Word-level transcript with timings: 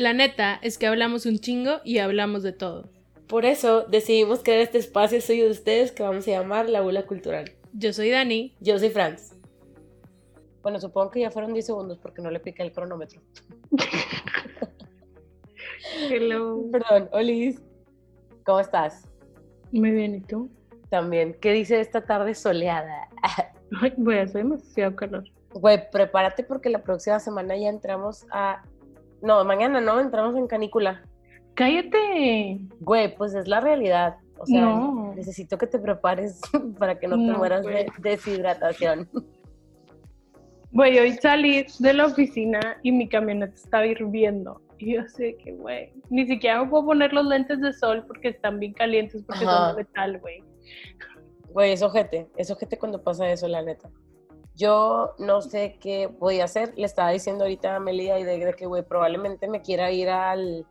La 0.00 0.14
neta 0.14 0.58
es 0.62 0.78
que 0.78 0.86
hablamos 0.86 1.26
un 1.26 1.40
chingo 1.40 1.82
y 1.84 1.98
hablamos 1.98 2.42
de 2.42 2.54
todo. 2.54 2.88
Por 3.28 3.44
eso 3.44 3.82
decidimos 3.82 4.42
crear 4.42 4.60
este 4.60 4.78
espacio 4.78 5.20
suyo 5.20 5.44
de 5.44 5.50
ustedes 5.50 5.92
que 5.92 6.02
vamos 6.02 6.26
a 6.26 6.30
llamar 6.30 6.70
La 6.70 6.80
Bula 6.80 7.02
Cultural. 7.02 7.52
Yo 7.74 7.92
soy 7.92 8.08
Dani. 8.08 8.56
Yo 8.60 8.78
soy 8.78 8.88
Franz. 8.88 9.34
Bueno, 10.62 10.80
supongo 10.80 11.10
que 11.10 11.20
ya 11.20 11.30
fueron 11.30 11.52
10 11.52 11.66
segundos 11.66 11.98
porque 11.98 12.22
no 12.22 12.30
le 12.30 12.40
piqué 12.40 12.62
el 12.62 12.72
cronómetro. 12.72 13.20
Hello. 16.08 16.64
Perdón, 16.72 17.10
Olis. 17.12 17.60
¿Cómo 18.46 18.60
estás? 18.60 19.06
Muy 19.70 19.90
bien, 19.90 20.14
¿y 20.14 20.22
tú? 20.22 20.48
También. 20.88 21.36
¿Qué 21.42 21.52
dice 21.52 21.78
esta 21.78 22.06
tarde 22.06 22.34
soleada? 22.34 23.06
Ay, 23.82 23.92
voy 23.98 24.16
a 24.16 24.22
hacer 24.22 24.44
demasiado 24.44 24.96
calor. 24.96 25.24
Güey, 25.52 25.90
prepárate 25.90 26.42
porque 26.42 26.70
la 26.70 26.82
próxima 26.82 27.20
semana 27.20 27.54
ya 27.54 27.68
entramos 27.68 28.24
a... 28.30 28.64
No, 29.22 29.44
mañana 29.44 29.80
no, 29.80 30.00
entramos 30.00 30.36
en 30.36 30.46
canícula. 30.46 31.02
¡Cállate! 31.54 32.60
Güey, 32.80 33.14
pues 33.16 33.34
es 33.34 33.46
la 33.48 33.60
realidad. 33.60 34.16
O 34.38 34.46
sea, 34.46 34.60
No. 34.62 35.12
necesito 35.14 35.58
que 35.58 35.66
te 35.66 35.78
prepares 35.78 36.40
para 36.78 36.98
que 36.98 37.06
no 37.06 37.16
te 37.16 37.22
No, 37.22 37.38
mueras 37.38 37.62
güey. 37.62 37.84
de 37.84 37.92
deshidratación. 38.10 39.08
Güey, 40.72 40.98
hoy 40.98 41.12
salí 41.20 41.66
de 41.80 41.92
la 41.92 42.06
oficina 42.06 42.60
y 42.82 42.92
mi 42.92 43.08
camioneta 43.08 43.54
estaba 43.54 43.86
hirviendo. 43.86 44.62
Y 44.78 44.94
yo 44.94 45.06
sé 45.08 45.36
que, 45.36 45.52
güey, 45.52 45.92
ni 46.08 46.26
siquiera 46.26 46.62
me 46.62 46.70
puedo 46.70 46.86
poner 46.86 47.12
los 47.12 47.26
lentes 47.26 47.60
de 47.60 47.72
sol 47.72 48.04
porque 48.06 48.28
están 48.28 48.58
bien 48.60 48.72
calientes 48.72 49.22
porque 49.26 49.44
Ajá. 49.44 49.68
son 49.68 49.76
de 49.76 49.82
metal, 49.84 50.18
güey. 50.20 50.42
Güey, 51.52 51.72
es 51.72 51.82
ojete, 51.82 52.28
es 52.36 52.50
ojete 52.50 52.78
cuando 52.78 53.02
pasa 53.02 53.28
eso, 53.30 53.48
la 53.48 53.60
neta. 53.62 53.90
Yo 54.60 55.14
no 55.18 55.40
sé 55.40 55.78
qué 55.80 56.06
voy 56.06 56.40
a 56.40 56.44
hacer. 56.44 56.74
Le 56.76 56.84
estaba 56.84 57.08
diciendo 57.10 57.44
ahorita 57.44 57.76
a 57.76 57.80
Melida 57.80 58.18
y 58.18 58.24
de, 58.24 58.38
de 58.44 58.52
que, 58.52 58.66
güey, 58.66 58.82
probablemente 58.82 59.48
me 59.48 59.62
quiera 59.62 59.90
ir 59.90 60.10
al 60.10 60.66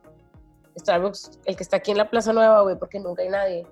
Starbucks, 0.78 1.40
el 1.44 1.56
que 1.56 1.62
está 1.64 1.78
aquí 1.78 1.90
en 1.90 1.96
la 1.98 2.08
Plaza 2.08 2.32
Nueva, 2.32 2.62
güey, 2.62 2.78
porque 2.78 3.00
nunca 3.00 3.22
hay 3.22 3.30
nadie. 3.30 3.66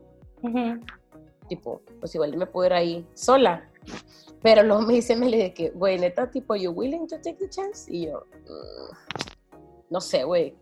Tipo, 1.49 1.83
pues 2.01 2.13
igual 2.17 2.37
me 2.37 2.47
puedo 2.47 2.67
ir 2.67 2.73
ahí 2.73 3.07
sola. 3.15 3.71
Pero 4.43 4.65
luego 4.65 4.83
me 4.83 4.95
dice 4.95 5.15
Melida 5.15 5.45
de 5.45 5.55
que, 5.55 5.71
güey, 5.71 6.01
neta, 6.01 6.29
tipo, 6.29 6.57
¿you 6.57 6.73
willing 6.73 7.07
to 7.07 7.17
take 7.21 7.35
the 7.39 7.49
chance? 7.49 7.89
Y 7.89 8.07
yo, 8.07 8.25
"Mm, 8.49 9.19
no 9.91 10.01
sé, 10.01 10.25
güey. 10.25 10.57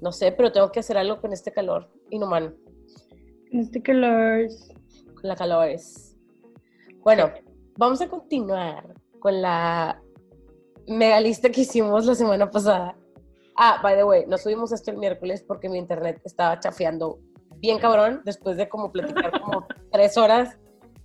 No 0.00 0.12
sé, 0.12 0.32
pero 0.32 0.50
tengo 0.50 0.72
que 0.72 0.80
hacer 0.80 0.96
algo 0.96 1.20
con 1.20 1.34
este 1.34 1.52
calor 1.52 1.90
inhumano. 2.08 2.54
Este 3.50 3.82
calor. 3.82 4.48
con 5.14 5.28
la 5.28 5.36
calores. 5.36 6.16
Bueno, 7.02 7.30
vamos 7.76 8.00
a 8.00 8.08
continuar 8.08 8.94
con 9.20 9.40
la 9.40 10.00
mega 10.86 11.20
lista 11.20 11.50
que 11.50 11.62
hicimos 11.62 12.06
la 12.06 12.14
semana 12.14 12.50
pasada. 12.50 12.96
Ah, 13.56 13.80
by 13.82 13.96
the 13.96 14.04
way, 14.04 14.26
nos 14.26 14.42
subimos 14.42 14.72
esto 14.72 14.90
el 14.90 14.98
miércoles 14.98 15.44
porque 15.46 15.68
mi 15.68 15.78
internet 15.78 16.20
estaba 16.24 16.58
chafeando 16.58 17.18
bien 17.58 17.78
cabrón 17.78 18.22
después 18.24 18.56
de 18.56 18.68
como 18.68 18.90
platicar 18.90 19.40
como 19.40 19.66
tres 19.92 20.16
horas 20.16 20.58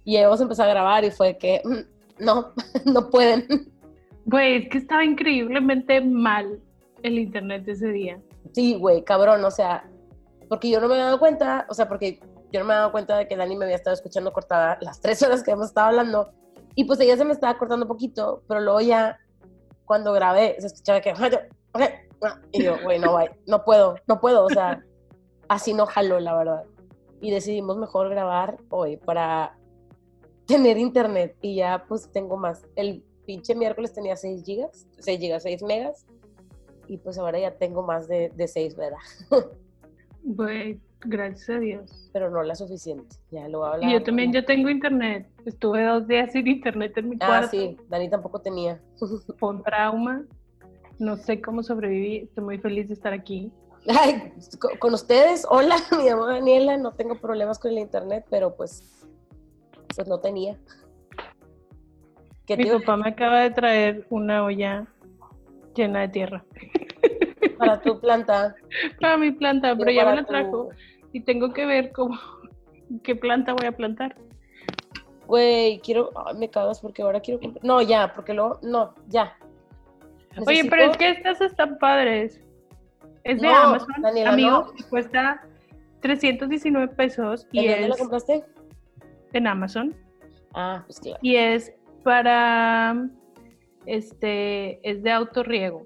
y 0.03 0.15
hemos 0.17 0.41
empezado 0.41 0.69
a 0.69 0.73
grabar 0.73 1.03
y 1.03 1.11
fue 1.11 1.38
que 1.38 1.61
mm, 1.63 2.23
no, 2.23 2.53
no 2.85 3.09
pueden. 3.09 3.45
Güey, 4.25 4.63
es 4.63 4.69
que 4.69 4.77
estaba 4.79 5.05
increíblemente 5.05 6.01
mal 6.01 6.61
el 7.03 7.19
internet 7.19 7.67
ese 7.67 7.89
día. 7.89 8.19
Sí, 8.53 8.75
güey, 8.75 9.03
cabrón, 9.03 9.43
o 9.45 9.51
sea, 9.51 9.89
porque 10.49 10.69
yo 10.69 10.79
no 10.79 10.88
me 10.88 10.95
había 10.95 11.05
dado 11.05 11.19
cuenta, 11.19 11.65
o 11.69 11.73
sea, 11.73 11.88
porque 11.88 12.19
yo 12.51 12.59
no 12.59 12.65
me 12.65 12.73
había 12.73 12.79
dado 12.79 12.91
cuenta 12.91 13.17
de 13.17 13.27
que 13.27 13.35
Dani 13.35 13.55
me 13.55 13.65
había 13.65 13.75
estado 13.75 13.93
escuchando 13.93 14.31
cortada 14.31 14.77
las 14.81 15.01
tres 15.01 15.21
horas 15.21 15.43
que 15.43 15.51
hemos 15.51 15.67
estado 15.67 15.88
hablando, 15.88 16.31
y 16.78 16.83
pues 16.83 17.00
ella 17.00 17.17
se 17.17 17.25
me 17.25 17.33
estaba 17.33 17.58
cortando 17.58 17.86
un 17.86 17.89
poquito, 17.89 18.44
pero 18.47 18.61
luego 18.61 18.81
ya, 18.81 19.20
cuando 19.86 20.14
grabé, 20.14 20.56
se 20.59 20.67
escuchaba 20.67 21.02
que, 21.02 21.11
y 22.52 22.64
yo, 22.64 22.75
güey, 22.84 23.00
no, 23.00 23.17
no 23.47 23.66
puedo, 23.66 23.95
no 24.06 24.22
puedo, 24.22 24.45
o 24.45 24.50
sea, 24.50 24.86
así 25.47 25.73
no 25.73 25.88
jaló, 25.88 26.19
la 26.19 26.38
verdad. 26.38 26.66
Y 27.19 27.31
decidimos 27.31 27.78
mejor 27.78 28.09
grabar 28.09 28.58
hoy 28.69 28.97
para 28.97 29.58
tener 30.46 30.78
internet, 30.78 31.35
y 31.41 31.56
ya 31.56 31.84
pues 31.88 32.12
tengo 32.12 32.38
más. 32.38 32.68
El 32.75 33.03
pinche 33.25 33.56
miércoles 33.56 33.91
tenía 33.91 34.16
6 34.16 34.44
gigas, 34.46 34.85
6 35.00 35.19
gigas, 35.19 35.41
6 35.41 35.63
megas, 35.63 36.06
y 36.88 36.97
pues 36.97 37.18
ahora 37.18 37.40
ya 37.40 37.57
tengo 37.57 37.81
más 37.81 38.07
de, 38.07 38.31
de 38.35 38.47
6, 38.47 38.75
¿verdad? 38.75 39.00
Güey, 40.24 40.80
gracias 41.06 41.50
a 41.50 41.59
Dios. 41.59 42.09
Pero 42.13 42.30
no 42.30 42.44
la 42.44 42.56
suficiente. 42.56 43.16
Ya 43.31 43.47
lo 43.47 43.59
voy 43.59 43.68
a 43.69 43.74
hablar. 43.74 43.90
Y 43.90 43.94
yo 43.94 44.03
también 44.03 44.31
ya 44.34 44.46
tengo 44.46 44.69
internet. 44.69 45.28
Estuve 45.46 45.84
dos 45.84 46.08
días 46.08 46.31
sin 46.31 46.47
internet 46.47 46.97
en 46.97 47.09
mi 47.09 47.16
Ah, 47.19 47.28
cuarto. 47.28 47.50
sí, 47.52 47.78
Dani 47.90 48.09
tampoco 48.09 48.40
tenía. 48.40 48.81
Fue 49.38 49.50
un 49.50 49.63
trauma. 49.63 50.24
No 51.00 51.16
sé 51.18 51.41
cómo 51.41 51.62
sobreviví. 51.63 52.18
Estoy 52.18 52.44
muy 52.44 52.57
feliz 52.57 52.88
de 52.88 52.96
estar 52.96 53.13
aquí. 53.13 53.52
Ay, 53.88 54.34
con, 54.59 54.78
con 54.78 54.94
ustedes, 54.94 55.46
hola, 55.50 55.75
me 55.97 56.03
llamo 56.09 56.25
Daniela, 56.25 56.75
no 56.78 56.91
tengo 56.94 57.16
problemas 57.16 57.57
con 57.57 57.72
el 57.72 57.78
internet, 57.80 58.25
pero 58.30 58.53
pues, 58.56 59.06
pues 59.96 60.07
no 60.07 60.19
tenía. 60.19 60.57
¿Qué 62.46 62.57
Mi 62.57 62.66
papá 62.69 62.97
me 62.97 63.09
acaba 63.09 63.41
de 63.41 63.52
traer 63.52 64.06
una 64.09 64.44
olla 64.44 64.88
llena 65.75 66.02
de 66.02 66.07
tierra 66.09 66.46
para 67.57 67.81
tu 67.81 68.00
planta? 68.00 68.56
para 69.01 69.18
mi 69.18 69.31
planta, 69.31 69.75
pero 69.75 69.91
ya 69.91 70.06
me 70.06 70.16
la 70.16 70.22
tu- 70.23 70.28
trajo 70.28 70.69
y 71.13 71.22
tengo 71.22 71.53
que 71.53 71.66
ver 71.66 71.91
cómo 71.91 72.18
qué 73.03 73.16
planta 73.16 73.53
voy 73.53 73.66
a 73.68 73.72
plantar. 73.72 74.16
Güey, 75.25 75.79
quiero, 75.79 76.12
ay, 76.25 76.35
me 76.38 76.50
cagas 76.50 76.79
porque 76.79 77.01
ahora 77.01 77.19
quiero 77.19 77.40
comprar. 77.41 77.63
No, 77.66 77.81
ya, 77.81 78.13
porque 78.13 78.34
luego, 78.34 78.59
no, 78.63 78.94
ya. 79.07 79.35
Oye, 80.45 80.63
pero 80.69 80.84
es 80.91 80.97
que 80.97 81.09
estas 81.09 81.41
están 81.41 81.78
padres. 81.79 82.40
Es 83.23 83.41
de 83.41 83.47
No, 83.47 83.53
Amazon, 83.56 83.88
Daniela, 84.01 84.31
amigo, 84.31 84.50
no. 84.51 84.88
cuesta 84.89 85.41
319 86.01 86.88
pesos 86.95 87.45
¿En 87.51 87.63
y 87.63 87.68
dónde 87.68 87.88
la 87.89 87.95
es 87.95 88.00
compraste? 88.00 88.45
en 89.34 89.47
Amazon 89.47 89.94
Ah, 90.53 90.84
pues 90.88 91.00
claro. 91.01 91.19
y 91.22 91.35
es 91.35 91.74
para 92.03 92.95
este 93.85 94.79
es 94.89 95.03
de 95.03 95.12
autorriego. 95.12 95.85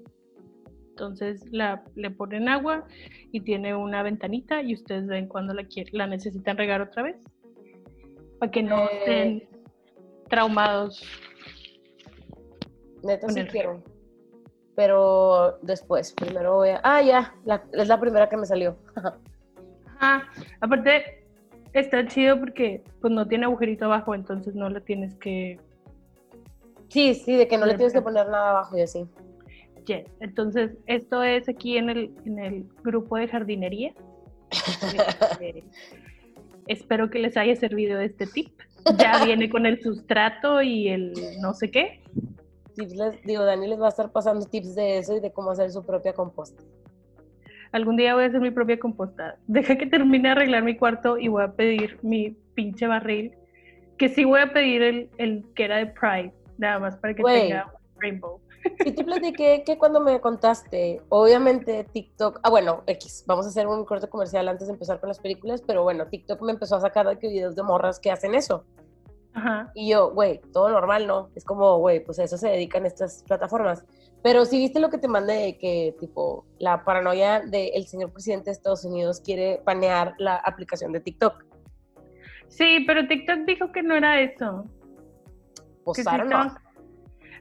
Entonces 1.02 1.44
la, 1.50 1.82
le 1.96 2.10
ponen 2.12 2.48
agua 2.48 2.84
y 3.32 3.40
tiene 3.40 3.74
una 3.74 4.04
ventanita 4.04 4.62
y 4.62 4.74
ustedes 4.74 5.08
ven 5.08 5.26
cuando 5.26 5.52
la 5.52 5.64
quieren, 5.64 5.92
la 5.98 6.06
necesitan 6.06 6.56
regar 6.56 6.80
otra 6.80 7.02
vez. 7.02 7.16
Para 8.38 8.52
que 8.52 8.62
no 8.62 8.84
Eh. 8.88 8.98
estén 9.00 9.48
traumados. 10.30 11.02
Neta 13.02 13.28
sí 13.30 13.42
quiero. 13.46 13.82
Pero 14.76 15.58
después, 15.62 16.12
primero 16.12 16.54
voy 16.54 16.68
a. 16.70 16.80
Ah, 16.84 17.02
ya, 17.02 17.34
la- 17.44 17.64
es 17.72 17.88
la 17.88 17.98
primera 17.98 18.28
que 18.28 18.36
me 18.36 18.46
salió. 18.46 18.76
Aparte, 20.60 21.24
está 21.72 22.06
chido 22.06 22.38
porque 22.38 22.84
pues 23.00 23.12
no 23.12 23.26
tiene 23.26 23.46
agujerito 23.46 23.86
abajo, 23.86 24.14
entonces 24.14 24.54
no 24.54 24.68
la 24.70 24.80
tienes 24.80 25.14
que 25.16 25.58
sí, 26.88 27.14
sí, 27.14 27.36
de 27.36 27.48
que 27.48 27.58
no 27.58 27.66
le 27.66 27.74
tienes 27.74 27.92
que 27.92 28.02
poner 28.02 28.26
nada 28.28 28.50
abajo 28.50 28.76
y 28.78 28.82
así. 28.82 29.04
Yes. 29.86 30.06
Entonces, 30.20 30.72
esto 30.86 31.22
es 31.22 31.48
aquí 31.48 31.76
en 31.76 31.90
el, 31.90 32.10
en 32.24 32.38
el 32.38 32.64
grupo 32.84 33.16
de 33.16 33.28
jardinería. 33.28 33.92
Este, 35.32 35.64
espero 36.66 37.10
que 37.10 37.18
les 37.18 37.36
haya 37.36 37.56
servido 37.56 37.98
este 38.00 38.26
tip. 38.26 38.50
Ya 38.98 39.24
viene 39.24 39.48
con 39.48 39.64
el 39.66 39.80
sustrato 39.82 40.60
y 40.62 40.88
el 40.88 41.12
no 41.40 41.54
sé 41.54 41.70
qué. 41.70 42.02
Tips 42.74 42.94
les- 42.96 43.22
digo, 43.22 43.44
Dani 43.44 43.66
les 43.68 43.80
va 43.80 43.86
a 43.86 43.90
estar 43.90 44.10
pasando 44.12 44.44
tips 44.46 44.74
de 44.74 44.98
eso 44.98 45.16
y 45.16 45.20
de 45.20 45.32
cómo 45.32 45.50
hacer 45.50 45.70
su 45.70 45.84
propia 45.84 46.12
composta. 46.12 46.62
Algún 47.72 47.96
día 47.96 48.14
voy 48.14 48.24
a 48.24 48.26
hacer 48.26 48.40
mi 48.40 48.50
propia 48.50 48.78
composta. 48.78 49.36
Deja 49.46 49.76
que 49.76 49.86
termine 49.86 50.28
de 50.28 50.32
arreglar 50.32 50.62
mi 50.62 50.76
cuarto 50.76 51.16
y 51.18 51.28
voy 51.28 51.42
a 51.42 51.52
pedir 51.52 51.98
mi 52.02 52.36
pinche 52.54 52.86
barril. 52.86 53.32
Que 53.96 54.08
sí 54.08 54.24
voy 54.24 54.40
a 54.40 54.52
pedir 54.52 54.82
el, 54.82 55.08
el 55.18 55.44
que 55.54 55.64
era 55.64 55.78
de 55.78 55.86
Pride, 55.86 56.32
nada 56.58 56.78
más 56.78 56.96
para 56.96 57.14
que 57.14 57.22
Güey. 57.22 57.42
tenga 57.48 57.72
rainbow. 57.98 58.40
Y 58.84 58.92
te 58.92 59.04
platiqué 59.04 59.62
que 59.64 59.78
cuando 59.78 60.00
me 60.00 60.20
contaste, 60.20 61.02
obviamente 61.08 61.84
TikTok, 61.84 62.40
ah 62.42 62.50
bueno, 62.50 62.82
X, 62.86 63.24
vamos 63.26 63.46
a 63.46 63.48
hacer 63.48 63.66
un 63.66 63.84
corte 63.84 64.08
comercial 64.08 64.48
antes 64.48 64.68
de 64.68 64.74
empezar 64.74 65.00
con 65.00 65.08
las 65.08 65.18
películas, 65.18 65.62
pero 65.66 65.82
bueno, 65.82 66.06
TikTok 66.06 66.40
me 66.42 66.52
empezó 66.52 66.76
a 66.76 66.80
sacar 66.80 67.06
de 67.08 67.18
que 67.18 67.28
videos 67.28 67.56
de 67.56 67.62
morras 67.62 67.98
que 67.98 68.10
hacen 68.10 68.34
eso. 68.34 68.64
Ajá. 69.34 69.72
Y 69.74 69.90
yo, 69.90 70.12
güey, 70.12 70.40
todo 70.52 70.68
normal, 70.68 71.06
¿no? 71.06 71.30
Es 71.34 71.44
como, 71.44 71.78
güey, 71.78 72.04
pues 72.04 72.18
a 72.18 72.24
eso 72.24 72.36
se 72.36 72.48
dedican 72.48 72.84
estas 72.86 73.22
plataformas. 73.24 73.84
Pero 74.22 74.44
si 74.44 74.58
viste 74.58 74.78
lo 74.78 74.90
que 74.90 74.98
te 74.98 75.08
mandé, 75.08 75.34
de 75.34 75.58
que 75.58 75.96
tipo, 75.98 76.46
la 76.58 76.84
paranoia 76.84 77.40
del 77.40 77.86
señor 77.86 78.12
presidente 78.12 78.46
de 78.46 78.52
Estados 78.52 78.84
Unidos 78.84 79.20
quiere 79.20 79.60
banear 79.64 80.14
la 80.18 80.36
aplicación 80.36 80.92
de 80.92 81.00
TikTok. 81.00 81.44
Sí, 82.48 82.84
pero 82.86 83.08
TikTok 83.08 83.38
dijo 83.46 83.72
que 83.72 83.82
no 83.82 83.96
era 83.96 84.20
eso. 84.20 84.66
Pues 85.84 85.96
que 85.96 86.02
sí. 86.04 86.08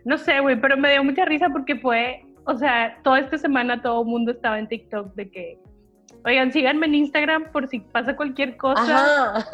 No 0.06 0.18
sé, 0.18 0.40
güey, 0.40 0.60
pero 0.60 0.78
me 0.78 0.92
dio 0.92 1.04
mucha 1.04 1.26
risa 1.26 1.50
porque 1.50 1.76
fue, 1.76 2.26
o 2.46 2.56
sea, 2.58 3.00
toda 3.04 3.20
esta 3.20 3.38
semana 3.38 3.82
todo 3.82 4.02
el 4.02 4.08
mundo 4.08 4.32
estaba 4.32 4.58
en 4.60 4.68
TikTok 4.68 5.14
de 5.16 5.30
que, 5.30 5.60
oigan, 6.26 6.52
síganme 6.52 6.88
en 6.88 6.96
Instagram 6.96 7.52
por 7.52 7.68
si 7.68 7.80
pasa 7.80 8.16
cualquier 8.16 8.58
cosa. 8.58 9.38
Ajá. 9.38 9.48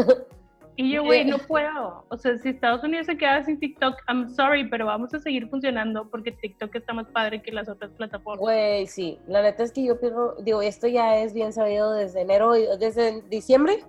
Y 0.80 0.92
yo, 0.92 1.04
güey, 1.04 1.26
no 1.26 1.40
puedo. 1.40 2.06
O 2.10 2.18
sea, 2.18 2.38
si 2.38 2.50
Estados 2.50 2.84
Unidos 2.84 3.08
se 3.08 3.18
queda 3.18 3.44
sin 3.44 3.60
TikTok, 3.60 3.96
I'm 4.08 4.30
sorry, 4.30 4.70
pero 4.70 4.86
vamos 4.86 5.12
a 5.12 5.20
seguir 5.20 5.50
funcionando 5.50 6.08
porque 6.08 6.32
TikTok 6.32 6.76
está 6.76 6.94
más 6.94 7.08
padre 7.08 7.42
que 7.42 7.52
las 7.52 7.68
otras 7.68 7.92
plataformas. 7.94 8.40
Güey, 8.40 8.86
sí. 8.86 9.20
La 9.28 9.42
neta 9.42 9.64
es 9.64 9.72
que 9.72 9.84
yo 9.84 10.00
pierdo, 10.00 10.36
digo, 10.44 10.62
esto 10.62 10.88
ya 10.88 11.18
es 11.18 11.34
bien 11.34 11.52
sabido 11.52 11.94
desde 11.94 12.22
enero, 12.22 12.52
desde 12.52 13.24
diciembre, 13.24 13.84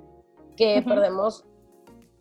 que 0.56 0.82
perdemos, 0.82 1.44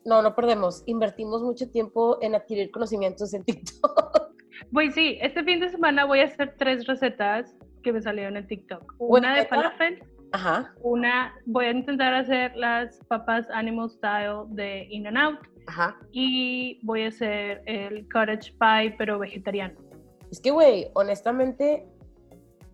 no, 0.03 0.21
no 0.21 0.35
perdemos, 0.35 0.83
invertimos 0.85 1.41
mucho 1.41 1.69
tiempo 1.69 2.17
en 2.21 2.35
adquirir 2.35 2.69
conocimientos 2.69 3.33
en 3.33 3.45
TikTok. 3.45 4.26
Güey, 4.71 4.91
sí, 4.91 5.17
este 5.21 5.43
fin 5.43 5.59
de 5.59 5.69
semana 5.69 6.05
voy 6.05 6.19
a 6.19 6.25
hacer 6.25 6.55
tres 6.57 6.85
recetas 6.85 7.55
que 7.83 7.93
me 7.93 8.01
salieron 8.01 8.37
en 8.37 8.47
TikTok. 8.47 8.95
Una 8.99 9.35
de 9.35 9.45
falafel 9.45 9.99
Ajá. 10.31 10.73
Una, 10.81 11.33
voy 11.45 11.65
a 11.65 11.71
intentar 11.71 12.13
hacer 12.13 12.55
las 12.55 12.99
papas 13.07 13.49
Animal 13.51 13.89
Style 13.89 14.43
de 14.49 14.87
In 14.89 15.07
and 15.07 15.17
Out. 15.17 15.39
Ajá. 15.67 15.97
Y 16.11 16.79
voy 16.83 17.03
a 17.03 17.07
hacer 17.09 17.61
el 17.65 18.07
cottage 18.09 18.53
pie, 18.59 18.95
pero 18.97 19.19
vegetariano. 19.19 19.75
Es 20.31 20.39
que, 20.41 20.51
güey, 20.51 20.87
honestamente, 20.93 21.85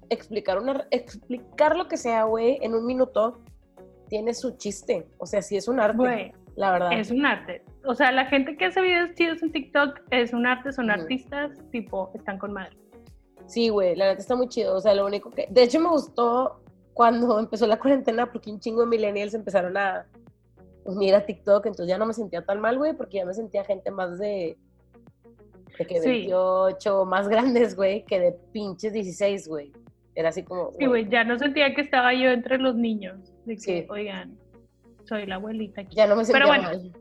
explicar, 0.10 0.60
una, 0.60 0.88
explicar 0.92 1.76
lo 1.76 1.88
que 1.88 1.98
sea, 1.98 2.24
güey, 2.24 2.58
en 2.62 2.74
un 2.74 2.86
minuto 2.86 3.42
tiene 4.10 4.34
su 4.34 4.58
chiste. 4.58 5.08
O 5.18 5.26
sea, 5.26 5.42
sí 5.42 5.58
es 5.58 5.68
un 5.68 5.80
arte. 5.80 5.98
Güey, 5.98 6.32
la 6.56 6.72
verdad. 6.72 6.94
Es 6.94 7.12
un 7.12 7.26
arte. 7.26 7.64
O 7.86 7.96
sea, 7.96 8.12
la 8.12 8.26
gente 8.26 8.56
que 8.56 8.66
hace 8.66 8.82
videos 8.82 9.14
chidos 9.16 9.44
en 9.44 9.52
TikTok 9.52 10.00
es 10.10 10.34
un 10.34 10.46
arte, 10.46 10.72
son 10.72 10.90
artistas, 10.90 11.52
tipo, 11.72 12.12
están 12.14 12.38
con 12.38 12.54
madre. 12.54 12.78
Sí, 13.46 13.70
güey, 13.70 13.96
la 13.96 14.06
verdad 14.06 14.22
está 14.22 14.36
muy 14.36 14.48
chido. 14.48 14.76
O 14.76 14.82
sea, 14.82 14.96
lo 14.96 15.06
único 15.06 15.30
que. 15.30 15.48
De 15.50 15.64
hecho, 15.64 15.80
me 15.80 15.90
gustó 15.90 16.62
cuando 16.94 17.40
empezó 17.40 17.68
la 17.68 17.80
cuarentena, 17.80 18.32
porque 18.32 18.52
un 18.52 18.60
chingo 18.60 18.82
de 18.82 18.88
millennials 18.88 19.34
empezaron 19.34 19.76
a 19.78 20.06
unir 20.86 21.16
a 21.16 21.26
TikTok, 21.26 21.66
entonces 21.66 21.88
ya 21.88 21.98
no 21.98 22.06
me 22.06 22.14
sentía 22.14 22.44
tan 22.44 22.60
mal, 22.60 22.78
güey, 22.78 22.94
porque 22.94 23.18
ya 23.18 23.26
me 23.26 23.34
sentía 23.34 23.64
gente 23.64 23.90
más 23.90 24.20
de, 24.20 24.58
de 25.78 25.86
que 25.86 26.00
28, 26.00 27.06
más 27.06 27.28
grandes, 27.30 27.76
güey, 27.76 28.04
que 28.06 28.20
de 28.20 28.32
pinches 28.52 28.94
16, 28.94 29.48
güey. 29.48 29.72
Era 30.16 30.30
así 30.30 30.44
como... 30.44 30.72
Sí, 30.78 30.86
güey, 30.86 31.10
ya 31.10 31.24
no 31.24 31.40
sentía 31.40 31.74
que 31.74 31.82
estaba 31.82 32.14
yo 32.14 32.30
entre 32.30 32.60
los 32.60 32.76
niños, 32.76 33.34
de 33.46 33.58
que, 33.58 33.88
oigan, 33.90 34.38
soy 35.06 35.26
la 35.26 35.36
abuelita 35.36 35.82
aquí. 35.82 35.96
Ya 35.96 36.06
no 36.06 36.16
me 36.16 36.26
sentía 36.26 36.46
Pero 36.46 36.48
bueno, 36.48 36.94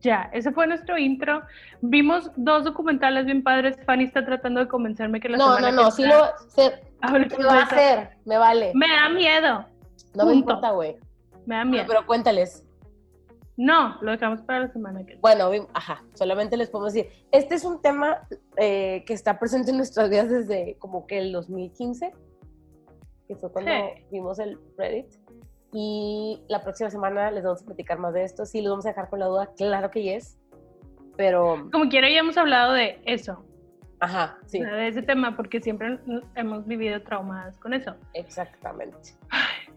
Ya, 0.00 0.30
ese 0.32 0.52
fue 0.52 0.66
nuestro 0.66 0.96
intro. 0.96 1.42
Vimos 1.80 2.30
dos 2.36 2.64
documentales 2.64 3.26
bien 3.26 3.42
padres. 3.42 3.76
Fanny 3.84 4.04
está 4.04 4.24
tratando 4.24 4.60
de 4.60 4.68
convencerme 4.68 5.20
que 5.20 5.28
la 5.28 5.38
No, 5.38 5.58
no, 5.58 5.72
no, 5.72 5.90
sí 5.90 6.04
lo... 6.06 6.14
Va 6.14 7.60
a 7.60 7.62
hacer, 7.62 8.10
me 8.24 8.38
vale. 8.38 8.72
Me 8.74 8.88
da 8.88 9.08
miedo. 9.08 9.66
No 10.14 10.26
me 10.26 10.34
importa, 10.34 10.70
güey. 10.70 10.96
Me 11.46 11.56
da 11.56 11.64
miedo. 11.64 11.84
pero 11.86 12.06
cuéntales. 12.06 12.64
No, 13.56 14.00
lo 14.02 14.12
dejamos 14.12 14.40
para 14.42 14.60
la 14.60 14.68
semana 14.68 15.00
que 15.00 15.16
viene. 15.16 15.20
Bueno, 15.20 15.50
ajá, 15.74 16.04
solamente 16.14 16.56
les 16.56 16.70
podemos 16.70 16.92
decir, 16.92 17.10
este 17.32 17.56
es 17.56 17.64
un 17.64 17.82
tema 17.82 18.26
eh, 18.56 19.02
que 19.04 19.14
está 19.14 19.40
presente 19.40 19.72
en 19.72 19.78
nuestras 19.78 20.08
vidas 20.10 20.30
desde 20.30 20.76
como 20.78 21.08
que 21.08 21.18
el 21.18 21.32
2015, 21.32 22.12
que 23.26 23.34
fue 23.34 23.50
cuando 23.50 23.72
vimos 24.12 24.38
el 24.38 24.60
Reddit. 24.76 25.06
Y 25.72 26.40
la 26.48 26.62
próxima 26.62 26.90
semana 26.90 27.30
les 27.30 27.44
vamos 27.44 27.62
a 27.62 27.66
platicar 27.66 27.98
más 27.98 28.14
de 28.14 28.24
esto. 28.24 28.46
Sí, 28.46 28.62
los 28.62 28.70
vamos 28.70 28.86
a 28.86 28.90
dejar 28.90 29.10
con 29.10 29.18
la 29.18 29.26
duda, 29.26 29.50
claro 29.56 29.90
que 29.90 30.02
yes, 30.02 30.38
pero... 31.16 31.68
Como 31.70 31.88
quiera, 31.88 32.08
ya 32.08 32.20
hemos 32.20 32.38
hablado 32.38 32.72
de 32.72 33.00
eso. 33.04 33.44
Ajá, 34.00 34.38
sí. 34.46 34.60
De 34.60 34.88
ese 34.88 35.02
tema, 35.02 35.36
porque 35.36 35.60
siempre 35.60 35.98
hemos 36.36 36.66
vivido 36.66 37.02
traumadas 37.02 37.58
con 37.58 37.74
eso. 37.74 37.94
Exactamente. 38.14 39.14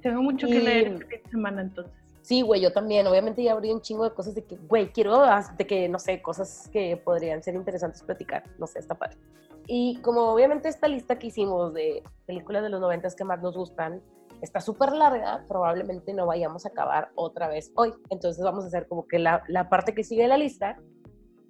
tengo 0.02 0.22
mucho 0.22 0.48
que 0.48 0.60
leer 0.60 1.08
esta 1.10 1.30
semana 1.30 1.62
entonces. 1.62 1.94
Sí, 2.22 2.44
güey, 2.44 2.62
yo 2.62 2.72
también. 2.72 3.08
Obviamente 3.08 3.42
ya 3.42 3.54
abrí 3.54 3.72
un 3.72 3.82
chingo 3.82 4.04
de 4.04 4.14
cosas 4.14 4.36
de 4.36 4.44
que, 4.44 4.56
güey, 4.56 4.92
quiero 4.92 5.24
de 5.58 5.66
que, 5.66 5.90
no 5.90 5.98
sé, 5.98 6.22
cosas 6.22 6.70
que 6.72 6.98
podrían 6.98 7.42
ser 7.42 7.56
interesantes 7.56 8.04
platicar. 8.04 8.44
No 8.60 8.68
sé, 8.68 8.80
está 8.80 8.94
padre. 8.94 9.18
Y 9.66 9.98
como 10.02 10.22
obviamente 10.32 10.70
esta 10.70 10.88
lista 10.88 11.18
que 11.18 11.28
hicimos 11.28 11.74
de 11.74 12.04
películas 12.26 12.62
de 12.64 12.70
los 12.70 12.80
noventas 12.80 13.16
que 13.16 13.24
más 13.24 13.42
nos 13.42 13.56
gustan 13.56 14.02
está 14.42 14.60
súper 14.60 14.92
larga, 14.92 15.46
probablemente 15.48 16.14
no 16.14 16.26
vayamos 16.26 16.66
a 16.66 16.70
acabar 16.70 17.12
otra 17.16 17.48
vez 17.48 17.72
hoy. 17.76 17.94
Entonces 18.10 18.44
vamos 18.44 18.64
a 18.64 18.68
hacer 18.68 18.88
como 18.88 19.08
que 19.08 19.20
la, 19.20 19.44
la 19.48 19.70
parte 19.70 19.94
que 19.94 20.04
sigue 20.04 20.24
de 20.24 20.28
la 20.28 20.38
lista 20.38 20.78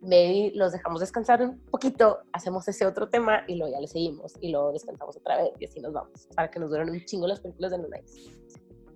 maybe 0.02 0.52
los 0.56 0.72
dejamos 0.72 1.00
descansar 1.00 1.42
un 1.42 1.60
poquito, 1.60 2.20
hacemos 2.34 2.68
ese 2.68 2.86
otro 2.86 3.10
tema 3.10 3.44
y 3.48 3.56
luego 3.56 3.74
ya 3.74 3.80
le 3.80 3.88
seguimos 3.88 4.34
y 4.42 4.52
luego 4.52 4.74
descansamos 4.74 5.16
otra 5.18 5.38
vez 5.38 5.52
y 5.60 5.66
así 5.66 5.80
nos 5.80 5.94
vamos 5.94 6.28
para 6.36 6.50
que 6.50 6.60
nos 6.60 6.72
duren 6.72 6.90
un 6.90 7.06
chingo 7.06 7.28
las 7.28 7.40
películas 7.40 7.72
de 7.72 7.78
Nice. 7.78 8.32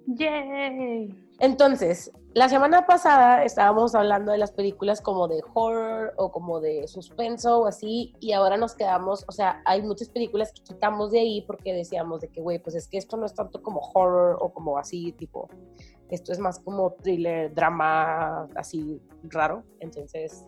¡Yay! 0.07 1.25
Entonces, 1.39 2.11
la 2.33 2.47
semana 2.49 2.85
pasada 2.85 3.43
estábamos 3.43 3.93
hablando 3.93 4.31
de 4.31 4.37
las 4.37 4.51
películas 4.51 5.01
como 5.01 5.27
de 5.27 5.41
horror 5.53 6.13
o 6.17 6.31
como 6.31 6.61
de 6.61 6.87
suspenso 6.87 7.61
o 7.61 7.67
así, 7.67 8.13
y 8.19 8.31
ahora 8.31 8.57
nos 8.57 8.75
quedamos, 8.75 9.25
o 9.27 9.31
sea, 9.31 9.61
hay 9.65 9.81
muchas 9.81 10.09
películas 10.09 10.53
que 10.53 10.61
quitamos 10.63 11.11
de 11.11 11.19
ahí 11.19 11.43
porque 11.45 11.73
decíamos 11.73 12.21
de 12.21 12.29
que, 12.29 12.41
güey, 12.41 12.59
pues 12.59 12.75
es 12.75 12.87
que 12.87 12.97
esto 12.97 13.17
no 13.17 13.25
es 13.25 13.33
tanto 13.33 13.61
como 13.61 13.81
horror 13.93 14.37
o 14.39 14.53
como 14.53 14.77
así, 14.77 15.11
tipo, 15.13 15.49
esto 16.09 16.31
es 16.31 16.39
más 16.39 16.59
como 16.59 16.91
thriller, 16.93 17.53
drama, 17.53 18.47
así 18.55 19.01
raro. 19.23 19.63
Entonces, 19.79 20.45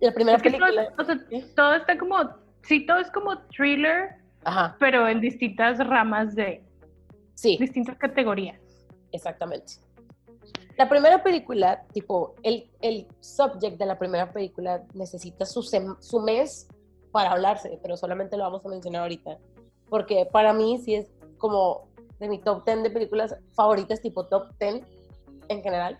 la 0.00 0.12
primera 0.12 0.38
película. 0.38 0.94
Todo, 0.96 1.02
o 1.02 1.04
sea, 1.04 1.44
todo 1.54 1.74
está 1.74 1.98
como, 1.98 2.16
sí, 2.62 2.86
todo 2.86 2.98
es 2.98 3.10
como 3.10 3.38
thriller, 3.48 4.16
pero 4.78 5.08
en 5.08 5.20
distintas 5.20 5.84
ramas 5.86 6.34
de, 6.34 6.62
sí. 7.34 7.56
distintas 7.60 7.96
categorías. 7.98 8.65
Exactamente. 9.16 9.74
La 10.76 10.88
primera 10.88 11.22
película, 11.22 11.84
tipo, 11.92 12.34
el, 12.42 12.70
el 12.80 13.06
subject 13.20 13.78
de 13.78 13.86
la 13.86 13.98
primera 13.98 14.32
película 14.32 14.84
necesita 14.94 15.46
su, 15.46 15.62
su 15.62 16.20
mes 16.20 16.68
para 17.10 17.32
hablarse, 17.32 17.78
pero 17.82 17.96
solamente 17.96 18.36
lo 18.36 18.44
vamos 18.44 18.64
a 18.64 18.68
mencionar 18.68 19.02
ahorita. 19.02 19.38
Porque 19.88 20.26
para 20.30 20.52
mí 20.52 20.78
sí 20.78 20.94
es 20.94 21.10
como 21.38 21.88
de 22.18 22.28
mi 22.28 22.38
top 22.38 22.64
10 22.64 22.82
de 22.82 22.90
películas 22.90 23.34
favoritas, 23.54 24.00
tipo 24.00 24.26
top 24.26 24.50
10 24.58 24.84
en 25.48 25.62
general 25.62 25.98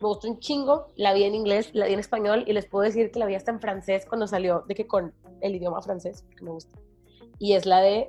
me 0.00 0.08
gustó 0.08 0.28
un 0.28 0.40
chingo, 0.40 0.86
la 0.96 1.12
vi 1.12 1.24
en 1.24 1.34
inglés, 1.34 1.70
la 1.74 1.86
vi 1.86 1.92
en 1.92 2.00
español 2.00 2.44
y 2.46 2.54
les 2.54 2.66
puedo 2.66 2.84
decir 2.84 3.10
que 3.10 3.18
la 3.18 3.26
vi 3.26 3.34
hasta 3.34 3.50
en 3.50 3.60
francés 3.60 4.06
cuando 4.08 4.26
salió, 4.26 4.64
de 4.66 4.74
que 4.74 4.86
con 4.86 5.12
el 5.42 5.54
idioma 5.54 5.82
francés, 5.82 6.24
que 6.36 6.42
me 6.44 6.50
gusta. 6.50 6.78
Y 7.38 7.52
es 7.52 7.66
la 7.66 7.80
de 7.80 8.08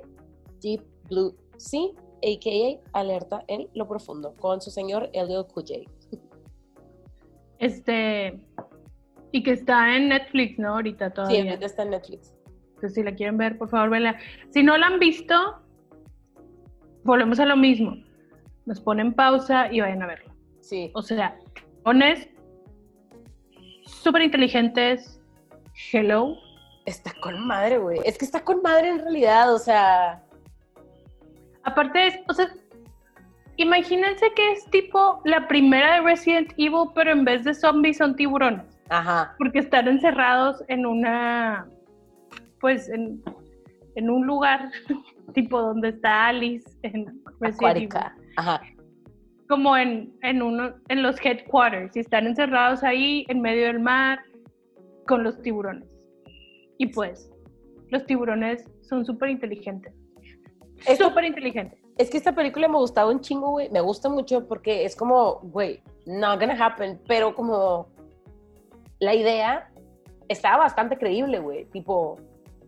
Deep 0.62 0.82
Blue 1.08 1.36
Sea, 1.58 1.88
a.k.a. 2.22 2.98
Alerta 2.98 3.44
en 3.48 3.68
lo 3.74 3.88
Profundo, 3.88 4.34
con 4.36 4.60
su 4.60 4.70
señor 4.70 5.10
Elio 5.12 5.46
Kujay. 5.46 5.86
Este, 7.58 8.40
y 9.30 9.42
que 9.42 9.52
está 9.52 9.96
en 9.96 10.08
Netflix, 10.08 10.58
¿no? 10.58 10.74
Ahorita 10.74 11.10
todavía. 11.10 11.56
Sí, 11.56 11.64
está 11.64 11.82
en 11.82 11.90
Netflix. 11.90 12.34
Entonces, 12.74 12.94
si 12.94 13.02
la 13.02 13.14
quieren 13.14 13.36
ver, 13.36 13.56
por 13.58 13.68
favor, 13.68 13.90
véanla. 13.90 14.18
Si 14.50 14.62
no 14.62 14.76
la 14.76 14.88
han 14.88 14.98
visto, 14.98 15.34
volvemos 17.04 17.38
a 17.38 17.46
lo 17.46 17.56
mismo. 17.56 17.96
Nos 18.66 18.80
ponen 18.80 19.14
pausa 19.14 19.72
y 19.72 19.80
vayan 19.80 20.02
a 20.02 20.06
verla. 20.06 20.34
Sí. 20.60 20.90
O 20.94 21.02
sea, 21.02 21.38
súper 23.86 24.22
inteligentes. 24.22 25.20
Hello. 25.92 26.36
Está 26.84 27.12
con 27.22 27.46
madre, 27.46 27.78
güey. 27.78 28.00
Es 28.04 28.18
que 28.18 28.24
está 28.24 28.44
con 28.44 28.60
madre 28.62 28.88
en 28.88 28.98
realidad, 28.98 29.54
o 29.54 29.58
sea. 29.58 30.24
Aparte 31.64 32.06
es, 32.06 32.18
o 32.28 32.34
sea, 32.34 32.48
imagínense 33.56 34.26
que 34.34 34.52
es 34.52 34.64
tipo 34.70 35.20
la 35.24 35.46
primera 35.48 35.94
de 35.94 36.00
Resident 36.00 36.52
Evil, 36.56 36.90
pero 36.94 37.12
en 37.12 37.24
vez 37.24 37.44
de 37.44 37.54
zombies 37.54 37.98
son 37.98 38.16
tiburones. 38.16 38.66
Ajá. 38.88 39.34
Porque 39.38 39.60
están 39.60 39.88
encerrados 39.88 40.62
en 40.68 40.86
una, 40.86 41.66
pues, 42.60 42.88
en, 42.88 43.22
en 43.94 44.10
un 44.10 44.26
lugar 44.26 44.70
tipo 45.34 45.60
donde 45.60 45.90
está 45.90 46.28
Alice 46.28 46.68
en 46.82 47.22
Resident 47.40 47.76
Evil. 47.76 47.90
Ajá 48.36 48.60
como 49.52 49.76
en, 49.76 50.10
en, 50.22 50.40
uno, 50.40 50.72
en 50.88 51.02
los 51.02 51.22
headquarters 51.22 51.94
y 51.94 52.00
están 52.00 52.26
encerrados 52.26 52.82
ahí 52.82 53.26
en 53.28 53.42
medio 53.42 53.66
del 53.66 53.80
mar 53.80 54.20
con 55.06 55.22
los 55.24 55.42
tiburones. 55.42 55.86
Y 56.78 56.86
pues, 56.86 57.30
los 57.90 58.06
tiburones 58.06 58.64
son 58.80 59.04
súper 59.04 59.28
inteligentes. 59.28 59.92
Súper 60.96 61.24
inteligentes. 61.24 61.78
Es 61.98 62.10
que 62.10 62.16
esta 62.16 62.34
película 62.34 62.68
me 62.68 62.78
gustaba 62.78 63.10
un 63.10 63.20
chingo, 63.20 63.50
güey. 63.50 63.70
Me 63.70 63.80
gusta 63.80 64.08
mucho 64.08 64.46
porque 64.46 64.84
es 64.84 64.96
como, 64.96 65.40
güey, 65.42 65.82
not 66.06 66.40
gonna 66.40 66.56
happen, 66.58 67.00
pero 67.06 67.34
como 67.34 67.88
la 68.98 69.14
idea 69.14 69.70
estaba 70.28 70.64
bastante 70.64 70.96
creíble, 70.96 71.38
güey. 71.38 71.66
Tipo, 71.66 72.18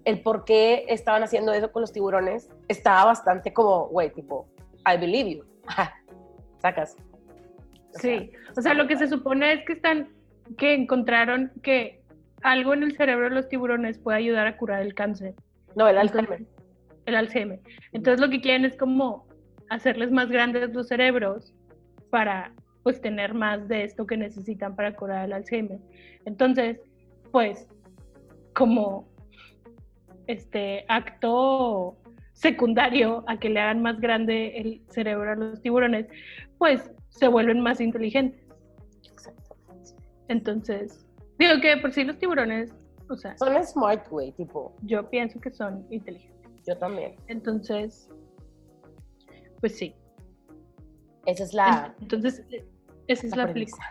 el 0.04 0.20
por 0.20 0.44
qué 0.44 0.84
estaban 0.88 1.22
haciendo 1.22 1.52
eso 1.52 1.72
con 1.72 1.80
los 1.82 1.92
tiburones 1.92 2.50
estaba 2.68 3.06
bastante 3.06 3.52
como, 3.52 3.88
güey, 3.88 4.10
tipo, 4.12 4.46
I 4.86 4.98
believe 4.98 5.36
you. 5.36 5.44
sacas. 6.60 6.96
sí, 7.92 8.30
o 8.56 8.60
sea, 8.60 8.74
lo 8.74 8.86
que 8.86 8.96
se 8.96 9.08
supone 9.08 9.52
es 9.52 9.64
que 9.64 9.74
están, 9.74 10.08
que 10.56 10.74
encontraron 10.74 11.52
que 11.62 12.02
algo 12.42 12.74
en 12.74 12.82
el 12.82 12.96
cerebro 12.96 13.28
de 13.28 13.34
los 13.34 13.48
tiburones 13.48 13.98
puede 13.98 14.18
ayudar 14.18 14.46
a 14.46 14.56
curar 14.56 14.82
el 14.82 14.94
cáncer. 14.94 15.34
No, 15.74 15.88
el 15.88 15.98
Alzheimer. 15.98 16.42
El 17.06 17.16
Alzheimer. 17.16 17.60
Entonces 17.92 18.20
lo 18.20 18.30
que 18.30 18.40
quieren 18.40 18.64
es 18.64 18.76
como 18.76 19.26
hacerles 19.70 20.10
más 20.10 20.28
grandes 20.28 20.72
los 20.72 20.88
cerebros 20.88 21.54
para 22.10 22.52
pues 22.82 23.00
tener 23.00 23.34
más 23.34 23.66
de 23.66 23.84
esto 23.84 24.06
que 24.06 24.16
necesitan 24.16 24.76
para 24.76 24.94
curar 24.94 25.24
el 25.24 25.32
Alzheimer. 25.32 25.78
Entonces, 26.26 26.80
pues 27.32 27.66
como 28.54 29.08
este 30.26 30.84
acto 30.88 31.96
secundario 32.32 33.24
a 33.26 33.38
que 33.38 33.48
le 33.48 33.60
hagan 33.60 33.82
más 33.82 34.00
grande 34.00 34.58
el 34.58 34.82
cerebro 34.90 35.32
a 35.32 35.34
los 35.34 35.62
tiburones, 35.62 36.06
pues 36.58 36.90
se 37.08 37.28
vuelven 37.28 37.60
más 37.60 37.80
inteligentes. 37.80 38.44
Entonces, 40.28 41.06
digo 41.38 41.60
que 41.60 41.76
por 41.78 41.92
sí 41.92 42.04
los 42.04 42.18
tiburones, 42.18 42.74
o 43.08 43.16
sea, 43.16 43.36
Son 43.36 43.62
smart, 43.64 44.08
güey, 44.08 44.32
tipo. 44.32 44.74
yo 44.82 45.08
pienso 45.08 45.40
que 45.40 45.50
son 45.50 45.86
inteligentes. 45.90 46.33
Yo 46.66 46.76
también. 46.78 47.16
Entonces, 47.28 48.08
pues 49.60 49.76
sí. 49.76 49.94
Esa 51.26 51.44
es 51.44 51.54
la. 51.54 51.94
Entonces, 52.00 52.42
esa 53.06 53.26
es 53.26 53.36
la, 53.36 53.46
película. 53.52 53.84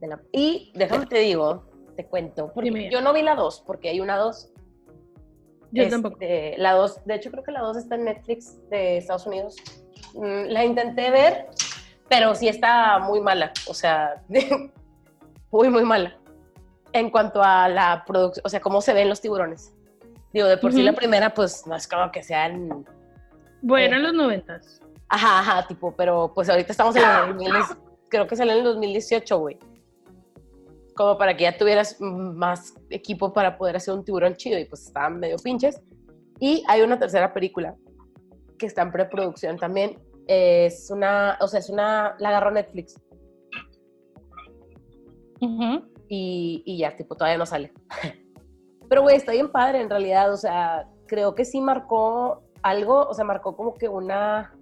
de 0.00 0.06
la- 0.08 0.20
Y 0.32 0.72
déjame 0.74 1.06
te 1.06 1.18
digo, 1.18 1.68
te 1.96 2.06
cuento. 2.06 2.52
Porque 2.54 2.90
yo 2.90 3.00
no 3.00 3.12
vi 3.12 3.22
la 3.22 3.34
2, 3.34 3.62
porque 3.66 3.88
hay 3.88 4.00
una 4.00 4.16
2. 4.16 4.52
Yo 5.72 5.82
Este, 5.84 5.90
tampoco. 5.90 6.18
La 6.58 6.72
2, 6.74 7.04
de 7.04 7.14
hecho, 7.14 7.30
creo 7.30 7.42
que 7.44 7.52
la 7.52 7.60
2 7.60 7.76
está 7.76 7.94
en 7.94 8.04
Netflix 8.04 8.58
de 8.68 8.98
Estados 8.98 9.26
Unidos. 9.26 9.56
Mm, 10.14 10.48
La 10.48 10.64
intenté 10.64 11.10
ver, 11.10 11.46
pero 12.08 12.34
sí 12.34 12.48
está 12.48 12.98
muy 12.98 13.20
mala. 13.20 13.52
O 13.68 13.74
sea, 13.74 14.22
muy, 15.50 15.68
muy 15.70 15.84
mala. 15.84 16.18
En 16.92 17.10
cuanto 17.10 17.42
a 17.42 17.68
la 17.68 18.04
producción, 18.06 18.42
o 18.44 18.48
sea, 18.50 18.60
cómo 18.60 18.80
se 18.82 18.92
ven 18.92 19.08
los 19.08 19.20
tiburones. 19.20 19.72
Digo, 20.32 20.48
de 20.48 20.56
por 20.56 20.72
sí 20.72 20.78
Ujú. 20.78 20.86
la 20.86 20.92
primera, 20.94 21.34
pues 21.34 21.66
no 21.66 21.76
es 21.76 21.86
como 21.86 22.10
que 22.10 22.22
sean. 22.22 22.84
Bueno, 23.60 23.94
eh, 23.94 23.98
en 23.98 24.02
los 24.02 24.14
noventas. 24.14 24.80
Ajá, 25.08 25.40
ajá, 25.40 25.66
tipo, 25.66 25.94
pero 25.94 26.32
pues 26.34 26.48
ahorita 26.48 26.72
estamos 26.72 26.96
en 26.96 27.02
el 27.02 27.36
2000, 27.36 27.52
creo 28.08 28.26
que 28.26 28.34
salió 28.34 28.52
en 28.54 28.60
el 28.60 28.64
2018, 28.64 29.38
güey. 29.38 29.58
Como 30.96 31.18
para 31.18 31.36
que 31.36 31.44
ya 31.44 31.56
tuvieras 31.56 32.00
más 32.00 32.74
equipo 32.90 33.32
para 33.32 33.58
poder 33.58 33.76
hacer 33.76 33.94
un 33.94 34.04
tiburón 34.04 34.36
chido 34.36 34.58
y 34.58 34.64
pues 34.64 34.86
estaban 34.86 35.20
medio 35.20 35.36
pinches. 35.36 35.80
Y 36.40 36.64
hay 36.66 36.80
una 36.80 36.98
tercera 36.98 37.32
película 37.32 37.74
que 38.58 38.66
está 38.66 38.82
en 38.82 38.92
preproducción 38.92 39.58
también. 39.58 39.98
Es 40.26 40.90
una, 40.90 41.36
o 41.40 41.48
sea, 41.48 41.60
es 41.60 41.68
una, 41.68 42.14
la 42.18 42.28
agarró 42.30 42.50
Netflix 42.50 42.98
Ujú. 45.40 45.82
y, 46.08 46.62
y 46.64 46.78
ya, 46.78 46.96
tipo, 46.96 47.16
todavía 47.16 47.38
no 47.38 47.46
sale. 47.46 47.72
Pero, 48.92 49.00
güey, 49.00 49.16
está 49.16 49.32
bien 49.32 49.50
padre 49.50 49.80
en 49.80 49.88
realidad, 49.88 50.30
o 50.30 50.36
sea, 50.36 50.86
creo 51.06 51.34
que 51.34 51.46
sí 51.46 51.62
marcó 51.62 52.42
algo, 52.60 53.08
o 53.08 53.14
sea, 53.14 53.24
marcó 53.24 53.56
como 53.56 53.72
que 53.72 53.88
una, 53.88 54.54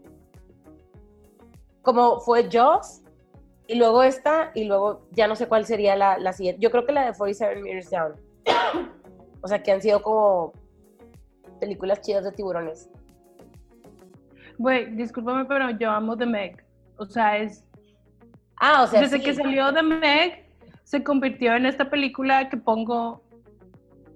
como 1.82 2.20
fue 2.20 2.48
Jaws, 2.48 3.02
y 3.66 3.74
luego 3.74 4.04
esta, 4.04 4.52
y 4.54 4.66
luego 4.66 5.04
ya 5.10 5.26
no 5.26 5.34
sé 5.34 5.48
cuál 5.48 5.66
sería 5.66 5.96
la, 5.96 6.16
la 6.16 6.32
siguiente. 6.32 6.62
Yo 6.62 6.70
creo 6.70 6.86
que 6.86 6.92
la 6.92 7.06
de 7.06 7.18
47 7.18 7.60
Meters 7.60 7.90
Down. 7.90 8.12
O 9.42 9.48
sea, 9.48 9.60
que 9.64 9.72
han 9.72 9.82
sido 9.82 10.00
como 10.00 10.52
películas 11.58 12.00
chidas 12.00 12.22
de 12.22 12.30
tiburones. 12.30 12.88
Güey, 14.58 14.94
discúlpame, 14.94 15.44
pero 15.46 15.70
yo 15.70 15.90
amo 15.90 16.16
The 16.16 16.26
Meg. 16.26 16.64
O 16.98 17.04
sea, 17.04 17.36
es 17.36 17.64
Ah, 18.58 18.84
o 18.84 18.86
sea, 18.86 19.00
desde 19.00 19.18
sí. 19.18 19.24
que 19.24 19.34
salió 19.34 19.74
The 19.74 19.82
Meg, 19.82 20.46
se 20.84 21.02
convirtió 21.02 21.56
en 21.56 21.66
esta 21.66 21.90
película 21.90 22.48
que 22.48 22.58
pongo 22.58 23.24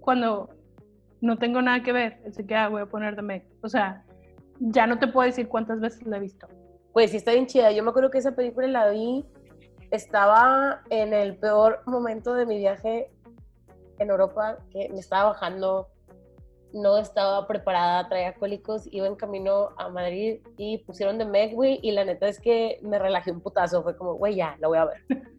cuando 0.05 0.51
no 1.21 1.39
tengo 1.39 1.63
nada 1.63 1.83
que 1.83 1.93
ver. 1.93 2.21
Así 2.27 2.47
que 2.47 2.55
ah, 2.55 2.69
voy 2.69 2.83
a 2.83 2.87
poner 2.87 3.17
The 3.17 3.23
Meg. 3.23 3.47
O 3.63 3.69
sea, 3.69 4.05
ya 4.61 4.87
no 4.87 4.99
te 4.99 5.09
puedo 5.09 5.27
decir 5.27 5.49
cuántas 5.49 5.81
veces 5.81 6.07
la 6.07 6.19
he 6.19 6.21
visto. 6.21 6.47
Pues 6.93 7.11
sí, 7.11 7.17
está 7.17 7.33
bien 7.33 7.47
chida. 7.47 7.73
Yo 7.73 7.83
me 7.83 7.91
acuerdo 7.91 8.11
que 8.11 8.19
esa 8.19 8.37
película 8.37 8.69
la 8.69 8.91
vi, 8.91 9.25
estaba 9.91 10.83
en 10.91 11.13
el 11.13 11.37
peor 11.37 11.83
momento 11.87 12.35
de 12.35 12.47
mi 12.47 12.59
viaje 12.59 13.11
en 13.99 14.11
Europa, 14.11 14.59
que 14.71 14.89
me 14.91 15.01
estaba 15.01 15.31
bajando, 15.31 15.89
no 16.73 16.99
estaba 16.99 17.47
preparada, 17.47 18.09
traía 18.09 18.35
cólicos, 18.35 18.89
iba 18.93 19.07
en 19.07 19.15
camino 19.15 19.71
a 19.77 19.89
Madrid 19.89 20.41
y 20.57 20.79
pusieron 20.79 21.19
de 21.19 21.25
Meg, 21.25 21.55
güey, 21.55 21.79
y 21.83 21.93
la 21.93 22.05
neta 22.05 22.27
es 22.27 22.41
que 22.41 22.81
me 22.83 22.99
relajé 22.99 23.31
un 23.31 23.41
putazo, 23.41 23.83
fue 23.83 23.97
como, 23.97 24.15
güey, 24.15 24.35
ya, 24.35 24.57
la 24.61 24.69
voy 24.69 24.79
a 24.79 24.85
ver. 24.87 25.05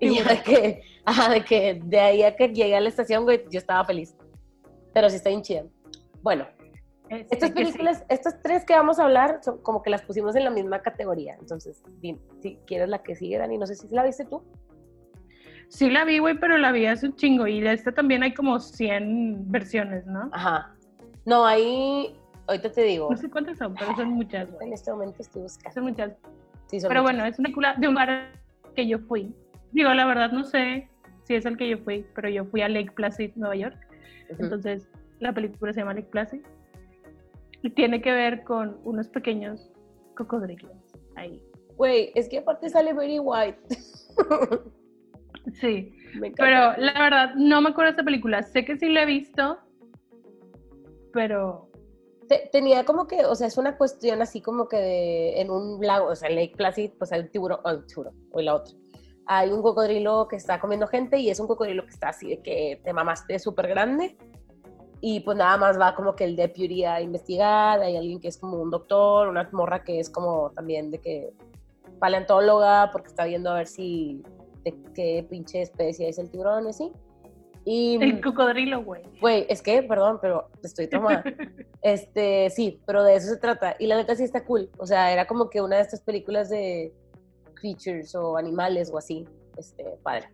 Y 0.00 0.16
ya 0.16 0.24
de 0.24 0.42
que, 0.42 0.82
ajá, 1.04 1.30
de 1.30 1.44
que 1.44 1.80
de 1.84 2.00
ahí 2.00 2.22
a 2.22 2.34
que 2.34 2.48
llegué 2.48 2.74
a 2.76 2.80
la 2.80 2.88
estación, 2.88 3.24
güey, 3.24 3.44
yo 3.50 3.58
estaba 3.58 3.84
feliz. 3.84 4.16
Pero 4.94 5.08
sí 5.10 5.16
está 5.16 5.28
bien 5.30 5.42
chida. 5.42 5.64
Bueno, 6.22 6.46
estas 7.08 7.38
que 7.38 7.46
sí. 7.46 7.64
películas, 7.64 8.04
estas 8.08 8.40
tres 8.42 8.64
que 8.64 8.72
vamos 8.74 8.98
a 8.98 9.04
hablar, 9.04 9.40
son 9.42 9.58
como 9.62 9.82
que 9.82 9.90
las 9.90 10.02
pusimos 10.02 10.34
en 10.36 10.44
la 10.44 10.50
misma 10.50 10.80
categoría. 10.80 11.36
Entonces, 11.40 11.82
dime, 12.00 12.20
si 12.40 12.56
quieres 12.66 12.88
la 12.88 13.02
que 13.02 13.14
sigue, 13.16 13.38
Dani, 13.38 13.58
no 13.58 13.66
sé 13.66 13.74
si 13.74 13.88
la 13.88 14.04
viste 14.04 14.24
tú. 14.24 14.42
Sí 15.68 15.88
la 15.90 16.04
vi, 16.04 16.18
güey, 16.18 16.38
pero 16.38 16.58
la 16.58 16.72
vi 16.72 16.86
hace 16.86 17.06
un 17.06 17.16
chingo. 17.16 17.46
Y 17.46 17.60
de 17.60 17.72
esta 17.72 17.92
también 17.92 18.22
hay 18.22 18.34
como 18.34 18.58
100 18.58 19.50
versiones, 19.50 20.04
¿no? 20.06 20.28
Ajá. 20.32 20.74
No, 21.24 21.46
ahí, 21.46 22.16
ahorita 22.48 22.72
te 22.72 22.82
digo, 22.82 23.08
No 23.10 23.16
sé 23.16 23.30
cuántas 23.30 23.58
son, 23.58 23.74
pero 23.74 23.94
son 23.94 24.08
muchas, 24.10 24.48
en 24.48 24.54
güey. 24.54 24.72
este 24.72 24.90
momento 24.90 25.16
estoy 25.20 25.42
buscando. 25.42 25.74
Son 25.74 25.84
muchas. 25.84 26.12
Sí, 26.66 26.80
son 26.80 26.88
Pero 26.88 27.02
muchas. 27.02 27.16
bueno, 27.16 27.28
es 27.28 27.38
una 27.38 27.46
película 27.46 27.74
de 27.78 27.88
un 27.88 27.94
bar 27.94 28.32
que 28.74 28.86
yo 28.86 28.98
fui. 29.00 29.32
Digo, 29.72 29.92
la 29.94 30.06
verdad 30.06 30.32
no 30.32 30.44
sé 30.44 30.88
si 31.24 31.34
es 31.34 31.46
el 31.46 31.56
que 31.56 31.68
yo 31.68 31.78
fui, 31.78 32.04
pero 32.14 32.28
yo 32.28 32.44
fui 32.46 32.62
a 32.62 32.68
Lake 32.68 32.92
Placid, 32.92 33.32
Nueva 33.36 33.56
York. 33.56 33.76
Entonces, 34.38 34.88
la 35.20 35.32
película 35.32 35.72
se 35.72 35.80
llama 35.80 35.94
Lake 35.94 36.08
Placid. 36.10 36.40
Y 37.62 37.70
tiene 37.70 38.00
que 38.00 38.10
ver 38.12 38.42
con 38.44 38.78
unos 38.84 39.08
pequeños 39.08 39.70
cocodrilos 40.16 40.72
ahí. 41.16 41.42
Güey, 41.76 42.10
es 42.14 42.28
que 42.28 42.38
aparte 42.38 42.68
sale 42.68 42.92
Very 42.92 43.18
White. 43.18 43.58
Sí, 45.54 45.96
Me 46.20 46.30
pero 46.32 46.74
la 46.76 46.92
verdad 46.92 47.34
no 47.34 47.60
me 47.62 47.70
acuerdo 47.70 47.86
de 47.86 47.90
esta 47.92 48.04
película. 48.04 48.42
Sé 48.42 48.64
que 48.64 48.76
sí 48.76 48.88
la 48.90 49.02
he 49.02 49.06
visto, 49.06 49.58
pero 51.12 51.68
Te- 52.28 52.48
tenía 52.52 52.84
como 52.84 53.06
que, 53.08 53.24
o 53.24 53.34
sea, 53.34 53.46
es 53.48 53.58
una 53.58 53.76
cuestión 53.76 54.22
así 54.22 54.40
como 54.40 54.68
que 54.68 54.76
de- 54.76 55.40
en 55.40 55.50
un 55.50 55.84
lago, 55.84 56.06
o 56.08 56.14
sea, 56.14 56.28
en 56.28 56.36
Lake 56.36 56.54
Placid, 56.56 56.90
pues 56.98 57.10
hay 57.10 57.20
un 57.22 57.28
tiburón, 57.30 57.58
oh, 57.64 57.74
un 57.74 57.86
tiburón, 57.86 58.14
o 58.30 58.40
la 58.40 58.54
otra. 58.54 58.74
Hay 59.32 59.52
un 59.52 59.62
cocodrilo 59.62 60.26
que 60.26 60.34
está 60.34 60.58
comiendo 60.58 60.88
gente 60.88 61.16
y 61.18 61.30
es 61.30 61.38
un 61.38 61.46
cocodrilo 61.46 61.84
que 61.84 61.90
está 61.90 62.08
así 62.08 62.30
de 62.30 62.42
que 62.42 62.80
te 62.82 62.92
mamaste 62.92 63.38
súper 63.38 63.68
grande. 63.68 64.16
Y 65.00 65.20
pues 65.20 65.38
nada 65.38 65.56
más 65.56 65.78
va 65.80 65.94
como 65.94 66.16
que 66.16 66.24
el 66.24 66.34
deputy 66.34 66.84
a 66.84 67.00
investigar, 67.00 67.78
hay 67.78 67.96
alguien 67.96 68.18
que 68.18 68.26
es 68.26 68.36
como 68.36 68.56
un 68.56 68.70
doctor, 68.70 69.28
una 69.28 69.48
morra 69.52 69.84
que 69.84 70.00
es 70.00 70.10
como 70.10 70.50
también 70.50 70.90
de 70.90 70.98
que 70.98 71.32
paleontóloga, 72.00 72.90
porque 72.90 73.06
está 73.06 73.24
viendo 73.24 73.50
a 73.50 73.54
ver 73.54 73.68
si, 73.68 74.20
de 74.64 74.74
qué 74.96 75.24
pinche 75.30 75.62
especie 75.62 76.08
es 76.08 76.18
el 76.18 76.28
tiburón, 76.28 76.66
y 76.66 76.70
así. 76.70 76.92
Y, 77.64 78.02
el 78.02 78.20
cocodrilo, 78.20 78.82
güey. 78.82 79.02
güey, 79.20 79.46
es 79.48 79.62
que, 79.62 79.84
perdón, 79.84 80.18
pero 80.20 80.48
estoy 80.64 80.88
traumada. 80.88 81.22
Este, 81.82 82.50
sí, 82.50 82.82
pero 82.84 83.04
de 83.04 83.14
eso 83.14 83.28
se 83.28 83.38
trata. 83.38 83.74
Y 83.78 83.86
la 83.86 83.96
neta 83.96 84.14
sí 84.14 84.22
está 84.22 84.44
cool. 84.44 84.68
O 84.76 84.86
sea, 84.86 85.12
era 85.12 85.26
como 85.26 85.48
que 85.48 85.62
una 85.62 85.76
de 85.76 85.82
estas 85.82 86.02
películas 86.02 86.50
de 86.50 86.92
creatures 87.60 88.14
o 88.14 88.36
animales 88.36 88.90
o 88.92 88.98
así. 88.98 89.26
Este, 89.56 89.84
padre. 90.02 90.28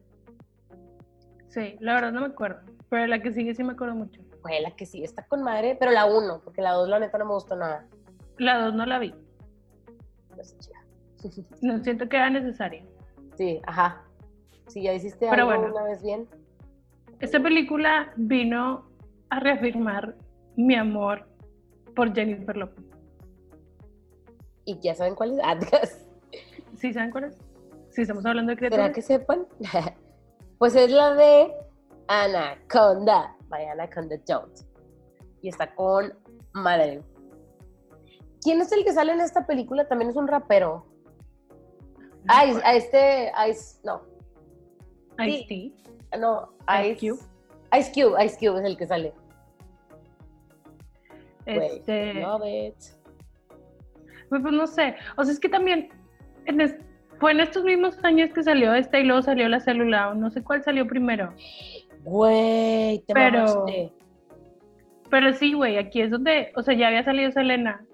Sí, 1.49 1.77
la 1.81 1.95
verdad 1.95 2.13
no 2.13 2.21
me 2.21 2.27
acuerdo. 2.29 2.61
Pero 2.89 3.07
la 3.07 3.21
que 3.21 3.33
sigue 3.33 3.55
sí 3.55 3.65
me 3.65 3.73
acuerdo 3.73 3.95
mucho. 3.95 4.21
Güey, 4.43 4.63
la 4.63 4.71
que 4.77 4.87
sí 4.87 5.03
está 5.03 5.27
con 5.27 5.43
madre, 5.43 5.77
pero 5.79 5.91
la 5.91 6.05
uno, 6.07 6.41
porque 6.45 6.63
la 6.63 6.73
dos 6.73 6.89
la 6.89 7.01
neta 7.01 7.19
no 7.19 7.25
me 7.25 7.33
gustó 7.33 7.57
nada. 7.57 7.87
La 8.39 8.59
dos 8.59 8.75
no 8.75 8.87
la 8.87 8.99
vi. 8.99 9.15
No 10.35 10.41
está 10.41 10.59
chida. 10.59 10.77
No 11.63 11.83
siento 11.83 12.09
que 12.09 12.17
era 12.17 12.31
necesaria. 12.31 12.85
Sí, 13.37 13.61
ajá. 13.67 14.05
Si 14.69 14.83
ya 14.83 14.93
hiciste 14.93 15.27
Pero 15.31 15.49
algo 15.49 15.61
bueno. 15.61 15.75
una 15.75 15.85
vez 15.85 16.03
bien. 16.03 16.29
Esta 17.21 17.43
película 17.43 18.13
vino 18.17 18.89
a 19.31 19.41
reafirmar 19.41 20.15
mi 20.57 20.75
amor 20.75 21.27
por 21.95 22.15
Jennifer 22.15 22.57
Lopez. 22.57 22.85
Y 24.65 24.79
ya 24.81 24.95
saben 24.95 25.15
cuál 25.15 25.33
es. 25.33 25.41
Ah. 25.43 25.59
¿Sí 26.77 26.93
saben 26.93 27.11
cuál 27.11 27.25
es? 27.25 27.37
Si 27.91 28.03
estamos 28.03 28.25
hablando 28.27 28.51
de 28.55 28.57
¿Será 28.59 28.69
criaturas. 28.69 28.95
que 28.95 29.03
sepan? 29.03 29.47
pues 30.59 30.75
es 30.77 30.91
la 30.91 31.15
de 31.15 31.53
Anaconda, 32.09 33.35
by 33.49 33.65
Anaconda 33.67 34.17
Jones. 34.29 34.67
Y 35.43 35.49
está 35.49 35.75
con 35.75 36.13
Madeleine. 36.53 37.03
¿Quién 38.43 38.61
es 38.61 38.71
el 38.73 38.85
que 38.85 38.93
sale 38.93 39.13
en 39.13 39.21
esta 39.21 39.47
película? 39.47 39.89
También 39.89 40.11
es 40.11 40.17
un 40.17 40.29
rapero. 40.29 40.87
Es- 42.45 42.63
a 42.65 42.75
este, 42.75 43.33
Ice, 43.49 43.79
no, 43.85 44.03
Ice-T. 45.25 45.73
no, 46.19 46.53
Ice 46.81 46.89
Ice 46.91 47.11
Cube. 47.11 47.21
Ice 47.79 47.93
Cube, 47.93 48.25
Ice 48.25 48.37
Cube 48.39 48.59
es 48.61 48.65
el 48.67 48.77
que 48.77 48.87
sale. 48.87 49.15
Este, 51.47 52.15
love 52.15 52.43
it. 52.45 52.75
pues, 54.29 54.43
pues 54.43 54.53
no 54.53 54.67
sé. 54.67 54.97
O 55.17 55.25
sea, 55.25 55.33
es 55.33 55.39
que 55.41 55.49
también 55.49 55.89
en 56.47 56.61
es- 56.61 56.77
fue 57.19 57.33
en 57.33 57.41
estos 57.41 57.65
mismos 57.65 58.03
años 58.05 58.31
que 58.33 58.43
salió 58.43 58.75
esta 58.75 58.99
y 59.01 59.05
luego 59.05 59.23
salió 59.23 59.49
la 59.49 59.61
célula. 59.61 60.11
o 60.11 60.15
No 60.15 60.31
sé 60.31 60.43
cuál 60.43 60.63
salió 60.63 60.87
primero. 60.87 61.33
Güey, 62.05 63.01
te 63.07 63.15
Pero- 63.15 63.39
mamaste. 63.41 63.93
Pero 65.11 65.33
sí, 65.35 65.53
güey, 65.53 65.79
aquí 65.79 66.01
es 66.01 66.11
donde, 66.11 66.53
o 66.57 66.63
sea, 66.63 66.75
ya 66.75 66.89
había 66.89 67.05
salido 67.05 67.31
Selena, 67.31 67.85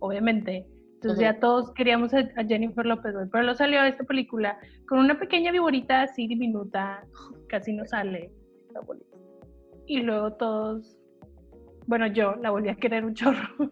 obviamente, 0.00 0.66
Entonces 0.94 1.20
ya 1.20 1.38
todos 1.38 1.72
queríamos 1.74 2.12
a, 2.12 2.24
Jennifer 2.46 2.84
López, 2.84 3.14
güey. 3.14 3.26
Pero 3.30 3.44
luego 3.44 3.56
salió 3.56 3.82
esta 3.84 4.02
película 4.04 4.58
con 4.88 4.98
una 4.98 5.18
pequeña 5.18 5.52
viborita 5.52 6.02
así 6.02 6.26
diminuta, 6.26 7.04
casi 7.48 7.72
no 7.72 7.86
sale. 7.86 8.32
Y 9.86 10.00
luego 10.02 10.32
todos, 10.34 10.96
bueno, 11.86 12.06
yo 12.08 12.34
la 12.36 12.50
volví 12.50 12.68
a 12.68 12.74
querer 12.74 13.04
un 13.04 13.14
chorro. 13.14 13.70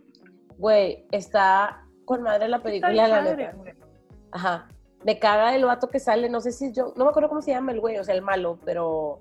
Güey, 0.57 1.05
está 1.11 1.83
con 2.05 2.23
madre 2.23 2.49
la 2.49 2.63
película, 2.63 3.09
la 3.09 3.23
neta. 3.23 3.55
Ajá. 4.33 4.69
Me 5.05 5.19
caga 5.19 5.55
el 5.55 5.65
vato 5.65 5.89
que 5.89 6.01
sale, 6.01 6.29
no 6.29 6.41
sé 6.41 6.53
si 6.53 6.73
yo, 6.73 6.93
no 6.97 7.05
me 7.05 7.11
acuerdo 7.11 7.29
cómo 7.29 7.43
se 7.43 7.53
llama 7.53 7.73
el 7.73 7.81
güey, 7.81 7.99
o 7.99 8.05
sea, 8.05 8.15
el 8.15 8.23
malo, 8.23 8.59
pero 8.65 9.21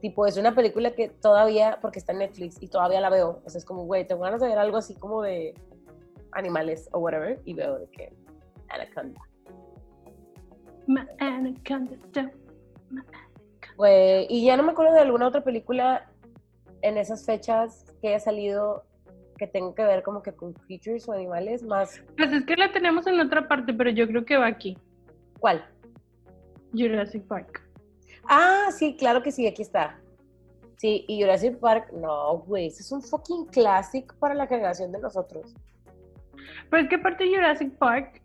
tipo, 0.00 0.26
es 0.26 0.36
una 0.36 0.54
película 0.54 0.92
que 0.92 1.08
todavía, 1.08 1.78
porque 1.80 1.98
está 1.98 2.12
en 2.12 2.18
Netflix 2.18 2.60
y 2.60 2.68
todavía 2.68 3.00
la 3.00 3.10
veo. 3.10 3.40
O 3.44 3.50
sea, 3.50 3.58
es 3.58 3.64
como, 3.64 3.84
güey, 3.84 4.06
tengo 4.06 4.22
ganas 4.22 4.40
de 4.40 4.48
ver 4.48 4.58
algo 4.58 4.76
así 4.78 4.94
como 4.94 5.22
de 5.22 5.54
animales 6.32 6.88
o 6.92 6.98
whatever, 6.98 7.40
y 7.44 7.54
veo 7.54 7.78
de 7.78 7.88
que 7.88 8.12
Anaconda. 8.68 9.20
anaconda, 11.20 12.32
Güey, 13.76 14.26
y 14.28 14.44
ya 14.44 14.56
no 14.56 14.62
me 14.64 14.72
acuerdo 14.72 14.92
de 14.94 15.00
alguna 15.00 15.28
otra 15.28 15.44
película 15.44 16.10
en 16.82 16.98
esas 16.98 17.24
fechas 17.24 17.86
que 18.00 18.08
haya 18.08 18.20
salido 18.20 18.84
que 19.42 19.48
tenga 19.48 19.74
que 19.74 19.82
ver 19.82 20.04
como 20.04 20.22
que 20.22 20.32
con 20.32 20.52
creatures 20.52 21.08
o 21.08 21.12
animales 21.12 21.64
más. 21.64 22.00
Pues 22.16 22.32
es 22.32 22.44
que 22.44 22.54
la 22.54 22.70
tenemos 22.72 23.08
en 23.08 23.18
otra 23.18 23.48
parte, 23.48 23.74
pero 23.74 23.90
yo 23.90 24.06
creo 24.06 24.24
que 24.24 24.36
va 24.36 24.46
aquí. 24.46 24.78
¿Cuál? 25.40 25.64
Jurassic 26.72 27.24
Park. 27.24 27.60
Ah, 28.28 28.68
sí, 28.70 28.94
claro 28.96 29.20
que 29.20 29.32
sí, 29.32 29.44
aquí 29.48 29.62
está. 29.62 29.98
Sí, 30.76 31.04
y 31.08 31.20
Jurassic 31.20 31.58
Park, 31.58 31.92
no, 31.92 32.38
güey, 32.38 32.68
ese 32.68 32.82
es 32.82 32.92
un 32.92 33.02
fucking 33.02 33.46
clásico 33.46 34.14
para 34.20 34.34
la 34.34 34.46
generación 34.46 34.92
de 34.92 35.00
nosotros. 35.00 35.56
Pero 36.70 36.82
es 36.84 36.88
que 36.88 36.94
aparte 36.94 37.24
de 37.24 37.30
Jurassic 37.30 37.76
Park, 37.78 38.22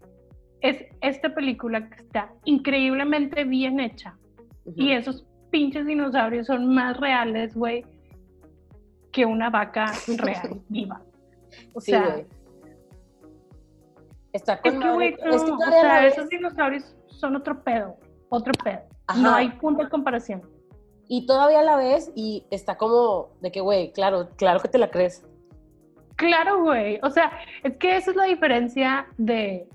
es 0.62 0.86
esta 1.02 1.34
película 1.34 1.90
que 1.90 2.04
está 2.04 2.32
increíblemente 2.46 3.44
bien 3.44 3.80
hecha. 3.80 4.16
Y 4.76 4.92
esos 4.92 5.26
pinches 5.50 5.88
dinosaurios 5.88 6.46
son 6.46 6.76
más 6.76 6.96
reales, 6.98 7.56
güey, 7.56 7.84
que 9.12 9.26
una 9.26 9.50
vaca 9.50 9.92
real, 10.18 10.62
viva. 10.70 11.02
O 11.74 11.82
sea, 11.82 12.26
Está 14.34 14.62
con 14.62 14.74
es 14.74 14.80
que, 14.80 14.92
güey, 14.92 15.16
o 15.32 15.40
sea, 15.40 16.06
esos 16.06 16.30
dinosaurios 16.30 16.96
son 17.08 17.36
otro 17.36 17.64
pedo, 17.64 17.98
otro 18.30 18.54
pedo. 18.64 18.82
No 19.18 19.34
hay 19.34 19.50
punto 19.50 19.84
de 19.84 19.90
comparación. 19.90 20.42
Y 21.08 21.26
todavía 21.26 21.64
la 21.64 21.78
ves 21.78 22.12
y 22.16 22.46
está 22.52 22.78
como 22.78 23.30
de 23.42 23.52
que, 23.52 23.62
güey, 23.62 23.92
claro, 23.94 24.30
claro 24.36 24.60
que 24.60 24.68
te 24.68 24.78
la 24.78 24.92
crees. 24.92 25.26
Claro, 26.18 26.62
güey. 26.62 27.00
O 27.04 27.10
sea, 27.10 27.32
es 27.64 27.78
que 27.78 27.96
esa 27.96 28.12
es 28.12 28.18
la 28.18 28.26
diferencia 28.26 29.08
de 29.18 29.68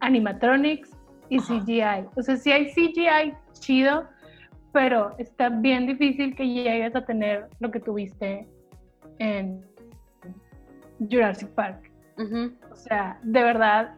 animatronics 0.00 0.90
y 1.28 1.38
CGI. 1.38 2.08
O 2.16 2.22
sea, 2.22 2.36
sí 2.36 2.50
hay 2.50 2.72
CGI 2.72 3.34
chido, 3.52 4.08
pero 4.72 5.14
está 5.18 5.50
bien 5.50 5.86
difícil 5.86 6.34
que 6.34 6.48
llegues 6.48 6.96
a 6.96 7.04
tener 7.04 7.48
lo 7.60 7.70
que 7.70 7.80
tuviste 7.80 8.48
en 9.18 9.67
Jurassic 10.98 11.48
Park. 11.50 11.92
O 12.70 12.74
sea, 12.74 13.20
de 13.22 13.42
verdad, 13.42 13.94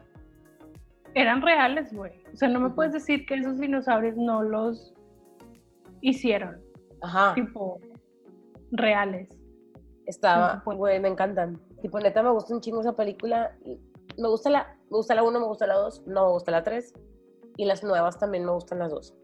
eran 1.15 1.41
reales, 1.41 1.93
güey. 1.93 2.11
O 2.33 2.35
sea, 2.35 2.47
no 2.49 2.59
me 2.59 2.69
puedes 2.69 2.93
decir 2.93 3.25
que 3.25 3.35
esos 3.35 3.59
dinosaurios 3.59 4.15
no 4.15 4.43
los 4.43 4.93
hicieron. 6.01 6.61
Ajá. 7.01 7.33
Tipo, 7.33 7.79
reales. 8.71 9.29
Estaba, 10.05 10.61
güey, 10.65 10.99
me 10.99 11.09
encantan. 11.09 11.59
Tipo, 11.81 11.99
neta, 11.99 12.21
me 12.21 12.31
gusta 12.31 12.53
un 12.53 12.61
chingo 12.61 12.81
esa 12.81 12.95
película. 12.95 13.55
Me 14.17 14.27
gusta 14.27 14.49
la, 14.49 14.77
me 14.89 14.97
gusta 14.97 15.15
la 15.15 15.23
1, 15.23 15.39
me 15.39 15.45
gusta 15.45 15.67
la 15.67 15.75
2, 15.75 16.07
no 16.07 16.25
me 16.25 16.31
gusta 16.33 16.51
la 16.51 16.63
3. 16.63 16.93
Y 17.57 17.65
las 17.65 17.83
nuevas 17.83 18.17
también 18.19 18.45
me 18.45 18.51
gustan 18.51 18.79
las 18.79 18.91
dos. 18.91 19.15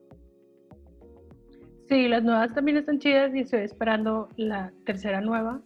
Sí, 1.87 2.07
las 2.09 2.23
nuevas 2.23 2.53
también 2.53 2.77
están 2.77 2.99
chidas 2.99 3.33
y 3.33 3.39
estoy 3.39 3.61
esperando 3.61 4.27
la 4.35 4.73
tercera 4.85 5.21
nueva. 5.21 5.61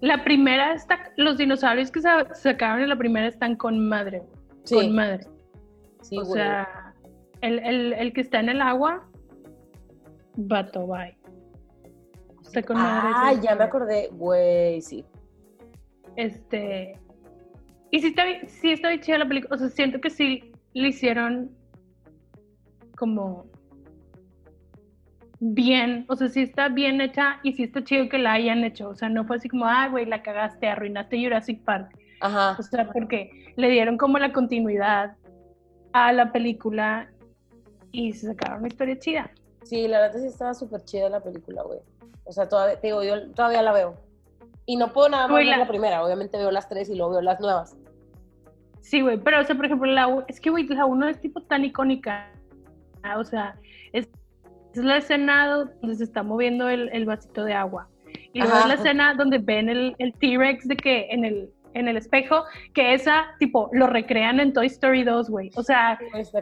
La 0.00 0.22
primera 0.22 0.74
está, 0.74 1.12
los 1.16 1.38
dinosaurios 1.38 1.90
que 1.90 2.00
se 2.00 2.08
sacaron 2.34 2.82
en 2.82 2.88
la 2.88 2.96
primera 2.96 3.26
están 3.26 3.56
con 3.56 3.88
madre. 3.88 4.22
Con 4.68 4.94
madre. 4.94 5.26
Sí, 6.02 6.18
o 6.18 6.24
sea, 6.24 6.94
el, 7.40 7.58
el, 7.60 7.92
el, 7.94 8.12
que 8.12 8.20
está 8.20 8.40
en 8.40 8.50
el 8.50 8.60
agua, 8.60 9.06
Bato 10.36 10.86
Bye. 10.86 11.16
Está 12.42 12.62
con 12.62 12.76
madre. 12.76 13.10
Ah, 13.14 13.34
ya 13.40 13.54
me 13.54 13.64
acordé, 13.64 14.08
güey, 14.12 14.80
sí. 14.80 15.04
Este. 16.16 16.98
Y 17.90 18.00
sí 18.00 18.08
está, 18.08 18.22
sí 18.46 18.72
está 18.72 18.88
bien 18.88 19.00
chida 19.00 19.18
la 19.18 19.28
película. 19.28 19.54
O 19.54 19.58
sea, 19.58 19.68
siento 19.68 20.00
que 20.00 20.10
sí 20.10 20.52
le 20.74 20.88
hicieron 20.88 21.50
como 22.96 23.46
bien, 25.40 26.04
o 26.08 26.16
sea, 26.16 26.28
sí 26.28 26.42
está 26.42 26.68
bien 26.68 27.00
hecha 27.00 27.40
y 27.42 27.54
sí 27.54 27.64
está 27.64 27.82
chido 27.82 28.08
que 28.08 28.18
la 28.18 28.34
hayan 28.34 28.62
hecho. 28.62 28.90
O 28.90 28.94
sea, 28.94 29.08
no 29.08 29.24
fue 29.24 29.36
así 29.36 29.48
como, 29.48 29.66
ah, 29.66 29.88
güey, 29.88 30.06
la 30.06 30.22
cagaste, 30.22 30.68
arruinaste 30.68 31.22
Jurassic 31.22 31.64
Park. 31.64 31.98
Ajá. 32.20 32.56
O 32.58 32.62
sea, 32.62 32.90
porque 32.92 33.52
le 33.56 33.70
dieron 33.70 33.96
como 33.96 34.18
la 34.18 34.32
continuidad 34.32 35.16
a 35.92 36.12
la 36.12 36.30
película 36.30 37.10
y 37.90 38.12
se 38.12 38.28
sacaron 38.28 38.58
una 38.60 38.68
historia 38.68 38.98
chida. 38.98 39.30
Sí, 39.64 39.88
la 39.88 40.00
verdad 40.00 40.20
sí 40.20 40.26
estaba 40.26 40.54
súper 40.54 40.84
chida 40.84 41.08
la 41.08 41.20
película, 41.20 41.62
güey. 41.62 41.80
O 42.24 42.32
sea, 42.32 42.48
todavía, 42.48 42.76
digo, 42.76 43.02
yo 43.02 43.30
todavía 43.32 43.62
la 43.62 43.72
veo. 43.72 43.96
Y 44.66 44.76
no 44.76 44.92
puedo 44.92 45.08
nada 45.08 45.26
más 45.26 45.36
ver 45.36 45.46
la... 45.46 45.66
primera, 45.66 46.04
obviamente 46.04 46.38
veo 46.38 46.50
las 46.50 46.68
tres 46.68 46.88
y 46.90 46.94
luego 46.94 47.12
veo 47.12 47.22
las 47.22 47.40
nuevas. 47.40 47.76
Sí, 48.82 49.00
güey, 49.00 49.18
pero 49.18 49.40
o 49.40 49.44
sea, 49.44 49.56
por 49.56 49.66
ejemplo, 49.66 49.90
la 49.90 50.24
es 50.28 50.40
que, 50.40 50.50
güey, 50.50 50.66
la 50.68 50.86
uno 50.86 51.08
es 51.08 51.20
tipo 51.20 51.42
tan 51.42 51.64
icónica. 51.64 52.30
O 53.16 53.24
sea, 53.24 53.56
es, 53.92 54.08
es 54.74 54.84
la 54.84 54.98
escena 54.98 55.66
donde 55.80 55.96
se 55.96 56.04
está 56.04 56.22
moviendo 56.22 56.68
el, 56.68 56.88
el 56.92 57.04
vasito 57.04 57.44
de 57.44 57.54
agua. 57.54 57.88
Y 58.32 58.40
luego 58.40 58.58
es 58.58 58.66
la 58.66 58.74
escena 58.74 59.14
donde 59.14 59.38
ven 59.38 59.68
el, 59.68 59.94
el 59.98 60.12
T-Rex 60.14 60.68
de 60.68 60.76
que 60.76 61.08
en 61.10 61.24
el, 61.24 61.50
en 61.74 61.88
el 61.88 61.96
espejo, 61.96 62.44
que 62.74 62.94
esa, 62.94 63.26
tipo, 63.38 63.70
lo 63.72 63.86
recrean 63.86 64.40
en 64.40 64.52
Toy 64.52 64.66
Story 64.66 65.04
2, 65.04 65.30
güey. 65.30 65.50
O 65.56 65.62
sea, 65.62 65.98
es, 66.14 66.32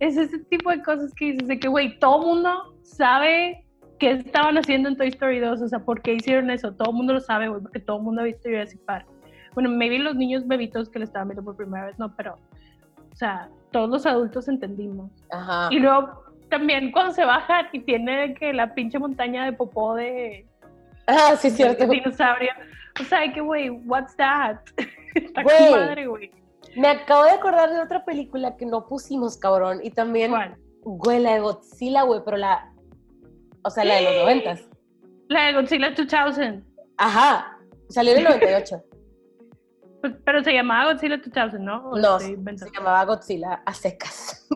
es, 0.00 0.16
ese 0.16 0.38
tipo 0.50 0.70
de 0.70 0.82
cosas 0.82 1.12
que 1.14 1.32
dices 1.32 1.48
de 1.48 1.58
que, 1.58 1.68
güey, 1.68 1.98
todo 1.98 2.20
mundo 2.20 2.74
sabe 2.82 3.64
qué 3.98 4.12
estaban 4.12 4.56
haciendo 4.56 4.88
en 4.88 4.96
Toy 4.96 5.08
Story 5.08 5.40
2, 5.40 5.60
o 5.60 5.68
sea, 5.68 5.80
¿por 5.80 6.00
qué 6.02 6.14
hicieron 6.14 6.50
eso? 6.50 6.72
Todo 6.72 6.90
el 6.90 6.96
mundo 6.96 7.14
lo 7.14 7.20
sabe, 7.20 7.48
güey, 7.48 7.60
porque 7.60 7.80
todo 7.80 7.98
el 7.98 8.04
mundo 8.04 8.22
ha 8.22 8.24
visto 8.24 8.48
Jurassic 8.48 8.80
Park. 8.84 9.06
Bueno, 9.54 9.70
maybe 9.70 9.98
los 9.98 10.14
niños 10.14 10.46
bebitos 10.46 10.88
que 10.88 10.98
lo 10.98 11.04
estaban 11.04 11.28
viendo 11.28 11.44
por 11.44 11.56
primera 11.56 11.86
vez, 11.86 11.98
no, 11.98 12.14
pero, 12.14 12.36
o 13.12 13.16
sea, 13.16 13.48
todos 13.72 13.90
los 13.90 14.06
adultos 14.06 14.48
entendimos. 14.48 15.10
Ajá. 15.30 15.68
Y 15.70 15.80
luego 15.80 16.27
también 16.48 16.92
cuando 16.92 17.12
se 17.12 17.24
baja 17.24 17.68
y 17.72 17.80
tiene 17.80 18.34
que 18.34 18.52
la 18.52 18.74
pinche 18.74 18.98
montaña 18.98 19.44
de 19.44 19.52
popó 19.52 19.94
de... 19.94 20.46
Ah, 21.06 21.36
sí, 21.38 21.50
cierto. 21.50 21.86
dinosaurio. 21.86 22.50
O 23.00 23.04
sea, 23.04 23.32
que, 23.32 23.40
güey, 23.40 23.70
what's 23.70 24.16
that? 24.16 24.58
Está 25.14 25.42
güey, 25.42 25.70
madre, 25.70 26.06
güey. 26.06 26.30
Me 26.76 26.88
acabo 26.88 27.24
de 27.24 27.30
acordar 27.30 27.70
de 27.70 27.80
otra 27.80 28.04
película 28.04 28.56
que 28.56 28.66
no 28.66 28.86
pusimos, 28.86 29.36
cabrón. 29.36 29.80
Y 29.82 29.90
también, 29.90 30.32
güey, 30.82 31.20
la 31.20 31.34
de 31.34 31.40
Godzilla, 31.40 32.02
güey, 32.02 32.20
pero 32.24 32.36
la. 32.36 32.72
O 33.62 33.70
sea, 33.70 33.84
la 33.84 33.94
de 33.94 34.02
los 34.02 34.16
noventas. 34.16 34.68
La 35.28 35.46
de 35.46 35.54
Godzilla 35.54 35.90
2000. 35.90 36.64
Ajá. 36.98 37.58
Salió 37.88 38.12
en 38.12 38.18
el 38.18 38.24
98. 38.24 38.84
Pues, 40.00 40.12
pero 40.24 40.44
se 40.44 40.52
llamaba 40.52 40.92
Godzilla 40.92 41.18
2000, 41.18 41.64
¿no? 41.64 41.96
no, 41.96 42.18
se 42.20 42.36
llamaba 42.74 43.04
Godzilla 43.04 43.62
a 43.64 43.74
secas. 43.74 44.46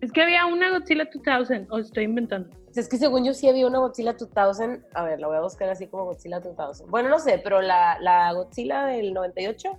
Es 0.00 0.12
que 0.12 0.22
había 0.22 0.46
una 0.46 0.70
Godzilla 0.70 1.08
2000, 1.12 1.66
o 1.70 1.78
estoy 1.78 2.04
inventando. 2.04 2.50
Es 2.74 2.88
que 2.88 2.96
según 2.96 3.24
yo 3.24 3.34
sí 3.34 3.48
había 3.48 3.66
una 3.66 3.78
Godzilla 3.78 4.12
2000. 4.12 4.84
A 4.94 5.04
ver, 5.04 5.18
la 5.18 5.26
voy 5.26 5.36
a 5.36 5.40
buscar 5.40 5.68
así 5.68 5.88
como 5.88 6.04
Godzilla 6.04 6.38
2000. 6.38 6.88
Bueno, 6.88 7.08
no 7.08 7.18
sé, 7.18 7.40
pero 7.42 7.60
la, 7.60 7.98
la 8.00 8.32
Godzilla 8.32 8.86
del 8.86 9.12
98 9.12 9.70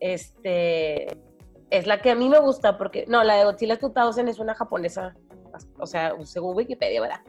este, 0.00 1.06
es 1.70 1.86
la 1.86 2.00
que 2.00 2.10
a 2.10 2.14
mí 2.14 2.28
me 2.28 2.38
gusta 2.38 2.78
porque, 2.78 3.04
no, 3.08 3.24
la 3.24 3.36
de 3.36 3.44
Godzilla 3.44 3.76
2000 3.76 4.28
es 4.28 4.38
una 4.38 4.54
japonesa, 4.54 5.14
o 5.78 5.86
sea, 5.86 6.14
según 6.24 6.56
Wikipedia, 6.56 7.00
¿verdad? 7.00 7.20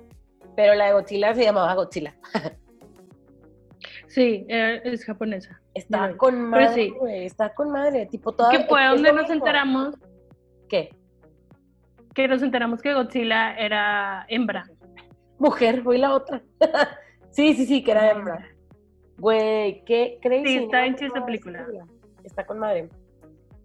Pero 0.55 0.75
la 0.75 0.87
de 0.87 0.93
Godzilla 0.93 1.33
se 1.33 1.43
llamaba 1.43 1.73
Godzilla. 1.73 2.15
Sí, 4.07 4.45
es 4.49 5.05
japonesa. 5.05 5.61
Está 5.73 6.15
con 6.17 6.41
madre, 6.41 6.93
está 7.25 7.53
con 7.53 7.71
madre, 7.71 8.05
tipo 8.07 8.31
toda... 8.31 8.49
¿Qué 8.49 8.63
fue 8.63 8.85
donde 8.87 9.11
nos 9.13 9.29
enteramos? 9.29 9.95
¿Qué? 10.69 10.89
Que 12.17 12.27
nos 12.27 12.41
enteramos 12.41 12.81
que 12.81 12.95
Godzilla 12.95 13.55
era 13.55 14.25
hembra. 14.27 14.65
Mujer, 15.37 15.83
fue 15.83 15.99
la 15.99 16.15
otra. 16.15 16.41
sí, 17.29 17.53
sí, 17.53 17.67
sí, 17.67 17.83
que 17.83 17.91
era 17.91 18.09
hembra. 18.09 18.43
Güey, 19.19 19.83
qué 19.85 20.17
crazy. 20.19 20.47
Sí, 20.47 20.55
está 20.63 20.87
en 20.87 20.95
esa 20.95 21.23
película. 21.23 21.67
Está 22.23 22.43
con 22.43 22.57
madre. 22.57 22.89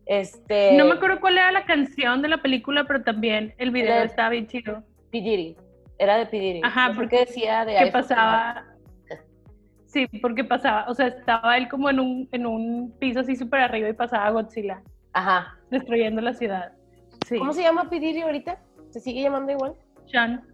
Este... 0.05 0.77
No 0.77 0.85
me 0.85 0.93
acuerdo 0.93 1.19
cuál 1.19 1.39
era 1.39 1.51
la 1.51 1.65
canción 1.65 2.21
de 2.21 2.29
la 2.29 2.43
película, 2.43 2.85
pero 2.85 3.03
también 3.03 3.55
el 3.57 3.71
video 3.71 4.03
estaba 4.03 4.29
bien 4.29 4.47
chido. 4.47 4.85
Pidiri. 5.11 5.57
Era 5.99 6.19
de 6.19 6.27
Pidiri. 6.27 6.61
Ajá, 6.63 6.93
porque 6.95 7.21
decía 7.21 7.65
de... 7.65 7.77
¿Qué 7.83 7.87
pasaba? 7.91 8.67
Sí, 9.87 10.07
porque 10.21 10.45
pasaba, 10.45 10.91
o 10.91 10.95
sea, 10.95 11.07
estaba 11.07 11.57
él 11.57 11.69
como 11.71 11.89
en 11.89 12.01
un, 12.01 12.29
en 12.33 12.45
un 12.45 12.93
piso 12.99 13.21
así 13.21 13.35
súper 13.35 13.61
arriba 13.61 13.89
y 13.89 13.95
pasaba 13.95 14.29
Godzilla, 14.31 14.83
Ajá. 15.15 15.57
destruyendo 15.71 16.21
la 16.21 16.35
ciudad. 16.35 16.73
Sí. 17.27 17.39
¿Cómo 17.39 17.53
se 17.53 17.63
llama 17.63 17.89
Pidiri 17.89 18.23
ahorita? 18.23 18.61
¿Se 18.91 19.01
sigue 19.01 19.23
llamando 19.23 19.53
igual? 19.53 19.75
Sean, 20.07 20.47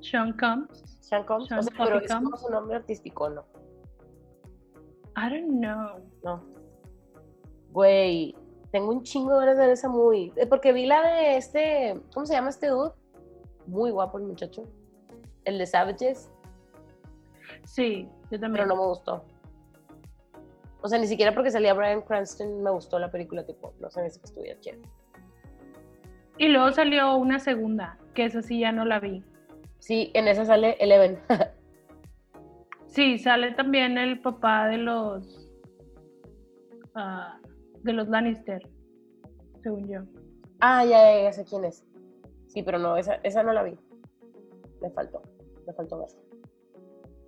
Sean 0.00 0.32
Combs. 0.36 0.82
Sean 1.00 1.24
Combs. 1.24 1.48
Sean 1.48 1.60
o 1.60 1.62
sea, 1.62 1.72
pero 1.84 1.98
es 2.00 2.12
como 2.12 2.36
su 2.36 2.50
nombre 2.50 2.76
artístico, 2.76 3.28
¿no? 3.30 3.44
I 5.16 5.28
don't 5.30 5.60
know. 5.60 6.00
No. 6.24 6.44
Güey, 7.72 8.34
tengo 8.72 8.90
un 8.92 9.02
chingo 9.02 9.32
de 9.32 9.38
horas 9.38 9.58
de 9.58 9.72
esa 9.72 9.88
movie. 9.88 10.32
Eh, 10.36 10.46
Porque 10.46 10.72
vi 10.72 10.86
la 10.86 11.02
de 11.02 11.36
este, 11.36 12.00
¿cómo 12.14 12.26
se 12.26 12.34
llama 12.34 12.50
este 12.50 12.68
dude? 12.68 12.92
Muy 13.66 13.90
guapo 13.90 14.18
el 14.18 14.24
muchacho. 14.24 14.64
El 15.44 15.58
de 15.58 15.66
Savages, 15.66 16.30
Sí, 17.64 18.08
yo 18.30 18.40
también. 18.40 18.52
pero 18.52 18.66
no 18.66 18.76
me 18.76 18.88
gustó. 18.88 19.24
O 20.82 20.88
sea, 20.88 20.98
ni 20.98 21.06
siquiera 21.06 21.34
porque 21.34 21.50
salía 21.50 21.74
Brian 21.74 22.02
Cranston 22.02 22.62
me 22.62 22.70
gustó 22.70 22.98
la 22.98 23.10
película, 23.10 23.44
tipo, 23.44 23.74
no 23.80 23.88
hizo 23.88 24.00
que 24.20 24.26
estuviera 24.26 24.58
chido. 24.60 24.80
Y 26.40 26.48
luego 26.48 26.72
salió 26.72 27.16
una 27.16 27.38
segunda, 27.38 27.98
que 28.14 28.24
esa 28.24 28.40
sí 28.40 28.60
ya 28.60 28.72
no 28.72 28.86
la 28.86 28.98
vi. 28.98 29.22
Sí, 29.78 30.10
en 30.14 30.26
esa 30.26 30.46
sale 30.46 30.76
Eleven. 30.80 31.18
Sí, 32.86 33.18
sale 33.18 33.52
también 33.52 33.96
el 33.98 34.18
papá 34.20 34.66
de 34.66 34.78
los 34.78 35.48
ah, 36.96 37.38
de 37.84 37.92
los 37.92 38.08
Lannister, 38.08 38.60
según 39.62 39.86
yo. 39.88 40.00
ah, 40.60 40.84
ya, 40.84 40.98
ya, 41.14 41.22
ya 41.22 41.32
sé 41.32 41.44
quién 41.44 41.64
es. 41.66 41.84
Sí, 42.48 42.64
pero 42.64 42.80
no, 42.80 42.96
esa, 42.96 43.14
esa 43.22 43.44
no 43.44 43.52
la 43.52 43.62
vi. 43.62 43.78
Me 44.82 44.90
faltó, 44.90 45.22
me 45.68 45.72
faltó 45.72 45.98
verla. 46.00 46.18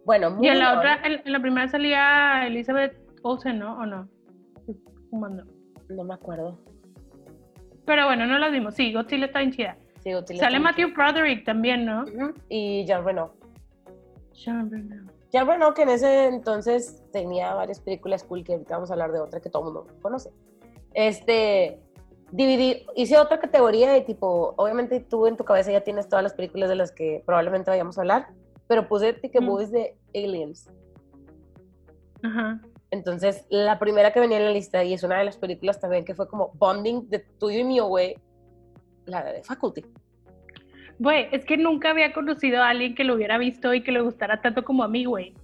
Bueno, 0.04 0.36
Y 0.40 0.48
en 0.48 0.58
la 0.58 0.78
otra, 0.78 0.96
en, 1.04 1.22
en 1.24 1.32
la 1.32 1.40
primera 1.40 1.68
salía 1.68 2.44
Elizabeth 2.44 2.96
Olsen, 3.22 3.60
¿no? 3.60 3.78
¿O 3.78 3.86
no? 3.86 4.08
Fumando. 5.10 5.44
No 5.90 6.02
me 6.02 6.14
acuerdo. 6.14 6.58
Pero 7.84 8.06
bueno, 8.06 8.26
no 8.26 8.38
la 8.38 8.48
vimos. 8.48 8.74
Sí, 8.74 8.92
Godzilla 8.92 9.26
está 9.26 9.40
bien 9.40 9.52
chida. 9.52 9.76
Sí, 10.02 10.12
Godzilla 10.12 10.40
Sale 10.40 10.60
Matthew 10.60 10.92
Broderick 10.94 11.44
también, 11.44 11.84
¿no? 11.84 12.04
Y 12.48 12.84
Jean 12.86 13.04
Reno. 13.04 13.32
Sean 14.32 14.68
Bernard. 14.68 15.04
Jean 15.32 15.46
Reno, 15.46 15.72
que 15.74 15.82
en 15.82 15.88
ese 15.90 16.26
entonces 16.26 17.02
tenía 17.12 17.54
varias 17.54 17.80
películas 17.80 18.24
cool, 18.24 18.44
que 18.44 18.52
ahorita 18.52 18.74
vamos 18.74 18.90
a 18.90 18.94
hablar 18.94 19.12
de 19.12 19.20
otra 19.20 19.40
que 19.40 19.48
todo 19.48 19.62
el 19.62 19.74
mundo 19.74 19.86
conoce. 20.02 20.30
Este, 20.94 21.80
dividí, 22.32 22.84
hice 22.96 23.18
otra 23.18 23.40
categoría 23.40 23.92
de 23.92 24.02
tipo, 24.02 24.54
obviamente 24.56 25.00
tú 25.00 25.26
en 25.26 25.36
tu 25.36 25.44
cabeza 25.44 25.72
ya 25.72 25.82
tienes 25.82 26.08
todas 26.08 26.22
las 26.22 26.34
películas 26.34 26.68
de 26.68 26.76
las 26.76 26.92
que 26.92 27.22
probablemente 27.24 27.70
vayamos 27.70 27.96
a 27.96 28.02
hablar, 28.02 28.28
pero 28.68 28.88
puse 28.88 29.20
Ujú. 29.22 29.42
movies 29.42 29.70
de 29.70 29.96
Aliens. 30.14 30.68
Ajá. 32.22 32.60
Entonces, 32.92 33.46
la 33.48 33.78
primera 33.78 34.12
que 34.12 34.20
venía 34.20 34.36
en 34.36 34.44
la 34.44 34.50
lista, 34.50 34.84
y 34.84 34.92
es 34.92 35.02
una 35.02 35.18
de 35.18 35.24
las 35.24 35.38
películas 35.38 35.80
también 35.80 36.04
que 36.04 36.14
fue 36.14 36.28
como 36.28 36.52
bonding 36.54 37.08
de 37.08 37.20
tuyo 37.20 37.58
y 37.58 37.64
mío, 37.64 37.86
güey, 37.86 38.16
la 39.06 39.24
de 39.24 39.42
Faculty. 39.42 39.82
Güey, 40.98 41.28
es 41.32 41.46
que 41.46 41.56
nunca 41.56 41.90
había 41.90 42.12
conocido 42.12 42.62
a 42.62 42.68
alguien 42.68 42.94
que 42.94 43.04
lo 43.04 43.14
hubiera 43.14 43.38
visto 43.38 43.72
y 43.72 43.82
que 43.82 43.92
le 43.92 44.02
gustara 44.02 44.42
tanto 44.42 44.62
como 44.62 44.84
a 44.84 44.88
mí, 44.88 45.06
güey. 45.06 45.34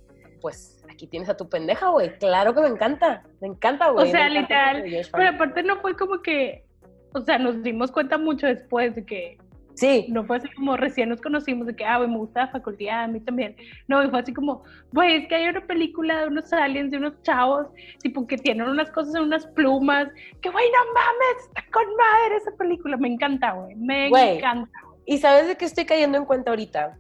Pues 0.42 0.84
aquí 0.90 1.06
tienes 1.06 1.30
a 1.30 1.38
tu 1.38 1.48
pendeja, 1.48 1.88
güey. 1.88 2.18
Claro 2.18 2.54
que 2.54 2.60
me 2.60 2.68
encanta. 2.68 3.22
Me 3.40 3.48
encanta, 3.48 3.88
güey. 3.88 4.06
O 4.06 4.10
sea, 4.10 4.28
literal, 4.28 4.84
Pero 5.10 5.28
aparte 5.30 5.62
no 5.62 5.80
fue 5.80 5.96
como 5.96 6.20
que, 6.20 6.66
o 7.14 7.22
sea, 7.22 7.38
nos 7.38 7.62
dimos 7.62 7.90
cuenta 7.90 8.18
mucho 8.18 8.46
después 8.46 8.94
de 8.94 9.06
que 9.06 9.38
Sí, 9.78 10.06
no 10.08 10.24
fue 10.24 10.38
así 10.38 10.48
como 10.56 10.76
recién 10.76 11.08
nos 11.08 11.20
conocimos 11.20 11.68
de 11.68 11.76
que, 11.76 11.84
ah, 11.84 11.98
güey, 11.98 12.10
me 12.10 12.16
gusta 12.16 12.46
la 12.46 12.48
facultad, 12.48 13.04
a 13.04 13.06
mí 13.06 13.20
también. 13.20 13.54
No, 13.86 14.02
y 14.02 14.10
fue 14.10 14.18
así 14.18 14.34
como, 14.34 14.64
güey, 14.92 15.18
es 15.18 15.28
que 15.28 15.36
hay 15.36 15.46
una 15.46 15.64
película 15.64 16.22
de 16.22 16.26
unos 16.26 16.52
aliens, 16.52 16.90
de 16.90 16.96
unos 16.96 17.22
chavos, 17.22 17.68
tipo 18.02 18.26
que 18.26 18.36
tienen 18.38 18.68
unas 18.68 18.90
cosas 18.90 19.14
en 19.14 19.22
unas 19.22 19.46
plumas, 19.46 20.08
que, 20.42 20.50
güey, 20.50 20.64
no 20.66 20.94
mames, 20.94 21.44
está 21.46 21.64
con 21.72 21.84
madre 21.94 22.36
esa 22.38 22.50
película, 22.56 22.96
me 22.96 23.06
encanta, 23.06 23.52
güey, 23.52 23.76
me 23.76 24.08
encanta. 24.08 24.68
¿Y 25.06 25.18
sabes 25.18 25.46
de 25.46 25.56
qué 25.56 25.66
estoy 25.66 25.84
cayendo 25.84 26.18
en 26.18 26.24
cuenta 26.24 26.50
ahorita? 26.50 26.98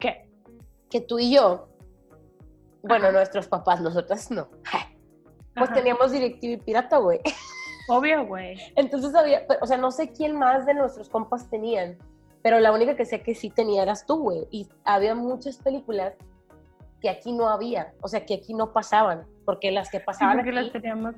¿Qué? 0.00 0.28
Que 0.90 1.00
tú 1.00 1.20
y 1.20 1.32
yo, 1.32 1.68
bueno, 2.82 3.04
Ajá. 3.04 3.18
nuestros 3.18 3.46
papás, 3.46 3.80
nosotras 3.80 4.32
no, 4.32 4.48
pues 5.54 5.70
Ajá. 5.70 5.74
teníamos 5.74 6.10
DirecTV 6.10 6.44
y 6.44 6.56
pirata, 6.56 6.98
güey. 6.98 7.20
Obvio, 7.88 8.26
güey. 8.26 8.58
Entonces 8.74 9.14
había, 9.14 9.46
o 9.60 9.66
sea, 9.68 9.76
no 9.76 9.92
sé 9.92 10.10
quién 10.10 10.36
más 10.36 10.66
de 10.66 10.74
nuestros 10.74 11.08
compas 11.08 11.48
tenían, 11.48 11.96
pero 12.46 12.60
la 12.60 12.70
única 12.70 12.94
que 12.94 13.04
sé 13.04 13.24
que 13.24 13.34
sí 13.34 13.50
tenía 13.50 13.82
eras 13.82 14.06
tú, 14.06 14.18
güey. 14.20 14.46
Y 14.52 14.68
había 14.84 15.16
muchas 15.16 15.56
películas 15.56 16.14
que 17.00 17.10
aquí 17.10 17.32
no 17.32 17.48
había, 17.48 17.92
o 18.00 18.06
sea, 18.06 18.24
que 18.24 18.34
aquí 18.34 18.54
no 18.54 18.72
pasaban, 18.72 19.26
porque 19.44 19.72
las 19.72 19.90
que 19.90 19.98
Sí, 19.98 20.04
pasaban 20.06 20.36
porque 20.36 20.50
aquí, 20.50 20.60
las 20.60 20.70
teníamos 20.72 21.16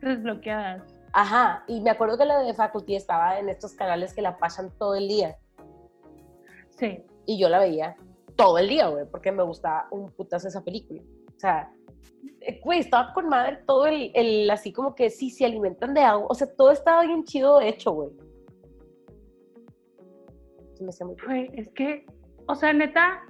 desbloqueadas. 0.00 0.82
ajá, 1.12 1.62
y 1.68 1.80
me 1.80 1.90
acuerdo 1.90 2.18
que 2.18 2.24
la 2.24 2.40
de 2.40 2.52
Faculty 2.54 2.96
estaba 2.96 3.38
en 3.38 3.50
estos 3.50 3.74
canales 3.74 4.14
que 4.14 4.20
la 4.20 4.36
pasan 4.36 4.72
todo 4.76 4.96
el 4.96 5.06
día. 5.06 5.36
Sí. 6.70 7.04
y 7.24 7.38
yo 7.38 7.48
la 7.48 7.60
veía 7.60 7.94
todo 8.34 8.58
el 8.58 8.68
día, 8.68 8.88
güey, 8.88 9.04
porque 9.08 9.30
me 9.30 9.44
gustaba 9.44 9.86
un 9.92 10.10
putazo 10.10 10.48
esa 10.48 10.64
película. 10.64 11.00
O 11.36 11.38
sea, 11.38 11.70
eh, 12.40 12.60
güey, 12.64 12.80
estaba 12.80 13.12
con 13.12 13.28
madre 13.28 13.58
todo 13.64 13.86
el, 13.86 14.10
el, 14.12 14.50
así 14.50 14.72
como 14.72 14.96
que 14.96 15.08
sí, 15.08 15.30
se 15.30 15.44
alimentan 15.44 15.94
de 15.94 16.00
agua. 16.00 16.26
O 16.28 16.34
sea, 16.34 16.48
todo 16.52 16.72
estaba 16.72 17.02
bien 17.04 17.22
chido 17.22 17.60
hecho, 17.60 17.92
güey. 17.92 18.10
Se 20.74 20.82
me 20.84 20.90
hacía 20.90 21.06
muy. 21.06 21.16
Güey, 21.24 21.50
es 21.54 21.68
que, 21.70 22.06
o 22.46 22.54
sea, 22.54 22.72
neta, 22.72 23.22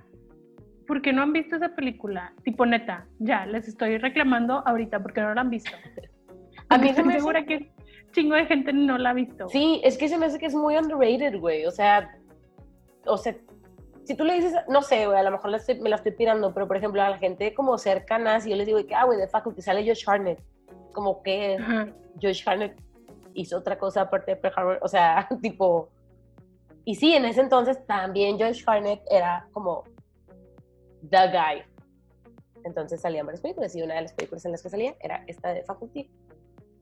¿por 0.86 1.02
qué 1.02 1.12
no 1.12 1.22
han 1.22 1.32
visto 1.32 1.56
esa 1.56 1.74
película? 1.74 2.32
Tipo, 2.42 2.66
neta, 2.66 3.06
ya, 3.18 3.46
les 3.46 3.68
estoy 3.68 3.98
reclamando 3.98 4.62
ahorita 4.66 5.00
porque 5.02 5.20
no 5.20 5.34
la 5.34 5.40
han 5.42 5.50
visto. 5.50 5.70
A 6.70 6.78
mí 6.78 6.92
se 6.94 7.02
me 7.02 7.12
hace- 7.14 7.20
segura 7.20 7.44
que 7.44 7.70
chingo 8.12 8.34
de 8.36 8.46
gente 8.46 8.72
no 8.72 8.96
la 8.96 9.10
ha 9.10 9.14
visto. 9.14 9.48
Sí, 9.48 9.80
es 9.84 9.98
que 9.98 10.08
se 10.08 10.16
me 10.16 10.26
hace 10.26 10.38
que 10.38 10.46
es 10.46 10.54
muy 10.54 10.76
underrated, 10.76 11.38
güey. 11.38 11.66
O 11.66 11.70
sea, 11.70 12.10
o 13.06 13.16
sea, 13.18 13.36
si 14.04 14.14
tú 14.16 14.24
le 14.24 14.34
dices, 14.34 14.54
no 14.68 14.80
sé, 14.82 15.06
güey, 15.06 15.18
a 15.18 15.22
lo 15.22 15.30
mejor 15.32 15.50
la 15.50 15.56
estoy- 15.58 15.80
me 15.80 15.90
la 15.90 15.96
estoy 15.96 16.12
pirando, 16.12 16.54
pero 16.54 16.66
por 16.66 16.76
ejemplo, 16.76 17.02
a 17.02 17.10
la 17.10 17.18
gente 17.18 17.52
como 17.54 17.76
cercana, 17.76 18.40
si 18.40 18.50
yo 18.50 18.56
les 18.56 18.66
digo 18.66 18.84
que, 18.86 18.94
ah, 18.94 19.04
güey, 19.04 19.18
de 19.18 19.28
faculty 19.28 19.60
sale 19.62 19.86
Josh 19.86 20.04
Hartnett, 20.06 20.40
como 20.92 21.22
que 21.22 21.56
Ajá. 21.60 21.88
Josh 22.22 22.42
Hartnett 22.48 22.80
hizo 23.34 23.58
otra 23.58 23.78
cosa 23.78 24.02
aparte 24.02 24.30
de 24.32 24.36
Pearl 24.36 24.54
Harbor, 24.56 24.78
o 24.80 24.88
sea, 24.88 25.28
tipo... 25.42 25.90
Y 26.84 26.96
sí, 26.96 27.14
en 27.14 27.24
ese 27.24 27.40
entonces 27.40 27.84
también 27.86 28.38
Josh 28.38 28.62
Hartnett 28.66 29.00
era 29.10 29.46
como 29.52 29.84
the 31.10 31.28
guy. 31.28 31.62
Entonces 32.64 33.00
salían 33.00 33.26
varias 33.26 33.42
películas 33.42 33.74
y 33.76 33.82
una 33.82 33.94
de 33.94 34.02
las 34.02 34.12
películas 34.12 34.44
en 34.44 34.52
las 34.52 34.62
que 34.62 34.70
salía 34.70 34.94
era 35.00 35.24
esta 35.26 35.52
de 35.52 35.62
Faculty. 35.64 36.10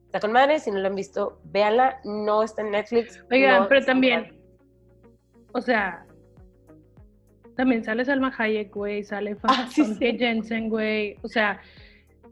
Está 0.05 0.19
con 0.19 0.31
madre, 0.31 0.59
si 0.59 0.71
no 0.71 0.79
la 0.79 0.89
han 0.89 0.95
visto, 0.95 1.39
véanla, 1.45 1.99
no 2.03 2.43
está 2.43 2.61
en 2.61 2.71
Netflix. 2.71 3.23
Oigan, 3.31 3.63
no 3.63 3.67
pero 3.67 3.85
también, 3.85 4.39
o 5.53 5.61
sea, 5.61 6.05
también 7.55 7.83
sale 7.83 8.05
Salma 8.05 8.33
Hayek, 8.37 8.73
güey, 8.73 9.03
sale 9.03 9.35
Ah, 9.43 9.67
sí. 9.71 9.83
Jensen, 9.99 10.69
güey. 10.69 11.17
O 11.23 11.27
sea, 11.27 11.59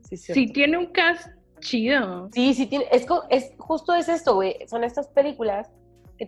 Sí, 0.03 0.17
sí 0.17 0.47
tiene 0.47 0.77
un 0.77 0.87
cast 0.87 1.29
chido, 1.59 2.29
Sí, 2.33 2.53
sí 2.53 2.65
tiene, 2.65 2.85
es, 2.91 3.05
es 3.29 3.53
justo 3.57 3.95
es 3.95 4.09
esto, 4.09 4.35
güey, 4.35 4.57
son 4.67 4.83
estas 4.83 5.07
películas 5.07 5.71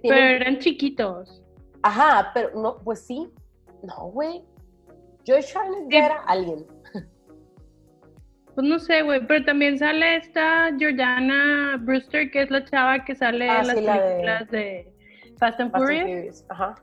que 0.01 0.09
pero 0.09 0.15
eran 0.35 0.59
chiquitos. 0.59 1.41
ajá, 1.83 2.31
pero 2.33 2.49
no, 2.61 2.77
pues 2.83 3.05
sí, 3.05 3.29
no, 3.83 4.07
güey, 4.11 4.41
Josh 5.27 5.55
Hartnett 5.55 5.89
ya 5.91 5.99
Sí. 5.99 6.05
era 6.05 6.15
alguien, 6.27 6.65
Pues 8.55 8.67
no 8.67 8.77
sé, 8.77 9.01
güey, 9.01 9.25
pero 9.25 9.43
también 9.45 9.79
sale 9.79 10.17
esta 10.17 10.69
Jordana 10.79 11.77
Brewster, 11.81 12.29
que 12.29 12.43
es 12.43 12.51
la 12.51 12.63
chava 12.63 13.03
que 13.03 13.15
sale 13.15 13.49
Ah, 13.49 13.61
en 13.61 13.67
las 13.67 13.77
sí, 13.77 13.83
la 13.83 13.99
películas 13.99 14.51
de, 14.51 14.93
Fast 15.39 15.59
and 15.59 15.71
Fast 15.71 15.89
and 15.89 16.01
Furious. 16.03 16.45
Ajá, 16.49 16.75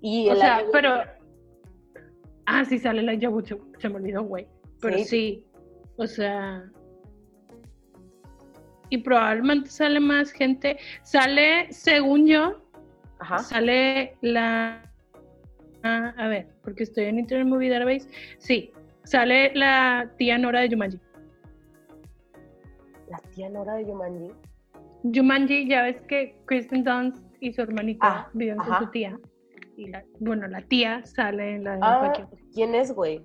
y 0.00 0.30
O 0.30 0.36
sea, 0.36 0.62
pero... 0.72 1.02
Ah, 2.46 2.64
sí, 2.64 2.78
sale 2.78 3.02
la 3.02 3.12
Yabu, 3.14 3.42
se, 3.42 3.56
se 3.78 3.88
me 3.90 3.96
olvidó, 3.96 4.22
güey. 4.24 4.46
Pero 4.80 4.96
Sí. 4.98 5.04
sí, 5.04 5.46
o 5.96 6.06
sea... 6.06 6.64
Y 8.90 8.98
probablemente 8.98 9.70
sale 9.70 10.00
más 10.00 10.32
gente. 10.32 10.76
Sale, 11.02 11.72
según 11.72 12.26
yo, 12.26 12.60
ajá, 13.20 13.38
sale 13.38 14.16
la... 14.20 14.82
Ah, 15.82 16.12
a 16.18 16.28
ver, 16.28 16.48
porque 16.62 16.82
estoy 16.82 17.04
en 17.04 17.18
Internet 17.20 17.46
Movie 17.48 17.70
Database. 17.70 18.08
Sí, 18.38 18.72
sale 19.04 19.52
la 19.54 20.10
tía 20.18 20.36
Nora 20.38 20.60
de 20.60 20.68
Jumanji. 20.68 21.00
la 23.08 23.18
tía 23.34 23.48
Nora 23.48 23.74
de 23.74 23.86
Yumanji, 23.86 24.32
Jumanji, 25.14 25.68
ya 25.68 25.82
ves 25.84 26.00
que 26.02 26.36
Kristen 26.46 26.84
Dunst 26.84 27.24
y 27.40 27.52
su 27.52 27.62
hermanita 27.62 28.06
Ah, 28.06 28.28
viven 28.34 28.56
con 28.58 28.78
su 28.78 28.86
tía. 28.90 29.18
Y 29.76 29.88
la, 29.88 30.04
bueno, 30.18 30.46
la 30.48 30.60
tía 30.60 31.04
sale 31.06 31.54
en 31.54 31.64
la 31.64 31.76
de 31.76 31.80
ah, 31.82 32.12
¿quién 32.52 32.74
es, 32.74 32.92
güey? 32.92 33.22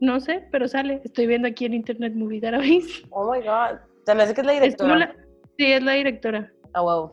No 0.00 0.18
sé, 0.18 0.48
pero 0.50 0.66
sale. 0.66 1.02
Estoy 1.04 1.26
viendo 1.26 1.46
aquí 1.46 1.66
en 1.66 1.74
Internet 1.74 2.14
Movie 2.14 2.40
Database. 2.40 3.04
Oh 3.10 3.30
my 3.30 3.40
god, 3.40 3.78
se 4.10 4.14
me 4.16 4.22
hace 4.24 4.34
que 4.34 4.40
es 4.40 4.46
la 4.46 4.52
Es 4.54 4.60
directora, 4.60 4.96
la- 4.98 5.14
Sí, 5.56 5.72
es 5.72 5.82
la 5.82 5.92
directora. 5.92 6.52
ah, 6.72 6.80
wow, 6.82 7.12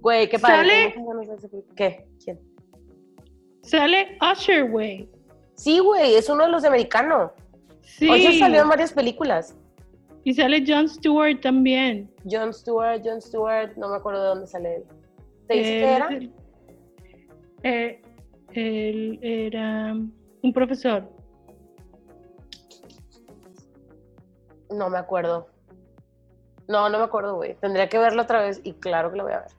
güey, 0.00 0.28
qué 0.28 0.38
padre, 0.38 0.92
¿Sale? 0.94 0.94
¿qué? 1.76 2.06
¿quién? 2.22 2.40
Sale 3.62 4.18
Usher, 4.20 4.70
güey. 4.70 5.08
Sí, 5.54 5.78
güey, 5.78 6.16
es 6.16 6.28
uno 6.28 6.44
de 6.44 6.50
los 6.50 6.62
de 6.62 6.68
americano, 6.68 7.32
Sí. 7.82 8.08
Oye, 8.10 8.38
salió 8.38 8.62
en 8.62 8.68
varias 8.68 8.92
películas. 8.92 9.56
Y 10.24 10.32
sale 10.34 10.64
Jon 10.66 10.88
Stewart 10.88 11.38
también. 11.42 12.10
Jon 12.28 12.52
Stewart, 12.54 13.02
Jon 13.04 13.20
Stewart, 13.20 13.76
no 13.76 13.88
me 13.90 13.96
acuerdo 13.96 14.22
de 14.22 14.28
dónde 14.28 14.46
sale 14.46 14.76
él. 14.76 14.84
¿Te 15.46 15.60
Él 15.60 15.84
era? 15.84 16.08
eh, 17.62 18.00
él 18.54 19.18
era 19.22 19.92
un 20.42 20.52
profesor. 20.54 21.06
No 24.70 24.88
me 24.90 24.96
acuerdo. 24.98 25.46
No, 26.68 26.88
no 26.88 26.98
me 26.98 27.04
acuerdo, 27.04 27.36
güey. 27.36 27.54
Tendría 27.56 27.88
que 27.88 27.98
verlo 27.98 28.22
otra 28.22 28.40
vez 28.42 28.60
y 28.64 28.72
claro 28.74 29.10
que 29.10 29.16
lo 29.18 29.24
voy 29.24 29.32
a 29.34 29.40
ver. 29.40 29.50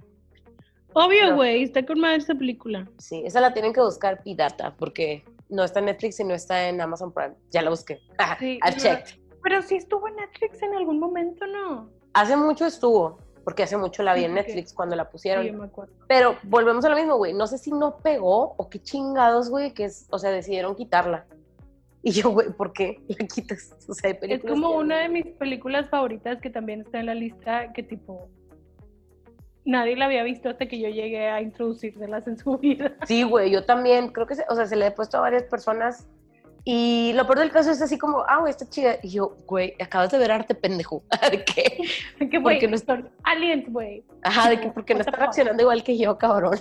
Obvio, 0.94 1.36
güey, 1.36 1.64
está 1.64 1.86
con 1.86 2.00
madre 2.00 2.18
esa 2.18 2.36
película. 2.36 2.88
Sí, 2.98 3.22
esa 3.26 3.42
la 3.42 3.54
tienen 3.54 3.74
que 3.74 3.82
buscar 3.82 4.24
pirata 4.24 4.74
porque 4.78 5.26
no 5.50 5.64
está 5.64 5.80
en 5.80 5.86
Netflix 5.86 6.20
y 6.22 6.24
no 6.24 6.34
está 6.34 6.70
en 6.70 6.80
Amazon 6.80 7.12
Prime. 7.12 7.36
Ya 7.52 7.62
la 7.62 7.70
busqué. 7.70 8.00
Sí, 8.40 8.54
I 8.66 8.72
no. 8.72 8.78
checked. 8.78 9.20
Pero 9.44 9.62
sí 9.62 9.76
estuvo 9.76 10.08
en 10.08 10.16
Netflix 10.16 10.62
en 10.64 10.74
algún 10.74 11.00
momento, 11.00 11.46
¿no? 11.46 11.90
Hace 12.14 12.36
mucho 12.38 12.66
estuvo, 12.66 13.20
porque 13.44 13.64
hace 13.64 13.76
mucho 13.78 14.02
la 14.04 14.14
vi 14.14 14.22
Sí, 14.22 14.26
en 14.26 14.34
Netflix 14.36 14.74
cuando 14.74 14.96
la 14.96 15.04
Sí, 15.04 15.10
pusieron. 15.12 15.46
yo 15.46 15.54
me 15.54 15.66
acuerdo. 15.66 15.94
Pero 16.08 16.38
volvemos 16.44 16.84
a 16.86 16.90
lo 16.90 16.96
mismo, 16.96 17.18
güey. 17.18 17.34
No 17.34 17.46
sé 17.46 17.58
si 17.58 17.72
no 17.72 17.98
pegó 17.98 18.56
o 18.58 18.70
qué 18.70 18.82
chingados, 18.82 19.50
güey, 19.50 19.74
que 19.74 19.84
es, 19.84 20.08
o 20.12 20.18
sea, 20.18 20.32
decidieron 20.32 20.76
quitarla. 20.76 21.26
Y 22.08 22.12
yo, 22.12 22.30
güey, 22.30 22.50
¿por 22.52 22.72
qué 22.72 23.02
la 23.08 23.26
quitas? 23.26 23.74
O 23.90 23.94
sea, 23.96 24.12
Es 24.12 24.44
como 24.44 24.70
que- 24.74 24.78
una 24.78 25.00
de 25.00 25.10
mis 25.10 25.26
películas 25.26 25.90
favoritas 25.90 26.40
que 26.40 26.52
también 26.52 26.82
está 26.82 27.00
en 27.00 27.08
la 27.08 27.16
lista, 27.16 27.74
que 27.74 27.82
tipo 27.82 28.30
nadie 29.66 29.96
la 29.96 30.06
había 30.06 30.22
visto 30.24 30.48
hasta 30.50 30.68
que 30.68 30.80
yo 30.80 30.88
llegué 30.90 31.30
a 31.30 31.42
introducírselas 31.42 32.28
en 32.28 32.38
su 32.38 32.58
vida. 32.60 32.94
Sí, 33.08 33.24
güey, 33.24 33.50
yo 33.50 33.66
también. 33.66 34.10
Creo 34.10 34.28
que, 34.28 34.36
se, 34.36 34.46
o 34.50 34.56
sea, 34.56 34.68
se 34.68 34.76
le 34.76 34.86
he 34.86 34.92
puesto 34.92 35.18
a 35.18 35.22
varias 35.22 35.44
personas. 35.44 36.08
Y 36.64 37.12
lo 37.16 37.26
peor 37.26 37.40
del 37.40 37.52
caso 37.52 37.72
es 37.72 37.82
así 37.82 37.98
como, 37.98 38.24
ah, 38.28 38.38
güey, 38.40 38.52
está 38.52 38.70
chida. 38.70 38.98
Y 39.02 39.10
yo, 39.10 39.36
güey, 39.48 39.74
acabas 39.80 40.12
de 40.12 40.20
ver 40.20 40.32
arte, 40.32 40.54
pendejo. 40.54 41.04
¿De 41.32 41.44
qué? 41.44 41.80
que 42.30 42.38
güey, 42.38 42.58
Porque 42.58 42.68
no 42.68 42.76
está- 42.76 43.04
aliens, 43.24 43.72
güey. 43.72 44.04
Ajá, 44.22 44.50
de 44.50 44.60
que 44.62 44.70
porque 44.70 44.94
no 44.94 45.00
está 45.02 45.18
reaccionando 45.18 45.64
igual 45.64 45.84
que 45.84 45.98
yo, 45.98 46.20
cabrón. 46.20 46.60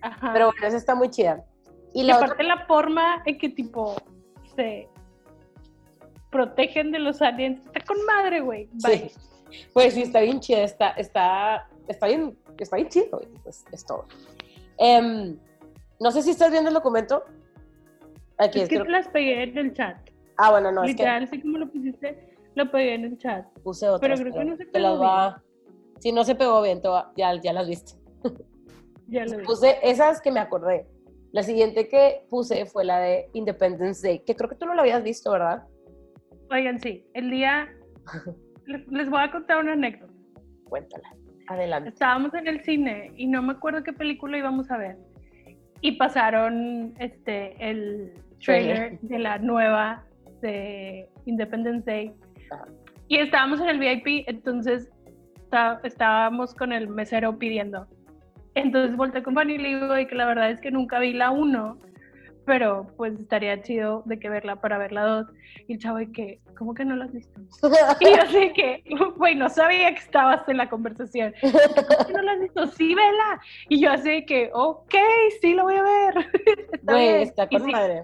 Ajá. 0.00 0.30
Pero 0.32 0.46
bueno, 0.46 0.66
esa 0.66 0.76
está 0.76 0.96
muy 0.96 1.08
chida. 1.08 1.44
Y 1.94 2.00
Y 2.00 2.04
la 2.04 2.16
aparte 2.16 2.34
otra, 2.42 2.46
la 2.56 2.66
forma 2.66 3.22
en 3.26 3.38
que 3.38 3.48
tipo 3.48 3.94
se 4.54 4.88
protegen 6.30 6.92
de 6.92 6.98
los 6.98 7.20
aliens 7.22 7.60
está 7.66 7.80
con 7.86 8.04
madre, 8.06 8.40
güey. 8.40 8.68
Bye. 8.82 9.10
sí. 9.10 9.12
Pues 9.74 9.92
sí, 9.92 10.02
está 10.02 10.20
bien 10.20 10.40
chida, 10.40 10.62
está, 10.62 10.90
está, 10.92 11.68
está 11.86 12.06
bien, 12.06 12.34
está 12.58 12.76
bien 12.76 12.88
chido, 12.88 13.18
güey. 13.18 13.28
Pues 13.42 13.64
es 13.70 13.84
todo. 13.84 14.06
Em, 14.78 15.36
no 16.00 16.10
sé 16.10 16.22
si 16.22 16.30
estás 16.30 16.50
viendo 16.50 16.68
el 16.68 16.74
documento. 16.74 17.22
Aquí 18.38 18.58
Es 18.60 18.64
es, 18.64 18.68
que 18.70 18.78
te 18.80 18.88
las 18.88 19.08
pegué 19.08 19.42
en 19.42 19.58
el 19.58 19.74
chat. 19.74 19.98
Ah, 20.38 20.50
bueno, 20.52 20.72
no, 20.72 20.82
es 20.84 20.88
Literal, 20.92 21.24
así 21.24 21.40
como 21.42 21.58
lo 21.58 21.68
pusiste, 21.70 22.34
lo 22.54 22.70
pegué 22.70 22.94
en 22.94 23.04
el 23.04 23.18
chat. 23.18 23.44
que 23.52 23.60
puse 23.60 23.86
otras. 23.88 24.00
pero 24.00 24.30
creo 24.30 24.32
que 24.42 24.50
no 24.50 24.56
se 24.56 24.64
pegó 24.64 24.98
va- 24.98 25.42
Si 25.98 26.12
no 26.12 26.24
se 26.24 26.34
pegó 26.34 26.62
bien, 26.62 26.80
va- 26.82 27.12
ya, 27.14 27.38
ya 27.38 27.52
las 27.52 27.68
viste. 27.68 27.92
Ya 29.08 29.26
lo 29.26 29.36
vi. 29.36 29.44
Puse 29.44 29.76
esas 29.82 30.22
que 30.22 30.32
me 30.32 30.40
acordé. 30.40 30.86
La 31.32 31.42
siguiente 31.42 31.88
que 31.88 32.24
puse 32.28 32.66
fue 32.66 32.84
la 32.84 32.98
de 33.00 33.28
Independence 33.32 34.06
Day, 34.06 34.20
que 34.20 34.34
creo 34.36 34.48
que 34.50 34.56
tú 34.56 34.66
no 34.66 34.74
la 34.74 34.82
habías 34.82 35.02
visto, 35.02 35.32
¿verdad? 35.32 35.62
Oigan, 36.50 36.78
sí, 36.80 37.06
el 37.14 37.30
día 37.30 37.68
les, 38.66 38.86
les 38.88 39.08
voy 39.10 39.20
a 39.22 39.30
contar 39.30 39.58
una 39.58 39.72
anécdota. 39.72 40.12
Cuéntala. 40.64 41.08
Adelante. 41.48 41.88
Estábamos 41.88 42.32
en 42.34 42.46
el 42.46 42.62
cine 42.62 43.12
y 43.16 43.26
no 43.26 43.42
me 43.42 43.52
acuerdo 43.52 43.82
qué 43.82 43.92
película 43.92 44.38
íbamos 44.38 44.70
a 44.70 44.76
ver. 44.76 44.96
Y 45.80 45.92
pasaron 45.92 46.94
este 46.98 47.56
el 47.58 48.12
trailer 48.44 48.98
de 49.00 49.18
la 49.18 49.38
nueva 49.38 50.04
de 50.40 51.08
Independence 51.26 51.84
Day. 51.90 52.12
Ajá. 52.50 52.66
Y 53.08 53.18
estábamos 53.18 53.60
en 53.60 53.68
el 53.68 53.78
VIP, 53.78 54.24
entonces 54.28 54.88
está- 55.36 55.80
estábamos 55.84 56.54
con 56.54 56.72
el 56.72 56.88
mesero 56.88 57.38
pidiendo. 57.38 57.86
Entonces 58.54 58.96
volteé 58.96 59.22
con 59.22 59.34
Fanny 59.34 59.54
y 59.54 59.58
le 59.58 59.68
digo 59.68 59.94
de 59.94 60.06
que 60.06 60.14
la 60.14 60.26
verdad 60.26 60.50
es 60.50 60.60
que 60.60 60.70
nunca 60.70 60.98
vi 60.98 61.12
la 61.12 61.30
1, 61.30 61.78
pero 62.44 62.86
pues 62.96 63.18
estaría 63.18 63.62
chido 63.62 64.02
de 64.04 64.18
que 64.18 64.28
verla 64.28 64.56
para 64.56 64.78
ver 64.78 64.92
la 64.92 65.04
2. 65.04 65.26
Y 65.68 65.74
el 65.74 65.78
chavo 65.78 65.98
de 65.98 66.12
que, 66.12 66.40
¿cómo 66.58 66.74
que 66.74 66.84
no 66.84 66.96
la 66.96 67.06
has 67.06 67.12
visto? 67.12 67.40
Y 68.00 68.16
yo 68.16 68.26
sé 68.30 68.52
que, 68.52 68.84
güey, 69.16 69.34
no 69.36 69.48
sabía 69.48 69.92
que 69.92 70.00
estabas 70.00 70.46
en 70.48 70.56
la 70.56 70.68
conversación. 70.68 71.32
¿Cómo 71.40 72.06
que 72.06 72.12
no 72.12 72.22
la 72.22 72.32
has 72.32 72.40
visto? 72.40 72.66
Sí, 72.68 72.94
vela. 72.94 73.40
Y 73.68 73.80
yo 73.80 73.92
así 73.92 74.24
que, 74.26 74.50
ok, 74.52 74.94
sí, 75.40 75.54
lo 75.54 75.64
voy 75.64 75.76
a 75.76 75.82
ver. 75.82 76.14
Güey, 76.82 77.22
está 77.22 77.48
con 77.48 77.64
sí, 77.64 77.70
madre. 77.70 78.02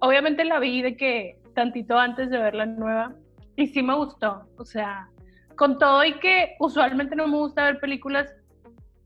Obviamente 0.00 0.44
la 0.44 0.58
vi 0.58 0.82
de 0.82 0.96
que 0.96 1.38
tantito 1.54 1.98
antes 1.98 2.30
de 2.30 2.38
ver 2.38 2.54
la 2.54 2.66
nueva 2.66 3.14
y 3.56 3.66
sí 3.66 3.82
me 3.82 3.94
gustó. 3.94 4.46
O 4.56 4.64
sea, 4.64 5.08
con 5.56 5.78
todo 5.78 6.04
y 6.04 6.14
que 6.14 6.56
usualmente 6.58 7.14
no 7.14 7.28
me 7.28 7.36
gusta 7.36 7.64
ver 7.64 7.78
películas 7.78 8.34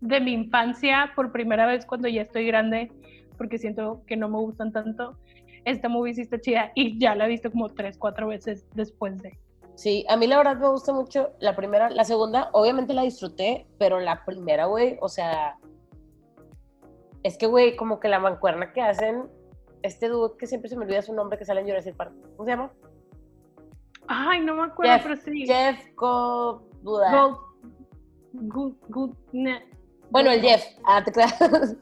de 0.00 0.20
mi 0.20 0.32
infancia 0.32 1.12
por 1.16 1.32
primera 1.32 1.66
vez 1.66 1.84
cuando 1.86 2.08
ya 2.08 2.22
estoy 2.22 2.46
grande, 2.46 2.90
porque 3.36 3.58
siento 3.58 4.02
que 4.06 4.16
no 4.16 4.28
me 4.28 4.38
gustan 4.38 4.72
tanto. 4.72 5.18
Esta 5.64 5.88
movie 5.88 6.14
sí 6.14 6.22
está 6.22 6.40
chida 6.40 6.72
y 6.74 6.98
ya 6.98 7.14
la 7.14 7.26
he 7.26 7.28
visto 7.28 7.50
como 7.50 7.68
tres, 7.68 7.98
cuatro 7.98 8.28
veces 8.28 8.66
después 8.74 9.20
de. 9.22 9.38
Sí, 9.74 10.04
a 10.08 10.16
mí 10.16 10.26
la 10.26 10.38
verdad 10.38 10.56
me 10.56 10.68
gusta 10.68 10.92
mucho 10.92 11.30
la 11.40 11.54
primera, 11.54 11.88
la 11.90 12.04
segunda, 12.04 12.48
obviamente 12.52 12.94
la 12.94 13.02
disfruté, 13.02 13.66
pero 13.78 14.00
la 14.00 14.24
primera, 14.24 14.64
güey, 14.66 14.96
o 15.00 15.08
sea, 15.08 15.56
es 17.22 17.36
que, 17.38 17.46
güey, 17.46 17.76
como 17.76 18.00
que 18.00 18.08
la 18.08 18.18
mancuerna 18.18 18.72
que 18.72 18.80
hacen, 18.80 19.24
este 19.82 20.08
dude 20.08 20.36
que 20.36 20.46
siempre 20.46 20.68
se 20.68 20.76
me 20.76 20.84
olvida 20.84 21.02
su 21.02 21.12
nombre 21.14 21.38
que 21.38 21.44
sale 21.44 21.60
en 21.60 21.68
Jurassic 21.68 21.94
Park, 21.96 22.12
¿cómo 22.36 22.44
se 22.44 22.50
llama? 22.50 22.72
Ay, 24.08 24.40
no 24.40 24.54
me 24.56 24.62
acuerdo, 24.64 24.92
Jeff- 24.94 25.02
pero 25.02 25.16
sí. 25.16 25.46
Jeff 25.46 25.94
Go... 25.94 26.62
Gold- 26.82 27.38
Good, 28.32 28.74
good, 28.88 29.14
Bueno, 30.10 30.30
el 30.30 30.40
Jeff, 30.40 30.64
ah, 30.84 31.02
te 31.04 31.12
creas. 31.12 31.38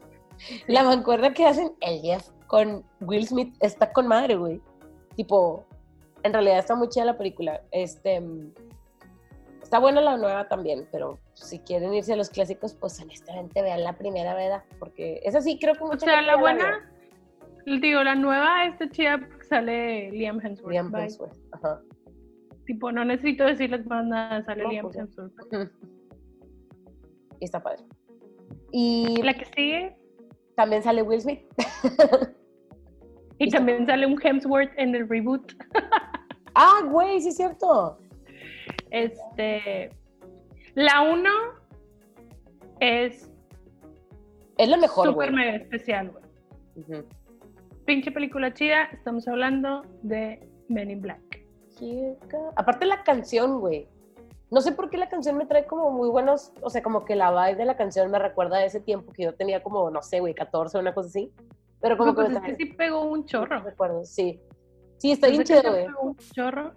La 0.67 0.83
mancuerna 0.83 1.33
que 1.33 1.45
hacen 1.45 1.71
el 1.81 1.99
Jeff 2.01 2.29
con 2.47 2.83
Will 3.01 3.27
Smith 3.27 3.55
está 3.59 3.91
con 3.91 4.07
madre, 4.07 4.35
güey. 4.35 4.61
Tipo, 5.15 5.65
en 6.23 6.33
realidad 6.33 6.59
está 6.59 6.75
muy 6.75 6.89
chida 6.89 7.05
la 7.05 7.17
película. 7.17 7.61
Este, 7.71 8.21
mm, 8.21 8.53
está 9.63 9.79
buena 9.79 10.01
la 10.01 10.17
nueva 10.17 10.47
también, 10.47 10.87
pero 10.91 11.19
si 11.33 11.59
quieren 11.59 11.93
irse 11.93 12.13
a 12.13 12.17
los 12.17 12.29
clásicos, 12.29 12.73
pues 12.75 12.99
honestamente 13.01 13.61
vean 13.61 13.83
la 13.83 13.97
primera, 13.97 14.33
¿verdad? 14.35 14.63
Porque 14.79 15.19
esa 15.23 15.41
sí 15.41 15.57
creo 15.59 15.73
que 15.73 15.83
O 15.83 15.87
mucha 15.87 16.05
sea, 16.05 16.15
gente 16.17 16.31
la 16.31 16.37
buena, 16.37 16.89
digo, 17.65 18.03
la 18.03 18.15
nueva 18.15 18.65
está 18.65 18.89
chida 18.89 19.17
porque 19.17 19.43
sale 19.45 20.11
Liam 20.11 20.39
Hemsworth. 20.39 20.71
Liam 20.71 20.91
bye. 20.91 21.03
Hemsworth, 21.03 21.37
ajá. 21.51 21.81
Tipo, 22.65 22.91
no 22.91 23.05
necesito 23.05 23.45
decirles 23.45 23.85
más 23.87 24.05
nada, 24.05 24.43
sale 24.43 24.63
No, 24.63 24.69
Liam 24.69 24.85
pues. 24.85 24.97
Hemsworth. 24.97 25.33
Y 27.39 27.45
está 27.45 27.61
padre. 27.61 27.83
Y 28.71 29.21
La 29.23 29.33
que 29.33 29.45
sigue, 29.45 29.95
también 30.55 30.83
sale 30.83 31.01
Will 31.01 31.21
Smith. 31.21 31.41
y 33.39 33.49
también 33.49 33.85
sale 33.85 34.05
un 34.05 34.19
Hemsworth 34.21 34.71
en 34.77 34.95
el 34.95 35.07
reboot. 35.07 35.53
ah, 36.55 36.81
güey, 36.89 37.21
sí 37.21 37.29
es 37.29 37.37
cierto. 37.37 37.97
Este, 38.91 39.89
la 40.75 41.01
1 41.01 41.29
es 42.79 43.29
Es 44.57 44.69
lo 44.69 44.77
mejor, 44.77 45.07
súper 45.09 45.31
mega 45.31 45.55
especial, 45.55 46.11
güey. 46.11 46.23
Ujú. 46.75 47.07
Pinche 47.85 48.11
película 48.11 48.53
chida, 48.53 48.83
estamos 48.91 49.27
hablando 49.27 49.83
de 50.03 50.47
Men 50.67 50.91
in 50.91 51.01
Black. 51.01 51.47
Aparte 52.55 52.85
la 52.85 53.03
canción, 53.03 53.59
güey. 53.59 53.87
No 54.49 54.61
sé 54.61 54.71
por 54.71 54.89
qué 54.89 54.97
la 54.97 55.09
canción 55.09 55.37
me 55.37 55.45
trae 55.45 55.65
como 55.65 55.91
muy 55.91 56.09
buenos, 56.09 56.53
o 56.61 56.69
sea, 56.69 56.81
como 56.81 57.03
que 57.03 57.15
la 57.15 57.31
vibe 57.31 57.57
de 57.57 57.65
la 57.65 57.75
canción 57.75 58.09
me 58.09 58.17
recuerda 58.19 58.57
a 58.57 58.65
ese 58.65 58.79
tiempo 58.79 59.11
que 59.11 59.23
yo 59.23 59.33
tenía 59.35 59.61
como, 59.61 59.89
no 59.91 60.01
sé, 60.01 60.19
güey, 60.21 60.33
14 60.33 60.77
o 60.77 60.81
una 60.81 60.93
cosa 60.93 61.09
así. 61.09 61.31
Pero 61.81 61.97
como 61.97 62.11
No, 62.11 62.15
pues 62.15 62.29
que 62.29 62.33
es 62.35 62.41
que 62.41 62.55
sí 62.55 62.65
pegó 62.73 63.01
un 63.03 63.25
chorro. 63.25 63.59
recuerdos, 63.61 64.09
sí. 64.09 64.39
Sí, 64.97 65.11
está 65.11 65.27
bien 65.27 65.41
Esa 65.41 65.61
chido, 65.61 65.63
canción 65.63 65.73
güey. 65.73 65.95
pegó 65.95 66.01
un 66.09 66.17
chorro. 66.33 66.73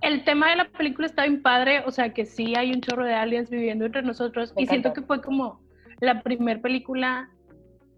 El 0.00 0.24
tema 0.24 0.50
de 0.50 0.56
la 0.56 0.68
película 0.68 1.06
está 1.06 1.22
bien 1.22 1.42
padre, 1.42 1.82
o 1.86 1.90
sea 1.90 2.12
que 2.12 2.26
sí 2.26 2.54
hay 2.54 2.72
un 2.72 2.80
chorro 2.80 3.04
de 3.04 3.14
aliens 3.14 3.50
viviendo 3.50 3.86
entre 3.86 4.02
nosotros 4.02 4.52
Me 4.54 4.62
y 4.62 4.66
siento 4.66 4.92
que 4.92 5.02
fue 5.02 5.20
como 5.22 5.60
la 6.00 6.22
primer 6.22 6.60
película 6.60 7.30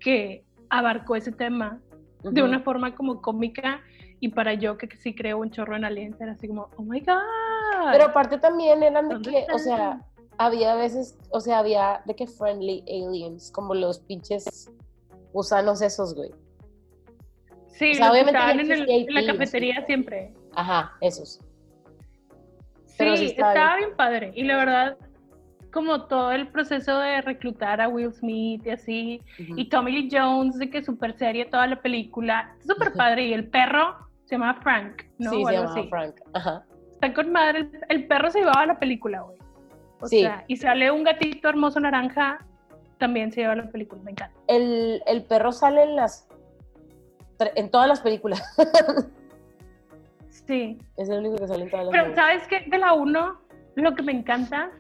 que 0.01 0.45
abarcó 0.71 1.17
ese 1.17 1.33
tema 1.33 1.81
de 2.23 2.43
una 2.43 2.61
forma 2.61 2.95
como 2.95 3.21
cómica 3.21 3.81
y 4.21 4.29
para 4.31 4.55
yo 4.55 4.77
que 4.79 4.89
sí 4.97 5.15
creo 5.15 5.39
un 5.39 5.51
chorro 5.51 5.77
en 5.77 5.85
aliens 5.85 6.21
era 6.21 6.33
así 6.33 6.49
como, 6.49 6.69
oh 6.77 6.83
my 6.83 7.01
god. 7.01 7.17
Pero 7.93 8.05
aparte 8.05 8.39
también 8.39 8.83
eran 8.83 9.09
de 9.09 9.15
¿Dónde 9.15 9.31
que, 9.31 9.47
o 9.53 9.59
sea, 9.59 10.01
había 10.39 10.75
veces, 10.75 11.17
o 11.31 11.41
sea, 11.41 11.59
había 11.59 12.01
de 12.05 12.15
que 12.15 12.27
friendly 12.27 12.83
aliens, 12.89 13.51
como 13.53 13.75
los 13.75 14.01
pinches 14.01 14.71
gusanos 15.33 15.83
esos, 15.83 16.15
güey. 16.15 16.31
sí, 17.69 17.93
o 17.93 17.95
sea, 17.95 18.11
obviamente 18.11 18.39
estaban 18.39 18.61
en, 18.61 18.73
el- 18.73 18.81
existía 18.83 19.07
en 19.09 19.15
la 19.15 19.33
cafetería 19.33 19.87
siempre. 19.87 20.33
Ajá, 20.55 20.93
esos. 21.01 21.41
Sí, 22.87 22.95
Pero 22.99 23.17
sí 23.17 23.25
estaba 23.27 23.53
estaba 23.53 23.77
bien 23.77 23.89
bien 23.89 23.97
padre. 23.97 24.33
Y 24.35 24.45
la 24.45 24.57
verdad, 24.57 24.97
como 25.71 26.07
todo 26.07 26.33
el 26.33 26.49
proceso 26.49 26.99
de 26.99 27.21
reclutar 27.21 27.83
a 27.83 27.89
Will 27.89 28.13
Smith 28.15 28.63
y 28.67 28.71
así, 28.71 29.23
y 29.39 29.69
Tommy 29.69 29.93
Lee 29.93 30.09
Jones, 30.11 30.59
de 30.59 30.71
que 30.71 30.83
súper 30.83 31.13
seria 31.19 31.51
toda 31.51 31.67
la 31.67 31.83
película, 31.83 32.57
súper 32.67 32.95
padre. 32.95 33.27
Y 33.27 33.35
el 33.35 33.49
perro, 33.49 33.95
Se 34.27 34.35
llama 34.37 34.55
Frank, 34.62 35.03
¿no? 35.19 35.31
sí, 35.31 35.43
O 35.43 35.49
se 35.49 35.53
llama. 35.55 35.83
Frank. 35.89 36.15
Ajá. 36.35 36.65
Está 36.93 37.15
con 37.15 37.33
madre. 37.33 37.61
El, 37.61 37.81
el 37.89 38.07
perro 38.07 38.31
se 38.31 38.41
llevaba 38.41 38.67
la 38.67 38.79
película, 38.79 39.23
güey. 39.23 39.39
O 40.01 40.07
Sí. 40.07 40.21
sea, 40.21 40.45
y 40.47 40.57
sale 40.57 40.91
un 40.91 41.05
gatito 41.05 41.49
hermoso 41.49 41.81
naranja, 41.81 42.39
también 42.99 43.33
se 43.33 43.41
lleva 43.41 43.55
la 43.57 43.69
película. 43.71 44.03
Me 44.03 44.11
encanta. 44.11 44.39
El, 44.47 45.03
el 45.07 45.23
perro 45.25 45.53
sale 45.53 45.83
en 45.85 45.97
las. 45.97 46.29
en 47.55 47.71
todas 47.71 47.89
las 47.89 48.01
películas. 48.01 48.43
Sí. 50.47 50.79
es 50.97 51.09
el 51.09 51.19
único 51.19 51.37
que 51.37 51.49
sale 51.49 51.65
en 51.65 51.71
todas 51.71 51.87
las 51.87 51.93
Pero, 51.93 52.05
películas. 52.05 52.27
¿sabes 52.39 52.49
qué? 52.49 52.71
De 52.71 52.79
la 52.79 52.93
1, 52.93 53.41
lo 53.77 53.95
que 53.95 54.03
me 54.03 54.12
encanta, 54.12 54.71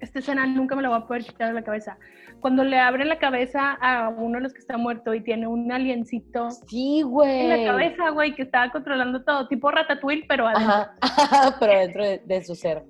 esta 0.00 0.18
escena 0.20 0.46
nunca 0.46 0.74
me 0.76 0.82
la 0.82 0.88
voy 0.90 0.98
a 0.98 1.06
poder 1.06 1.24
quitar 1.24 1.48
de 1.48 1.54
la 1.54 1.62
cabeza. 1.64 1.98
Cuando 2.40 2.62
le 2.64 2.78
abren 2.78 3.08
la 3.08 3.18
cabeza 3.18 3.72
a 3.80 4.08
uno 4.10 4.36
de 4.38 4.42
los 4.42 4.52
que 4.52 4.60
está 4.60 4.76
muerto 4.76 5.12
y 5.14 5.22
tiene 5.22 5.46
un 5.46 5.70
aliencito 5.72 6.50
Sí, 6.50 7.00
en 7.00 7.08
güey. 7.08 7.48
la 7.48 7.64
cabeza, 7.72 8.10
güey, 8.10 8.34
que 8.34 8.42
estaba 8.42 8.70
controlando 8.70 9.24
todo, 9.24 9.48
tipo 9.48 9.70
Ratatouille, 9.70 10.24
pero 10.28 10.46
adentro. 10.46 10.74
Ajá, 11.00 11.56
pero 11.60 11.78
dentro 11.78 12.04
de, 12.04 12.22
de 12.24 12.44
su 12.44 12.54
ser. 12.54 12.84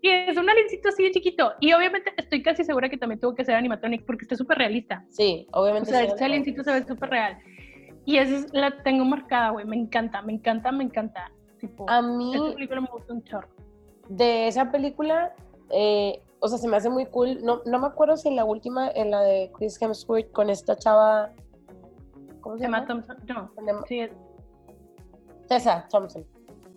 Y 0.00 0.08
es 0.10 0.36
un 0.36 0.48
aliencito 0.48 0.90
así 0.90 1.02
de 1.02 1.10
chiquito. 1.12 1.54
Y 1.60 1.72
obviamente 1.72 2.12
estoy 2.16 2.42
casi 2.42 2.62
segura 2.62 2.88
que 2.90 2.98
también 2.98 3.20
tuvo 3.20 3.34
que 3.34 3.44
ser 3.44 3.54
animatronic 3.54 4.04
porque 4.04 4.24
está 4.24 4.36
súper 4.36 4.58
realista. 4.58 5.04
Sí, 5.08 5.46
O 5.52 5.62
obviamente. 5.62 5.90
sea, 5.90 6.00
sí, 6.00 6.12
ese 6.14 6.24
aliencito 6.24 6.62
se 6.62 6.72
ve 6.72 6.84
súper 6.86 7.08
real. 7.10 7.38
Y 8.04 8.18
esa 8.18 8.36
es- 8.36 8.52
la 8.52 8.82
tengo 8.82 9.04
marcada, 9.06 9.50
güey. 9.50 9.64
Me 9.64 9.76
encanta, 9.76 10.20
me 10.20 10.34
encanta, 10.34 10.70
me 10.72 10.84
encanta. 10.84 11.30
Tipo, 11.58 11.88
A 11.88 12.02
mí, 12.02 12.34
esta 12.34 12.52
película 12.54 12.82
me 12.82 12.88
gusta 12.92 13.14
un 13.14 13.24
chorro. 13.24 13.48
De 14.08 14.48
esa 14.48 14.70
película, 14.70 15.34
eh, 15.70 16.22
o 16.40 16.48
sea, 16.48 16.58
se 16.58 16.68
me 16.68 16.76
hace 16.76 16.90
muy 16.90 17.06
cool. 17.06 17.42
No, 17.42 17.62
no 17.64 17.78
me 17.78 17.86
acuerdo 17.86 18.16
si 18.16 18.28
en 18.28 18.36
la 18.36 18.44
última, 18.44 18.90
en 18.90 19.10
la 19.10 19.20
de 19.22 19.50
Chris 19.56 19.80
Hemsworth, 19.80 20.30
con 20.32 20.50
esta 20.50 20.76
chava. 20.76 21.30
¿Cómo 22.40 22.58
se 22.58 22.64
Emma 22.64 22.78
llama? 22.80 22.86
Thompson. 22.88 23.16
No, 23.26 23.50
Emma- 23.66 23.84
sí, 23.88 24.00
es 24.00 24.10
Tessa 25.48 25.86
Thompson. 25.90 26.24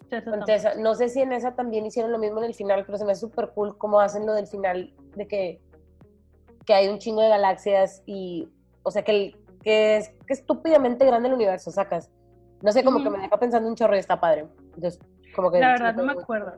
Tessa 0.10 0.30
con 0.32 0.40
Thompson. 0.40 0.46
Tessa. 0.46 0.76
No 0.76 0.96
sé 0.96 1.10
si 1.10 1.22
en 1.22 1.34
esa 1.34 1.54
también 1.56 1.86
hicieron 1.86 2.12
lo 2.12 2.18
mismo 2.18 2.40
en 2.40 2.46
el 2.46 2.54
final, 2.54 2.86
pero 2.86 2.98
se 2.98 3.06
me 3.06 3.12
hace 3.12 3.22
súper 3.22 3.50
cool 3.50 3.78
cómo 3.78 4.00
hacen 4.00 4.26
lo 4.26 4.34
del 4.34 4.48
final, 4.48 4.94
de 5.16 5.28
que, 5.28 5.62
que 6.66 6.74
hay 6.74 6.88
un 6.88 7.00
chingo 7.00 7.22
de 7.22 7.30
galaxias 7.30 8.04
y, 8.06 8.48
o 8.84 8.92
sea, 8.92 9.04
que, 9.04 9.12
el- 9.12 9.38
que 9.64 9.98
es 9.98 10.10
que 10.26 10.34
estúpidamente 10.34 11.06
grande 11.06 11.28
el 11.28 11.34
universo, 11.34 11.72
sacas. 11.72 12.10
No 12.62 12.72
sé, 12.72 12.84
como 12.84 13.04
que 13.04 13.10
me 13.10 13.20
deja 13.20 13.38
pensando 13.38 13.68
un 13.70 13.76
chorro 13.76 13.96
y 13.96 14.00
está 14.00 14.20
padre. 14.20 14.48
Entonces, 14.76 15.00
como 15.36 15.52
que... 15.52 15.60
La 15.60 15.74
verdad 15.74 15.94
no 15.94 16.04
me 16.04 16.14
acuerdo. 16.14 16.54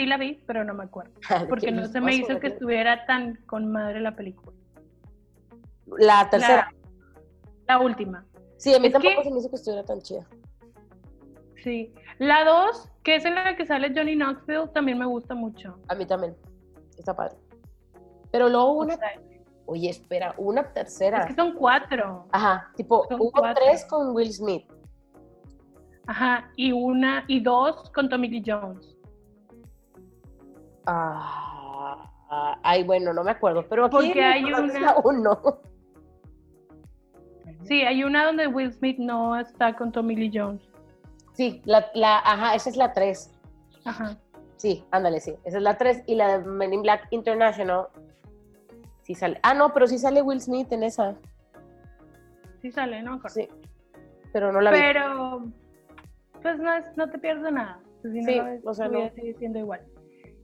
Sí 0.00 0.06
la 0.06 0.16
vi, 0.16 0.42
pero 0.46 0.64
no 0.64 0.72
me 0.72 0.84
acuerdo. 0.84 1.12
Porque 1.50 1.70
no 1.70 1.84
se 1.86 2.00
me 2.00 2.14
hizo 2.14 2.40
que 2.40 2.46
estuviera 2.46 3.04
tan 3.04 3.34
con 3.44 3.70
madre 3.70 4.00
la 4.00 4.16
película. 4.16 4.56
La 5.98 6.30
tercera. 6.30 6.72
La, 7.68 7.74
la 7.74 7.80
última. 7.80 8.24
Sí, 8.56 8.72
a 8.74 8.78
mí 8.78 8.86
es 8.86 8.94
tampoco 8.94 9.16
que- 9.18 9.24
se 9.24 9.30
me 9.30 9.40
hizo 9.40 9.50
que 9.50 9.56
estuviera 9.56 9.84
tan 9.84 10.00
chida. 10.00 10.26
Sí. 11.62 11.92
La 12.18 12.46
dos, 12.46 12.88
que 13.02 13.16
es 13.16 13.26
en 13.26 13.34
la 13.34 13.54
que 13.56 13.66
sale 13.66 13.92
Johnny 13.94 14.14
Knoxville, 14.16 14.68
también 14.72 14.98
me 14.98 15.04
gusta 15.04 15.34
mucho. 15.34 15.78
A 15.88 15.94
mí 15.94 16.06
también. 16.06 16.34
Está 16.96 17.14
padre. 17.14 17.36
Pero 18.32 18.48
luego 18.48 18.70
O 18.70 18.82
una... 18.84 18.96
sea, 18.96 19.10
Oye, 19.66 19.90
espera, 19.90 20.34
una 20.38 20.72
tercera. 20.72 21.18
es 21.20 21.26
que 21.26 21.34
son 21.34 21.52
cuatro. 21.52 22.26
Ajá, 22.32 22.70
tipo, 22.74 23.04
son 23.06 23.20
hubo 23.20 23.32
cuatro. 23.32 23.62
tres 23.66 23.84
con 23.84 24.14
Will 24.16 24.32
Smith. 24.32 24.64
Ajá. 26.06 26.50
Y 26.56 26.72
una, 26.72 27.24
y 27.28 27.40
dos 27.40 27.90
con 27.90 28.08
Tommy 28.08 28.28
Lee 28.28 28.42
Jones. 28.46 28.96
Ah, 30.86 32.10
ah, 32.30 32.58
ay, 32.62 32.84
bueno, 32.84 33.12
no 33.12 33.22
me 33.24 33.30
acuerdo, 33.30 33.64
pero 33.68 33.84
aquí 33.86 33.96
Porque 33.96 34.22
hay 34.22 34.44
una- 34.44 34.78
la 34.80 34.96
uno. 35.04 35.40
Sí, 37.64 37.82
hay 37.82 38.02
una 38.04 38.24
donde 38.26 38.46
Will 38.46 38.72
Smith 38.72 38.98
no 38.98 39.38
está 39.38 39.76
con 39.76 39.92
Tommy 39.92 40.16
Lee 40.16 40.30
Jones. 40.32 40.62
Sí, 41.34 41.62
la, 41.64 41.86
la, 41.94 42.18
ajá, 42.18 42.54
esa 42.54 42.70
es 42.70 42.76
la 42.76 42.92
tres. 42.92 43.30
Ajá. 43.84 44.16
Sí, 44.56 44.84
ándale, 44.90 45.20
sí. 45.20 45.34
Esa 45.44 45.58
es 45.58 45.62
la 45.62 45.78
tres. 45.78 46.02
Y 46.06 46.14
la 46.16 46.38
de 46.38 46.44
Men 46.44 46.72
in 46.74 46.82
Black 46.82 47.06
International, 47.10 47.86
sí 49.02 49.14
sale. 49.14 49.38
Ah, 49.42 49.54
no, 49.54 49.72
pero 49.72 49.86
sí 49.86 49.98
sale 49.98 50.20
Will 50.22 50.40
Smith 50.40 50.70
en 50.72 50.82
esa. 50.82 51.14
Sí 52.60 52.70
sale, 52.72 53.02
no. 53.02 53.20
Sí. 53.28 53.48
Pero 54.32 54.52
no 54.52 54.60
la 54.60 54.70
vi. 54.70 54.78
Pero, 54.78 55.44
pues 56.42 56.58
no, 56.58 56.72
es, 56.74 56.84
no 56.96 57.08
te 57.10 57.18
pierdes 57.18 57.52
nada. 57.52 57.78
Pues, 58.02 58.12
si 58.14 58.20
no 58.20 58.26
Sí, 58.32 58.40
ves, 58.40 58.62
o 58.66 58.74
sea, 58.74 58.88
no. 58.88 59.08
sigue 59.10 59.34
siendo 59.38 59.58
igual. 59.60 59.80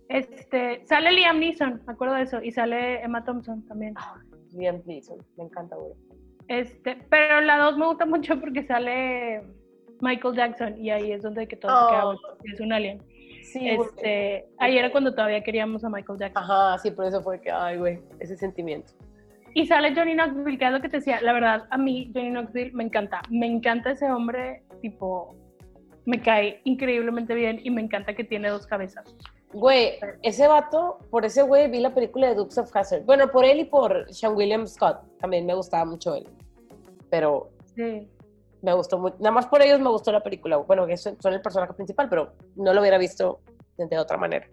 Este, 0.09 0.85
sale 0.87 1.13
Liam 1.13 1.41
Neeson, 1.41 1.83
me 1.87 1.93
acuerdo 1.93 2.15
de 2.15 2.23
eso, 2.23 2.43
y 2.43 2.53
sale 2.53 3.03
Emma 3.03 3.25
Thompson 3.25 3.67
también. 3.67 3.95
Liam 4.55 4.81
Neeson, 4.87 5.19
me 5.37 5.45
encanta, 5.45 5.77
güey. 5.77 5.93
Este, 6.49 6.97
pero 7.11 7.41
la 7.41 7.59
dos 7.59 7.77
me 7.77 7.87
gusta 7.87 8.07
mucho 8.07 8.39
porque 8.41 8.63
sale 8.65 9.43
Michael 10.01 10.37
Jackson 10.37 10.79
y 10.79 10.91
ahí 10.91 11.11
es 11.11 11.23
donde 11.23 11.49
que 11.49 11.57
todo 11.57 11.73
se 11.73 11.93
queda 11.93 12.07
Oh. 12.07 12.17
es 12.45 12.61
un 12.61 12.73
alien. 12.73 13.03
Sí. 13.43 13.69
Este, 13.69 14.47
ahí 14.59 14.79
era 14.79 14.91
cuando 14.93 15.13
todavía 15.15 15.43
queríamos 15.43 15.85
a 15.85 15.89
Michael 15.89 16.19
Jackson. 16.19 16.43
Ajá, 16.43 16.79
sí, 16.79 16.91
por 16.91 17.07
eso 17.07 17.23
fue 17.23 17.41
que, 17.41 17.51
ay, 17.51 17.77
güey, 17.79 17.99
ese 18.21 18.37
sentimiento. 18.37 18.93
Y 19.55 19.67
sale 19.67 19.95
Johnny 19.95 20.15
Knoxville, 20.15 20.59
que 20.59 20.67
es 20.67 20.73
lo 20.73 20.81
que 20.81 20.89
te 20.89 20.99
decía. 20.99 21.21
La 21.23 21.33
verdad, 21.33 21.67
a 21.71 21.79
mí 21.79 22.13
Johnny 22.15 22.31
Knoxville 22.31 22.73
me 22.75 22.85
encanta. 22.85 23.23
Me 23.31 23.47
encanta 23.47 23.93
ese 23.93 24.11
hombre, 24.11 24.63
tipo, 24.83 25.35
me 26.05 26.21
cae 26.21 26.61
increíblemente 26.65 27.35
bien 27.35 27.61
y 27.63 27.71
me 27.71 27.81
encanta 27.81 28.15
que 28.15 28.23
tiene 28.25 28.49
dos 28.51 28.67
cabezas. 28.67 29.17
Güey, 29.53 29.99
ese 30.23 30.49
vato, 30.49 30.99
por 31.11 31.25
ese 31.25 31.43
güey 31.43 31.71
vi 31.71 31.81
la 31.81 31.95
película 31.95 32.29
de 32.29 32.35
Dukes 32.35 32.59
of 32.59 32.75
Hazzard. 32.75 33.05
Bueno, 33.05 33.31
por 33.31 33.45
él 33.45 33.61
y 33.61 33.65
por 33.65 34.13
Sean 34.13 34.35
William 34.37 34.67
Scott, 34.67 34.99
también 35.19 35.47
me 35.47 35.55
gustaba 35.55 35.85
mucho 35.85 36.15
él. 36.15 36.29
Pero 37.11 37.51
Sí. 37.75 38.09
me 38.63 38.73
gustó 38.75 38.99
mucho, 38.99 39.17
nada 39.19 39.31
más 39.31 39.47
por 39.47 39.63
ellos 39.63 39.81
me 39.81 39.89
gustó 39.89 40.13
la 40.13 40.23
película. 40.23 40.57
Bueno, 40.59 40.87
que 40.87 40.97
son, 40.97 41.17
el 41.25 41.41
personaje 41.41 41.73
principal, 41.75 42.09
pero 42.09 42.33
no 42.57 42.75
lo 42.75 42.81
hubiera 42.81 42.99
visto 42.99 43.41
de, 43.79 43.99
otra 43.99 44.17
manera. 44.17 44.49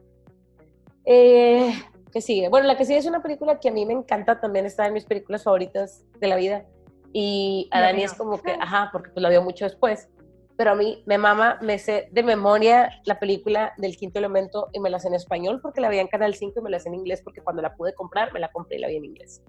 Eh, 1.06 1.74
¿Qué 2.12 2.22
sigue? 2.22 2.48
Bueno, 2.50 2.68
la 2.68 2.78
que 2.78 2.86
sigue 2.86 3.00
es 3.00 3.06
una 3.06 3.24
película 3.24 3.60
que 3.60 3.70
a 3.70 3.72
mí 3.72 3.86
me 3.86 3.94
encanta, 3.94 4.40
también 4.40 4.66
está 4.66 4.86
en 4.86 4.94
mis 4.94 5.06
películas 5.06 5.44
favoritas 5.44 6.06
de 6.20 6.28
la 6.28 6.36
vida. 6.36 6.66
Y 7.12 7.68
a 7.72 7.82
Dani 7.82 8.04
es 8.04 8.14
como 8.14 8.42
que, 8.42 8.52
ajá, 8.52 8.90
porque 8.92 9.10
pues 9.10 9.22
la 9.22 9.30
vio 9.30 9.42
mucho 9.42 9.66
después. 9.66 10.10
Pero 10.56 10.72
a 10.72 10.76
mí 10.76 11.02
me 11.08 11.18
mama, 11.18 11.58
me 11.62 11.80
sé 11.80 12.10
de 12.12 12.22
memoria 12.24 12.92
la 13.06 13.20
película 13.20 13.74
del 13.78 13.98
quinto 13.98 14.20
elemento 14.20 14.70
y 14.72 14.80
me 14.80 14.90
la 14.92 15.00
sé 15.00 15.08
en 15.08 15.16
español 15.16 15.60
porque 15.62 15.82
la 15.82 15.90
vi 15.90 15.98
en 15.98 16.08
Canal 16.08 16.36
5 16.36 16.60
y 16.60 16.64
me 16.64 16.70
la 16.70 16.80
sé 16.80 16.90
en 16.90 16.96
inglés 16.96 17.22
porque 17.24 17.42
cuando 17.42 17.62
la 17.64 17.76
pude 17.76 17.94
comprar 17.96 18.32
me 18.34 18.40
la 18.40 18.52
compré 18.52 18.78
y 18.78 18.80
la 18.82 18.88
vi 18.88 18.98
en 18.98 19.06
inglés. 19.06 19.42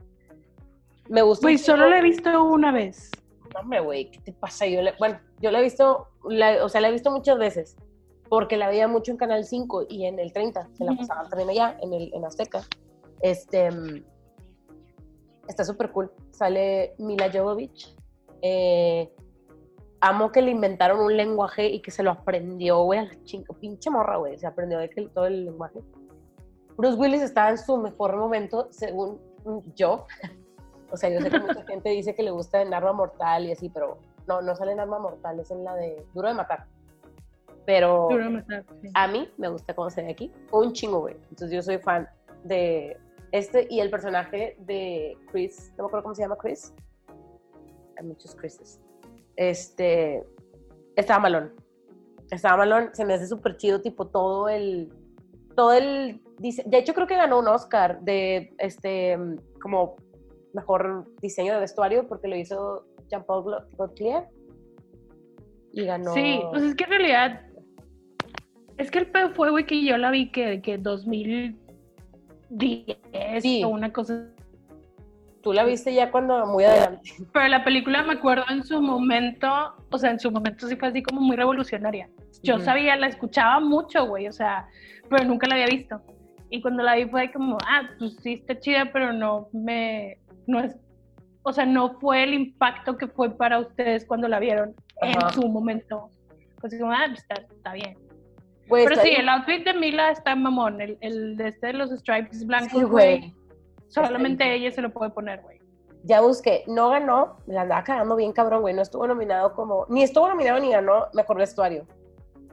Me 1.11 1.21
gusta. 1.21 1.45
Güey, 1.45 1.59
solo 1.59 1.89
la 1.91 1.99
he 1.99 2.03
visto 2.03 2.43
una 2.45 2.73
vez. 2.73 3.11
no, 3.53 3.61
hombre, 3.61 3.81
güey, 3.81 4.11
¿qué 4.11 4.19
te 4.21 4.33
pasa? 4.33 4.67
Yo 4.67 4.81
la- 4.83 4.95
bueno, 4.99 5.21
yo 5.41 5.51
la 5.51 5.61
he 5.61 5.63
visto, 5.63 6.09
la- 6.29 6.65
o 6.65 6.69
sea, 6.71 6.81
la 6.81 6.89
he 6.89 6.93
visto 6.93 7.11
muchas 7.11 7.39
veces, 7.39 7.77
porque 8.31 8.57
la 8.57 8.69
veía 8.69 8.89
mucho 8.89 9.13
en 9.13 9.19
Canal 9.19 9.45
5 9.45 9.85
y 9.89 10.07
en 10.07 10.19
el 10.19 10.33
30, 10.33 10.69
se 10.73 10.85
la 10.85 10.97
pasaban 10.97 11.29
también 11.29 11.51
allá, 11.51 11.77
en, 11.83 11.93
el, 11.93 12.11
en 12.15 12.25
Azteca. 12.25 12.63
Este, 13.21 13.71
mm, 13.71 14.03
está 15.47 15.65
súper 15.65 15.91
cool. 15.93 16.11
Sale 16.31 16.95
Mila 16.99 17.31
Jovovich. 17.33 17.95
Eh, 18.43 19.13
amo 20.05 20.31
que 20.31 20.43
le 20.43 20.51
inventaron 20.51 21.01
un 21.01 21.17
lenguaje 21.17 21.67
y 21.67 21.81
que 21.81 21.91
se 21.91 22.03
lo 22.03 22.11
aprendió, 22.11 22.83
güey, 22.83 22.99
a 22.99 23.05
la 23.05 23.25
chingo, 23.25 23.55
pinche 23.55 23.91
morra, 23.91 24.17
güey, 24.17 24.39
se 24.39 24.47
aprendió 24.47 24.79
de 24.79 24.91
que, 24.91 25.09
todo 25.09 25.27
el 25.27 25.47
lenguaje. 25.47 25.81
Bruce 26.77 26.99
Willis 26.99 27.23
estaba 27.23 27.51
en 27.51 27.59
su 27.59 27.79
mejor 27.79 28.15
momento, 28.17 28.69
según 28.71 29.21
yo. 29.75 30.07
O 30.91 30.97
sea, 30.97 31.11
yo 31.11 31.21
sé 31.21 31.29
que 31.29 31.41
mucha 31.41 31.65
gente 31.65 31.89
dice 31.89 32.15
que 32.15 32.23
le 32.23 32.31
gusta 32.31 32.63
en 32.63 32.73
Arma 32.73 32.93
Mortal 32.93 33.47
y 33.47 33.51
así, 33.51 33.69
pero 33.69 33.99
no, 34.29 34.41
no 34.43 34.55
sale 34.55 34.73
en 34.73 34.79
Arma 34.79 35.01
Mortal, 35.01 35.41
es 35.41 35.51
en 35.51 35.65
la 35.65 35.75
de 35.75 36.07
Duro 36.15 36.29
de 36.29 36.35
Matar. 36.35 36.67
Pero 37.67 38.07
Duro 38.11 38.23
de 38.23 38.31
matar, 38.31 38.65
sí. 38.81 38.91
a 38.95 39.09
mí 39.09 39.29
me 39.37 39.49
gusta 39.49 39.75
cómo 39.75 39.91
se 39.91 40.03
ve 40.03 40.13
aquí, 40.13 40.31
un 40.53 40.73
chingo, 40.73 41.01
güey. 41.01 41.17
Entonces 41.31 41.51
yo 41.51 41.63
soy 41.63 41.79
fan 41.79 42.09
de 42.45 42.97
este 43.33 43.67
y 43.69 43.81
el 43.81 43.91
personaje 43.91 44.57
de 44.61 45.19
Chris, 45.33 45.73
no 45.77 45.85
me 45.85 45.89
acuerdo 45.89 46.05
cómo 46.05 46.15
se 46.15 46.23
llama 46.23 46.37
Chris. 46.37 46.73
Hay 47.97 48.05
muchos 48.05 48.37
Chrises. 48.37 48.84
Este, 49.37 50.25
estaba 50.97 51.21
malón. 51.21 51.53
Estaba 52.31 52.59
malón, 52.59 52.91
se 52.95 53.05
me 53.05 53.15
hace 53.15 53.27
súper 53.27 53.57
chido, 53.57 53.81
tipo 53.81 54.07
todo 54.07 54.49
el, 54.49 54.93
todo 55.57 55.73
el, 55.73 56.21
de 56.39 56.79
hecho 56.79 56.95
creo 56.95 57.07
que 57.07 57.17
ganó 57.17 57.39
un 57.39 57.49
Oscar 57.49 58.01
de, 58.01 58.55
este, 58.59 59.19
como 59.61 59.97
mejor 60.53 61.07
diseño 61.21 61.55
de 61.55 61.61
vestuario 61.61 62.09
porque 62.09 62.29
lo 62.29 62.37
hizo 62.37 62.87
Jean-Paul 63.09 63.57
Gaultier 63.77 64.25
y 65.73 65.85
ganó. 65.85 66.15
Sí, 66.15 66.41
pues 66.51 66.63
es 66.63 66.75
que 66.75 66.85
en 66.85 66.91
realidad. 66.91 67.43
Es 68.79 68.91
que 68.91 69.01
el 69.01 69.11
pedo 69.11 69.31
fue, 69.31 69.51
güey, 69.51 69.67
que 69.67 69.85
yo 69.85 69.99
la 69.99 70.11
vi 70.11 70.33
que, 70.33 70.63
que 70.63 70.79
2010 70.79 72.97
Sí. 73.43 73.63
o 73.65 73.69
una 73.69 73.93
cosa. 73.93 74.29
Tú 75.45 75.53
la 75.53 75.63
viste 75.63 75.93
ya 75.93 76.11
cuando 76.11 76.47
muy 76.47 76.65
adelante. 76.65 77.13
Pero 77.31 77.49
la 77.49 77.63
película 77.63 78.03
me 78.03 78.15
acuerdo 78.15 78.45
en 78.49 78.65
su 78.65 78.81
momento, 78.81 79.75
o 79.91 79.99
sea, 79.99 80.11
en 80.11 80.19
su 80.19 80.31
momento 80.31 80.67
sí 80.67 80.75
fue 80.75 80.89
así 80.89 81.03
como 81.03 81.21
muy 81.21 81.37
revolucionaria. 81.37 82.09
Yo 82.43 82.55
Ujú. 82.55 82.65
sabía, 82.65 82.97
la 82.97 83.09
escuchaba 83.09 83.61
mucho, 83.61 84.07
güey, 84.07 84.27
o 84.27 84.33
sea, 84.33 84.67
pero 85.11 85.23
nunca 85.25 85.47
la 85.47 85.57
había 85.57 85.67
visto. 85.67 86.01
Y 86.49 86.63
cuando 86.63 86.83
la 86.83 86.95
vi 86.97 87.05
fue 87.05 87.31
como, 87.31 87.59
ah, 87.69 87.83
pues 87.99 88.17
sí 88.23 88.33
está 88.33 88.59
chida, 88.59 88.91
pero 88.91 89.13
no 89.13 89.49
me, 89.53 90.17
no 90.47 90.61
es, 90.61 90.77
o 91.43 91.53
sea, 91.53 91.67
no 91.67 91.99
fue 92.01 92.23
el 92.25 92.33
impacto 92.33 92.97
que 92.97 93.07
fue 93.07 93.37
para 93.37 93.59
ustedes 93.59 94.07
cuando 94.07 94.29
la 94.29 94.39
vieron 94.39 94.75
en 95.03 95.31
su 95.35 95.47
momento. 95.47 96.09
Pues 96.63 96.79
como, 96.81 96.91
ah, 96.93 97.05
pues, 97.09 97.21
está, 97.21 97.35
está 97.35 97.73
bien. 97.75 97.99
Pero 98.71 98.97
sí, 98.97 99.11
bien- 99.11 99.21
el 99.21 99.29
outfit 99.29 99.63
de 99.63 99.75
Mila 99.75 100.11
está 100.11 100.35
mamón. 100.35 100.81
El, 100.81 100.97
el 101.03 101.37
de 101.37 101.49
este 101.49 101.67
de 101.67 101.73
los 101.75 101.91
stripes 101.91 102.47
blancos, 102.47 102.85
güey. 102.87 103.35
Solamente 103.89 104.55
ella 104.55 104.71
se 104.71 104.83
lo 104.83 104.93
puede 104.93 105.11
poner, 105.11 105.43
güey. 105.43 105.61
Ya 106.03 106.21
busqué, 106.21 106.65
no 106.67 106.91
ganó, 106.91 107.39
me 107.47 107.55
la 107.55 107.63
andaba 107.63 107.85
cagando 107.85 108.17
bien 108.17 108.33
cabrón, 108.33 108.61
güey. 108.61 108.75
No 108.75 108.83
estuvo 108.83 109.07
nominado 109.07 109.55
como, 109.55 109.87
ni 109.89 110.03
estuvo 110.03 110.29
nominado 110.29 110.61
ni 110.61 110.71
ganó 110.71 111.07
mejor 111.15 111.39
vestuario. 111.39 111.87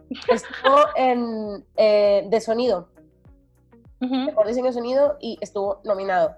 Estuvo 0.28 0.78
en 0.96 1.66
eh, 1.78 2.28
de 2.30 2.42
sonido, 2.42 2.90
Ujú. 4.02 4.14
mejor 4.14 4.48
diseño 4.48 4.68
de 4.68 4.74
sonido 4.74 5.18
y 5.22 5.38
estuvo 5.40 5.80
nominado. 5.86 6.36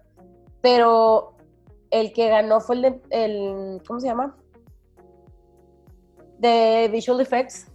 Pero 0.61 1.35
el 1.89 2.13
que 2.13 2.29
ganó 2.29 2.61
fue 2.61 2.75
el 2.75 2.81
de, 2.81 3.01
el, 3.09 3.81
¿cómo 3.87 3.99
se 3.99 4.07
llama? 4.07 4.35
De 6.37 6.89
Visual 6.91 7.19
Effects. 7.21 7.71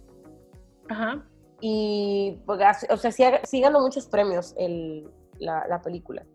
Ajá. 0.89 1.25
Y, 1.61 2.39
pues, 2.45 2.59
o 2.89 2.97
sea, 2.97 3.11
sí, 3.11 3.23
sí 3.43 3.61
ganó 3.61 3.81
muchos 3.81 4.07
premios 4.07 4.53
el, 4.57 5.09
la, 5.39 5.65
la 5.67 5.81
película. 5.81 6.25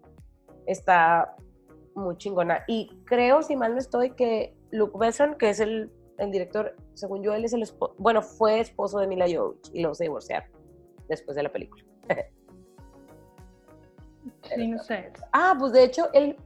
Está 0.67 1.37
muy 1.95 2.17
chingona. 2.17 2.65
Y 2.67 2.89
creo, 3.05 3.43
si 3.43 3.57
mal 3.57 3.73
no 3.73 3.79
estoy, 3.79 4.11
que 4.11 4.55
Luke 4.71 4.97
Besson, 4.99 5.37
que 5.37 5.51
es 5.51 5.61
el, 5.61 5.91
el 6.19 6.31
director, 6.31 6.77
según 6.95 7.23
yo, 7.23 7.35
él 7.35 7.45
es 7.45 7.53
el 7.53 7.63
esposo, 7.63 7.95
bueno, 7.99 8.23
fue 8.23 8.61
esposo 8.61 8.99
de 8.99 9.07
Mila 9.07 9.27
Jovovich 9.29 9.71
y 9.73 9.81
luego 9.81 9.95
se 9.95 10.05
divorciaron 10.05 10.49
después 11.09 11.37
de 11.37 11.43
la 11.43 11.53
película. 11.53 11.85
Sí, 14.43 14.69
no 14.69 14.79
sé. 14.83 15.11
Ah, 15.33 15.55
pues 15.59 15.73
de 15.73 15.85
hecho, 15.85 16.09
él, 16.13 16.37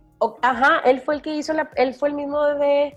ajá, 0.43 0.81
él 0.85 1.01
fue 1.01 1.17
el 1.17 1.23
que 1.23 1.35
hizo 1.35 1.53
la, 1.53 1.71
él 1.77 1.95
fue 1.95 2.09
el 2.09 2.15
mismo 2.15 2.45
de 2.45 2.97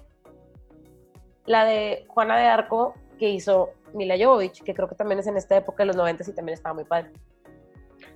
la 1.45 1.65
de 1.65 2.05
Juana 2.07 2.38
de 2.38 2.45
Arco 2.45 2.93
que 3.17 3.30
hizo 3.30 3.72
Mila 3.93 4.15
Jovovich, 4.17 4.63
que 4.63 4.74
creo 4.74 4.88
que 4.88 4.95
también 4.95 5.19
es 5.19 5.28
en 5.28 5.38
esta 5.38 5.57
época 5.57 5.84
de 5.84 5.88
los 5.88 5.95
90 5.95 6.24
y 6.30 6.34
también 6.34 6.53
estaba 6.55 6.74
muy 6.74 6.84
padre. 6.84 7.11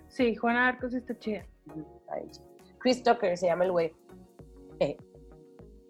Sí, 0.08 0.36
Juana 0.36 0.70
Arcos 0.70 0.94
está 0.94 1.18
chida. 1.18 1.46
Ay, 2.08 2.30
Chris 2.86 3.02
Tucker 3.02 3.36
se 3.36 3.48
llama 3.48 3.64
el 3.66 3.72
güey. 3.72 3.92
Eh, 4.80 4.96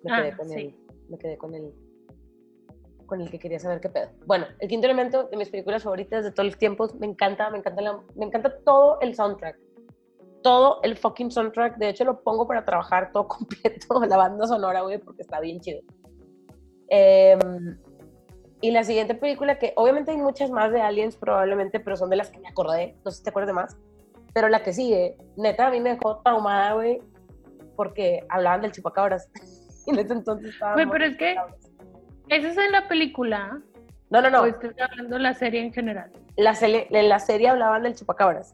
me 0.02 0.14
Ah, 0.14 0.22
quedé 0.22 0.38
con 0.38 0.48
sí. 0.48 0.56
él. 0.62 0.76
Me 1.10 1.18
quedé 1.18 1.38
con 1.38 1.54
el 1.54 1.74
con 3.06 3.20
el 3.20 3.30
que 3.30 3.38
quería 3.38 3.60
saber 3.60 3.82
qué 3.82 3.90
pedo. 3.90 4.12
Bueno, 4.26 4.46
El 4.60 4.70
Quinto 4.70 4.86
Elemento 4.88 5.26
de 5.26 5.36
mis 5.36 5.50
películas 5.50 5.84
favoritas 5.84 6.24
de 6.24 6.32
todos 6.32 6.46
los 6.48 6.58
tiempos. 6.58 6.96
Me 6.96 7.06
encanta, 7.06 7.50
me 7.50 7.58
encanta, 7.58 7.82
la- 7.82 8.02
me 8.16 8.26
encanta 8.28 8.60
todo 8.64 8.98
el 9.02 9.14
soundtrack. 9.14 9.60
Todo 10.42 10.80
el 10.84 10.96
fucking 10.96 11.32
soundtrack. 11.32 11.76
De 11.80 11.90
hecho, 11.90 12.06
lo 12.06 12.22
pongo 12.24 12.48
para 12.48 12.64
trabajar 12.64 13.12
todo 13.12 13.28
completo, 13.28 14.06
la 14.08 14.16
banda 14.16 14.48
sonora, 14.48 14.82
güey, 14.84 14.98
porque 15.00 15.22
está 15.24 15.42
bien 15.42 15.60
chido. 15.60 15.82
Em, 16.88 17.78
y 18.62 18.72
la 18.72 18.86
siguiente 18.86 19.16
película, 19.16 19.60
que 19.60 19.74
obviamente 19.76 20.12
hay 20.12 20.18
muchas 20.18 20.50
más 20.50 20.72
de 20.72 20.80
Aliens, 20.82 21.18
probablemente, 21.18 21.82
pero 21.82 21.98
son 21.98 22.10
de 22.10 22.16
las 22.16 22.32
que 22.32 22.40
me 22.40 22.48
acordé. 22.48 22.96
No 23.04 23.12
sé 23.12 23.18
si 23.18 23.24
te 23.26 23.32
acuerdas 23.32 23.50
de 23.50 23.54
más. 23.54 23.78
Pero 24.36 24.50
la 24.50 24.62
que 24.64 24.74
sigue, 24.74 25.16
neta, 25.38 25.68
a 25.68 25.72
mí 25.72 25.80
me 25.80 25.92
dejó 25.92 26.18
traumada, 26.18 26.74
güey, 26.74 27.00
porque 27.78 28.26
hablaban 28.28 28.62
del 28.62 28.74
chupacabras. 28.74 29.30
y 29.88 29.92
en 29.92 30.00
ese 30.00 30.12
entonces 30.12 30.50
estaba. 30.54 30.74
Güey, 30.74 30.88
pero 30.90 31.06
es 31.06 31.16
que 31.18 31.38
esa 32.28 32.48
es 32.50 32.58
en 32.58 32.72
la 32.74 32.86
película. 32.90 33.62
No, 34.10 34.22
no, 34.22 34.30
no. 34.30 34.42
O 34.42 34.46
estás 34.46 34.74
hablando 34.78 35.16
de 35.16 35.22
la 35.22 35.34
serie 35.36 35.62
en 35.62 35.72
general. 35.72 36.12
La 36.36 36.54
serie- 36.54 36.88
en 36.92 37.08
la 37.08 37.20
serie 37.20 37.48
hablaban 37.48 37.84
del 37.84 37.96
chupacabras. 37.96 38.54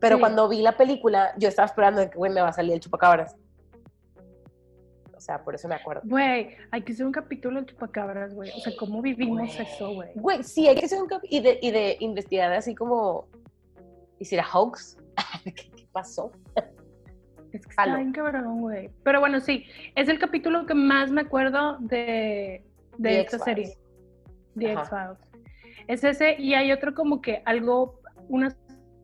Pero 0.00 0.16
Sí. 0.16 0.20
cuando 0.20 0.48
vi 0.48 0.62
la 0.62 0.72
película, 0.78 1.34
yo 1.36 1.48
estaba 1.48 1.66
esperando 1.66 2.00
de 2.00 2.08
que, 2.08 2.16
güey, 2.16 2.32
me 2.32 2.40
va 2.40 2.48
a 2.48 2.52
salir 2.54 2.72
el 2.72 2.80
chupacabras. 2.80 3.36
O 5.14 5.20
sea, 5.20 5.44
por 5.44 5.54
eso 5.54 5.68
me 5.68 5.74
acuerdo. 5.74 6.00
Güey, 6.04 6.56
hay 6.70 6.82
que 6.82 6.92
hacer 6.94 7.04
un 7.06 7.12
capítulo 7.12 7.60
de 7.60 7.66
chupacabras, 7.66 8.34
güey. 8.34 8.50
O 8.56 8.60
sea, 8.60 8.72
¿cómo 8.76 9.02
vivimos 9.02 9.54
Güey. 9.54 9.66
eso, 9.68 9.92
güey? 9.94 10.08
Güey, 10.14 10.42
sí, 10.42 10.66
hay 10.66 10.74
que 10.76 10.86
hacer 10.86 11.00
un 11.00 11.08
cap 11.08 11.20
y 11.28 11.40
de, 11.40 11.58
y 11.60 11.70
de 11.70 11.96
investigar 12.00 12.50
así 12.54 12.74
como. 12.74 13.28
¿Y 14.22 14.24
si 14.24 14.36
era 14.36 14.46
hoax? 14.46 14.96
¿Qué, 15.44 15.52
qué 15.52 15.88
pasó? 15.90 16.30
Es 17.52 17.66
que 17.66 17.70
está 17.70 17.96
bien 17.96 18.12
cabrón, 18.12 18.62
güey. 18.62 18.88
Pero 19.02 19.20
bueno, 19.20 19.38
sí, 19.38 19.66
es 19.94 20.08
el 20.08 20.18
capítulo 20.18 20.64
que 20.64 20.72
más 20.72 21.10
me 21.10 21.20
acuerdo 21.20 21.76
de, 21.80 22.64
de 22.96 23.10
The 23.10 23.20
esta 23.20 23.38
serie. 23.40 23.76
The. 24.58 24.72
X-Files. 24.72 25.18
Es 25.86 26.02
ese, 26.02 26.36
y 26.40 26.54
hay 26.54 26.72
otro 26.72 26.94
como 26.94 27.20
que 27.20 27.42
algo, 27.44 28.00
unas 28.30 28.56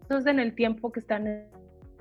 cosas 0.08 0.24
en 0.28 0.38
el 0.38 0.54
tiempo 0.54 0.90
que 0.90 1.00
están 1.00 1.50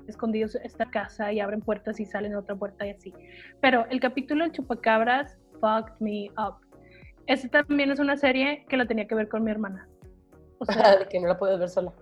escondidos 0.06 0.54
en 0.54 0.64
esta 0.64 0.86
casa 0.86 1.30
y 1.34 1.40
abren 1.40 1.60
puertas 1.60 2.00
y 2.00 2.06
salen 2.06 2.32
a 2.32 2.38
otra 2.38 2.56
puerta 2.56 2.86
y 2.86 2.90
así. 2.92 3.12
Pero 3.60 3.84
el 3.90 4.00
capítulo 4.00 4.44
de 4.44 4.52
Chupacabras 4.52 5.36
fucked 5.60 5.92
me 6.00 6.30
up. 6.38 6.54
Ese 7.26 7.50
también 7.50 7.90
es 7.90 7.98
una 7.98 8.16
serie 8.16 8.64
que 8.70 8.78
la 8.78 8.86
tenía 8.86 9.06
que 9.06 9.14
ver 9.14 9.28
con 9.28 9.44
mi 9.44 9.50
hermana. 9.50 9.86
O 10.60 10.64
sea, 10.64 11.06
que 11.10 11.20
no 11.20 11.28
la 11.28 11.36
puedes 11.36 11.58
ver 11.58 11.68
sola. 11.68 11.92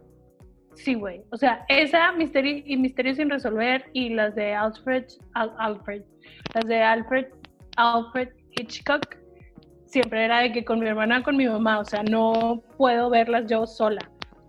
Sí, 0.77 0.95
güey. 0.95 1.23
O 1.33 1.37
sea, 1.37 1.65
esa 1.69 2.13
misterio 2.13 2.63
y 2.65 2.77
Misterio 2.77 3.15
sin 3.15 3.29
resolver 3.31 3.85
y 3.93 4.11
las 4.11 4.35
de 4.35 4.55
Alfred, 4.55 5.05
Al- 5.35 5.55
Alfred, 5.59 6.03
las 6.55 6.65
de 6.67 6.83
Alfred, 6.83 7.27
Alfred 7.77 8.29
Hitchcock, 8.53 9.17
siempre 9.87 10.25
era 10.25 10.41
de 10.41 10.53
que 10.53 10.65
con 10.65 10.79
mi 10.81 10.87
hermana, 10.87 11.23
con 11.23 11.37
mi 11.37 11.47
mamá, 11.49 11.79
o 11.81 11.85
sea, 11.85 12.03
no 12.03 12.63
puedo 12.77 13.11
verlas 13.11 13.47
yo 13.49 13.67
sola. 13.67 14.01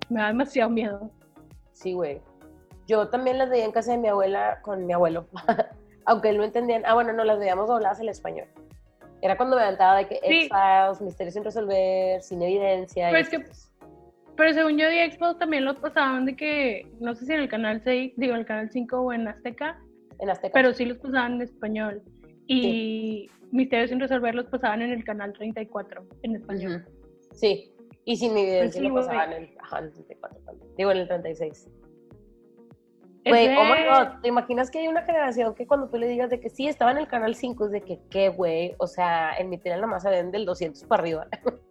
Me 0.09 0.19
da 0.21 0.27
demasiado 0.27 0.69
miedo. 0.69 1.11
Sí, 1.73 1.93
güey. 1.93 2.21
Yo 2.87 3.07
también 3.09 3.37
las 3.37 3.49
veía 3.49 3.65
en 3.65 3.71
casa 3.71 3.91
de 3.91 3.97
mi 3.97 4.07
abuela 4.07 4.59
con 4.61 4.85
mi 4.85 4.93
abuelo. 4.93 5.27
Aunque 6.05 6.31
no 6.33 6.43
entendían. 6.43 6.83
Ah, 6.85 6.93
bueno, 6.93 7.11
no, 7.13 7.23
las 7.25 7.37
veíamos 7.39 7.67
dobladas 7.67 7.99
al 7.99 8.07
español. 8.09 8.47
Era 9.21 9.35
cuando 9.35 9.55
me 9.57 9.63
aventaba 9.63 9.97
de 9.97 10.07
que 10.07 10.19
Sí. 10.23 10.49
Misterios 11.03 11.33
sin 11.33 11.43
resolver, 11.43 12.21
Sin 12.21 12.41
Evidencia. 12.41 13.07
Pero 13.07 13.17
y 13.17 13.21
es 13.21 13.29
que-. 13.29 13.45
Pero 14.37 14.53
según 14.53 14.77
yo, 14.77 14.87
The 14.87 15.03
Expo 15.03 15.35
también 15.35 15.65
los 15.65 15.77
pasaban 15.77 16.25
de 16.25 16.35
que, 16.35 16.87
no 16.99 17.15
sé 17.15 17.25
si 17.25 17.33
en 17.33 17.39
el 17.39 17.49
canal 17.49 17.81
6, 17.83 18.13
digo, 18.17 18.33
en 18.33 18.39
el 18.39 18.45
canal 18.45 18.69
5 18.69 18.99
o 18.99 19.11
en 19.11 19.27
Azteca, 19.27 19.81
en 20.19 20.29
Azteca. 20.29 20.53
pero 20.53 20.73
sí 20.73 20.85
los 20.85 20.99
pasaban 20.99 21.33
en 21.33 21.41
español. 21.41 22.03
Y 22.45 23.29
Misterios 23.51 23.89
sin 23.89 23.99
resolver 23.99 24.35
los 24.35 24.45
pasaban 24.45 24.81
en 24.81 24.91
el 24.91 25.03
canal 25.03 25.33
34 25.33 26.05
en 26.21 26.35
español. 26.35 26.85
Ujú. 26.85 27.09
Sí. 27.33 27.73
Y 28.05 28.15
Sin 28.15 28.37
Evidencia 28.37 28.61
Pues 28.61 28.73
sí, 28.75 28.81
lo 28.81 28.95
pasaban 28.95 29.33
en 29.33 29.49
ajá, 29.59 29.79
en 29.79 29.85
el 29.85 29.91
34 29.93 30.39
también. 30.45 30.75
Digo, 30.77 30.91
en 30.91 30.97
el 30.97 31.07
36. 31.07 31.69
Güey, 33.25 33.47
oh 33.57 33.65
my 33.65 33.83
God, 33.89 34.21
¿te 34.21 34.29
imaginas 34.29 34.71
que 34.71 34.79
hay 34.79 34.87
una 34.87 35.01
generación 35.01 35.53
que 35.53 35.67
cuando 35.67 35.89
tú 35.89 35.97
le 35.97 36.07
digas 36.07 36.29
de 36.29 36.39
que 36.39 36.49
sí, 36.49 36.67
estaba 36.67 36.91
en 36.91 36.99
el 36.99 37.07
canal 37.07 37.35
5, 37.35 37.65
es 37.65 37.71
de 37.71 37.81
que, 37.81 37.99
¿qué, 38.09 38.29
güey? 38.29 38.75
O 38.77 38.87
sea, 38.87 39.35
en 39.37 39.49
mi 39.49 39.57
tele 39.57 39.81
nomás 39.81 40.03
se 40.03 40.09
ven 40.09 40.31
del 40.31 40.45
200 40.45 40.85
para 40.85 41.01
arriba. 41.01 41.27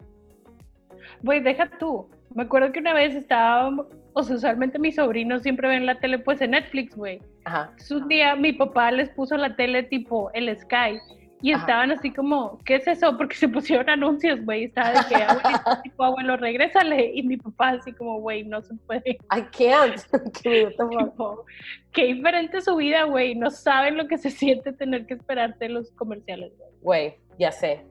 Güey, 1.23 1.41
deja 1.41 1.69
tú. 1.79 2.09
Me 2.35 2.43
acuerdo 2.43 2.73
que 2.73 2.81
una 2.81 2.93
vez 2.93 3.15
estaba, 3.15 3.71
o 4.13 4.23
sea, 4.23 4.37
usualmente 4.37 4.79
mis 4.79 4.97
sobrinos 4.97 5.43
siempre 5.43 5.69
ven 5.69 5.87
la 5.87 5.99
tele 5.99 6.19
pues 6.19 6.41
en 6.41 6.53
Netflix, 6.53 6.97
güey. 6.97 7.21
Ajá. 7.45 7.73
Un 7.91 8.09
día 8.09 8.37
mi 8.37 8.53
papá 8.53 8.91
les 8.91 9.09
puso 9.11 9.37
la 9.37 9.55
tele 9.57 9.83
tipo 9.85 10.31
el 10.35 10.55
Sky 10.59 10.99
y 11.43 11.53
Ajá. 11.53 11.61
estaban 11.61 11.93
así 11.93 12.13
como, 12.13 12.59
¿qué 12.65 12.77
es 12.77 12.87
eso? 12.87 13.17
Porque 13.17 13.35
se 13.37 13.49
pusieron 13.49 13.89
anuncios, 13.89 14.45
güey. 14.45 14.65
Estaba 14.65 14.91
de 14.91 15.09
que, 15.09 15.15
abuelito, 15.15 15.71
tipo, 15.83 16.05
abuelo, 16.05 16.37
regrésale. 16.37 17.13
Y 17.15 17.23
mi 17.23 17.37
papá 17.37 17.71
así 17.71 17.93
como, 17.93 18.21
güey, 18.21 18.45
no 18.45 18.63
se 18.63 18.75
puede. 18.87 19.19
I 19.35 19.43
can't. 19.57 20.01
Tipo, 20.43 21.45
qué 21.93 22.05
diferente 22.07 22.61
su 22.61 22.77
vida, 22.77 23.05
güey. 23.05 23.35
No 23.35 23.51
saben 23.51 23.97
lo 23.97 24.09
que 24.09 24.19
se 24.19 24.31
siente 24.31 24.73
tener 24.73 25.07
que 25.07 25.15
esperarte 25.15 25.69
los 25.69 25.91
comerciales, 25.93 26.53
güey. 26.57 26.71
Güey, 26.83 27.15
ya 27.39 27.53
sé. 27.53 27.85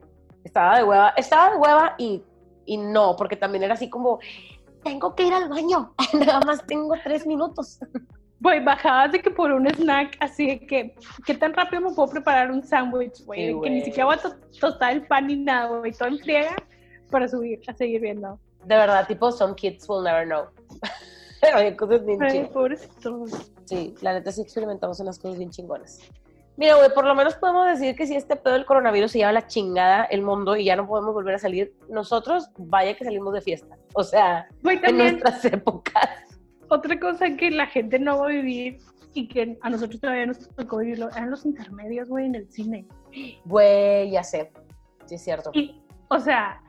Estaba 0.44 0.78
de 0.78 0.84
hueva. 0.84 1.14
Estaba 1.16 1.50
de 1.50 1.56
hueva 1.56 1.94
y, 1.98 2.22
y 2.66 2.76
no, 2.76 3.16
porque 3.16 3.36
también 3.36 3.62
era 3.64 3.74
así 3.74 3.88
como, 3.88 4.18
tengo 4.84 5.14
que 5.14 5.24
ir 5.24 5.32
al 5.32 5.48
baño. 5.48 5.94
Nada 6.12 6.40
más 6.40 6.66
tengo 6.66 6.94
tres 7.02 7.26
minutos. 7.26 7.78
Güey, 8.38 8.62
bajabas 8.62 9.12
de 9.12 9.22
que 9.22 9.30
por 9.30 9.50
un 9.50 9.66
snack, 9.66 10.16
así 10.20 10.46
de 10.46 10.66
que, 10.66 10.94
¿qué 11.24 11.34
tan 11.34 11.54
rápido 11.54 11.80
me 11.80 11.94
puedo 11.94 12.10
preparar 12.10 12.50
un 12.50 12.62
sándwich, 12.62 13.24
güey? 13.24 13.52
Sí, 13.54 13.60
que 13.62 13.70
ni 13.70 13.80
siquiera 13.80 14.04
voy 14.04 14.16
a 14.16 14.18
to- 14.18 14.36
tostar 14.60 14.92
el 14.92 15.06
pan 15.06 15.26
ni 15.28 15.36
nada, 15.36 15.68
güey, 15.78 15.92
todo 15.92 16.08
en 16.08 16.18
friega 16.18 16.54
para 17.10 17.26
subir, 17.28 17.60
a 17.66 17.72
seguir 17.72 18.02
viendo. 18.02 18.38
De 18.64 18.74
verdad, 18.76 19.06
tipo, 19.06 19.32
some 19.32 19.54
kids 19.54 19.88
will 19.88 20.04
never 20.04 20.26
know. 20.26 20.44
Había 21.54 21.76
cosas 21.76 22.04
bien 22.04 22.22
Ay. 22.22 22.48
Sí, 23.64 23.94
la 24.02 24.12
neta 24.12 24.30
sí 24.32 24.42
experimentamos 24.42 25.00
unas 25.00 25.18
cosas 25.18 25.38
bien 25.38 25.50
chingonas. 25.50 26.00
Mira, 26.56 26.76
güey, 26.76 26.88
por 26.94 27.04
lo 27.04 27.14
menos 27.14 27.34
podemos 27.34 27.66
decir 27.66 27.94
que 27.94 28.06
si 28.06 28.16
este 28.16 28.34
pedo 28.36 28.54
del 28.54 28.64
coronavirus 28.64 29.12
se 29.12 29.18
lleva 29.18 29.32
la 29.32 29.46
chingada 29.46 30.04
el 30.04 30.22
mundo 30.22 30.56
y 30.56 30.64
ya 30.64 30.76
no 30.76 30.86
podemos 30.86 31.12
volver 31.12 31.34
a 31.34 31.38
salir, 31.38 31.74
nosotros 31.88 32.50
vaya 32.56 32.96
que 32.96 33.04
salimos 33.04 33.34
de 33.34 33.42
fiesta. 33.42 33.76
O 33.94 34.02
sea, 34.02 34.48
en 34.64 34.80
también, 34.80 35.18
nuestras 35.20 35.44
épocas. 35.44 36.08
otra 36.68 36.98
cosa 36.98 37.36
que 37.36 37.50
la 37.50 37.66
gente 37.66 37.98
no 37.98 38.18
va 38.18 38.26
a 38.26 38.30
vivir 38.30 38.78
y 39.12 39.28
que 39.28 39.58
a 39.60 39.70
nosotros 39.70 40.00
todavía 40.00 40.26
nos 40.26 40.48
tocó 40.54 40.78
vivirlo, 40.78 41.10
eran 41.10 41.30
los 41.30 41.44
intermedios, 41.44 42.08
güey, 42.08 42.26
en 42.26 42.34
el 42.36 42.50
cine. 42.50 42.86
Güey, 43.44 44.10
ya 44.10 44.22
sé. 44.22 44.50
Sí, 45.06 45.14
es 45.16 45.24
cierto. 45.24 45.50
Y, 45.52 45.82
o 46.08 46.18
sea, 46.18 46.60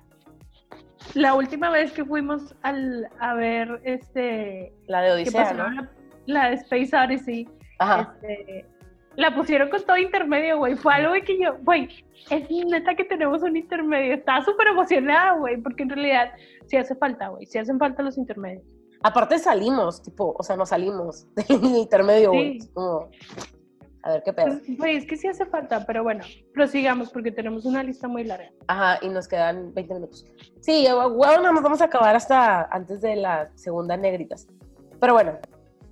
la 1.13 1.33
última 1.33 1.69
vez 1.69 1.91
que 1.91 2.03
fuimos 2.05 2.55
al, 2.61 3.09
a 3.19 3.33
ver 3.35 3.81
este 3.83 4.73
La 4.87 5.01
de 5.01 5.11
Odisea, 5.11 5.53
¿no? 5.53 5.69
la, 5.69 5.91
la 6.25 6.49
de 6.49 6.55
Space 6.55 6.95
Odyssey, 6.95 7.49
Ajá. 7.79 8.15
este, 8.21 8.65
la 9.17 9.33
pusieron 9.33 9.69
con 9.69 9.83
todo 9.83 9.97
intermedio, 9.97 10.59
güey. 10.59 10.75
Fue 10.75 10.93
algo 10.93 11.13
que 11.25 11.39
yo, 11.39 11.57
güey, 11.63 11.89
es 12.29 12.49
neta 12.49 12.95
que 12.95 13.03
tenemos 13.03 13.41
un 13.41 13.57
intermedio. 13.57 14.13
Estaba 14.13 14.45
súper 14.45 14.67
emocionada, 14.67 15.33
güey, 15.33 15.57
porque 15.57 15.83
en 15.83 15.89
realidad 15.89 16.31
sí 16.67 16.77
hace 16.77 16.95
falta, 16.95 17.29
güey. 17.29 17.47
Sí 17.47 17.57
hacen 17.57 17.79
falta 17.79 18.03
los 18.03 18.17
intermedios. 18.17 18.63
Aparte 19.01 19.39
salimos, 19.39 20.03
tipo, 20.03 20.35
o 20.37 20.43
sea, 20.43 20.55
no 20.55 20.67
salimos 20.67 21.25
del 21.35 21.63
intermedio, 21.63 22.29
güey. 22.31 22.59
Como, 22.75 23.09
a 24.03 24.11
ver 24.11 24.23
qué 24.23 24.33
pedo. 24.33 24.45
Pues, 24.49 24.77
güey, 24.77 24.97
es 24.97 25.07
que 25.07 25.17
sí 25.17 25.27
hace 25.27 25.47
falta, 25.47 25.83
pero 25.87 26.03
bueno, 26.03 26.23
prosigamos 26.53 27.09
porque 27.09 27.31
tenemos 27.31 27.65
una 27.65 27.81
lista 27.81 28.07
muy 28.07 28.23
larga. 28.23 28.51
Ajá, 28.67 28.99
y 29.01 29.09
nos 29.09 29.27
quedan 29.27 29.73
20 29.73 29.95
minutos. 29.95 30.27
Sí, 30.61 30.87
bueno, 31.15 31.51
nos 31.53 31.63
vamos 31.63 31.81
a 31.81 31.85
acabar 31.85 32.15
hasta 32.15 32.65
antes 32.65 33.01
de 33.01 33.15
la 33.15 33.49
segunda 33.55 33.97
negritas. 33.97 34.47
Pero 34.99 35.13
bueno, 35.13 35.39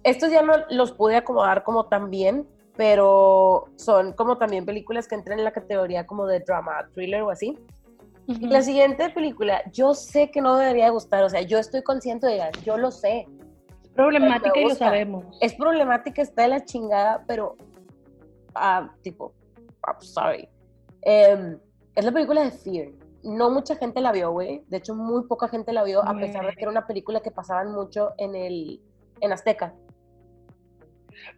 estos 0.04 0.30
ya 0.30 0.44
no 0.44 0.54
los 0.70 0.92
pude 0.92 1.16
acomodar 1.16 1.64
como 1.64 1.88
tan 1.88 2.12
bien, 2.12 2.48
pero 2.78 3.70
son 3.76 4.14
como 4.14 4.38
también 4.38 4.66
películas 4.66 5.08
que 5.08 5.16
entran 5.16 5.40
en 5.40 5.46
la 5.46 5.52
categoría 5.52 6.06
como 6.06 6.26
de 6.26 6.40
drama, 6.40 6.90
thriller 6.94 7.22
o 7.22 7.30
así. 7.30 7.58
La 8.42 8.62
siguiente 8.64 9.10
película, 9.12 9.62
yo 9.72 9.94
sé 9.94 10.32
que 10.32 10.42
no 10.42 10.58
debería 10.58 10.90
gustar, 10.90 11.24
o 11.24 11.30
sea, 11.30 11.42
yo 11.42 11.60
estoy 11.60 11.84
consciente 11.84 12.26
de 12.26 12.36
ella, 12.36 12.52
yo 12.64 12.78
lo 12.78 12.90
sé. 12.90 13.28
Es 13.84 13.90
problemática 13.92 14.60
y 14.60 14.64
lo 14.64 14.76
sabemos. 14.76 15.26
Es 15.42 15.54
problemática, 15.54 16.22
está 16.24 16.42
de 16.42 16.48
la 16.48 16.66
chingada, 16.66 17.24
pero, 17.28 17.56
ah, 18.56 18.90
tipo, 19.04 19.32
I'm 19.86 20.02
sorry. 20.02 20.50
Em, 21.04 21.60
es 21.94 22.04
la 22.04 22.12
película 22.12 22.44
de 22.44 22.52
Fear. 22.52 22.88
No 23.24 23.52
mucha 23.52 23.76
gente 23.76 24.02
la 24.02 24.12
vio, 24.12 24.32
güey. 24.32 24.64
De 24.68 24.78
hecho, 24.78 24.96
muy 24.96 25.26
poca 25.28 25.48
gente 25.48 25.72
la 25.72 25.84
vio, 25.84 26.04
a 26.04 26.16
pesar 26.16 26.46
de 26.46 26.54
que 26.54 26.62
era 26.62 26.72
una 26.72 26.88
película 26.88 27.22
que 27.22 27.32
pasaban 27.32 27.72
mucho 27.72 28.14
en 28.18 28.36
el 28.36 28.82
en 29.22 29.32
Azteca. 29.32 29.74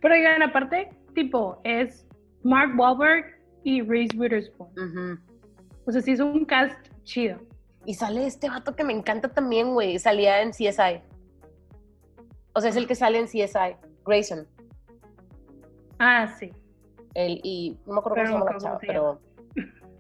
Pero 0.01 0.15
oigan, 0.15 0.41
aparte, 0.41 0.89
tipo, 1.17 1.59
es 1.63 2.05
Mark 2.43 2.73
Wahlberg 2.77 3.25
y 3.63 3.81
Reese 3.81 4.15
Witherspoon. 4.15 5.19
O 5.87 5.91
sea, 5.91 6.01
sí 6.01 6.11
es 6.11 6.19
un 6.19 6.45
cast 6.45 6.77
chido. 7.03 7.39
Y 7.85 7.95
sale 7.95 8.27
este 8.27 8.49
vato 8.49 8.75
que 8.75 8.83
me 8.83 8.93
encanta 8.93 9.29
también, 9.29 9.73
güey. 9.73 9.97
Salía 9.97 10.43
en 10.43 10.51
CSI. 10.51 11.01
O 12.53 12.61
sea, 12.61 12.69
es 12.69 12.75
el 12.75 12.85
que 12.85 12.93
sale 12.93 13.17
en 13.17 13.25
CSI. 13.25 13.77
Grayson. 14.05 14.47
Ah, 15.97 16.27
sí. 16.37 16.51
El, 17.15 17.39
y 17.43 17.79
no 17.87 17.93
me 17.93 17.99
acuerdo 17.99 18.17
cómo 18.17 18.27
se 18.27 18.33
llama 18.33 18.51
la 18.51 18.57
chava, 18.59 18.79
pero... 18.79 19.19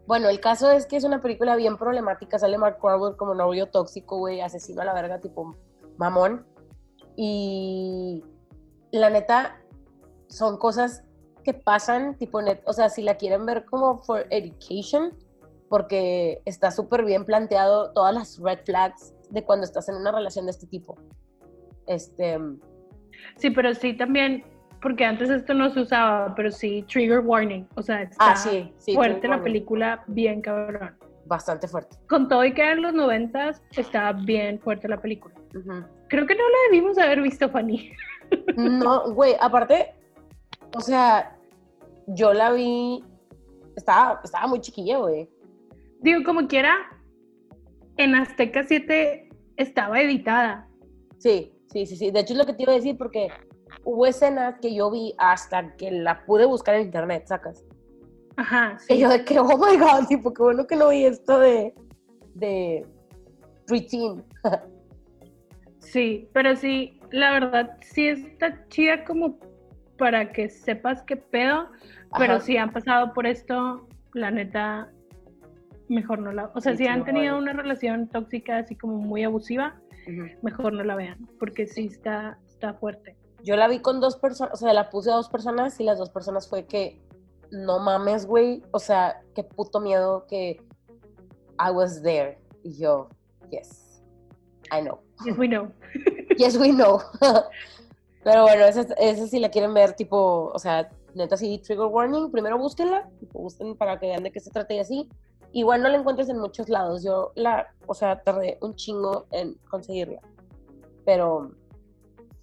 Bueno, 0.05 0.29
el 0.29 0.39
caso 0.39 0.71
es 0.71 0.85
que 0.85 0.97
es 0.97 1.03
una 1.03 1.21
película 1.21 1.55
bien 1.55 1.77
problemática. 1.77 2.37
Sale 2.37 2.57
Mark 2.59 2.77
Wahlberg 2.81 3.17
como 3.17 3.33
novio 3.33 3.65
tóxico, 3.67 4.19
güey, 4.19 4.39
asesino 4.39 4.81
a 4.83 4.85
la 4.85 4.93
verga, 4.93 5.19
tipo 5.19 5.55
mamón. 5.97 6.45
Y 7.15 8.23
la 8.91 9.09
neta, 9.09 9.59
son 10.27 10.57
cosas 10.57 11.06
que 11.47 11.53
pasan, 11.53 12.17
tipo, 12.17 12.41
net, 12.41 12.59
o 12.65 12.73
sea, 12.73 12.89
si 12.89 13.01
la 13.01 13.15
quieren 13.15 13.45
ver 13.45 13.63
como 13.63 13.99
for 13.99 14.27
education, 14.31 15.13
porque 15.69 16.41
está 16.43 16.71
súper 16.71 17.05
bien 17.05 17.23
planteado 17.23 17.93
todas 17.93 18.13
las 18.13 18.37
red 18.37 18.59
flags 18.65 19.13
de 19.29 19.45
cuando 19.45 19.63
estás 19.63 19.87
en 19.87 19.95
una 19.95 20.11
relación 20.11 20.43
de 20.43 20.51
este 20.51 20.67
tipo. 20.67 20.97
Este. 21.85 22.37
Sí, 23.37 23.49
pero 23.51 23.73
sí 23.73 23.93
también, 23.93 24.43
porque 24.81 25.05
antes 25.05 25.29
esto 25.29 25.53
no 25.53 25.69
se 25.69 25.79
usaba, 25.79 26.35
pero 26.35 26.51
sí, 26.51 26.83
trigger 26.91 27.21
warning. 27.21 27.65
O 27.75 27.81
sea, 27.81 28.01
está 28.01 28.33
ah, 28.33 28.61
fuerte 28.93 29.29
la 29.29 29.41
película, 29.41 30.03
bien 30.07 30.41
cabrón. 30.41 30.97
Bastante 31.27 31.69
fuerte. 31.69 31.95
Con 32.09 32.27
todo 32.27 32.43
y 32.43 32.53
que 32.53 32.69
en 32.69 32.81
los 32.81 32.93
noventas, 32.93 33.63
está 33.77 34.11
bien 34.11 34.59
fuerte 34.59 34.89
la 34.89 34.97
película. 34.97 35.33
Creo 36.09 36.27
que 36.27 36.35
no 36.35 36.43
la 36.43 36.57
debimos 36.71 36.97
haber 36.97 37.21
visto, 37.21 37.47
Fanny. 37.47 37.93
No, 38.57 39.13
güey, 39.13 39.37
aparte, 39.39 39.95
o 40.75 40.81
sea, 40.81 41.36
yo 42.07 42.33
la 42.33 42.51
vi, 42.51 43.03
estaba, 43.75 44.19
estaba 44.23 44.47
muy 44.47 44.61
chiquilla, 44.61 44.97
güey. 44.97 45.29
Digo, 46.01 46.23
como 46.23 46.47
quiera, 46.47 46.75
en 47.97 48.15
Azteca 48.15 48.63
7 48.63 49.29
estaba 49.57 50.01
editada. 50.01 50.67
Sí, 51.17 51.53
sí, 51.71 51.85
sí, 51.85 51.95
sí. 51.95 52.11
De 52.11 52.21
hecho 52.21 52.33
es 52.33 52.39
lo 52.39 52.45
que 52.45 52.53
te 52.53 52.63
iba 52.63 52.71
a 52.71 52.75
decir 52.75 52.97
porque 52.97 53.29
hubo 53.83 54.05
escenas 54.05 54.55
que 54.61 54.73
yo 54.73 54.91
vi 54.91 55.13
hasta 55.17 55.75
que 55.75 55.91
la 55.91 56.25
pude 56.25 56.45
buscar 56.45 56.75
en 56.75 56.83
internet, 56.83 57.27
sacas. 57.27 57.65
Ajá, 58.37 58.77
sí. 58.79 58.93
Y 58.93 58.99
yo 58.99 59.09
de 59.09 59.25
que, 59.25 59.39
oh 59.39 59.45
my 59.45 59.77
god, 59.77 60.07
tipo, 60.07 60.33
qué 60.33 60.43
bueno 60.43 60.67
que 60.67 60.75
no 60.75 60.89
vi 60.89 61.05
esto 61.05 61.39
de, 61.39 61.73
de 62.35 62.85
preteen. 63.65 64.23
Sí, 65.79 66.29
pero 66.33 66.53
sí, 66.55 66.99
la 67.11 67.31
verdad, 67.31 67.77
sí 67.81 68.07
está 68.07 68.67
chida 68.67 69.05
como 69.05 69.39
para 69.97 70.31
que 70.31 70.49
sepas 70.49 71.01
qué 71.03 71.15
pedo, 71.15 71.69
pero 72.17 72.39
si 72.39 72.57
han 72.57 72.71
pasado 72.71 73.13
por 73.13 73.25
esto, 73.25 73.87
la 74.13 74.31
neta, 74.31 74.91
mejor 75.89 76.19
no 76.19 76.31
la... 76.31 76.51
O 76.55 76.61
sea, 76.61 76.75
si 76.75 76.87
han 76.87 77.03
tenido 77.03 77.37
una 77.37 77.53
relación 77.53 78.07
tóxica 78.07 78.59
así 78.59 78.75
como 78.75 78.97
muy 78.97 79.23
abusiva, 79.23 79.75
mejor 80.41 80.73
no 80.73 80.83
la 80.83 80.95
vean, 80.95 81.27
porque 81.39 81.67
sí 81.67 81.87
está, 81.87 82.37
está 82.47 82.73
fuerte. 82.73 83.15
Yo 83.43 83.55
la 83.55 83.67
vi 83.67 83.79
con 83.79 83.99
dos 83.99 84.15
personas, 84.17 84.53
o 84.53 84.57
sea, 84.57 84.73
la 84.73 84.89
puse 84.89 85.11
a 85.11 85.15
dos 85.15 85.29
personas 85.29 85.79
y 85.79 85.83
las 85.83 85.97
dos 85.97 86.09
personas 86.09 86.49
fue 86.49 86.65
que, 86.65 87.01
no 87.51 87.79
mames, 87.79 88.25
güey, 88.25 88.63
o 88.71 88.79
sea, 88.79 89.21
qué 89.35 89.43
puto 89.43 89.79
miedo 89.79 90.25
que 90.27 90.61
I 91.59 91.71
was 91.71 92.01
there. 92.01 92.37
Y 92.63 92.77
yo, 92.77 93.09
yes, 93.49 94.01
I 94.71 94.81
know. 94.81 94.99
Yes, 95.25 95.37
we 95.37 95.47
know. 95.47 95.71
yes, 96.37 96.57
we 96.57 96.71
know. 96.71 96.99
Pero 98.23 98.43
bueno, 98.43 98.65
esa, 98.65 98.81
esa 98.97 99.27
si 99.27 99.39
la 99.39 99.49
quieren 99.49 99.73
ver, 99.73 99.93
tipo, 99.93 100.51
o 100.53 100.59
sea, 100.59 100.89
neta, 101.17 101.37
sí, 101.37 101.59
trigger 101.59 101.87
warning, 101.87 102.31
primero 102.31 102.57
búsquenla, 102.57 103.09
busquen 103.33 103.75
para 103.75 103.99
que 103.99 104.07
vean 104.07 104.23
de 104.23 104.31
qué 104.31 104.39
se 104.39 104.51
trata 104.51 104.73
y 104.73 104.79
así. 104.79 105.09
Igual 105.51 105.81
no 105.81 105.89
la 105.89 105.97
encuentres 105.97 106.29
en 106.29 106.39
muchos 106.39 106.69
lados. 106.69 107.03
Yo 107.03 107.31
la, 107.35 107.73
o 107.85 107.93
sea, 107.93 108.21
tardé 108.21 108.57
un 108.61 108.75
chingo 108.75 109.27
en 109.31 109.55
conseguirla. 109.69 110.21
Pero. 111.05 111.51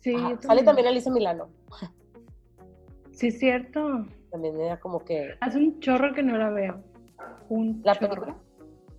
Sí, 0.00 0.14
sale 0.40 0.62
también 0.62 0.88
Alicia 0.88 1.12
Milano. 1.12 1.48
Sí, 3.12 3.28
es 3.28 3.38
cierto. 3.38 4.06
También 4.30 4.60
era 4.60 4.80
como 4.80 4.98
que. 5.04 5.34
Hace 5.40 5.58
un 5.58 5.78
chorro 5.80 6.12
que 6.12 6.22
no 6.22 6.36
la 6.36 6.50
veo. 6.50 6.82
Un 7.48 7.80
¿La 7.84 7.94
película? 7.94 8.36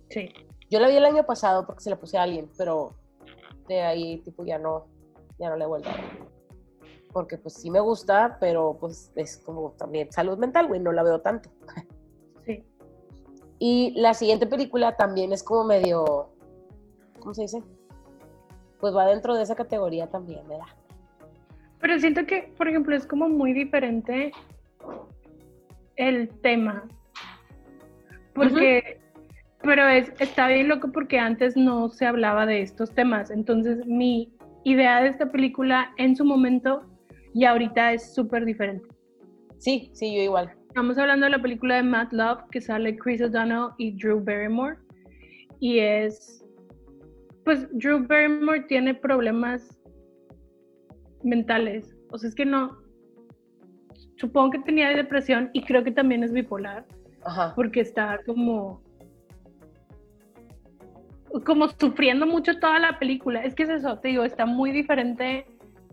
Sí. 0.08 0.30
Yo 0.70 0.80
la 0.80 0.88
vi 0.88 0.96
el 0.96 1.04
año 1.04 1.24
pasado 1.24 1.66
porque 1.66 1.82
se 1.82 1.90
la 1.90 1.96
puse 1.96 2.16
a 2.16 2.22
alguien, 2.22 2.50
pero 2.56 2.94
de 3.68 3.82
ahí 3.82 4.18
tipo 4.22 4.44
ya 4.44 4.58
no, 4.58 4.86
ya 5.38 5.50
no 5.50 5.56
le 5.56 5.66
vuelvo 5.66 5.88
a 5.88 5.92
ver. 5.92 6.35
Porque 7.12 7.38
pues 7.38 7.54
sí 7.54 7.70
me 7.70 7.80
gusta, 7.80 8.36
pero 8.40 8.76
pues 8.78 9.12
es 9.14 9.38
como 9.38 9.70
también 9.72 10.12
salud 10.12 10.38
mental, 10.38 10.66
güey, 10.66 10.80
no 10.80 10.92
la 10.92 11.02
veo 11.02 11.20
tanto. 11.20 11.50
Sí. 12.44 12.64
Y 13.58 13.92
la 13.96 14.14
siguiente 14.14 14.46
película 14.46 14.96
también 14.96 15.32
es 15.32 15.42
como 15.42 15.64
medio, 15.64 16.30
¿cómo 17.18 17.34
se 17.34 17.42
dice? 17.42 17.60
Pues 18.78 18.94
va 18.94 19.04
dentro 19.06 19.34
de 19.34 19.42
esa 19.42 19.56
categoría 19.56 20.06
también, 20.06 20.46
¿verdad? 20.46 20.66
Pero 21.80 21.98
siento 21.98 22.24
que, 22.24 22.54
por 22.56 22.68
ejemplo, 22.68 22.94
es 22.94 23.04
como 23.04 23.28
muy 23.28 23.52
diferente 23.52 24.30
el 25.96 26.28
tema. 26.40 26.84
Porque 28.32 29.00
pero 29.66 29.88
es, 29.88 30.12
está 30.20 30.46
bien 30.48 30.68
loco 30.68 30.92
porque 30.92 31.18
antes 31.18 31.56
no 31.56 31.88
se 31.88 32.06
hablaba 32.06 32.46
de 32.46 32.62
estos 32.62 32.94
temas. 32.94 33.30
Entonces, 33.30 33.84
mi 33.86 34.32
idea 34.64 35.00
de 35.02 35.08
esta 35.08 35.30
película 35.30 35.92
en 35.96 36.16
su 36.16 36.24
momento 36.24 36.84
y 37.36 37.44
ahorita 37.44 37.92
es 37.92 38.14
súper 38.14 38.46
diferente. 38.46 38.88
Sí, 39.58 39.90
sí, 39.92 40.16
yo 40.16 40.22
igual. 40.22 40.54
Estamos 40.68 40.96
hablando 40.96 41.26
de 41.26 41.32
la 41.32 41.42
película 41.42 41.76
de 41.76 41.82
Matt 41.82 42.10
Love 42.14 42.48
que 42.50 42.62
sale 42.62 42.96
Chris 42.96 43.20
O'Donnell 43.20 43.72
y 43.76 43.92
Drew 43.98 44.24
Barrymore. 44.24 44.78
Y 45.60 45.80
es. 45.80 46.42
Pues 47.44 47.68
Drew 47.72 48.06
Barrymore 48.06 48.60
tiene 48.68 48.94
problemas 48.94 49.78
mentales. 51.24 51.94
O 52.10 52.16
sea, 52.16 52.30
es 52.30 52.34
que 52.34 52.46
no. 52.46 52.78
Supongo 54.16 54.52
que 54.52 54.58
tenía 54.60 54.88
depresión 54.96 55.50
y 55.52 55.62
creo 55.62 55.84
que 55.84 55.92
también 55.92 56.22
es 56.22 56.32
bipolar. 56.32 56.86
Ajá. 57.22 57.52
Porque 57.54 57.80
está 57.80 58.18
como 58.24 58.82
como 61.44 61.68
sufriendo 61.68 62.26
mucho 62.26 62.58
toda 62.58 62.78
la 62.78 62.98
película. 62.98 63.44
Es 63.44 63.54
que 63.54 63.64
es 63.64 63.68
eso, 63.68 63.98
te 63.98 64.08
digo, 64.08 64.24
está 64.24 64.46
muy 64.46 64.72
diferente 64.72 65.44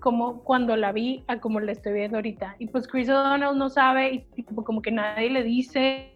como 0.03 0.43
cuando 0.43 0.75
la 0.75 0.91
vi 0.91 1.23
a 1.29 1.39
como 1.39 1.61
la 1.61 1.71
estoy 1.71 1.93
viendo 1.93 2.17
ahorita. 2.17 2.57
Y 2.59 2.67
pues 2.67 2.89
Chris 2.89 3.07
O'Donnell 3.07 3.57
no 3.57 3.69
sabe 3.69 4.27
y 4.35 4.43
como 4.43 4.81
que 4.81 4.91
nadie 4.91 5.29
le 5.29 5.43
dice 5.43 6.13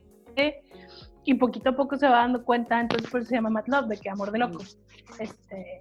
y 1.23 1.33
poquito 1.35 1.69
a 1.69 1.75
poco 1.75 1.95
se 1.95 2.05
va 2.05 2.17
dando 2.17 2.43
cuenta, 2.43 2.81
entonces 2.81 3.09
por 3.09 3.21
eso 3.21 3.29
se 3.29 3.35
llama 3.35 3.49
Mad 3.49 3.67
Love, 3.67 3.88
de 3.88 3.97
que 3.97 4.09
amor 4.09 4.31
de 4.31 4.39
locos. 4.39 4.77
Este, 5.19 5.79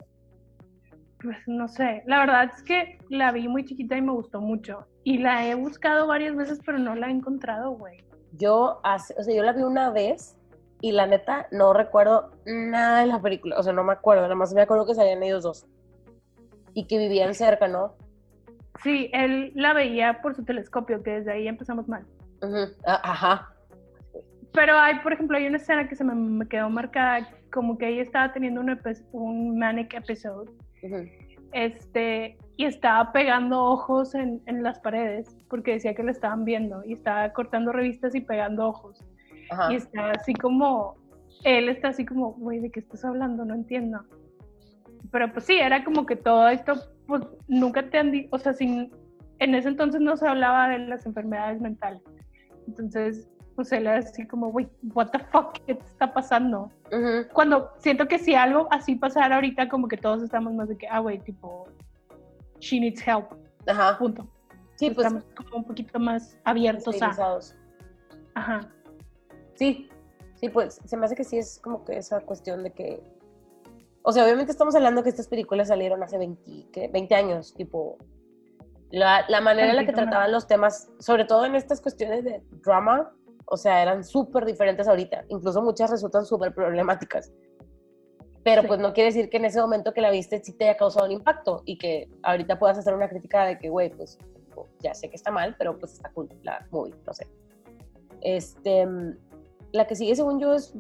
pues 1.21 1.37
no 1.49 1.67
sé, 1.67 2.05
la 2.07 2.21
verdad 2.21 2.51
es 2.55 2.63
que 2.63 2.99
la 3.11 3.33
vi 3.33 3.49
muy 3.49 3.65
chiquita 3.65 3.97
y 3.97 4.03
me 4.03 4.13
gustó 4.13 4.41
mucho. 4.41 4.87
Y 5.03 5.19
la 5.19 5.45
he 5.45 5.57
buscado 5.57 6.07
varias 6.07 6.37
veces, 6.37 6.61
pero 6.65 6.79
no 6.79 6.95
la 6.95 7.09
he 7.09 7.11
encontrado, 7.11 7.73
güey. 7.73 8.05
Yo, 8.33 8.81
hace, 8.85 9.15
o 9.19 9.23
sea, 9.25 9.35
yo 9.35 9.43
la 9.43 9.53
vi 9.53 9.63
una 9.63 9.91
vez 9.91 10.37
y 10.81 10.93
la 10.93 11.07
neta 11.07 11.49
no 11.51 11.73
recuerdo 11.73 12.31
nada 12.45 13.01
de 13.01 13.07
la 13.07 13.21
película, 13.21 13.59
o 13.59 13.63
sea, 13.65 13.73
no 13.73 13.83
me 13.83 13.95
acuerdo, 13.95 14.23
nada 14.23 14.35
más 14.37 14.55
me 14.55 14.63
acuerdo 14.63 14.87
que 14.87 14.95
salían 14.95 15.23
ellos 15.25 15.43
dos 15.43 15.67
y 16.77 16.87
que 16.87 16.99
vivían 16.99 17.35
cerca, 17.35 17.67
¿no? 17.67 17.95
Sí, 18.83 19.09
él 19.15 19.51
la 19.55 19.73
veía 19.73 20.21
por 20.21 20.37
su 20.37 20.45
telescopio, 20.45 21.03
que 21.03 21.11
desde 21.11 21.33
ahí 21.33 21.49
empezamos 21.49 21.89
mal. 21.89 22.05
Ajá. 22.85 23.51
Pero 24.53 24.79
hay, 24.79 24.99
por 25.01 25.15
ejemplo, 25.15 25.39
hay 25.39 25.47
una 25.47 25.57
escena 25.57 25.89
que 25.89 25.97
se 25.97 26.05
me, 26.05 26.15
me 26.15 26.47
quedó 26.47 26.69
marcada, 26.69 27.31
como 27.51 27.79
que 27.79 27.89
ella 27.89 28.03
estaba 28.03 28.31
teniendo 28.35 28.61
un, 28.61 28.79
un 29.13 29.59
manic 29.59 29.95
episode, 29.95 30.53
este, 31.53 32.37
y 32.59 32.67
estaba 32.67 33.11
pegando 33.11 33.65
ojos 33.65 34.15
en, 34.15 34.43
en 34.45 34.63
las 34.63 34.79
paredes, 34.81 35.35
porque 35.49 35.73
decía 35.73 35.95
que 35.95 36.03
lo 36.03 36.11
estaban 36.11 36.45
viendo, 36.45 36.85
y 36.85 36.93
estaba 36.93 37.33
cortando 37.33 37.73
revistas 37.73 38.15
y 38.15 38.21
pegando 38.21 38.69
ojos. 38.69 39.03
Ajá. 39.51 39.73
Y 39.73 39.77
está 39.77 40.11
así 40.11 40.35
como, 40.35 40.97
él 41.43 41.71
está 41.71 41.89
así 41.89 42.05
como, 42.05 42.35
güey, 42.35 42.61
¿de 42.61 42.71
qué 42.71 42.81
estás 42.81 43.03
hablando? 43.03 43.47
No 43.47 43.55
entiendo. 43.55 44.05
Pero 45.11 45.33
pues 45.33 45.45
sí, 45.45 45.59
era 45.59 45.85
como 45.85 46.07
que 46.07 46.17
todo 46.17 46.49
esto, 46.49 46.75
pues 47.07 47.23
nunca 47.49 47.89
te 47.89 47.99
han 47.99 48.11
dicho, 48.11 48.29
o 48.33 48.39
sea, 48.39 48.53
sin, 48.53 48.93
en 49.39 49.55
ese 49.55 49.69
entonces 49.69 50.01
no 50.01 50.17
se 50.17 50.27
hablaba 50.27 50.69
de 50.69 50.79
las 50.81 51.07
enfermedades 51.07 51.61
mentales. 51.61 52.03
Entonces, 52.67 53.29
pues 53.55 53.73
él 53.73 53.87
era 53.87 53.99
así 53.99 54.27
como, 54.27 54.51
güey, 54.51 54.69
what 54.95 55.11
the 55.11 55.19
fuck, 55.19 55.53
¿qué 55.67 55.75
te 55.75 55.87
está 55.87 56.13
pasando? 56.13 56.71
Cuando 57.33 57.71
siento 57.79 58.07
que 58.07 58.19
si 58.19 58.35
algo 58.35 58.69
así 58.71 58.97
pasara 58.97 59.37
ahorita, 59.37 59.69
como 59.69 59.89
que 59.89 59.97
todos 59.97 60.23
estamos 60.23 60.53
más 60.53 60.69
de 60.69 60.77
que, 60.77 60.87
ah, 60.89 60.99
güey, 60.99 61.19
tipo, 61.19 61.69
she 62.61 62.81
needs 62.81 63.07
help, 63.07 63.33
Ajá. 63.67 63.97
punto. 63.99 64.27
Sí, 64.77 64.91
pues 64.91 65.07
estamos 65.07 65.25
como 65.35 65.57
un 65.57 65.65
poquito 65.65 65.99
más 65.99 66.37
abiertos 66.45 67.01
a, 67.01 67.39
ajá, 68.35 68.61
Sí, 69.57 69.89
sí, 70.35 70.49
pues 70.49 70.81
se 70.85 70.97
me 70.97 71.07
hace 71.07 71.15
que 71.15 71.25
sí 71.25 71.39
es 71.39 71.59
como 71.59 71.85
que 71.85 71.97
esa 71.97 72.21
cuestión 72.21 72.63
de 72.63 72.71
que. 72.73 73.03
O 74.09 74.13
sea, 74.13 74.23
obviamente 74.23 74.53
estamos 74.53 74.73
hablando 74.77 75.03
que 75.03 75.09
estas 75.09 75.27
películas 75.27 75.67
salieron 75.67 76.01
hace 76.01 76.17
20, 76.17 76.69
¿qué? 76.71 76.87
20 76.87 77.13
años, 77.17 77.53
tipo. 77.55 77.99
La, 78.93 79.25
la 79.29 79.41
manera 79.41 79.71
en 79.71 79.75
la 79.75 79.85
que 79.85 79.93
trataban 79.93 80.31
los 80.31 80.47
temas, 80.47 80.89
sobre 81.01 81.25
todo 81.25 81.45
en 81.45 81.57
estas 81.57 81.81
cuestiones 81.81 82.23
de 82.23 82.41
drama, 82.63 83.13
o 83.47 83.57
sea, 83.57 83.83
eran 83.83 84.05
súper 84.05 84.45
diferentes 84.45 84.87
ahorita. 84.87 85.25
Incluso 85.27 85.61
muchas 85.61 85.91
resultan 85.91 86.25
súper 86.25 86.55
problemáticas. 86.55 87.33
Pero 88.45 88.63
Sí. 88.63 88.69
pues 88.69 88.79
no 88.79 88.93
quiere 88.93 89.09
decir 89.09 89.29
que 89.29 89.39
en 89.39 89.47
ese 89.47 89.61
momento 89.61 89.93
que 89.93 90.01
la 90.01 90.13
viste 90.13 90.41
sí 90.41 90.53
te 90.53 90.69
haya 90.69 90.77
causado 90.77 91.07
un 91.07 91.11
impacto 91.11 91.63
y 91.65 91.77
que 91.77 92.09
ahorita 92.23 92.61
puedas 92.61 92.79
hacer 92.79 92.95
una 92.95 93.09
crítica 93.09 93.45
de 93.45 93.59
que, 93.59 93.71
güey, 93.71 93.91
pues 93.91 94.21
ya 94.79 94.95
sé 94.95 95.11
que 95.11 95.17
está 95.17 95.33
mal, 95.33 95.57
pero 95.59 95.77
pues 95.77 95.95
está 95.95 96.13
cool 96.13 96.29
la 96.45 96.65
movie, 96.71 96.95
no 97.05 97.13
sé. 97.13 97.27
Este, 98.21 98.87
mm, 98.87 99.19
la 99.73 99.85
que 99.89 99.97
sigue 99.97 100.15
según 100.15 100.39
yo 100.39 100.55
es, 100.55 100.77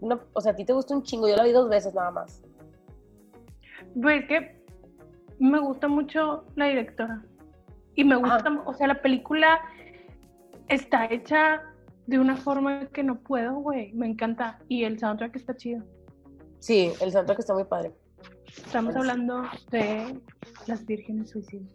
una, 0.00 0.20
o 0.34 0.40
sea, 0.40 0.52
a 0.52 0.54
ti 0.54 0.64
te 0.64 0.72
gusta 0.72 0.94
un 0.94 1.02
chingo, 1.02 1.28
yo 1.28 1.34
la 1.34 1.42
vi 1.42 1.50
dos 1.50 1.68
veces 1.68 1.94
nada 1.94 2.12
más. 2.12 2.43
Pues 4.00 4.22
es 4.22 4.28
que 4.28 4.56
me 5.38 5.58
gusta 5.60 5.88
mucho 5.88 6.44
la 6.56 6.66
directora. 6.66 7.22
Y 7.94 8.04
me 8.04 8.16
gusta, 8.16 8.36
Ajá. 8.36 8.62
o 8.66 8.74
sea, 8.74 8.88
la 8.88 9.00
película 9.00 9.60
está 10.68 11.06
hecha 11.06 11.62
de 12.06 12.18
una 12.18 12.36
forma 12.36 12.86
que 12.88 13.02
no 13.02 13.20
puedo, 13.20 13.54
güey. 13.54 13.92
Me 13.92 14.06
encanta. 14.06 14.58
Y 14.68 14.84
el 14.84 14.98
soundtrack 14.98 15.36
está 15.36 15.56
chido. 15.56 15.84
Sí, 16.58 16.92
el 17.00 17.12
soundtrack 17.12 17.38
está 17.38 17.54
muy 17.54 17.64
padre. 17.64 17.92
Estamos 18.56 18.94
Pues- 18.94 19.08
hablando 19.08 19.42
de 19.70 20.20
las 20.66 20.84
vírgenes 20.84 21.30
suicidas. 21.30 21.68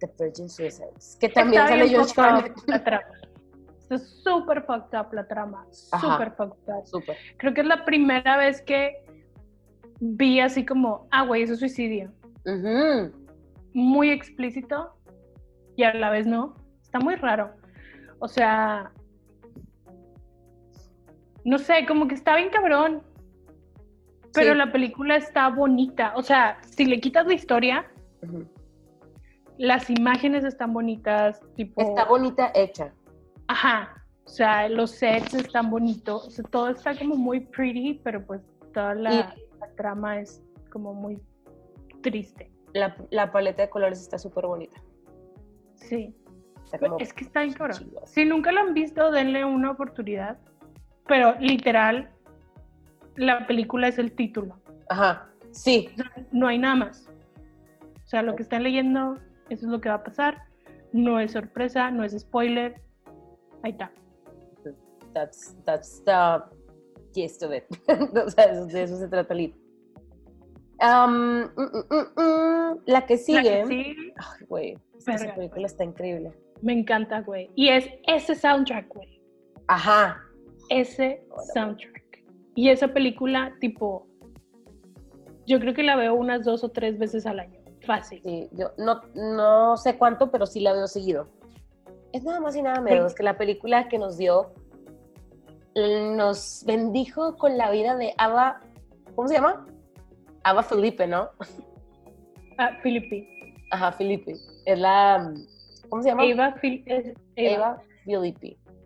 The 0.00 0.10
Virgin 0.18 0.48
Suicides, 0.48 1.16
que 1.20 1.28
también 1.28 1.62
Está 1.62 1.76
sale 1.78 2.00
up 2.00 2.06
Clooney. 2.12 2.52
La 2.66 2.82
trama. 2.82 3.04
Está 3.78 3.98
súper 3.98 4.62
fucked 4.64 4.98
up 4.98 5.12
la 5.12 5.28
trama. 5.28 5.64
Súper 5.70 6.32
fucked 6.32 6.74
up. 6.74 6.86
Súper. 6.86 7.16
Creo 7.36 7.54
que 7.54 7.60
es 7.60 7.66
la 7.68 7.84
primera 7.84 8.36
vez 8.36 8.62
que 8.62 9.04
vi 10.04 10.40
así 10.40 10.66
como, 10.66 11.06
ah, 11.12 11.24
güey, 11.24 11.42
eso 11.42 11.52
es 11.52 11.60
suicidio. 11.60 12.10
Muy 13.72 14.10
explícito 14.10 14.96
y 15.76 15.84
a 15.84 15.94
la 15.94 16.10
vez 16.10 16.26
no. 16.26 16.56
Está 16.82 16.98
muy 16.98 17.14
raro. 17.14 17.52
O 18.18 18.26
sea, 18.26 18.90
no 21.44 21.58
sé, 21.58 21.86
como 21.86 22.08
que 22.08 22.16
está 22.16 22.36
bien 22.36 22.50
cabrón. 22.50 23.02
Pero 24.34 24.52
Sí. 24.52 24.58
la 24.58 24.72
película 24.72 25.16
está 25.16 25.48
bonita. 25.48 26.14
O 26.16 26.22
sea, 26.22 26.58
si 26.64 26.84
le 26.84 27.00
quitas 27.00 27.26
la 27.26 27.34
historia, 27.34 27.86
las 29.56 29.88
imágenes 29.88 30.44
están 30.44 30.72
bonitas, 30.72 31.40
tipo... 31.54 31.80
Está 31.80 32.06
bonita 32.06 32.50
hecha. 32.54 32.92
Ajá. 33.46 34.04
O 34.24 34.28
sea, 34.28 34.68
los 34.68 34.90
sets 34.90 35.34
están 35.34 35.70
bonitos. 35.70 36.26
O 36.26 36.30
sea, 36.30 36.44
todo 36.44 36.70
está 36.70 36.98
como 36.98 37.14
muy 37.14 37.40
pretty, 37.40 38.00
pero 38.02 38.24
pues 38.26 38.40
toda 38.72 38.94
la, 38.94 39.10
la 39.10 39.34
trama 39.82 40.20
es 40.20 40.40
como 40.70 40.94
muy 40.94 41.20
triste. 42.02 42.52
La, 42.72 42.96
la 43.10 43.32
paleta 43.32 43.62
de 43.62 43.68
colores 43.68 44.00
está 44.00 44.16
súper 44.16 44.46
bonita. 44.46 44.80
Sí. 45.74 46.14
Como 46.78 46.98
Es 46.98 47.12
que 47.12 47.24
está 47.24 47.40
cabrón. 47.52 47.76
chido. 47.76 48.00
Si 48.06 48.24
nunca 48.24 48.52
lo 48.52 48.60
han 48.60 48.74
visto, 48.74 49.10
denle 49.10 49.44
una 49.44 49.72
oportunidad. 49.72 50.38
Pero 51.08 51.34
literal, 51.40 52.10
la 53.16 53.46
película 53.48 53.88
es 53.88 53.98
el 53.98 54.12
título. 54.12 54.56
Ajá, 54.88 55.28
sí. 55.50 55.88
O 55.92 55.96
sea, 55.96 56.12
no 56.30 56.46
hay 56.46 56.58
nada 56.58 56.76
más. 56.76 57.08
O 58.04 58.06
sea, 58.06 58.22
lo 58.22 58.36
que 58.36 58.44
están 58.44 58.62
leyendo, 58.62 59.16
eso 59.50 59.66
es 59.66 59.72
lo 59.72 59.80
que 59.80 59.88
va 59.88 59.96
a 59.96 60.04
pasar. 60.04 60.44
No 60.92 61.18
es 61.18 61.32
sorpresa, 61.32 61.90
no 61.90 62.04
es 62.04 62.16
spoiler. 62.18 62.80
Ahí 63.62 63.72
está. 63.72 63.90
That's, 65.12 65.56
that's 65.64 66.02
the 66.04 66.40
gist 67.12 67.42
of 67.42 67.52
it. 67.52 67.64
o 68.16 68.30
sea, 68.30 68.46
de 68.64 68.82
eso 68.82 68.96
se 68.96 69.08
trata 69.08 69.34
el. 69.34 69.61
Um, 70.82 71.42
mm, 71.42 71.50
mm, 71.56 71.94
mm, 71.94 72.20
mm, 72.20 72.82
la 72.86 73.06
que 73.06 73.14
La 73.14 73.20
sigue. 73.20 73.42
que 73.42 73.66
sí, 73.66 73.96
Ay, 74.16 74.46
güey, 74.48 74.78
es 74.98 75.04
que 75.04 75.12
esa 75.12 75.24
Verga, 75.24 75.34
película 75.36 75.66
está 75.66 75.84
increíble. 75.84 76.32
me 76.60 76.72
encanta, 76.72 77.20
güey. 77.20 77.50
Y 77.54 77.68
es 77.68 77.88
ese 78.06 78.34
soundtrack, 78.34 78.88
güey. 78.92 79.20
Ajá. 79.68 80.20
Ese 80.70 81.24
soundtrack. 81.54 82.24
Y 82.56 82.68
esa 82.70 82.88
película, 82.88 83.54
tipo, 83.60 84.06
yo 85.46 85.60
creo 85.60 85.72
que 85.74 85.82
la 85.84 85.96
veo 85.96 86.14
unas 86.14 86.44
dos 86.44 86.64
o 86.64 86.70
tres 86.70 86.98
veces 86.98 87.26
al 87.26 87.40
año. 87.40 87.60
Fácil. 87.86 88.20
Sí, 88.24 88.48
yo 88.52 88.72
no, 88.78 89.00
no 89.14 89.76
sé 89.76 89.96
cuánto, 89.98 90.30
pero 90.30 90.46
sí 90.46 90.60
la 90.60 90.72
veo 90.72 90.86
seguido. 90.86 91.28
Es 92.12 92.24
nada 92.24 92.40
más 92.40 92.54
y 92.56 92.62
nada 92.62 92.80
menos 92.80 93.14
que 93.14 93.22
la 93.22 93.38
película 93.38 93.88
que 93.88 93.98
nos 93.98 94.18
dio, 94.18 94.52
nos 95.74 96.62
bendijo 96.66 97.36
con 97.36 97.56
la 97.56 97.70
vida 97.70 97.96
de 97.96 98.14
Ava, 98.18 98.60
¿cómo 99.14 99.28
se 99.28 99.34
llama? 99.34 99.66
Ava 100.44 100.62
Felipe, 100.62 101.06
¿no? 101.06 101.30
Ah, 102.58 102.78
Philippi. 102.82 103.28
Ajá, 103.70 103.92
Felipe. 103.92 104.34
Es 104.66 104.78
la, 104.78 105.32
¿cómo 105.88 106.02
se 106.02 106.10
llama? 106.10 106.24
Eva, 106.24 106.54
es 106.62 107.14
Eva. 107.36 107.82
Eva. 108.06 108.32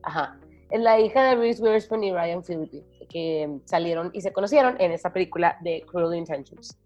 Ajá. 0.03 0.39
Es 0.71 0.81
la 0.81 0.99
hija 1.01 1.23
de 1.25 1.37
Reese 1.37 1.63
Witherspoon 1.63 2.05
y 2.05 2.13
Ryan 2.13 2.43
Philippi, 2.43 2.83
que 3.09 3.59
salieron 3.65 4.11
y 4.13 4.21
se 4.21 4.33
conocieron 4.33 4.77
en 4.81 4.93
esta 4.93 5.13
película 5.13 5.57
de 5.61 5.83
Cruel 5.87 6.17
Intentions. 6.17 6.79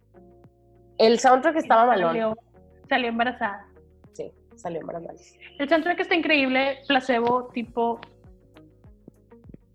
El 0.98 1.18
soundtrack 1.18 1.56
estaba 1.56 1.86
malón. 1.86 2.08
Salió, 2.08 2.36
salió 2.88 3.08
embarazada. 3.08 3.66
Sí, 4.12 4.32
salió 4.54 4.80
embarazada. 4.80 5.14
El 5.58 5.68
soundtrack 5.68 6.00
está 6.00 6.14
increíble, 6.14 6.78
placebo, 6.86 7.48
tipo. 7.54 8.00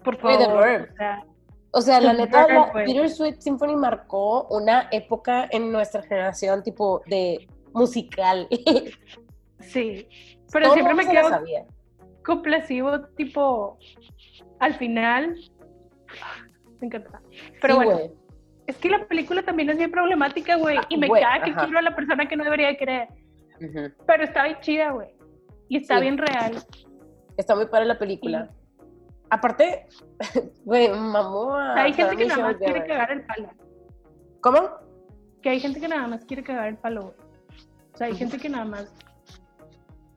Por 0.04 0.18
favor. 0.18 0.90
O 0.94 0.96
sea, 0.98 1.26
O 1.78 1.82
sea, 1.82 2.00
la 2.00 2.14
neta, 2.22 2.48
la. 2.48 2.72
Bittersweet 2.86 3.40
Symphony 3.42 3.76
marcó 3.76 4.48
una 4.50 4.88
época 4.92 5.48
en 5.52 5.72
nuestra 5.72 6.02
generación, 6.04 6.64
tipo 6.64 7.02
de 7.08 7.48
musical. 7.74 8.48
sí. 9.60 10.08
Pero 10.52 10.66
Todo 10.68 10.74
siempre 10.74 10.94
me 10.96 11.06
quedo 11.06 12.42
placebo, 12.42 13.02
tipo. 13.18 13.78
Al 14.60 14.74
final. 14.76 15.36
Me 16.82 16.88
encanta. 16.88 17.22
Pero 17.62 17.74
Sí, 17.80 17.86
bueno, 17.86 18.00
es 18.68 18.78
que 18.78 18.90
la 18.90 19.08
película 19.08 19.44
también 19.44 19.70
es 19.70 19.78
bien 19.78 19.92
problemática, 19.92 20.56
güey. 20.58 20.78
Y 20.90 20.98
me 20.98 21.08
Güey, 21.08 21.22
caga 21.24 21.44
que 21.46 21.52
ajá. 21.52 21.64
quiero 21.64 21.80
a 21.80 21.82
la 21.82 21.96
persona 21.96 22.28
que 22.28 22.36
no 22.36 22.44
debería 22.44 22.68
de 22.68 22.78
querer. 22.78 23.08
Pero 24.06 24.24
está 24.24 24.44
bien 24.44 24.58
chida, 24.62 24.92
güey. 24.92 25.10
Y 25.70 25.78
está 25.78 25.96
Sí. 25.96 26.02
bien 26.02 26.18
real. 26.18 26.54
Está 27.38 27.56
muy 27.56 27.66
padre 27.68 27.86
la 27.86 27.98
película. 27.98 28.50
Aparte, 29.30 29.88
güey, 30.66 30.90
mamó 30.90 31.56
a 31.56 31.76
hay 31.76 31.94
gente 31.94 32.16
que 32.16 32.26
nada 32.26 32.44
más 32.44 32.58
quiere 32.58 32.86
cagar 32.86 33.12
el 33.12 33.26
palo. 33.26 33.50
¿Cómo? 34.42 34.86
que 35.46 35.52
hay 35.52 35.60
gente 35.60 35.80
que 35.80 35.88
nada 35.88 36.08
más 36.08 36.26
quiere 36.26 36.42
cagar 36.42 36.70
el 36.70 36.78
palo, 36.78 37.02
güey. 37.02 37.14
O 37.94 37.98
sea, 38.00 38.08
hay 38.08 38.16
gente 38.16 38.40
que 38.40 38.50
nada 38.50 38.66
más 38.66 38.92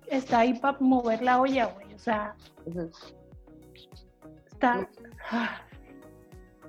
está 0.06 0.38
ahí 0.38 0.54
para 0.54 0.78
mover 0.80 1.20
la 1.20 1.38
olla, 1.38 1.66
güey. 1.66 1.92
O 1.92 1.98
sea, 1.98 2.34
está. 4.46 4.88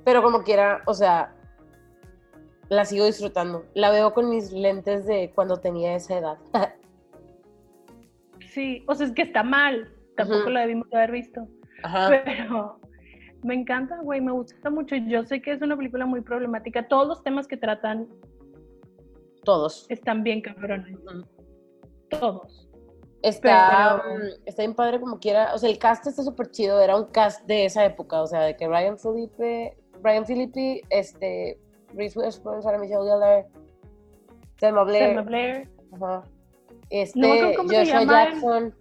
Pero 0.03 0.21
como 0.21 0.43
quiera, 0.43 0.83
o 0.87 0.93
sea, 0.93 1.33
la 2.67 2.83
sigo 2.83 3.05
disfrutando. 3.05 3.63
La 3.75 3.91
veo 3.91 4.13
con 4.13 4.29
mis 4.29 4.51
lentes 4.51 5.05
de 5.05 5.31
cuando 5.33 5.61
tenía 5.61 5.95
esa 5.95 6.17
edad. 6.17 6.37
Sí, 8.51 8.83
o 8.87 8.95
sea, 8.95 9.05
es 9.05 9.13
que 9.13 9.21
está 9.21 9.43
mal. 9.43 9.93
Tampoco 10.17 10.41
Ujú. 10.41 10.49
lo 10.49 10.59
debimos 10.59 10.87
haber 10.91 11.11
visto. 11.11 11.47
Ajá. 11.83 12.09
Pero 12.25 12.79
me 13.43 13.55
encanta, 13.55 13.99
güey. 14.01 14.21
Me 14.21 14.31
gusta 14.31 14.69
mucho. 14.69 14.95
Yo 14.95 15.23
sé 15.25 15.41
que 15.41 15.51
es 15.53 15.61
una 15.61 15.75
película 15.77 16.05
muy 16.05 16.21
problemática. 16.21 16.87
Todos 16.87 17.07
los 17.07 17.23
temas 17.23 17.47
que 17.47 17.57
tratan 17.57 18.07
Todos. 19.43 19.85
están 19.89 20.23
bien 20.23 20.41
cabrones. 20.41 20.97
Todos. 22.09 22.67
Está, 23.21 24.01
Pero- 24.03 24.15
mm, 24.17 24.27
está 24.45 24.61
bien 24.63 24.75
padre 24.75 24.99
como 24.99 25.19
quiera. 25.19 25.53
O 25.53 25.57
sea, 25.57 25.69
el 25.69 25.77
cast 25.77 26.07
está 26.07 26.23
súper 26.23 26.51
chido. 26.51 26.79
Era 26.81 26.95
un 26.97 27.05
cast 27.05 27.45
de 27.47 27.65
esa 27.65 27.83
época. 27.85 28.21
O 28.21 28.27
sea, 28.27 28.41
de 28.41 28.55
que 28.55 28.67
Ryan 28.67 28.97
Felipe, 28.97 29.77
Ryan 30.01 30.25
Phillippe, 30.25 30.81
este, 30.89 31.59
Reese 31.93 32.17
Witherspoon, 32.17 32.61
Sarah 32.61 32.77
Michelle 32.79 33.03
Gellar, 33.03 33.45
Selma 34.59 34.83
Blair. 34.83 35.05
Selma 35.07 35.21
Blair. 35.23 35.69
Ajá. 35.93 36.23
Este, 36.89 37.19
No 37.19 37.55
cómo 37.57 37.69
Joshua 37.69 38.03
Jackson. 38.03 38.73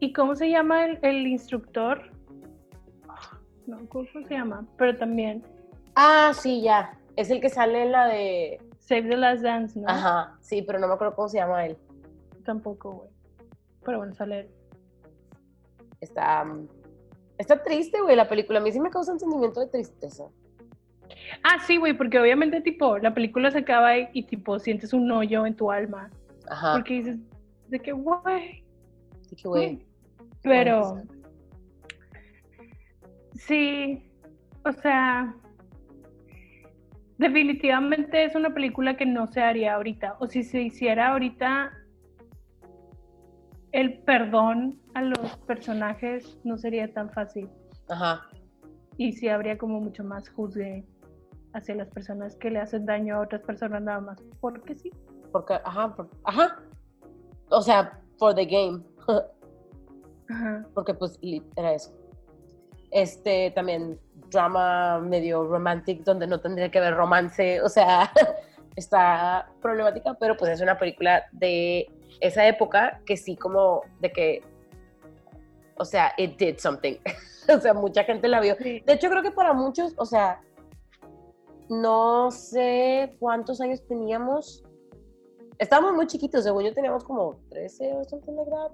¿Y 0.00 0.12
cómo 0.12 0.34
se 0.34 0.48
llama 0.50 0.84
el, 0.86 0.98
el 1.02 1.26
instructor? 1.26 2.10
No 3.66 3.76
me 3.76 3.84
acuerdo 3.84 4.08
cómo 4.12 4.26
se 4.26 4.34
llama, 4.34 4.66
pero 4.76 4.96
también 4.96 5.44
Ah, 6.00 6.32
sí, 6.32 6.62
ya. 6.62 6.96
Es 7.16 7.28
el 7.28 7.40
que 7.40 7.48
sale 7.48 7.82
en 7.82 7.90
la 7.90 8.06
de. 8.06 8.60
Save 8.78 9.08
the 9.08 9.16
Last 9.16 9.42
Dance, 9.42 9.76
¿no? 9.76 9.88
Ajá, 9.88 10.38
sí, 10.40 10.62
pero 10.62 10.78
no 10.78 10.86
me 10.86 10.94
acuerdo 10.94 11.16
cómo 11.16 11.28
se 11.28 11.38
llama 11.38 11.66
él. 11.66 11.76
Tampoco, 12.44 12.92
güey. 12.92 13.10
Pero 13.84 13.98
bueno, 13.98 14.14
sale 14.14 14.40
él. 14.40 14.50
Está. 16.00 16.46
Está 17.36 17.64
triste, 17.64 18.00
güey, 18.00 18.14
la 18.14 18.28
película. 18.28 18.60
A 18.60 18.62
mí 18.62 18.70
sí 18.70 18.78
me 18.78 18.90
causa 18.90 19.12
un 19.12 19.18
sentimiento 19.18 19.58
de 19.58 19.66
tristeza. 19.66 20.26
Ah, 21.42 21.58
sí, 21.66 21.78
güey, 21.78 21.94
porque 21.94 22.20
obviamente, 22.20 22.60
tipo, 22.60 22.98
la 22.98 23.12
película 23.12 23.50
se 23.50 23.58
acaba 23.58 23.98
y, 23.98 24.08
y, 24.12 24.22
tipo, 24.22 24.60
sientes 24.60 24.92
un 24.92 25.10
hoyo 25.10 25.46
en 25.46 25.56
tu 25.56 25.72
alma. 25.72 26.10
Ajá. 26.48 26.74
Porque 26.74 26.94
dices, 26.94 27.16
de 27.66 27.80
que, 27.80 27.90
güey. 27.90 28.64
Así 29.20 29.34
que, 29.34 29.48
güey. 29.48 29.86
Pero, 30.48 31.02
sí, 33.34 34.10
o 34.64 34.72
sea, 34.72 35.34
definitivamente 37.18 38.24
es 38.24 38.34
una 38.34 38.54
película 38.54 38.96
que 38.96 39.04
no 39.04 39.26
se 39.26 39.42
haría 39.42 39.74
ahorita. 39.74 40.16
O 40.20 40.26
si 40.26 40.42
se 40.42 40.62
hiciera 40.62 41.08
ahorita, 41.12 41.70
el 43.72 43.98
perdón 44.04 44.80
a 44.94 45.02
los 45.02 45.36
personajes 45.46 46.38
no 46.44 46.56
sería 46.56 46.92
tan 46.92 47.10
fácil. 47.10 47.48
Ajá. 47.90 48.26
Y 48.96 49.12
sí 49.12 49.28
habría 49.28 49.58
como 49.58 49.80
mucho 49.80 50.02
más 50.02 50.28
juzgue 50.30 50.86
hacia 51.52 51.74
las 51.74 51.88
personas 51.88 52.36
que 52.36 52.50
le 52.50 52.58
hacen 52.60 52.86
daño 52.86 53.16
a 53.16 53.20
otras 53.20 53.42
personas 53.42 53.82
nada 53.82 54.00
más. 54.00 54.22
Porque 54.40 54.74
sí. 54.74 54.90
Porque, 55.30 55.54
ajá, 55.64 55.94
por- 55.94 56.10
ajá. 56.24 56.56
O 57.50 57.60
sea, 57.60 58.00
for 58.18 58.34
the 58.34 58.46
game. 58.46 58.82
Ajá. 60.28 60.66
Porque, 60.74 60.94
pues, 60.94 61.18
era 61.56 61.74
eso. 61.74 61.92
Este, 62.90 63.50
también, 63.50 63.98
drama 64.30 64.98
medio 65.00 65.44
romantic, 65.44 66.02
donde 66.04 66.26
no 66.26 66.40
tendría 66.40 66.70
que 66.70 66.78
haber 66.78 66.94
romance. 66.94 67.60
O 67.62 67.68
sea, 67.68 68.12
está 68.76 69.50
problemática, 69.60 70.14
pero 70.14 70.36
pues 70.36 70.52
es 70.52 70.60
una 70.60 70.78
película 70.78 71.24
de 71.32 71.90
esa 72.20 72.46
época 72.46 73.00
que 73.06 73.16
sí, 73.16 73.36
como 73.36 73.82
de 74.00 74.12
que. 74.12 74.42
O 75.76 75.84
sea, 75.84 76.12
it 76.16 76.36
did 76.38 76.58
something. 76.58 76.96
o 77.54 77.60
sea, 77.60 77.74
mucha 77.74 78.04
gente 78.04 78.28
la 78.28 78.40
vio. 78.40 78.56
De 78.56 78.82
hecho, 78.86 79.08
creo 79.08 79.22
que 79.22 79.30
para 79.30 79.52
muchos, 79.52 79.94
o 79.96 80.04
sea, 80.04 80.40
no 81.68 82.30
sé 82.30 83.14
cuántos 83.18 83.60
años 83.60 83.84
teníamos. 83.86 84.64
Estábamos 85.58 85.94
muy 85.94 86.06
chiquitos, 86.06 86.44
según 86.44 86.64
yo 86.64 86.72
teníamos 86.72 87.04
como 87.04 87.40
13 87.50 87.92
o 87.94 88.04
something 88.04 88.32
like 88.32 88.50
that. 88.50 88.72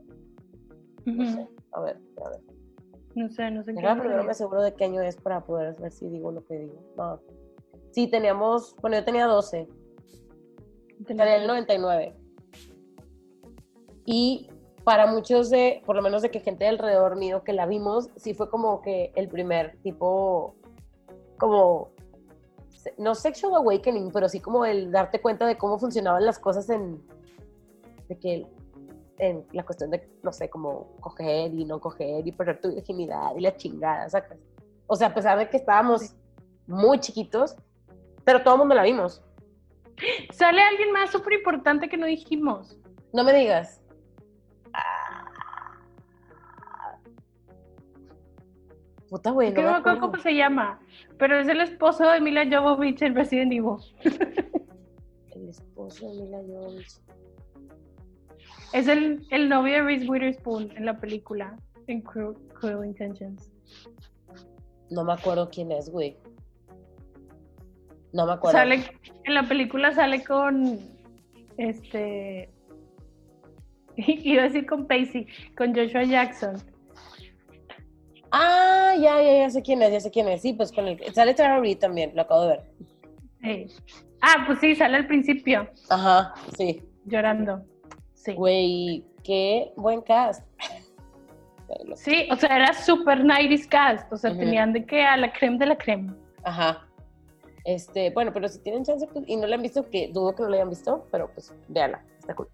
No 1.06 1.32
sé. 1.32 1.48
A 1.72 1.80
ver, 1.80 1.98
a 2.24 2.30
ver. 2.30 2.40
No 3.14 3.28
sé, 3.30 3.50
no 3.50 3.62
sé 3.62 3.70
en 3.70 3.76
qué 3.76 3.82
primero 3.82 4.02
me 4.02 4.14
sería. 4.16 4.30
aseguro 4.30 4.62
de 4.62 4.74
qué 4.74 4.84
año 4.84 5.02
es 5.02 5.16
para 5.16 5.44
poder 5.44 5.80
ver 5.80 5.92
si 5.92 6.08
digo 6.08 6.32
lo 6.32 6.44
que 6.44 6.58
digo. 6.58 6.82
No. 6.96 7.20
Sí, 7.92 8.08
teníamos, 8.08 8.74
bueno, 8.80 8.96
yo 8.96 9.04
tenía 9.04 9.26
12. 9.26 9.68
Estaría 11.00 11.36
en 11.36 11.42
el 11.42 11.46
99. 11.46 12.16
Y 14.06 14.48
para 14.84 15.06
muchos 15.06 15.48
de, 15.48 15.82
por 15.86 15.96
lo 15.96 16.02
menos 16.02 16.22
de 16.22 16.30
que 16.30 16.40
gente 16.40 16.66
alrededor 16.66 17.16
mío 17.16 17.42
que 17.42 17.52
la 17.52 17.66
vimos, 17.66 18.10
sí 18.16 18.34
fue 18.34 18.50
como 18.50 18.82
que 18.82 19.12
el 19.16 19.28
primer 19.28 19.78
tipo, 19.82 20.56
como, 21.38 21.90
no 22.98 23.14
sexual 23.14 23.54
awakening, 23.54 24.10
pero 24.12 24.28
sí 24.28 24.40
como 24.40 24.66
el 24.66 24.92
darte 24.92 25.22
cuenta 25.22 25.46
de 25.46 25.56
cómo 25.56 25.78
funcionaban 25.78 26.26
las 26.26 26.38
cosas 26.38 26.68
en, 26.68 27.02
de 28.08 28.18
que, 28.18 28.46
en 29.18 29.44
la 29.52 29.64
cuestión 29.64 29.90
de, 29.90 30.08
no 30.22 30.32
sé, 30.32 30.48
como 30.50 30.96
coger 31.00 31.52
y 31.54 31.64
no 31.64 31.80
coger 31.80 32.26
y 32.26 32.32
perder 32.32 32.60
tu 32.60 32.68
virginidad 32.74 33.34
y 33.36 33.40
la 33.40 33.56
chingada, 33.56 34.08
¿sacas? 34.08 34.38
O 34.86 34.96
sea, 34.96 35.08
a 35.08 35.14
pesar 35.14 35.38
de 35.38 35.48
que 35.48 35.56
estábamos 35.56 36.14
muy 36.66 36.98
chiquitos, 37.00 37.56
pero 38.24 38.42
todo 38.42 38.54
el 38.54 38.58
mundo 38.60 38.74
la 38.74 38.82
vimos. 38.82 39.22
Sale 40.32 40.60
alguien 40.62 40.92
más 40.92 41.10
súper 41.10 41.34
importante 41.34 41.88
que 41.88 41.96
no 41.96 42.06
dijimos. 42.06 42.76
No 43.12 43.22
me 43.24 43.32
digas. 43.32 43.80
Puta, 49.08 49.30
güey, 49.30 49.52
no 49.52 49.62
me 49.62 49.62
me 49.62 49.74
acuerdo 49.76 49.98
acuerdo. 49.98 50.00
cómo 50.00 50.22
se 50.22 50.34
llama, 50.34 50.80
pero 51.18 51.38
es 51.38 51.46
el 51.48 51.60
esposo 51.60 52.10
de 52.10 52.20
Mila 52.20 52.44
Jovovich 52.50 53.02
en 53.02 53.14
Resident 53.14 53.52
Evil. 53.52 53.76
El 55.30 55.48
esposo 55.48 56.08
de 56.08 56.22
Mila 56.22 56.38
Jovovich. 56.38 57.03
Es 58.72 58.88
el, 58.88 59.26
el 59.30 59.48
novio 59.48 59.74
de 59.74 59.82
Reese 59.82 60.08
Witherspoon 60.08 60.70
en 60.76 60.86
la 60.86 60.98
película, 60.98 61.56
en 61.86 62.00
Cruel, 62.00 62.34
Cruel 62.54 62.86
Intentions. 62.86 63.50
No 64.90 65.04
me 65.04 65.12
acuerdo 65.12 65.48
quién 65.50 65.72
es, 65.72 65.88
güey. 65.90 66.16
No 68.12 68.26
me 68.26 68.32
acuerdo. 68.32 68.58
Sale, 68.58 68.84
en 69.24 69.34
la 69.34 69.48
película 69.48 69.92
sale 69.92 70.24
con, 70.24 70.78
este, 71.56 72.50
iba 73.96 74.42
a 74.42 74.46
decir 74.46 74.66
con 74.66 74.86
Pacey, 74.86 75.26
con 75.56 75.74
Joshua 75.74 76.04
Jackson. 76.04 76.56
Ah, 78.30 78.94
ya, 78.98 79.22
ya, 79.22 79.38
ya 79.38 79.50
sé 79.50 79.62
quién 79.62 79.80
es, 79.82 79.92
ya 79.92 80.00
sé 80.00 80.10
quién 80.10 80.28
es. 80.28 80.42
Sí, 80.42 80.52
pues 80.54 80.72
con 80.72 80.88
el. 80.88 80.98
Sale 81.14 81.34
Tara 81.34 81.60
Reid 81.60 81.78
también, 81.78 82.12
lo 82.14 82.22
acabo 82.22 82.42
de 82.42 82.48
ver. 82.48 82.64
Sí. 83.42 83.66
Ah, 84.20 84.44
pues 84.46 84.58
sí, 84.58 84.74
sale 84.74 84.96
al 84.96 85.06
principio, 85.06 85.68
Ajá, 85.88 86.34
sí. 86.56 86.82
llorando. 87.04 87.64
Sí. 88.24 88.34
Güey, 88.34 89.04
qué 89.22 89.72
buen 89.76 90.00
cast. 90.00 90.44
Sí, 91.96 92.28
o 92.30 92.36
sea, 92.36 92.56
era 92.56 92.72
super 92.72 93.24
90s 93.24 93.66
cast, 93.68 94.12
o 94.12 94.16
sea, 94.16 94.30
tenían 94.36 94.72
de 94.72 94.84
que 94.84 95.02
a 95.02 95.16
la 95.16 95.32
creme 95.32 95.58
de 95.58 95.66
la 95.66 95.76
creme. 95.76 96.12
Ajá. 96.44 96.86
Este, 97.64 98.10
bueno, 98.10 98.32
pero 98.32 98.48
si 98.48 98.60
tienen 98.60 98.84
chance 98.84 99.06
pues, 99.12 99.24
y 99.26 99.34
no 99.36 99.46
la 99.46 99.56
han 99.56 99.62
visto, 99.62 99.88
que 99.90 100.08
dudo 100.12 100.34
que 100.34 100.42
no 100.42 100.50
la 100.50 100.56
hayan 100.56 100.68
visto, 100.68 101.08
pero 101.10 101.30
pues 101.32 101.52
véanla, 101.68 102.04
está 102.18 102.34
cool. 102.34 102.48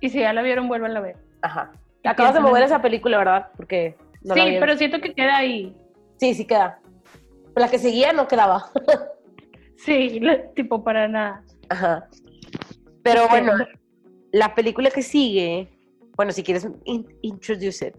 Y 0.00 0.10
si 0.10 0.20
ya 0.20 0.32
la 0.32 0.42
vieron, 0.42 0.68
vuelvan 0.68 0.96
a 0.96 1.00
ver. 1.00 1.16
Ajá. 1.42 1.72
Acabas 2.04 2.34
de 2.34 2.40
mover 2.40 2.62
esa 2.62 2.80
película, 2.80 3.18
¿verdad? 3.18 3.48
Porque 3.56 3.96
no 4.22 4.34
sí, 4.34 4.56
pero 4.60 4.76
siento 4.76 5.00
que 5.00 5.14
queda 5.14 5.38
ahí. 5.38 5.76
Sí, 6.18 6.34
sí 6.34 6.46
queda. 6.46 6.80
La 7.56 7.68
que 7.68 7.78
seguía 7.78 8.12
no 8.12 8.28
quedaba. 8.28 8.66
Sí, 9.76 10.20
tipo 10.54 10.84
para 10.84 11.08
nada. 11.08 11.42
Ajá. 11.70 12.06
Pero 13.02 13.26
bueno, 13.28 13.54
la 14.32 14.54
película 14.54 14.90
que 14.90 15.02
sigue, 15.02 15.68
bueno, 16.16 16.32
si 16.32 16.42
quieres 16.42 16.68
in- 16.84 17.06
introduce 17.22 17.86
it. 17.88 17.94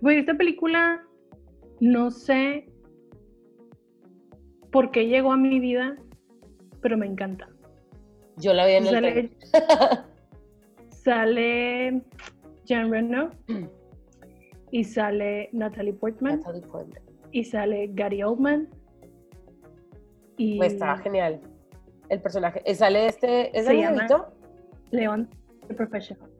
Güey, 0.00 0.18
esta 0.18 0.34
película, 0.34 1.04
no 1.80 2.10
sé 2.10 2.68
por 4.70 4.90
qué 4.90 5.06
llegó 5.06 5.32
a 5.32 5.36
mi 5.36 5.58
vida, 5.60 5.96
pero 6.80 6.96
me 6.96 7.06
encanta. 7.06 7.48
Yo 8.36 8.52
la 8.54 8.66
vi 8.66 8.72
en 8.74 8.86
el 8.86 8.90
Sale, 8.94 9.12
tren. 9.12 9.36
sale 10.90 12.02
Jean 12.64 12.90
Reno 12.90 13.30
y 14.70 14.84
sale 14.84 15.48
Natalie 15.52 15.94
Portman 15.94 16.38
Natalie 16.40 16.62
Portman. 16.62 17.00
y 17.32 17.44
sale 17.44 17.90
Gary 17.94 18.22
Oldman. 18.22 18.68
Y 20.36 20.56
Pues 20.58 20.74
estaba 20.74 20.98
genial. 20.98 21.40
El 22.08 22.20
personaje. 22.22 22.62
eh, 22.64 22.74
Sale 22.74 23.06
este. 23.06 23.58
¿Es 23.58 23.66
el 23.68 23.78
llama-? 23.80 24.06
León, 24.90 25.28
The 25.66 25.74
Professional. 25.74 26.30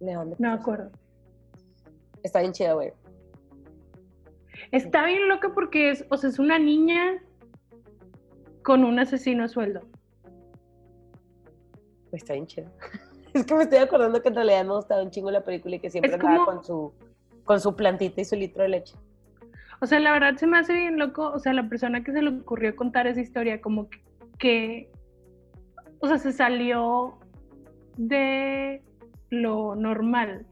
León. 0.00 0.34
No 0.38 0.48
me 0.50 0.54
acuerdo. 0.54 0.90
Está 2.22 2.40
bien 2.40 2.52
chida, 2.52 2.72
güey. 2.74 2.92
Está 4.72 5.04
bien 5.04 5.28
loca 5.28 5.52
porque 5.54 5.90
es, 5.90 6.04
o 6.10 6.16
sea, 6.16 6.30
es 6.30 6.38
una 6.38 6.58
niña 6.58 7.22
con 8.62 8.84
un 8.84 8.98
asesino 8.98 9.44
a 9.44 9.48
sueldo. 9.48 9.80
Está 12.12 12.34
bien 12.34 12.46
chida. 12.46 12.70
Es 13.32 13.46
que 13.46 13.54
me 13.54 13.62
estoy 13.62 13.78
acordando 13.78 14.20
que 14.20 14.28
en 14.28 14.34
realidad 14.34 14.64
me 14.64 14.74
gustaba 14.74 15.04
un 15.04 15.10
chingo 15.12 15.30
la 15.30 15.44
película 15.44 15.76
y 15.76 15.78
que 15.78 15.88
siempre 15.88 16.10
Es 16.10 16.14
andaba 16.18 16.38
como- 16.46 16.46
con 16.46 16.64
su 16.64 16.92
con 17.44 17.60
su 17.60 17.76
plantita 17.76 18.20
y 18.20 18.24
su 18.24 18.34
litro 18.34 18.64
de 18.64 18.70
leche. 18.70 18.96
O 19.80 19.86
sea, 19.86 20.00
la 20.00 20.10
verdad 20.10 20.34
se 20.36 20.48
me 20.48 20.58
hace 20.58 20.72
bien 20.72 20.98
loco, 20.98 21.30
o 21.30 21.38
sea, 21.38 21.52
la 21.52 21.68
persona 21.68 22.02
que 22.02 22.10
se 22.12 22.22
le 22.22 22.30
ocurrió 22.40 22.74
contar 22.74 23.06
esa 23.06 23.20
historia 23.20 23.60
como 23.60 23.88
que, 23.88 24.00
que, 24.40 24.90
o 26.00 26.08
sea, 26.08 26.18
se 26.18 26.32
salió 26.32 27.19
de 27.96 28.82
lo 29.30 29.74
normal. 29.74 30.46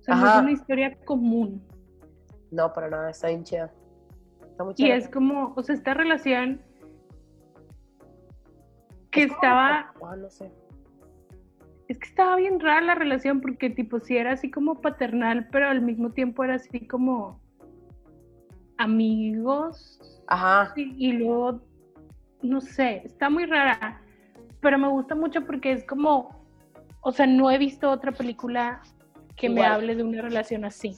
O 0.00 0.02
sea, 0.02 0.14
no 0.16 0.26
es 0.28 0.36
una 0.42 0.52
historia 0.52 0.96
común. 1.04 1.62
No, 2.50 2.72
para 2.72 2.88
nada, 2.88 3.10
está 3.10 3.28
bien 3.28 3.44
chida. 3.44 3.72
Está 4.50 4.64
muy 4.64 4.72
Y 4.74 4.84
chida. 4.84 4.94
es 4.96 5.08
como, 5.08 5.52
o 5.56 5.62
sea, 5.62 5.74
esta 5.74 5.94
relación 5.94 6.60
que 9.10 9.22
Es 9.24 9.26
como- 9.28 9.36
estaba, 9.42 9.92
Ah, 10.02 10.16
no 10.16 10.30
sé. 10.30 10.50
es 11.88 11.98
que 11.98 12.08
estaba 12.08 12.36
bien 12.36 12.60
rara 12.60 12.80
la 12.82 12.94
relación 12.94 13.40
porque 13.40 13.70
tipo 13.70 13.98
sí 14.00 14.16
era 14.16 14.32
así 14.32 14.50
como 14.50 14.80
paternal, 14.80 15.48
pero 15.50 15.68
al 15.68 15.82
mismo 15.82 16.10
tiempo 16.12 16.44
era 16.44 16.54
así 16.54 16.86
como 16.86 17.40
amigos. 18.78 20.00
Ajá. 20.28 20.72
Y, 20.76 21.08
y 21.08 21.12
luego, 21.12 21.60
no 22.42 22.60
sé, 22.60 23.02
está 23.04 23.30
muy 23.30 23.46
rara, 23.46 24.00
pero 24.60 24.78
me 24.78 24.88
gusta 24.88 25.14
mucho 25.14 25.44
porque 25.46 25.72
es 25.72 25.84
como, 25.86 26.35
o 27.06 27.12
sea, 27.12 27.24
no 27.24 27.52
he 27.52 27.56
visto 27.56 27.88
otra 27.88 28.10
película 28.10 28.82
que 29.36 29.48
me 29.48 29.64
hable 29.64 29.94
de 29.94 30.02
una 30.02 30.22
relación 30.22 30.64
así. 30.64 30.96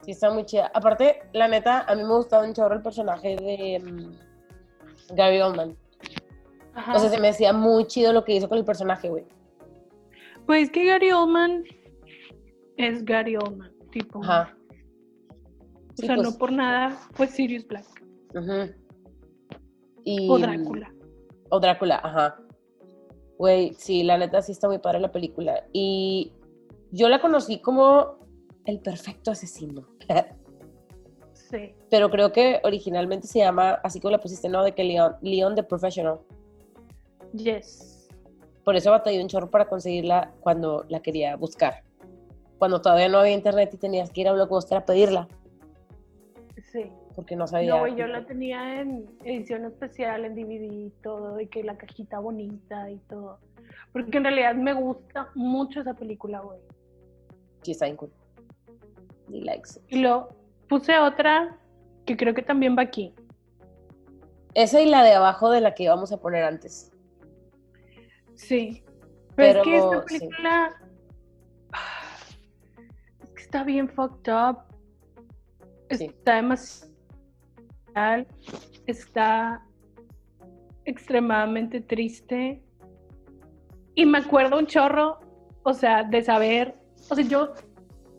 Sí, 0.00 0.10
está 0.10 0.32
muy 0.32 0.44
chida. 0.44 0.72
Aparte, 0.74 1.20
la 1.32 1.46
neta, 1.46 1.82
a 1.82 1.94
mí 1.94 2.02
me 2.02 2.16
gustaba 2.16 2.44
un 2.44 2.52
chorro 2.52 2.74
el 2.74 2.82
personaje 2.82 3.36
de 3.36 3.78
mm, 3.78 5.14
Gary 5.14 5.40
Oldman. 5.40 5.76
Ajá. 6.74 6.96
O 6.96 6.98
sea, 6.98 7.10
se 7.10 7.20
me 7.20 7.28
decía 7.28 7.52
muy 7.52 7.86
chido 7.86 8.12
lo 8.12 8.24
que 8.24 8.34
hizo 8.34 8.48
con 8.48 8.58
el 8.58 8.64
personaje, 8.64 9.08
güey. 9.08 9.24
Pues 10.46 10.68
que 10.68 10.84
Gary 10.84 11.12
Oldman 11.12 11.62
es 12.78 13.04
Gary 13.04 13.36
Oldman, 13.36 13.70
tipo. 13.92 14.20
Ajá. 14.24 14.56
O 15.92 15.96
sea, 15.96 16.16
pues, 16.16 16.26
no 16.26 16.36
por 16.36 16.50
nada 16.50 16.90
fue 17.12 17.28
Sirius 17.28 17.64
Black 17.68 17.86
ujú. 18.34 18.74
Y, 20.02 20.28
o 20.28 20.38
Drácula. 20.38 20.92
O 21.50 21.60
Drácula, 21.60 22.00
ajá. 22.02 22.45
Güey, 23.38 23.74
sí, 23.74 24.02
la 24.02 24.18
neta 24.18 24.42
sí 24.42 24.52
está 24.52 24.68
muy 24.68 24.78
padre 24.78 25.00
la 25.00 25.12
película. 25.12 25.64
Y 25.72 26.32
yo 26.90 27.08
la 27.08 27.20
conocí 27.20 27.60
como 27.60 28.18
el 28.64 28.80
perfecto 28.80 29.30
asesino. 29.30 29.86
Sí. 31.48 31.76
Pero 31.90 32.10
creo 32.10 32.32
que 32.32 32.60
originalmente 32.64 33.28
se 33.28 33.38
llama, 33.38 33.74
así 33.84 34.00
como 34.00 34.10
la 34.10 34.20
pusiste, 34.20 34.48
¿no? 34.48 34.64
De 34.64 34.72
que 34.72 34.82
Leon, 34.82 35.14
Leon 35.22 35.54
the 35.54 35.62
Professional. 35.62 36.18
Yes. 37.34 38.08
Por 38.64 38.74
eso 38.74 38.90
batallé 38.90 39.22
un 39.22 39.28
chorro 39.28 39.48
para 39.48 39.68
conseguirla 39.68 40.34
cuando 40.40 40.84
la 40.88 41.00
quería 41.00 41.36
buscar. 41.36 41.84
Cuando 42.58 42.80
todavía 42.80 43.08
no 43.08 43.18
había 43.18 43.32
internet 43.32 43.70
y 43.72 43.76
tenías 43.76 44.10
que 44.10 44.22
ir 44.22 44.28
a 44.28 44.32
Blockbuster 44.32 44.78
a 44.78 44.84
pedirla, 44.84 45.28
Sí. 46.72 46.90
Porque 47.16 47.34
no 47.34 47.46
sabía. 47.46 47.70
No, 47.70 47.88
yo 47.88 48.06
la 48.06 48.26
tenía 48.26 48.82
en 48.82 49.08
edición 49.24 49.64
especial, 49.64 50.26
en 50.26 50.34
DVD 50.34 50.70
y 50.70 50.92
todo, 51.02 51.36
de 51.36 51.48
que 51.48 51.64
la 51.64 51.78
cajita 51.78 52.18
bonita 52.18 52.90
y 52.90 52.98
todo. 53.08 53.40
Porque 53.92 54.18
en 54.18 54.24
realidad 54.24 54.54
me 54.54 54.74
gusta 54.74 55.30
mucho 55.34 55.80
esa 55.80 55.94
película, 55.94 56.40
güey. 56.40 56.60
Sí, 57.62 57.72
está 57.72 57.86
bien 57.86 57.96
cool. 57.96 58.12
Ni 59.28 59.40
likes. 59.40 59.80
Y 59.88 60.00
luego 60.00 60.28
puse 60.68 60.98
otra 60.98 61.58
que 62.04 62.18
creo 62.18 62.34
que 62.34 62.42
también 62.42 62.76
va 62.76 62.82
aquí. 62.82 63.14
Esa 64.52 64.82
y 64.82 64.88
la 64.88 65.02
de 65.02 65.14
abajo 65.14 65.50
de 65.50 65.62
la 65.62 65.74
que 65.74 65.84
íbamos 65.84 66.12
a 66.12 66.20
poner 66.20 66.44
antes. 66.44 66.92
Sí. 68.34 68.84
Pero, 69.36 69.60
es 69.60 69.64
que 69.64 69.76
esta 69.78 70.04
sí. 70.06 70.18
película 70.18 70.76
es 73.22 73.30
que 73.30 73.42
está 73.42 73.64
bien 73.64 73.88
fucked 73.88 74.30
up. 74.30 74.58
Sí. 75.90 76.04
Está 76.04 76.36
demasiado. 76.36 76.95
Está 78.86 79.62
extremadamente 80.84 81.80
triste. 81.80 82.62
Y 83.94 84.04
me 84.04 84.18
acuerdo 84.18 84.58
un 84.58 84.66
chorro, 84.66 85.18
o 85.62 85.72
sea, 85.72 86.04
de 86.04 86.22
saber. 86.22 86.74
O 87.10 87.14
sea, 87.14 87.24
yo. 87.24 87.54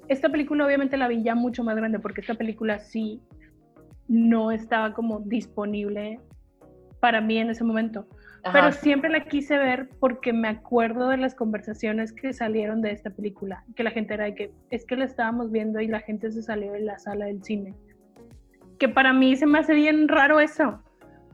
Esta 0.08 0.30
película 0.30 0.66
obviamente 0.66 0.96
la 0.96 1.10
vi 1.10 1.22
ya 1.22 1.36
mucho 1.36 1.66
más 1.66 1.76
grande 1.76 2.00
porque 2.00 2.22
esta 2.22 2.34
película 2.34 2.80
sí 2.80 3.22
no 4.08 4.52
estaba 4.52 4.94
como 4.94 5.20
disponible 5.20 6.22
para 7.02 7.20
mí 7.20 7.38
en 7.38 7.50
ese 7.50 7.64
momento. 7.64 8.08
Pero 8.54 8.72
siempre 8.72 9.10
la 9.10 9.26
quise 9.26 9.58
ver 9.58 9.90
porque 10.00 10.32
me 10.32 10.48
acuerdo 10.48 11.10
de 11.10 11.18
las 11.18 11.36
conversaciones 11.36 12.14
que 12.14 12.32
salieron 12.32 12.82
de 12.82 12.92
esta 12.92 13.10
película, 13.10 13.66
que 13.76 13.84
la 13.84 13.92
gente 13.92 14.14
era 14.14 14.24
de 14.24 14.36
que 14.36 14.52
es 14.70 14.86
que 14.86 14.96
la 14.96 15.04
estábamos 15.04 15.52
viendo 15.52 15.82
y 15.82 15.88
la 15.88 16.00
gente 16.00 16.32
se 16.32 16.42
salió 16.42 16.72
de 16.72 16.80
la 16.80 16.98
sala 16.98 17.26
del 17.26 17.44
cine. 17.44 17.76
Que 18.80 18.90
para 18.90 19.14
mí 19.14 19.36
se 19.36 19.46
me 19.46 19.60
hace 19.60 19.74
bien 19.74 20.08
raro 20.08 20.40
eso. 20.40 20.80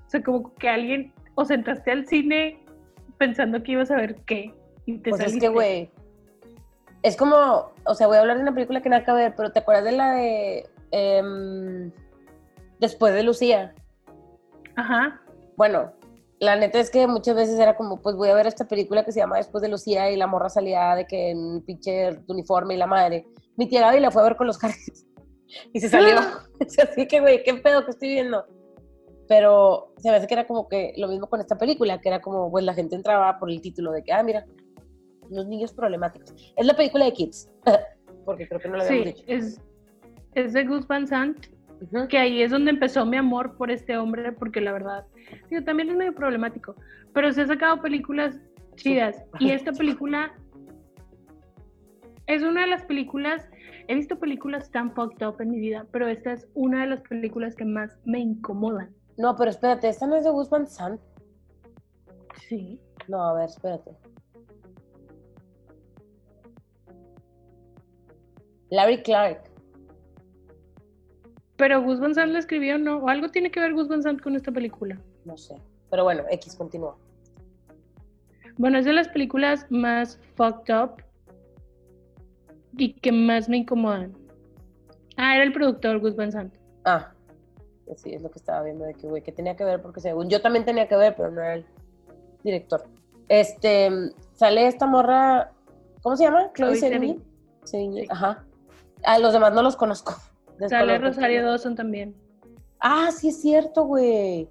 O 0.06 0.10
sea, 0.10 0.24
como 0.24 0.54
que 0.56 0.70
alguien, 0.70 1.14
o 1.36 1.46
sea, 1.46 1.56
entraste 1.56 1.91
al 1.91 2.08
cine 2.08 2.64
pensando 3.18 3.62
que 3.64 3.74
ibas 3.74 3.91
a 3.91 3.96
ver 3.98 4.16
qué 4.26 4.54
y 4.86 4.98
te 5.00 5.10
Pues 5.10 5.22
es 5.22 5.28
saliste. 5.28 5.48
que, 5.48 5.54
güey. 5.54 5.89
Es 7.02 7.18
como, 7.18 7.72
o 7.86 7.96
sea, 7.96 8.08
voy 8.08 8.18
a 8.18 8.22
hablar 8.22 8.38
de 8.38 8.44
una 8.44 8.54
película 8.54 8.82
que 8.82 8.89
nada 8.89 9.04
que 9.04 9.12
ver, 9.12 9.34
pero 9.36 9.52
¿te 9.52 9.60
acuerdas 9.60 9.84
de 9.86 9.91
la 9.91 10.12
de 10.14 10.70
em, 10.91 11.91
Después 12.80 13.14
de 13.14 13.24
Lucía? 13.24 13.74
Ajá. 14.76 15.22
Bueno, 15.58 15.91
la 16.39 16.56
neta 16.56 16.80
es 16.80 16.89
que 16.89 17.08
muchas 17.08 17.36
veces 17.36 17.60
era 17.60 17.76
como, 17.76 18.02
pues 18.02 18.16
voy 18.16 18.30
a 18.30 18.36
ver 18.36 18.48
esta 18.48 18.68
película 18.68 19.06
que 19.06 19.12
se 19.12 19.20
llama 19.20 19.38
Después 19.38 19.62
de 19.62 19.70
Lucía 19.70 20.12
y 20.12 20.18
la 20.18 20.28
morra 20.28 20.50
salía 20.50 20.96
de 20.96 21.06
que 21.08 21.32
en 21.32 21.62
pinche 21.66 22.20
uniforme 22.28 22.74
y 22.74 22.78
la 22.78 22.88
madre. 22.88 23.26
Mi 23.56 23.68
tía 23.68 23.82
Gaby 23.82 24.00
la 24.00 24.12
fue 24.12 24.22
a 24.22 24.26
ver 24.26 24.36
con 24.36 24.48
los 24.48 24.58
Harris 24.64 25.08
y 25.74 25.80
se 25.80 25.89
salió. 25.89 26.18
Así 26.84 27.07
que, 27.07 27.20
güey, 27.20 27.43
qué 27.43 27.53
pedo 27.55 27.86
que 27.86 27.91
estoy 27.91 28.09
viendo. 28.09 28.45
Pero 29.28 29.93
se 29.97 30.09
me 30.09 30.18
hace 30.18 30.28
que 30.28 30.34
era 30.34 30.45
como 30.45 30.68
que 30.68 30.93
lo 30.97 31.07
mismo 31.07 31.28
con 31.28 31.39
esta 31.39 31.57
película, 31.57 31.99
que 32.01 32.09
era 32.09 32.22
como, 32.22 32.51
pues 32.51 32.66
la 32.66 32.74
gente 32.74 32.95
entraba 32.95 33.39
por 33.39 33.49
el 33.49 33.61
título 33.61 33.91
de 33.91 34.03
que, 34.03 34.11
ah, 34.11 34.22
mira, 34.22 34.45
los 35.30 35.47
niños 35.47 35.74
problemáticos. 35.74 36.34
Es 36.57 36.66
la 36.66 36.76
película 36.76 37.05
de 37.05 37.14
Kids, 37.14 37.49
porque 38.26 38.47
creo 38.47 38.59
que 38.59 38.68
no 38.70 38.78
lo 38.78 38.84
habíamos 38.84 39.05
Sí, 39.07 39.14
dicho. 39.14 39.24
es, 39.28 39.61
es 40.36 40.53
de 40.53 40.66
Gus 40.66 40.86
Van 40.88 41.07
Sant, 41.07 41.47
Ujú. 41.82 42.07
que 42.09 42.18
ahí 42.18 42.41
es 42.41 42.51
donde 42.51 42.72
empezó 42.72 43.05
mi 43.05 43.18
amor 43.18 43.55
por 43.57 43.72
este 43.72 43.97
hombre, 43.97 44.34
porque 44.34 44.59
la 44.61 44.74
verdad, 44.74 45.05
digo, 45.49 45.64
también 45.64 45.89
es 45.89 45.95
medio 45.95 46.14
problemático, 46.14 46.76
pero 47.14 47.32
se 47.32 47.41
ha 47.41 47.47
sacado 47.47 47.82
películas 47.82 48.36
chidas. 48.76 49.24
Y 49.39 49.51
esta 49.51 49.72
película 49.72 50.34
es 52.28 52.41
una 52.43 52.61
de 52.61 52.68
las 52.68 52.84
películas, 52.86 53.47
he 53.88 53.95
visto 53.95 54.19
películas 54.19 54.71
tan 54.71 54.93
fucked 54.93 55.25
up 55.25 55.41
en 55.41 55.51
mi 55.51 55.59
vida, 55.59 55.88
pero 55.91 56.07
esta 56.07 56.34
es 56.34 56.47
una 56.53 56.81
de 56.81 56.88
las 56.88 57.01
películas 57.01 57.55
que 57.55 57.65
más 57.65 57.97
me 58.05 58.19
incomodan. 58.19 58.93
No, 59.17 59.36
pero 59.36 59.51
espérate, 59.51 59.89
¿esta 59.89 60.07
no 60.07 60.15
es 60.15 60.23
de 60.23 60.31
Guzmán 60.31 60.67
Sant? 60.67 60.99
Sí. 62.47 62.79
No, 63.07 63.21
a 63.21 63.34
ver, 63.34 63.45
espérate. 63.45 63.91
Larry 68.69 69.03
Clark. 69.03 69.43
Pero 71.57 71.84
Gus 71.84 71.99
Van 71.99 72.15
Sant 72.15 72.31
la 72.31 72.39
escribió, 72.39 72.79
¿no? 72.79 72.97
O 72.97 73.09
algo 73.09 73.29
tiene 73.29 73.51
que 73.51 73.59
ver 73.59 73.73
Gus 73.73 73.88
Van 73.88 74.01
Sant 74.01 74.19
con 74.19 74.36
esta 74.36 74.51
película. 74.51 74.99
No 75.25 75.38
sé. 75.38 75.55
Pero 75.91 76.03
bueno, 76.03 76.23
X 76.31 76.55
continúa. 76.55 76.97
Bueno, 78.57 78.79
es 78.79 78.86
de 78.86 78.93
las 78.93 79.07
películas 79.09 79.67
más 79.69 80.19
fucked 80.36 80.73
up 80.75 81.03
y 82.78 82.93
que 82.93 83.11
más 83.11 83.49
me 83.49 83.57
incomodan. 83.57 84.13
Ah, 85.17 85.36
era 85.36 85.43
el 85.43 85.53
productor 85.53 85.99
Gus 85.99 86.15
Van 86.15 86.32
Sant. 86.32 86.53
Ah, 86.86 87.11
pues 87.86 88.01
sí, 88.01 88.13
es 88.13 88.21
lo 88.21 88.32
que 88.32 88.39
estaba 88.39 88.63
viendo 88.63 88.86
de 88.86 88.93
que, 88.93 89.07
güey, 89.07 89.21
que 89.21 89.32
tenía 89.32 89.55
que 89.55 89.63
ver, 89.63 89.82
porque 89.82 90.01
según 90.01 90.30
yo 90.30 90.41
también 90.41 90.65
tenía 90.65 90.88
que 90.88 90.95
ver, 90.95 91.15
pero 91.15 91.32
no 91.32 91.41
era 91.41 91.55
el 91.55 91.65
director. 92.43 92.84
Este, 93.28 93.89
sale 94.34 94.67
esta 94.67 94.86
morra, 94.86 95.51
¿cómo 96.01 96.15
se 96.15 96.24
llama? 96.24 96.51
Chloe 96.53 96.76
Sevigny. 96.76 97.21
Sí. 97.63 98.07
Ajá. 98.09 98.43
A 99.03 99.19
los 99.19 99.34
demás 99.34 99.53
no 99.53 99.61
los 99.61 99.76
conozco. 99.76 100.15
Sale. 100.69 100.97
Rosario 100.97 101.43
Dawson 101.43 101.76
también. 101.76 102.15
Ah, 102.80 103.09
sí 103.11 103.30
es 103.30 103.41
cierto, 103.41 103.86
güey. 103.86 104.47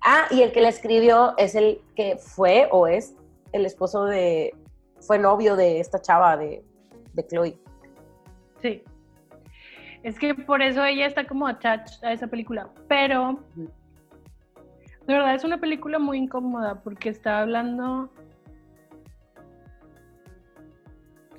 Ah, 0.00 0.26
y 0.30 0.42
el 0.42 0.52
que 0.52 0.60
la 0.60 0.68
escribió 0.68 1.34
es 1.36 1.54
el 1.54 1.80
que 1.94 2.16
fue 2.16 2.68
o 2.70 2.86
es 2.86 3.14
el 3.52 3.66
esposo 3.66 4.04
de, 4.04 4.54
fue 5.00 5.18
novio 5.18 5.56
de 5.56 5.80
esta 5.80 6.00
chava 6.00 6.36
de, 6.36 6.64
de 7.14 7.26
Chloe. 7.26 7.58
Sí. 8.60 8.82
Es 10.02 10.18
que 10.18 10.34
por 10.34 10.62
eso 10.62 10.84
ella 10.84 11.06
está 11.06 11.26
como 11.26 11.46
attached 11.46 12.02
a 12.04 12.12
esa 12.12 12.26
película. 12.26 12.68
Pero, 12.88 13.38
de 13.56 15.14
verdad, 15.14 15.34
es 15.34 15.44
una 15.44 15.60
película 15.60 15.98
muy 15.98 16.18
incómoda 16.18 16.82
porque 16.82 17.08
está 17.08 17.40
hablando 17.40 18.10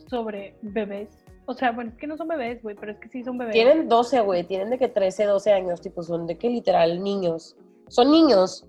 sobre 0.08 0.56
bebés. 0.62 1.10
O 1.46 1.54
sea, 1.54 1.72
bueno, 1.72 1.92
es 1.92 1.98
que 1.98 2.08
no 2.08 2.16
son 2.16 2.30
bebés, 2.30 2.62
güey, 2.62 2.76
pero 2.76 2.94
es 2.94 3.00
que 3.00 3.10
sí 3.10 3.24
son 3.24 3.38
bebés. 3.38 3.54
Tienen 3.54 3.90
12, 3.90 4.22
güey, 4.22 4.46
tienen 4.46 4.70
de 4.70 4.78
que 4.78 4.88
13, 4.88 5.26
12 5.26 5.52
años, 5.52 5.82
tipo, 5.82 6.02
son 6.04 6.26
de 6.26 6.38
que 6.38 6.50
literal 6.50 7.04
niños. 7.04 7.58
Son 7.90 8.10
niños. 8.10 8.66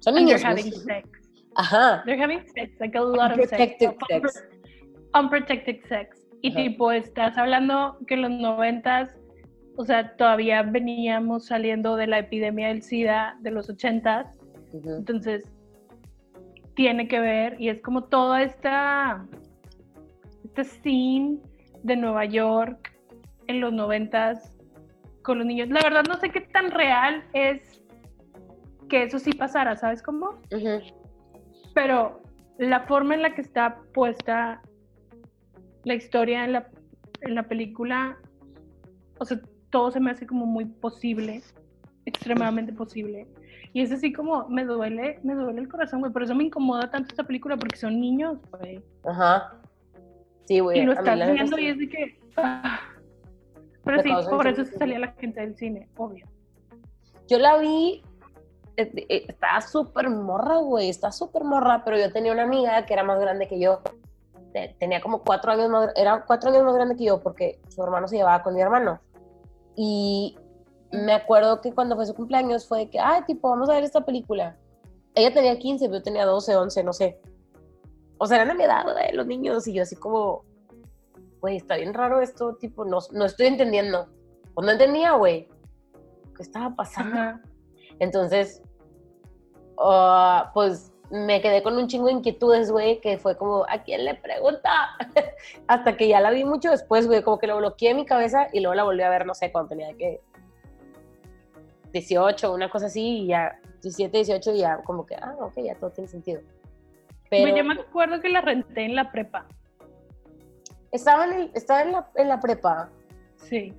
Son 0.00 0.14
And 0.16 0.26
niños. 0.26 0.42
they're 0.42 0.50
having 0.50 0.72
sex. 0.72 1.08
Ajá. 1.56 2.02
They're 2.04 2.22
having 2.22 2.46
sex, 2.54 2.78
like 2.80 2.98
a 2.98 3.00
lot 3.00 3.32
of 3.32 3.48
sex. 3.48 3.76
Unprotected 5.14 5.82
sex. 5.88 6.26
Y 6.42 6.50
Ajá. 6.50 6.56
tipo, 6.56 6.92
estás 6.92 7.36
hablando 7.36 7.98
que 8.06 8.14
en 8.14 8.22
los 8.22 8.30
noventas, 8.30 9.16
o 9.76 9.84
sea, 9.84 10.16
todavía 10.16 10.62
veníamos 10.62 11.46
saliendo 11.46 11.96
de 11.96 12.06
la 12.06 12.20
epidemia 12.20 12.68
del 12.68 12.82
SIDA 12.82 13.36
de 13.40 13.50
los 13.50 13.68
ochentas. 13.68 14.38
Ujú. 14.72 14.96
Entonces, 14.96 15.44
tiene 16.74 17.08
que 17.08 17.20
ver, 17.20 17.60
y 17.60 17.68
es 17.68 17.82
como 17.82 18.04
toda 18.04 18.42
esta, 18.42 19.26
este 20.44 20.64
scene 20.64 21.38
de 21.82 21.96
Nueva 21.96 22.24
York 22.24 22.92
en 23.48 23.60
los 23.60 23.72
noventas 23.72 24.56
con 25.22 25.38
los 25.38 25.46
niños. 25.46 25.68
La 25.68 25.80
verdad 25.82 26.04
no 26.08 26.16
sé 26.16 26.30
qué 26.30 26.40
tan 26.40 26.70
real 26.70 27.22
es 27.34 27.82
que 28.88 29.02
eso 29.02 29.18
sí 29.18 29.32
pasara, 29.32 29.76
¿sabes 29.76 30.02
cómo? 30.02 30.40
Pero 31.74 32.22
la 32.58 32.80
forma 32.80 33.14
en 33.14 33.22
la 33.22 33.34
que 33.34 33.42
está 33.42 33.78
puesta 33.92 34.60
la 35.84 35.94
historia 35.94 36.44
en 36.44 36.52
la, 36.52 36.68
en 37.22 37.34
la 37.34 37.44
película, 37.44 38.18
o 39.18 39.24
sea, 39.24 39.40
todo 39.70 39.90
se 39.90 40.00
me 40.00 40.10
hace 40.10 40.26
como 40.26 40.46
muy 40.46 40.64
posible, 40.64 41.42
extremadamente 42.04 42.72
posible. 42.72 43.26
Y 43.72 43.82
es 43.82 43.92
así 43.92 44.12
como, 44.12 44.48
me 44.48 44.64
duele, 44.64 45.20
me 45.22 45.34
duele 45.34 45.60
el 45.60 45.68
corazón, 45.68 46.00
güey. 46.00 46.12
Por 46.12 46.24
eso 46.24 46.34
me 46.34 46.44
incomoda 46.44 46.90
tanto 46.90 47.10
esta 47.10 47.24
película, 47.24 47.56
porque 47.56 47.76
son 47.76 48.00
niños, 48.00 48.38
güey. 48.50 48.82
Ajá. 49.04 49.54
Sí, 50.46 50.58
güey. 50.58 50.80
Y 50.80 50.82
lo 50.82 50.92
estás 50.92 51.16
neta 51.16 51.32
viendo 51.32 51.58
y 51.58 51.66
es 51.66 51.78
de 51.78 51.88
que... 51.88 52.18
ah. 52.36 52.80
Pero 53.84 53.96
Me 53.98 54.02
sí, 54.02 54.10
por 54.28 54.46
eso 54.46 54.64
se 54.64 54.76
salía 54.76 54.98
la 54.98 55.12
gente 55.12 55.40
del 55.40 55.56
cine, 55.56 55.88
obvio. 55.96 56.26
Yo 57.28 57.38
la 57.38 57.56
vi, 57.58 58.02
eh, 58.76 58.90
eh, 59.08 59.24
estaba 59.28 59.60
súper 59.60 60.10
morra, 60.10 60.56
güey, 60.56 60.90
está 60.90 61.12
súper 61.12 61.44
morra, 61.44 61.82
pero 61.84 61.96
yo 61.96 62.12
tenía 62.12 62.32
una 62.32 62.42
amiga 62.42 62.84
que 62.84 62.92
era 62.92 63.04
más 63.04 63.20
grande 63.20 63.48
que 63.48 63.58
yo. 63.58 63.80
Te- 64.52 64.74
Tenía 64.78 65.00
como 65.00 65.22
cuatro 65.22 65.52
años 65.52 65.68
más, 65.70 65.90
era 65.96 66.24
cuatro 66.26 66.50
años 66.50 66.64
más 66.64 66.74
grande 66.74 66.96
que 66.96 67.04
yo 67.04 67.20
porque 67.20 67.60
su 67.68 67.82
hermano 67.82 68.08
se 68.08 68.16
llevaba 68.16 68.42
con 68.42 68.54
mi 68.54 68.60
hermano. 68.60 69.00
Y 69.76 70.36
me 70.92 71.12
acuerdo 71.12 71.60
que 71.60 71.72
cuando 71.72 71.94
fue 71.96 72.06
su 72.06 72.14
cumpleaños 72.14 72.66
fue 72.66 72.80
de 72.80 72.90
que, 72.90 72.98
ay, 72.98 73.22
tipo, 73.26 73.48
vamos 73.50 73.68
a 73.70 73.74
ver 73.74 73.84
esta 73.84 74.04
película. 74.04 74.56
Ella 75.14 75.32
tenía 75.32 75.58
15, 75.58 75.86
pero 75.86 75.98
yo 75.98 76.02
tenía 76.02 76.26
12, 76.26 76.56
11, 76.56 76.82
no 76.84 76.92
sé. 76.92 77.20
O 78.18 78.26
sea, 78.26 78.36
eran 78.36 78.48
de 78.48 78.54
mi 78.54 78.64
edad, 78.64 78.84
los 79.14 79.26
niños, 79.26 79.66
y 79.66 79.72
yo 79.72 79.82
así 79.82 79.96
como, 79.96 80.44
güey, 81.40 81.56
está 81.56 81.76
bien 81.76 81.94
raro 81.94 82.20
esto, 82.20 82.56
tipo, 82.56 82.84
no, 82.84 82.98
no 83.12 83.24
estoy 83.24 83.46
entendiendo. 83.46 84.08
Pues 84.54 84.66
no 84.66 84.72
entendía, 84.72 85.12
güey. 85.12 85.48
¿Qué 86.36 86.42
estaba 86.42 86.74
pasando? 86.74 87.14
Ajá. 87.18 87.40
Entonces, 87.98 88.62
ah, 89.78 90.50
pues 90.54 90.89
me 91.10 91.40
quedé 91.40 91.62
con 91.62 91.76
un 91.76 91.88
chingo 91.88 92.06
de 92.06 92.12
inquietudes, 92.12 92.70
güey, 92.70 93.00
que 93.00 93.18
fue 93.18 93.36
como, 93.36 93.64
¿a 93.68 93.82
quién 93.82 94.04
le 94.04 94.14
pregunta? 94.14 94.70
Hasta 95.66 95.96
que 95.96 96.06
ya 96.08 96.20
la 96.20 96.30
vi 96.30 96.44
mucho 96.44 96.70
después, 96.70 97.06
güey, 97.06 97.22
como 97.22 97.38
que 97.38 97.46
lo 97.48 97.56
bloqueé 97.58 97.90
en 97.90 97.96
mi 97.96 98.06
cabeza 98.06 98.46
y 98.52 98.60
luego 98.60 98.74
la 98.74 98.84
volví 98.84 99.02
a 99.02 99.10
ver, 99.10 99.26
no 99.26 99.34
sé, 99.34 99.50
cuando 99.50 99.70
tenía 99.70 99.92
que 99.94 100.20
18, 101.92 102.52
una 102.52 102.70
cosa 102.70 102.86
así, 102.86 103.22
y 103.22 103.26
ya 103.28 103.58
17, 103.82 104.16
18, 104.18 104.54
y 104.54 104.58
ya 104.60 104.78
como 104.84 105.04
que, 105.06 105.16
ah, 105.16 105.34
ok, 105.40 105.54
ya 105.64 105.74
todo 105.74 105.90
tiene 105.90 106.08
sentido. 106.08 106.40
Pero 107.28 107.56
yo 107.56 107.64
me 107.64 107.74
acuerdo 107.74 108.20
que 108.20 108.28
la 108.28 108.40
renté 108.40 108.84
en 108.84 108.94
la 108.96 109.10
prepa. 109.10 109.46
estaba, 110.92 111.24
en, 111.26 111.32
el- 111.32 111.50
estaba 111.54 111.82
en, 111.82 111.92
la, 111.92 112.08
en 112.16 112.28
la 112.28 112.40
prepa. 112.40 112.90
Sí, 113.36 113.72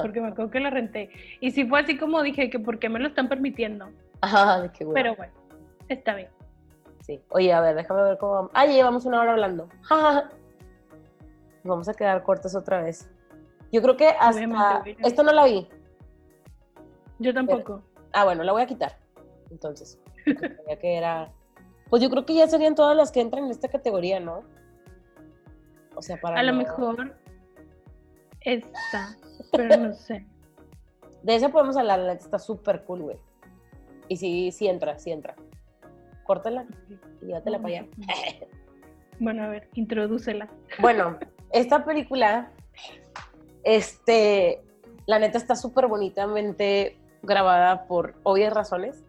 porque 0.00 0.20
me 0.20 0.28
acuerdo 0.28 0.50
que 0.50 0.60
la 0.60 0.70
renté. 0.70 1.10
Y 1.40 1.50
sí 1.50 1.64
fue 1.66 1.80
así 1.80 1.98
como 1.98 2.22
dije, 2.22 2.50
que 2.50 2.58
por 2.58 2.78
qué 2.78 2.88
me 2.88 2.98
lo 3.00 3.08
están 3.08 3.28
permitiendo. 3.28 3.88
Ajá, 4.20 4.60
de 4.62 4.70
qué 4.72 4.84
güey. 4.84 4.94
Pero 4.94 5.14
bueno, 5.16 5.32
está 5.88 6.14
bien. 6.14 6.28
Sí. 7.04 7.22
Oye, 7.28 7.52
a 7.52 7.60
ver, 7.60 7.76
déjame 7.76 8.02
ver 8.02 8.16
cómo 8.16 8.32
vamos. 8.32 8.50
Ah, 8.54 8.64
ya 8.64 8.72
llevamos 8.72 9.04
una 9.04 9.20
hora 9.20 9.32
hablando. 9.32 9.68
Vamos 11.62 11.86
a 11.88 11.94
quedar 11.94 12.22
cortos 12.22 12.54
otra 12.54 12.82
vez. 12.82 13.10
Yo 13.70 13.82
creo 13.82 13.96
que 13.96 14.08
hasta... 14.08 14.80
Obviamente. 14.80 14.96
Esto 15.06 15.22
no 15.22 15.32
la 15.32 15.44
vi. 15.44 15.68
Yo 17.18 17.34
tampoco. 17.34 17.82
Ah, 18.12 18.24
bueno, 18.24 18.42
la 18.42 18.52
voy 18.52 18.62
a 18.62 18.66
quitar. 18.66 18.98
Entonces, 19.50 19.98
sabía 20.24 20.78
que 20.78 20.96
era... 20.96 21.32
Pues 21.90 22.02
yo 22.02 22.08
creo 22.08 22.24
que 22.24 22.34
ya 22.34 22.46
serían 22.48 22.74
todas 22.74 22.96
las 22.96 23.12
que 23.12 23.20
entran 23.20 23.44
en 23.44 23.50
esta 23.50 23.68
categoría, 23.68 24.18
¿no? 24.18 24.42
O 25.94 26.00
sea, 26.00 26.18
para 26.20 26.40
A 26.40 26.42
lo 26.42 26.54
mejor 26.54 27.16
esta, 28.40 29.16
pero 29.52 29.76
no 29.76 29.92
sé. 29.94 30.26
De 31.22 31.34
esa 31.34 31.50
podemos 31.50 31.76
hablar, 31.76 31.98
la 31.98 32.14
neta 32.14 32.24
está 32.24 32.38
súper 32.38 32.84
cool, 32.84 33.02
güey. 33.02 33.18
Y 34.08 34.16
sí, 34.16 34.52
sí 34.52 34.68
entra, 34.68 34.98
sí 34.98 35.10
entra. 35.10 35.34
Córtala 36.24 36.66
y 36.88 37.26
llévatela 37.26 37.58
para 37.58 37.68
allá. 37.68 37.86
Bueno, 39.20 39.44
a 39.44 39.48
ver, 39.48 39.68
introdúcela. 39.74 40.48
Bueno, 40.80 41.18
esta 41.52 41.84
película, 41.84 42.50
este, 43.62 44.62
la 45.06 45.18
neta 45.18 45.38
está 45.38 45.54
súper 45.54 45.86
bonitamente 45.86 46.98
grabada 47.22 47.86
por 47.86 48.14
obvias 48.24 48.52
razones. 48.52 49.04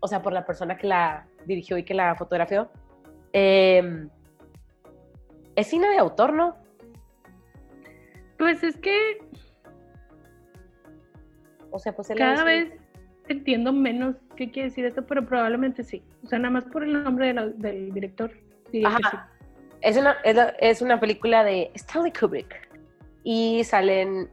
O 0.00 0.08
sea, 0.08 0.20
por 0.22 0.32
la 0.34 0.44
persona 0.44 0.76
que 0.76 0.86
la 0.86 1.26
dirigió 1.46 1.78
y 1.78 1.84
que 1.84 1.94
la 1.94 2.14
fotografió. 2.14 2.68
Eh, 3.32 4.06
es 5.56 5.66
cine 5.66 5.88
de 5.88 5.98
autor, 5.98 6.32
¿no? 6.32 6.56
Pues 8.38 8.62
es 8.62 8.76
que 8.76 9.18
O 11.70 11.78
sea, 11.78 11.94
pues 11.94 12.08
cada 12.16 12.44
vez 12.44 12.72
entiendo 13.28 13.72
menos 13.72 14.16
qué 14.36 14.50
quiere 14.50 14.68
decir 14.68 14.84
esto, 14.84 15.06
pero 15.06 15.24
probablemente 15.24 15.82
sí. 15.82 16.02
O 16.24 16.26
sea, 16.26 16.38
nada 16.38 16.50
más 16.52 16.64
por 16.64 16.82
el 16.84 17.02
nombre 17.04 17.28
de 17.28 17.34
la- 17.34 17.46
del 17.48 17.92
director. 17.92 18.30
sí. 18.70 18.82
Ajá. 18.84 19.30
Es 19.80 19.98
una, 19.98 20.16
es, 20.24 20.34
la- 20.34 20.54
es 20.60 20.80
una 20.80 20.98
película 20.98 21.44
de 21.44 21.70
Stanley 21.74 22.12
Kubrick. 22.12 22.54
Y 23.22 23.62
salen 23.64 24.30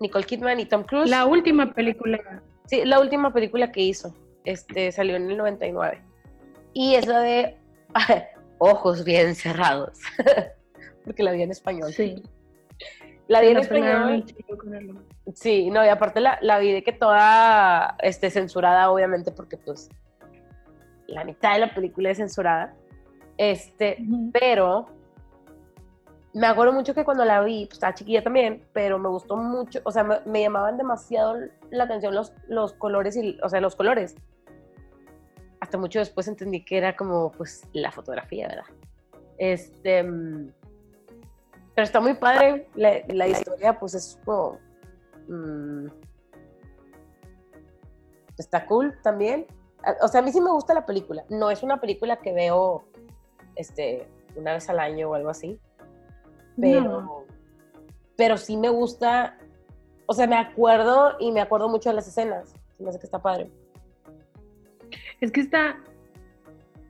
Nicole 0.00 0.24
Kidman 0.24 0.58
y 0.60 0.66
Tom 0.66 0.82
Cruise. 0.82 1.08
La 1.08 1.24
última 1.26 1.72
película. 1.72 2.18
Sí, 2.66 2.84
la 2.84 3.00
última 3.00 3.32
película 3.32 3.70
que 3.70 3.80
hizo. 3.80 4.14
Este, 4.44 4.90
salió 4.90 5.14
en 5.16 5.30
el 5.30 5.36
99. 5.36 6.02
Y 6.72 6.94
es 6.96 7.06
la 7.06 7.20
de 7.20 7.56
Ojos 8.58 9.04
bien 9.04 9.34
cerrados. 9.36 10.00
Porque 11.04 11.22
la 11.22 11.30
vi 11.32 11.42
en 11.42 11.50
español. 11.52 11.92
Sí. 11.92 12.22
La 13.28 13.40
vi 13.40 13.48
en 13.48 13.58
español. 13.58 14.24
Sí, 15.34 15.70
no, 15.70 15.84
y 15.84 15.88
aparte 15.88 16.20
la, 16.20 16.38
la 16.42 16.58
vi 16.58 16.72
de 16.72 16.82
que 16.82 16.92
toda 16.92 17.96
este, 18.00 18.30
censurada, 18.30 18.90
obviamente, 18.90 19.30
porque 19.32 19.56
pues 19.56 19.88
la 21.12 21.24
mitad 21.24 21.54
de 21.54 21.60
la 21.60 21.74
película 21.74 22.10
es 22.10 22.18
censurada. 22.18 22.74
Este, 23.36 23.98
pero 24.32 24.86
me 26.34 26.46
acuerdo 26.46 26.72
mucho 26.72 26.94
que 26.94 27.04
cuando 27.04 27.24
la 27.24 27.42
vi, 27.42 27.66
pues 27.66 27.74
estaba 27.74 27.94
chiquilla 27.94 28.22
también, 28.22 28.64
pero 28.72 28.98
me 28.98 29.08
gustó 29.08 29.36
mucho, 29.36 29.80
o 29.84 29.90
sea, 29.90 30.02
me, 30.04 30.20
me 30.24 30.42
llamaban 30.42 30.78
demasiado 30.78 31.36
la 31.70 31.84
atención 31.84 32.14
los, 32.14 32.32
los 32.48 32.72
colores, 32.74 33.16
y, 33.16 33.38
o 33.42 33.48
sea, 33.48 33.60
los 33.60 33.76
colores. 33.76 34.14
Hasta 35.60 35.78
mucho 35.78 35.98
después 35.98 36.26
entendí 36.28 36.64
que 36.64 36.78
era 36.78 36.96
como, 36.96 37.30
pues, 37.32 37.68
la 37.72 37.92
fotografía, 37.92 38.48
¿verdad? 38.48 38.64
Este, 39.38 40.02
mm, 40.02 40.52
pero 41.74 41.84
está 41.84 42.00
muy 42.00 42.14
padre, 42.14 42.68
la, 42.74 43.00
la 43.08 43.28
historia, 43.28 43.78
pues, 43.78 43.94
es 43.94 44.18
como, 44.24 44.58
mm, 45.28 45.86
está 48.38 48.66
cool 48.66 48.94
también. 49.02 49.46
O 50.02 50.08
sea, 50.08 50.20
a 50.20 50.22
mí 50.22 50.32
sí 50.32 50.40
me 50.40 50.50
gusta 50.50 50.74
la 50.74 50.86
película. 50.86 51.24
No 51.28 51.50
es 51.50 51.62
una 51.62 51.80
película 51.80 52.16
que 52.18 52.32
veo 52.32 52.84
este, 53.56 54.06
una 54.36 54.54
vez 54.54 54.68
al 54.68 54.78
año 54.78 55.10
o 55.10 55.14
algo 55.14 55.30
así. 55.30 55.58
Pero, 56.60 57.00
No. 57.00 57.24
pero 58.16 58.36
sí 58.36 58.56
me 58.56 58.68
gusta. 58.68 59.38
O 60.06 60.14
sea, 60.14 60.26
me 60.26 60.36
acuerdo 60.36 61.16
y 61.18 61.32
me 61.32 61.40
acuerdo 61.40 61.68
mucho 61.68 61.88
de 61.90 61.96
las 61.96 62.06
escenas. 62.06 62.54
Se 62.76 62.82
me 62.82 62.90
hace 62.90 62.98
que 62.98 63.06
está 63.06 63.20
padre. 63.20 63.50
Es 65.20 65.30
que 65.32 65.40
está. 65.40 65.76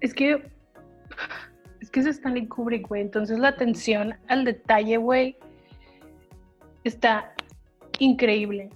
Es 0.00 0.12
que. 0.14 0.50
Es 1.80 1.90
que 1.90 2.00
es 2.00 2.06
Stanley 2.06 2.46
Kubrick, 2.46 2.88
güey. 2.88 3.02
Entonces 3.02 3.38
la 3.38 3.48
atención 3.48 4.14
al 4.28 4.44
detalle, 4.44 4.96
güey, 4.96 5.36
está 6.84 7.34
increíble. 7.98 8.70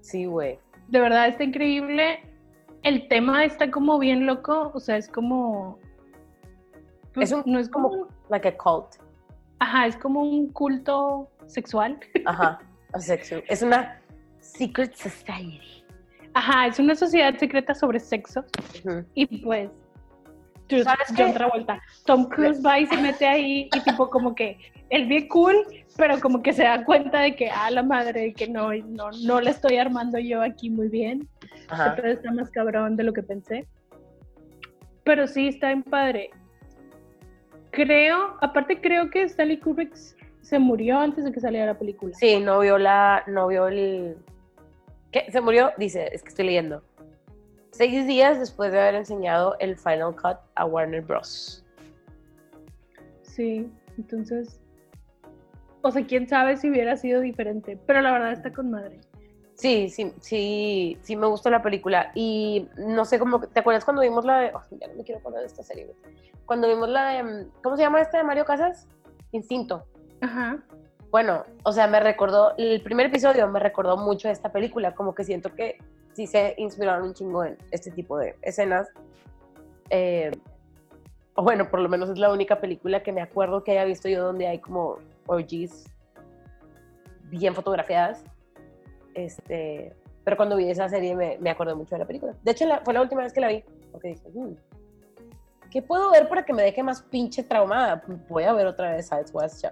Sí, 0.00 0.26
güey. 0.26 0.58
De 0.88 1.00
verdad 1.00 1.28
está 1.28 1.44
increíble. 1.44 2.20
El 2.84 3.08
tema 3.08 3.44
está 3.44 3.70
como 3.70 3.98
bien 3.98 4.26
loco. 4.26 4.70
O 4.74 4.80
sea, 4.80 4.96
es 4.96 5.08
como. 5.08 5.78
pues, 7.12 7.30
Es 7.32 7.36
un- 7.36 7.52
no 7.52 7.58
es 7.58 7.68
como. 7.68 7.88
como- 7.90 8.08
Like 8.30 8.48
a 8.48 8.56
cult. 8.56 8.96
Ajá, 9.58 9.86
es 9.86 9.96
como 9.96 10.22
un 10.22 10.48
culto 10.50 11.28
sexual. 11.46 11.98
Ajá. 12.26 12.58
a 12.92 13.00
sexo. 13.00 13.36
Es 13.48 13.62
una 13.62 14.00
secret 14.40 14.94
society. 14.94 15.84
Ajá, 16.34 16.66
es 16.66 16.78
una 16.78 16.94
sociedad 16.94 17.36
secreta 17.38 17.74
sobre 17.74 17.98
sexo. 18.00 18.44
Ujú. 18.84 19.04
Y 19.14 19.26
pues. 19.44 19.70
Just, 20.70 20.84
¿Sabes 20.84 21.08
John 21.08 21.28
qué? 21.28 21.32
Travolta. 21.32 21.82
Tom 22.06 22.28
Cruise 22.28 22.64
va 22.64 22.78
y 22.78 22.86
se 22.86 22.96
mete 22.96 23.26
ahí 23.26 23.68
y 23.74 23.80
tipo 23.80 24.08
como 24.08 24.34
que 24.34 24.58
él 24.90 25.06
bien 25.06 25.28
cool, 25.28 25.56
pero 25.96 26.20
como 26.20 26.42
que 26.42 26.52
se 26.52 26.62
da 26.62 26.84
cuenta 26.84 27.20
de 27.20 27.34
que, 27.34 27.50
ah, 27.50 27.70
la 27.70 27.82
madre, 27.82 28.32
que 28.32 28.48
no, 28.48 28.72
no, 28.72 29.10
no 29.24 29.40
la 29.40 29.50
estoy 29.50 29.76
armando 29.76 30.18
yo 30.18 30.42
aquí 30.42 30.70
muy 30.70 30.88
bien. 30.88 31.28
Ajá. 31.68 31.94
Pero 31.96 32.08
está 32.12 32.30
más 32.32 32.50
cabrón 32.50 32.96
de 32.96 33.04
lo 33.04 33.12
que 33.12 33.22
pensé. 33.22 33.66
Pero 35.04 35.26
sí, 35.26 35.48
está 35.48 35.70
en 35.70 35.82
padre. 35.82 36.30
Creo, 37.70 38.36
aparte 38.40 38.80
creo 38.80 39.10
que 39.10 39.22
Stanley 39.22 39.58
Kubrick 39.58 39.94
se 40.40 40.58
murió 40.58 40.98
antes 41.00 41.24
de 41.24 41.32
que 41.32 41.40
saliera 41.40 41.66
la 41.66 41.78
película. 41.78 42.14
Sí, 42.14 42.38
no 42.38 42.60
vio 42.60 42.78
la. 42.78 43.24
No 43.26 43.48
vio 43.48 43.68
el. 43.68 44.16
¿Qué? 45.10 45.26
Se 45.30 45.40
murió, 45.40 45.72
dice, 45.76 46.08
es 46.12 46.22
que 46.22 46.28
estoy 46.28 46.46
leyendo. 46.46 46.82
Seis 47.76 48.06
días 48.06 48.38
después 48.38 48.70
de 48.70 48.80
haber 48.80 48.94
enseñado 48.94 49.56
el 49.58 49.76
Final 49.76 50.14
Cut 50.14 50.36
a 50.54 50.64
Warner 50.64 51.02
Bros. 51.02 51.64
Sí, 53.22 53.68
entonces, 53.98 54.60
o 55.82 55.90
sea, 55.90 56.06
quién 56.06 56.28
sabe 56.28 56.56
si 56.56 56.70
hubiera 56.70 56.96
sido 56.96 57.20
diferente, 57.20 57.76
pero 57.84 58.00
la 58.00 58.12
verdad 58.12 58.30
está 58.30 58.52
con 58.52 58.70
madre. 58.70 59.00
Sí, 59.56 59.88
sí, 59.88 60.12
sí, 60.20 60.98
sí 61.02 61.16
me 61.16 61.26
gustó 61.26 61.50
la 61.50 61.62
película. 61.62 62.12
Y 62.14 62.68
no 62.76 63.04
sé 63.04 63.18
cómo, 63.18 63.40
¿te 63.40 63.58
acuerdas 63.58 63.84
cuando 63.84 64.02
vimos 64.02 64.24
la 64.24 64.38
de, 64.38 64.52
oh, 64.54 64.62
ya 64.70 64.86
no 64.86 64.94
me 64.94 65.02
quiero 65.02 65.18
acordar 65.18 65.40
de 65.40 65.48
esta 65.48 65.64
serie. 65.64 65.92
Cuando 66.46 66.68
vimos 66.68 66.88
la 66.88 67.06
de, 67.08 67.48
¿cómo 67.60 67.76
se 67.76 67.82
llama 67.82 68.00
esta 68.00 68.18
de 68.18 68.24
Mario 68.24 68.44
Casas? 68.44 68.86
Instinto. 69.32 69.84
Ajá. 70.20 70.62
Bueno, 71.10 71.42
o 71.64 71.72
sea, 71.72 71.88
me 71.88 71.98
recordó, 71.98 72.54
el 72.56 72.80
primer 72.82 73.06
episodio 73.06 73.48
me 73.48 73.58
recordó 73.58 73.96
mucho 73.96 74.28
de 74.28 74.34
esta 74.34 74.52
película, 74.52 74.94
como 74.94 75.12
que 75.12 75.24
siento 75.24 75.52
que 75.56 75.78
sí 76.14 76.26
se 76.26 76.54
inspiraron 76.58 77.08
un 77.08 77.14
chingo 77.14 77.44
en 77.44 77.56
este 77.70 77.90
tipo 77.90 78.16
de 78.18 78.34
escenas. 78.42 78.88
Eh, 79.90 80.30
o 81.34 81.42
bueno, 81.42 81.68
por 81.70 81.80
lo 81.80 81.88
menos 81.88 82.08
es 82.10 82.18
la 82.18 82.32
única 82.32 82.60
película 82.60 83.02
que 83.02 83.12
me 83.12 83.20
acuerdo 83.20 83.64
que 83.64 83.72
haya 83.72 83.84
visto 83.84 84.08
yo 84.08 84.22
donde 84.24 84.46
hay 84.46 84.58
como 84.60 84.98
orgies 85.26 85.84
bien 87.24 87.54
fotografiadas. 87.54 88.24
Este, 89.14 89.94
pero 90.24 90.36
cuando 90.36 90.56
vi 90.56 90.70
esa 90.70 90.88
serie 90.88 91.14
me, 91.16 91.38
me 91.38 91.50
acordé 91.50 91.74
mucho 91.74 91.94
de 91.96 91.98
la 92.00 92.06
película. 92.06 92.34
De 92.42 92.52
hecho, 92.52 92.66
la- 92.66 92.80
fue 92.80 92.94
la 92.94 93.02
última 93.02 93.22
vez 93.22 93.32
que 93.32 93.40
la 93.40 93.48
vi, 93.48 93.64
porque 93.92 94.08
dije, 94.08 94.28
"Hmm, 94.32 94.54
¿qué 95.70 95.82
puedo 95.82 96.10
ver 96.12 96.28
para 96.28 96.44
que 96.44 96.52
me 96.52 96.62
deje 96.62 96.82
más 96.82 97.02
pinche 97.02 97.42
traumada? 97.42 98.02
Voy 98.28 98.44
a 98.44 98.52
ver 98.52 98.66
otra 98.66 98.92
vez 98.92 99.08
Sides 99.08 99.32
West. 99.34 99.64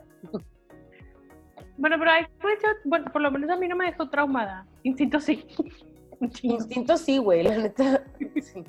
Bueno, 1.78 1.96
pero 1.98 2.10
pues, 2.40 2.58
yo- 2.62 2.68
bueno, 2.84 3.10
por 3.12 3.22
lo 3.22 3.30
menos 3.30 3.50
a 3.50 3.56
mí 3.56 3.66
no 3.66 3.76
me 3.76 3.86
dejó 3.86 4.08
traumada. 4.10 4.66
Instinto 4.82 5.18
sí. 5.20 5.44
Instinto 6.42 6.96
sí, 6.96 7.18
güey, 7.18 7.42
la 7.42 7.58
neta. 7.58 8.04
Sí. 8.42 8.64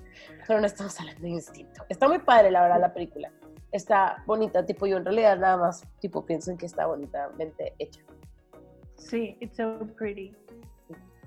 Pero 0.48 0.60
no 0.60 0.68
estamos 0.68 1.00
hablando 1.00 1.22
de 1.22 1.30
instinto. 1.30 1.84
Está 1.90 2.08
muy 2.08 2.20
padre, 2.20 2.52
la 2.52 2.62
verdad, 2.62 2.80
la 2.80 2.94
película. 2.94 3.32
Está 3.72 4.24
bonita, 4.28 4.66
tipo, 4.66 4.86
yo 4.86 4.98
en 4.98 5.06
realidad 5.06 5.38
nada 5.38 5.58
más, 5.58 5.84
tipo, 6.00 6.26
pienso 6.26 6.52
en 6.52 6.58
que 6.58 6.66
está 6.66 6.86
bonitamente 6.86 7.74
hecha. 7.80 8.02
Sí, 8.96 9.36
it's 9.40 9.58
so 9.58 9.80
pretty. 9.98 10.36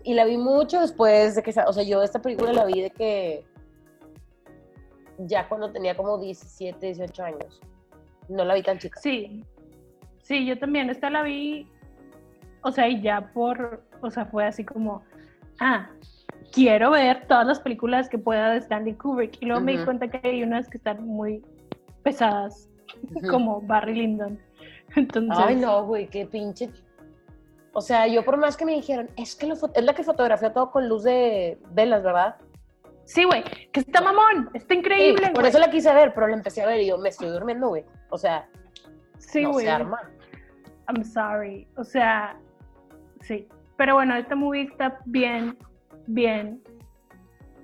Y 0.05 0.15
la 0.15 0.25
vi 0.25 0.37
mucho 0.37 0.81
después 0.81 1.35
de 1.35 1.43
que, 1.43 1.51
o 1.67 1.73
sea, 1.73 1.83
yo 1.83 2.03
esta 2.03 2.21
película 2.21 2.53
la 2.53 2.65
vi 2.65 2.83
de 2.83 2.91
que 2.91 3.45
ya 5.19 5.49
cuando 5.49 5.73
tenía 5.73 5.97
como 5.97 6.19
17, 6.19 6.87
18 6.87 7.25
años. 7.25 7.61
No 8.29 8.45
la 8.45 8.55
vi 8.55 8.63
tan 8.63 8.79
chica. 8.79 9.01
Sí, 9.01 9.45
sí, 10.23 10.47
yo 10.47 10.59
también. 10.59 10.91
Esta 10.91 11.11
la 11.11 11.23
vi, 11.23 11.69
o 12.63 12.71
sea, 12.71 12.89
y 12.89 13.01
ya 13.03 13.33
por, 13.33 13.83
o 14.01 14.11
sea, 14.11 14.27
fue 14.27 14.45
así 14.45 14.65
como, 14.65 15.03
ah, 15.61 15.91
quiero 16.57 16.91
ver 16.91 17.27
todas 17.29 17.47
las 17.47 17.61
películas 17.61 18.09
que 18.09 18.17
pueda 18.19 18.51
de 18.53 18.59
Stanley 18.59 18.95
Kubrick. 18.95 19.37
Y 19.43 19.47
luego 19.47 19.61
me 19.61 19.77
di 19.77 19.85
cuenta 19.85 20.09
que 20.09 20.27
hay 20.27 20.43
unas 20.43 20.69
que 20.71 20.79
están 20.79 21.07
muy 21.07 21.45
pesadas, 22.03 22.71
como 23.31 23.61
Barry 23.61 23.95
Lyndon. 23.95 24.41
Entonces, 24.97 25.37
Ay, 25.39 25.57
no, 25.57 25.85
güey, 25.85 26.09
qué 26.09 26.25
pinche. 26.25 26.71
O 27.75 27.83
sea, 27.83 28.07
yo 28.07 28.25
por 28.25 28.39
más 28.39 28.57
que 28.57 28.65
me 28.65 28.73
dijeron, 28.73 29.11
es 29.17 29.37
que 29.37 29.47
lo 29.47 29.55
es 29.55 29.85
la 29.85 29.95
que 29.95 30.03
fotografió 30.03 30.51
todo 30.51 30.71
con 30.71 30.89
luz 30.89 31.05
de 31.05 31.59
velas, 31.73 32.03
¿verdad? 32.03 32.37
sí, 33.05 33.23
güey, 33.23 33.45
que 33.71 33.81
está 33.81 34.01
mamón, 34.01 34.51
está 34.55 34.73
Sí, 34.75 34.81
increíble, 34.81 35.31
por 35.33 35.45
eso 35.47 35.61
la 35.61 35.71
quise 35.71 35.93
ver, 35.95 36.13
pero 36.13 36.27
la 36.27 36.35
empecé 36.35 36.63
a 36.63 36.67
ver 36.67 36.81
y 36.81 36.87
yo 36.89 36.99
me 36.99 37.11
estoy 37.11 37.29
durmiendo, 37.29 37.69
güey. 37.69 37.85
O 38.09 38.19
sea, 38.19 38.49
Sí, 39.19 39.43
no 39.43 39.53
güey. 39.53 39.67
se 39.67 39.71
arma. 39.71 40.01
I'm 40.89 41.05
sorry. 41.05 41.69
O 41.77 41.85
sea, 41.85 42.37
sí. 43.21 43.47
Pero 43.77 43.95
bueno, 43.95 44.17
esta 44.17 44.35
movie 44.35 44.63
está 44.63 44.99
bien, 45.05 45.57
bien 46.07 46.63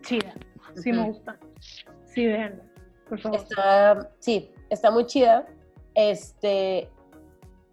chida. 0.03 0.35
Sí 0.75 0.93
me 0.93 1.09
gusta. 1.09 1.39
Sí, 2.07 2.27
vean, 2.27 2.63
por 3.09 3.21
favor. 3.21 3.39
Está, 3.39 4.11
sí, 4.19 4.51
está 4.71 4.91
muy 4.91 5.07
chida. 5.07 5.47
Este 5.95 6.89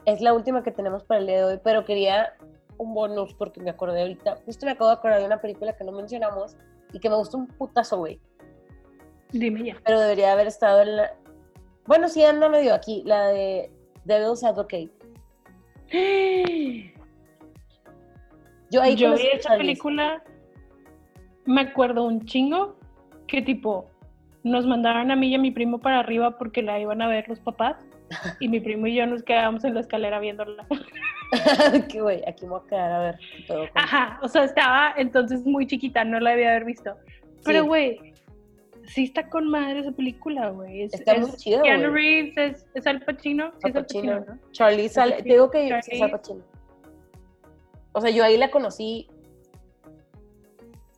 es 0.05 0.21
la 0.21 0.33
última 0.33 0.63
que 0.63 0.71
tenemos 0.71 1.03
para 1.03 1.19
el 1.19 1.27
día 1.27 1.37
de 1.37 1.43
hoy, 1.43 1.59
pero 1.63 1.85
quería 1.85 2.33
un 2.77 2.93
bonus 2.93 3.33
porque 3.33 3.61
me 3.61 3.69
acordé 3.69 4.01
ahorita. 4.01 4.37
Justo 4.45 4.65
me 4.65 4.71
acabo 4.73 4.89
de 4.89 4.95
acordar 4.95 5.19
de 5.19 5.25
una 5.25 5.41
película 5.41 5.75
que 5.75 5.83
no 5.83 5.91
mencionamos 5.91 6.55
y 6.93 6.99
que 6.99 7.09
me 7.09 7.15
gustó 7.15 7.37
un 7.37 7.47
putazo, 7.47 7.97
güey. 7.97 8.19
Dime 9.31 9.63
ya. 9.63 9.77
Pero 9.85 9.99
debería 9.99 10.31
haber 10.31 10.47
estado 10.47 10.81
en 10.81 10.95
la. 10.97 11.13
Bueno, 11.85 12.09
sí, 12.09 12.23
anda 12.23 12.49
medio 12.49 12.73
aquí, 12.73 13.03
la 13.05 13.27
de 13.27 13.71
Devil's 14.05 14.43
Advocate. 14.43 14.89
Yo 18.71 18.81
ahí 18.81 18.95
Yo 18.95 19.15
vi 19.15 19.27
esa 19.33 19.57
película, 19.57 20.23
me 21.49 21.61
acuerdo 21.61 22.03
un 22.03 22.25
chingo 22.25 22.75
que 23.27 23.41
tipo 23.41 23.89
nos 24.43 24.67
mandaron 24.67 25.09
a 25.09 25.15
mí 25.15 25.29
y 25.29 25.35
a 25.35 25.39
mi 25.39 25.49
primo 25.51 25.79
para 25.79 25.99
arriba 25.99 26.37
porque 26.37 26.61
la 26.61 26.79
iban 26.79 27.01
a 27.01 27.07
ver 27.07 27.27
los 27.27 27.39
papás 27.39 27.75
y 28.39 28.47
mi 28.47 28.59
primo 28.59 28.85
y 28.87 28.95
yo 28.95 29.05
nos 29.07 29.23
quedábamos 29.23 29.63
en 29.63 29.73
la 29.73 29.79
escalera 29.81 30.19
viéndola. 30.19 30.65
que 31.89 32.01
güey, 32.01 32.21
aquí 32.27 32.45
me 32.45 32.51
voy 32.51 32.61
a 32.63 32.69
quedar 32.69 32.91
a 32.91 32.99
ver. 32.99 33.19
qué 33.35 33.45
con- 33.47 33.69
Ajá, 33.73 34.19
o 34.21 34.27
sea, 34.27 34.43
estaba 34.43 34.93
entonces 34.95 35.43
muy 35.45 35.65
chiquita, 35.65 36.03
no 36.03 36.19
la 36.19 36.31
debía 36.31 36.49
haber 36.51 36.65
visto. 36.65 36.95
Pero, 37.43 37.65
güey, 37.65 38.13
sí 38.85 39.05
está 39.05 39.27
con 39.27 39.49
madre 39.49 39.79
esa 39.79 39.91
película, 39.91 40.49
güey. 40.49 40.83
Es, 40.83 40.93
Está 40.93 41.13
es 41.13 41.21
muy 41.27 41.31
chida, 41.37 41.61
Keanu 41.63 41.89
güey. 41.89 41.93
Reeves, 41.93 42.37
es, 42.37 42.67
es 42.75 42.87
Al 42.87 43.01
Pacino. 43.01 43.51
Sí, 43.53 43.57
Al 43.63 43.73
Pacino. 43.73 44.19
¿no? 44.19 44.39
Charlie 44.51 44.89
digo 45.23 45.49
que 45.49 45.79
sí, 45.81 45.95
es. 45.95 46.01
Al 46.01 46.11
Pacino. 46.11 46.43
O 47.93 48.01
sea, 48.01 48.11
yo 48.11 48.23
ahí 48.23 48.37
la 48.37 48.51
conocí. 48.51 49.07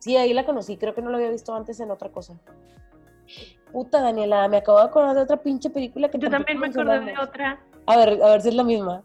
Sí, 0.02 0.16
ahí 0.16 0.32
la 0.34 0.44
conocí, 0.44 0.76
creo 0.78 0.96
que 0.96 1.00
no 1.00 1.10
la 1.10 1.18
había 1.18 1.30
visto 1.30 1.54
antes 1.54 1.78
en 1.78 1.92
otra 1.92 2.08
cosa. 2.08 2.34
Puta, 3.70 4.00
Daniela, 4.02 4.48
me 4.48 4.56
acabo 4.56 4.78
de 4.78 4.86
acordar 4.86 5.14
de 5.14 5.22
otra 5.22 5.36
pinche 5.40 5.70
película 5.70 6.10
que 6.10 6.18
Yo 6.18 6.28
también 6.28 6.58
me 6.58 6.66
acordé 6.66 6.98
de 6.98 7.14
otra. 7.16 7.60
A 7.86 7.96
ver, 7.96 8.20
a 8.20 8.30
ver 8.30 8.40
si 8.40 8.48
es 8.48 8.56
la 8.56 8.64
misma. 8.64 9.04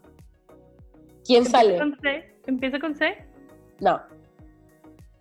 ¿Quién 1.24 1.44
Empieza 1.46 1.56
sale? 1.56 1.78
con 1.78 1.96
C. 2.00 2.34
Empieza 2.48 2.80
con 2.80 2.94
C. 2.96 3.16
No. 3.78 4.02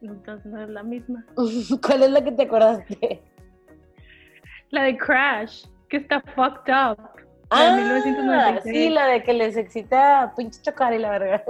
Entonces 0.02 0.52
no 0.52 0.64
es 0.64 0.70
la 0.70 0.82
misma. 0.82 1.24
¿Cuál 1.86 2.02
es 2.02 2.10
la 2.10 2.24
que 2.24 2.32
te 2.32 2.42
acordaste? 2.42 3.22
La 4.72 4.82
de 4.82 4.98
Crash, 4.98 5.68
que 5.90 5.98
está 5.98 6.22
fucked 6.22 6.74
up. 6.74 6.98
Ah, 7.52 7.76
1996. 7.78 8.76
sí, 8.76 8.90
la 8.90 9.06
de 9.06 9.22
que 9.22 9.34
les 9.34 9.56
excita 9.56 10.34
pinche 10.36 10.60
chocar 10.60 10.92
y 10.96 10.98
la 10.98 11.12
verga. 11.12 11.44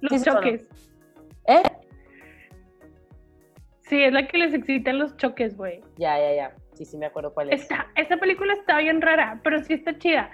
Los 0.00 0.22
sí, 0.22 0.24
choques. 0.24 0.64
Sí, 3.94 4.02
es 4.02 4.12
la 4.12 4.26
que 4.26 4.38
les 4.38 4.52
excitan 4.52 4.98
los 4.98 5.16
choques, 5.18 5.56
güey. 5.56 5.80
Ya, 5.98 6.18
ya, 6.18 6.34
ya. 6.34 6.52
Sí, 6.72 6.84
sí, 6.84 6.98
me 6.98 7.06
acuerdo 7.06 7.32
cuál 7.32 7.52
es. 7.52 7.62
Esta, 7.62 7.86
esta 7.94 8.16
película 8.16 8.52
está 8.54 8.78
bien 8.78 9.00
rara, 9.00 9.38
pero 9.44 9.62
sí 9.62 9.74
está 9.74 9.96
chida. 9.96 10.30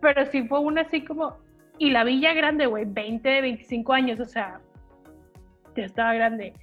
Pero 0.00 0.26
sí 0.26 0.42
fue 0.48 0.58
una 0.58 0.80
así 0.80 1.04
como. 1.04 1.38
Y 1.78 1.90
la 1.90 2.02
vi 2.02 2.20
ya 2.20 2.34
grande, 2.34 2.66
güey, 2.66 2.84
20, 2.84 3.40
25 3.40 3.92
años, 3.92 4.18
o 4.18 4.24
sea, 4.24 4.60
ya 5.76 5.84
estaba 5.84 6.12
grande. 6.14 6.54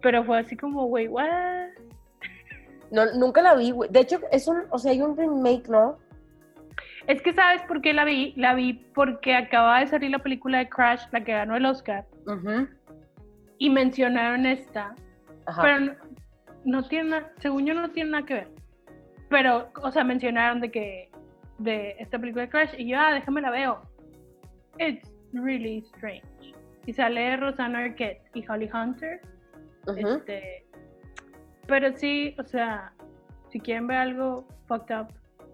Pero 0.00 0.24
fue 0.24 0.40
así 0.40 0.56
como, 0.56 0.86
güey, 0.86 1.06
what? 1.06 1.68
No, 2.90 3.14
nunca 3.14 3.40
la 3.40 3.54
vi, 3.54 3.70
güey. 3.70 3.88
De 3.88 4.00
hecho, 4.00 4.18
es 4.32 4.48
un, 4.48 4.64
o 4.70 4.78
sea, 4.80 4.90
hay 4.90 5.00
un 5.00 5.16
remake, 5.16 5.68
¿no? 5.68 5.96
Es 7.06 7.22
que 7.22 7.32
sabes 7.34 7.62
por 7.68 7.80
qué 7.82 7.92
la 7.92 8.04
vi. 8.04 8.32
La 8.36 8.54
vi 8.54 8.72
porque 8.96 9.36
acaba 9.36 9.78
de 9.78 9.86
salir 9.86 10.10
la 10.10 10.18
película 10.18 10.58
de 10.58 10.68
Crash, 10.68 11.04
la 11.12 11.22
que 11.22 11.30
ganó 11.30 11.54
el 11.54 11.66
Oscar, 11.66 12.04
Ujú. 12.26 12.66
y 13.58 13.70
mencionaron 13.70 14.44
esta. 14.44 14.96
Ajá. 15.46 15.62
Pero 15.62 15.80
no, 15.80 15.92
no 16.64 16.82
tiene 16.88 17.10
nada, 17.10 17.32
según 17.38 17.66
yo 17.66 17.74
no 17.74 17.90
tiene 17.90 18.10
nada 18.10 18.26
que 18.26 18.34
ver. 18.34 18.48
Pero, 19.28 19.70
o 19.82 19.90
sea, 19.90 20.04
mencionaron 20.04 20.60
de 20.60 20.70
que, 20.70 21.10
de 21.58 21.96
esta 21.98 22.18
película 22.18 22.42
de 22.44 22.50
Crash, 22.50 22.74
y 22.76 22.88
yo, 22.88 22.98
ah, 22.98 23.12
déjame 23.14 23.40
la 23.40 23.50
veo. 23.50 23.82
It's 24.78 25.10
really 25.32 25.78
strange. 25.78 26.54
Y 26.86 26.92
sale 26.92 27.36
Rosanna 27.36 27.78
Arquette 27.78 28.22
y 28.34 28.44
Holly 28.46 28.68
Hunter. 28.72 29.20
Este, 29.96 30.66
pero 31.66 31.96
sí, 31.96 32.34
o 32.38 32.44
sea, 32.44 32.92
si 33.50 33.60
quieren 33.60 33.86
ver 33.86 33.98
algo 33.98 34.46
fucked 34.66 34.94
up. 34.94 35.08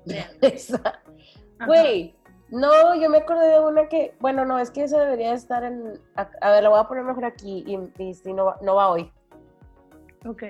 Güey, 1.67 2.15
no, 2.51 2.95
yo 2.95 3.11
me 3.11 3.19
acordé 3.19 3.49
de 3.49 3.61
una 3.61 3.89
que, 3.89 4.15
bueno, 4.21 4.45
no, 4.45 4.61
es 4.61 4.71
que 4.71 4.85
esa 4.85 5.01
debería 5.01 5.33
estar 5.33 5.65
en, 5.65 6.01
a, 6.15 6.29
a 6.41 6.51
ver, 6.53 6.63
la 6.63 6.69
voy 6.69 6.79
a 6.79 6.85
poner 6.85 7.03
mejor 7.03 7.25
aquí 7.25 7.65
y, 7.67 8.03
y 8.03 8.15
si 8.15 8.33
no 8.33 8.55
no 8.63 8.77
va 8.77 8.91
hoy, 8.91 9.11
Ok, 10.27 10.43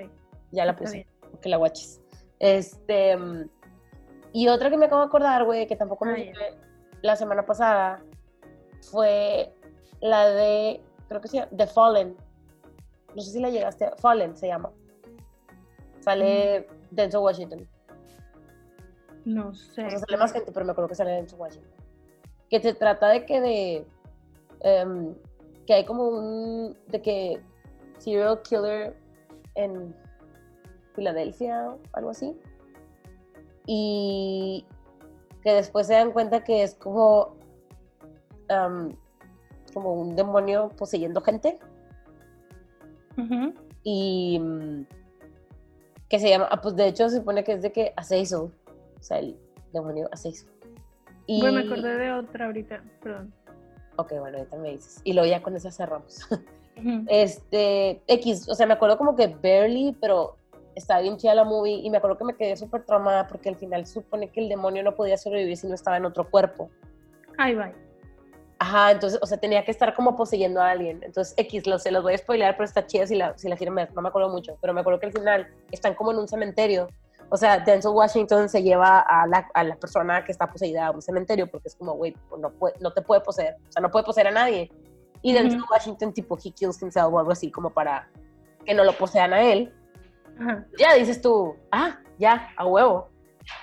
ya 0.51 0.65
la 0.65 0.75
puse, 0.75 1.05
que 1.41 1.49
la 1.49 1.57
guaches. 1.57 2.01
Este, 2.39 3.17
y 4.33 4.47
otra 4.47 4.69
que 4.69 4.77
me 4.77 4.85
acabo 4.85 5.01
de 5.01 5.07
acordar, 5.07 5.45
güey, 5.45 5.67
que 5.67 5.75
tampoco 5.75 6.05
Ah, 6.05 6.09
mencioné 6.11 6.57
la 7.01 7.15
semana 7.15 7.45
pasada, 7.45 8.01
fue 8.91 9.53
la 10.01 10.27
de, 10.29 10.81
creo 11.07 11.21
que 11.21 11.27
se 11.27 11.37
llama, 11.37 11.51
The 11.55 11.67
Fallen. 11.67 12.15
No 13.15 13.21
sé 13.21 13.31
si 13.31 13.39
la 13.39 13.49
llegaste, 13.49 13.85
a- 13.85 13.95
Fallen 13.97 14.35
se 14.37 14.47
llama. 14.47 14.71
Sale 16.01 16.61
Mm. 16.91 16.95
Denzel 16.95 17.19
Washington. 17.21 17.67
no 19.25 19.53
sé. 19.53 19.85
O 19.85 19.89
sea, 19.89 19.99
sale 19.99 20.17
más 20.17 20.31
gente, 20.31 20.51
pero 20.51 20.65
me 20.65 20.71
acuerdo 20.71 20.87
que 20.89 20.95
sale 20.95 21.11
Denzel 21.11 21.39
Washington. 21.39 21.71
Que 22.49 22.59
se 22.61 22.73
trata 22.73 23.09
de 23.09 23.25
que 23.25 23.41
de. 23.41 23.85
em, 24.61 25.13
que 25.67 25.73
hay 25.73 25.85
como 25.85 26.07
un. 26.07 26.77
de 26.87 27.01
que 27.01 27.41
serial 27.99 28.41
killer 28.41 28.95
en 29.63 29.95
Filadelfia 30.93 31.69
o 31.69 31.79
algo 31.93 32.09
así. 32.11 32.35
Y 33.65 34.65
que 35.43 35.53
después 35.53 35.87
se 35.87 35.93
dan 35.93 36.11
cuenta 36.11 36.43
que 36.43 36.63
es 36.63 36.75
como. 36.75 37.35
em, 38.47 38.95
como 39.73 39.93
un 39.93 40.15
demonio 40.15 40.69
poseyendo 40.77 41.21
gente. 41.21 41.59
Y 43.83 44.39
mm, 44.39 44.85
que 46.07 46.19
se 46.19 46.29
llama, 46.29 46.47
ah, 46.49 46.61
pues 46.61 46.75
de 46.75 46.87
hecho 46.87 47.09
se 47.09 47.17
supone 47.17 47.43
que 47.43 47.53
es 47.53 47.61
de 47.61 47.71
que 47.71 47.93
Azazel, 47.97 48.39
o 48.39 48.51
sea, 49.01 49.19
el 49.19 49.37
demonio 49.73 50.09
Azazel. 50.11 50.49
Y, 51.27 51.41
Bueno, 51.41 51.59
me 51.59 51.65
acordé 51.65 51.97
de 51.97 52.11
otra 52.13 52.45
ahorita, 52.45 52.81
perdón. 53.01 53.33
Ok, 53.97 54.13
bueno, 54.19 54.37
ahorita 54.37 54.57
me 54.57 54.71
dices. 54.71 55.01
Y 55.03 55.13
luego 55.13 55.29
ya 55.29 55.41
con 55.41 55.55
esa 55.55 55.69
cerramos. 55.69 56.27
Este, 57.07 58.01
X, 58.07 58.47
o 58.49 58.55
sea, 58.55 58.65
me 58.67 58.73
acuerdo 58.73 58.97
como 58.97 59.15
que 59.15 59.27
barely, 59.27 59.95
pero 59.99 60.35
estaba 60.75 61.01
bien 61.01 61.17
chida 61.17 61.35
la 61.35 61.43
movie 61.43 61.73
y 61.75 61.89
me 61.89 61.97
acuerdo 61.97 62.17
que 62.17 62.23
me 62.25 62.35
quedé 62.35 62.55
súper 62.55 62.83
traumada 62.85 63.27
porque 63.27 63.49
al 63.49 63.55
final 63.55 63.85
supone 63.85 64.29
que 64.29 64.39
el 64.39 64.49
demonio 64.49 64.83
no 64.83 64.95
podía 64.95 65.17
sobrevivir 65.17 65.57
si 65.57 65.67
no 65.67 65.75
estaba 65.75 65.97
en 65.97 66.05
otro 66.05 66.29
cuerpo. 66.29 66.69
Ahí 67.37 67.53
va. 67.55 67.71
Ajá, 68.61 68.91
entonces, 68.91 69.19
o 69.21 69.25
sea, 69.25 69.37
tenía 69.37 69.63
que 69.63 69.71
estar 69.71 69.93
como 69.93 70.15
poseyendo 70.17 70.61
a 70.61 70.71
alguien. 70.71 71.01
Entonces, 71.03 71.33
X, 71.37 71.65
lo, 71.65 71.79
se 71.79 71.91
los 71.91 72.03
voy 72.03 72.13
a 72.13 72.17
spoilear, 72.17 72.55
pero 72.57 72.65
está 72.65 72.85
chida 72.85 73.07
si 73.07 73.15
la, 73.15 73.37
si 73.37 73.47
la 73.47 73.55
quieren 73.55 73.73
ver. 73.75 73.93
No 73.93 74.01
me 74.01 74.09
acuerdo 74.09 74.29
mucho, 74.29 74.57
pero 74.61 74.73
me 74.73 74.81
acuerdo 74.81 74.99
que 74.99 75.05
al 75.05 75.13
final 75.13 75.47
están 75.71 75.95
como 75.95 76.11
en 76.11 76.17
un 76.17 76.27
cementerio. 76.27 76.87
O 77.29 77.37
sea, 77.37 77.59
Denzel 77.59 77.91
Washington 77.91 78.49
se 78.49 78.61
lleva 78.61 78.99
a 78.99 79.25
la, 79.27 79.47
a 79.53 79.63
la 79.63 79.75
persona 79.75 80.25
que 80.25 80.31
está 80.33 80.47
poseída 80.47 80.87
a 80.87 80.91
un 80.91 81.01
cementerio 81.01 81.47
porque 81.47 81.69
es 81.69 81.75
como, 81.75 81.93
güey, 81.93 82.13
no, 82.37 82.49
puede- 82.51 82.75
no 82.81 82.91
te 82.91 83.01
puede 83.01 83.21
poseer. 83.21 83.55
O 83.69 83.71
sea, 83.71 83.81
no 83.81 83.89
puede 83.91 84.03
poseer 84.03 84.27
a 84.27 84.31
nadie. 84.31 84.69
Y 85.21 85.33
Denzel 85.33 85.59
Ujú. 85.61 85.71
Washington, 85.73 86.13
tipo, 86.13 86.37
he 86.43 86.51
kills 86.51 86.81
himself 86.81 87.13
o 87.13 87.19
algo 87.19 87.31
así, 87.31 87.51
como 87.51 87.69
para 87.71 88.09
que 88.65 88.73
no 88.73 88.83
lo 88.83 88.93
posean 88.93 89.33
a 89.33 89.41
él. 89.41 89.73
Ya 90.77 90.93
dices 90.93 91.21
tú, 91.21 91.55
ah, 91.71 91.99
ya, 92.17 92.49
a 92.55 92.65
huevo. 92.65 93.09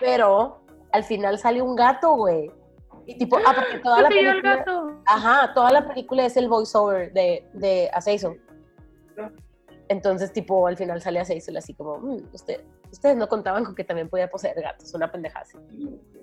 Pero 0.01 0.61
al 0.93 1.05
final 1.05 1.39
sale 1.39 1.62
un 1.62 1.74
gato, 1.77 2.15
güey. 2.15 2.51
Y 3.07 3.16
tipo, 3.16 3.39
ah, 3.47 3.55
porque 3.55 3.78
toda 3.83 4.03
la 4.03 4.09
el 4.09 4.15
película... 4.15 4.57
gato. 4.57 5.01
Ajá, 5.07 5.55
toda 5.55 5.70
la 5.70 5.87
película 5.89 6.27
es 6.27 6.37
el 6.37 6.49
voiceover 6.49 7.12
de, 7.12 7.49
de 7.55 7.89
Azazel. 7.95 8.41
Entonces, 9.89 10.33
tipo, 10.33 10.66
al 10.66 10.77
final 10.77 11.01
sale 11.01 11.20
Azazel 11.20 11.57
así 11.57 11.73
como, 11.73 11.99
"Mm, 11.99 12.24
usted, 12.33 12.61
ustedes 12.91 13.16
no 13.16 13.28
contaban 13.28 13.65
con 13.65 13.74
que 13.74 13.85
también 13.85 14.09
podía 14.09 14.28
poseer 14.28 14.61
gatos, 14.61 14.93
una 14.95 15.11
pendejada 15.11 15.43
así. 15.43 15.57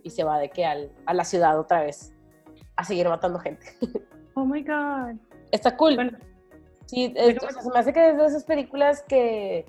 Y 0.03 0.09
se 0.09 0.23
va 0.23 0.37
de 0.37 0.49
que 0.49 0.65
al, 0.65 0.91
a 1.05 1.13
la 1.13 1.23
ciudad 1.23 1.57
otra 1.57 1.81
vez 1.81 2.13
a 2.75 2.83
seguir 2.83 3.07
matando 3.07 3.39
gente. 3.39 3.65
Oh 4.35 4.45
my 4.45 4.61
god. 4.63 5.15
Está 5.51 5.75
cool. 5.77 5.95
Bueno, 5.95 6.17
Sí, 6.85 7.13
se 7.15 7.69
me 7.73 7.79
hace 7.79 7.93
que 7.93 8.09
es 8.09 8.17
de 8.17 8.25
esas 8.25 8.43
películas 8.43 9.03
que. 9.07 9.65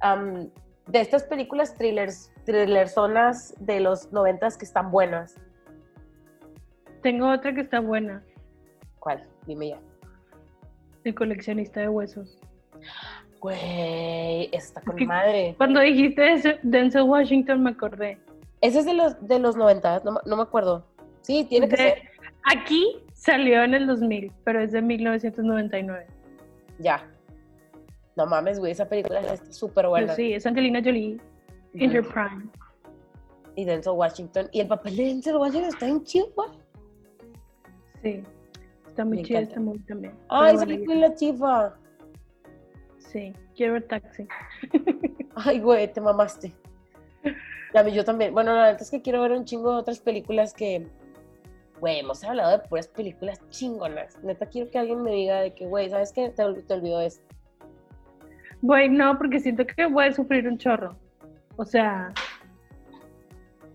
am, 0.00 0.50
de 0.86 1.00
estas 1.00 1.24
películas 1.24 1.74
thrillers, 1.74 2.30
thrillers 2.44 2.92
zonas 2.92 3.54
de 3.60 3.80
los 3.80 4.12
noventas 4.12 4.56
que 4.58 4.64
están 4.64 4.90
buenas. 4.90 5.36
tengo 7.02 7.30
otra 7.32 7.52
que 7.54 7.62
está 7.62 7.80
buena. 7.80 8.22
¿Cuál? 9.00 9.26
Dime 9.46 9.70
ya. 9.70 9.80
El 11.04 11.14
coleccionista 11.16 11.80
de 11.80 11.88
huesos. 11.88 12.38
Güey, 13.40 14.48
está 14.52 14.80
con 14.82 14.94
¿Qué- 14.96 15.04
madre. 15.06 15.54
Cuando 15.58 15.80
dijiste 15.80 16.32
ese- 16.32 16.60
Denzel 16.62 17.02
Washington 17.02 17.62
me 17.62 17.70
acordé. 17.70 18.18
Ese 18.60 18.80
es 18.80 18.84
de 18.86 18.94
los, 18.94 19.26
de 19.26 19.40
los 19.40 19.56
noventas, 19.56 20.04
no, 20.04 20.12
me- 20.12 20.20
no 20.26 20.36
me 20.36 20.42
acuerdo. 20.42 20.86
Sí, 21.22 21.44
tiene 21.48 21.68
que 21.68 21.76
De- 21.76 21.82
ser. 21.82 22.02
Aquí 22.44 22.98
salió 23.22 23.62
en 23.62 23.74
el 23.74 23.86
2000, 23.86 24.32
pero 24.44 24.60
es 24.60 24.72
de 24.72 24.82
1999. 24.82 26.06
Ya. 26.80 27.08
No 28.16 28.26
mames, 28.26 28.58
güey, 28.58 28.72
esa 28.72 28.88
película 28.88 29.20
está 29.20 29.52
súper 29.52 29.86
buena. 29.86 30.06
Pero 30.08 30.16
sí, 30.16 30.34
es 30.34 30.44
Angelina 30.44 30.80
Jolie, 30.82 31.20
in 31.74 31.92
her 31.92 32.02
prime. 32.02 32.50
Y 33.54 33.64
Denzel 33.64 33.92
Washington. 33.92 34.48
Y 34.50 34.60
el 34.60 34.66
papel 34.66 34.96
de 34.96 35.04
Denzel 35.04 35.36
Washington 35.36 35.68
está 35.68 35.86
en 35.86 36.02
chido. 36.02 36.26
Sí, 38.02 38.22
está 38.88 39.04
muy 39.04 39.20
encanta. 39.20 39.40
esta 39.40 39.60
movie 39.60 39.82
también. 39.86 40.14
Ay, 40.28 40.56
esa 40.56 40.66
película 40.66 41.14
chifa. 41.14 41.74
Sí, 42.98 43.32
quiero 43.54 43.74
ver 43.74 43.86
Taxi. 43.86 44.26
Ay, 45.36 45.60
güey, 45.60 45.92
te 45.92 46.00
mamaste. 46.00 46.52
Y 47.72 47.78
A 47.78 47.84
mí 47.84 47.92
yo 47.92 48.04
también. 48.04 48.34
Bueno, 48.34 48.52
la 48.52 48.62
verdad 48.64 48.82
es 48.82 48.90
que 48.90 49.00
quiero 49.00 49.22
ver 49.22 49.30
un 49.32 49.44
chingo 49.44 49.70
de 49.70 49.76
otras 49.76 50.00
películas 50.00 50.54
que, 50.54 50.88
güey, 51.82 51.98
hemos 51.98 52.22
hablado 52.22 52.52
de 52.52 52.60
puras 52.60 52.86
películas 52.86 53.40
chingonas. 53.50 54.16
Neta, 54.22 54.46
quiero 54.46 54.70
que 54.70 54.78
alguien 54.78 55.02
me 55.02 55.10
diga 55.10 55.40
de 55.40 55.52
que, 55.52 55.66
güey, 55.66 55.90
¿sabes 55.90 56.12
qué? 56.12 56.30
Te, 56.30 56.44
ol- 56.44 56.64
te 56.64 56.74
olvidó 56.74 57.00
esto. 57.00 57.24
Güey, 58.60 58.88
no, 58.88 59.18
porque 59.18 59.40
siento 59.40 59.66
que 59.66 59.86
voy 59.86 60.04
a 60.04 60.12
sufrir 60.12 60.46
un 60.46 60.58
chorro. 60.58 60.96
O 61.56 61.64
sea, 61.64 62.14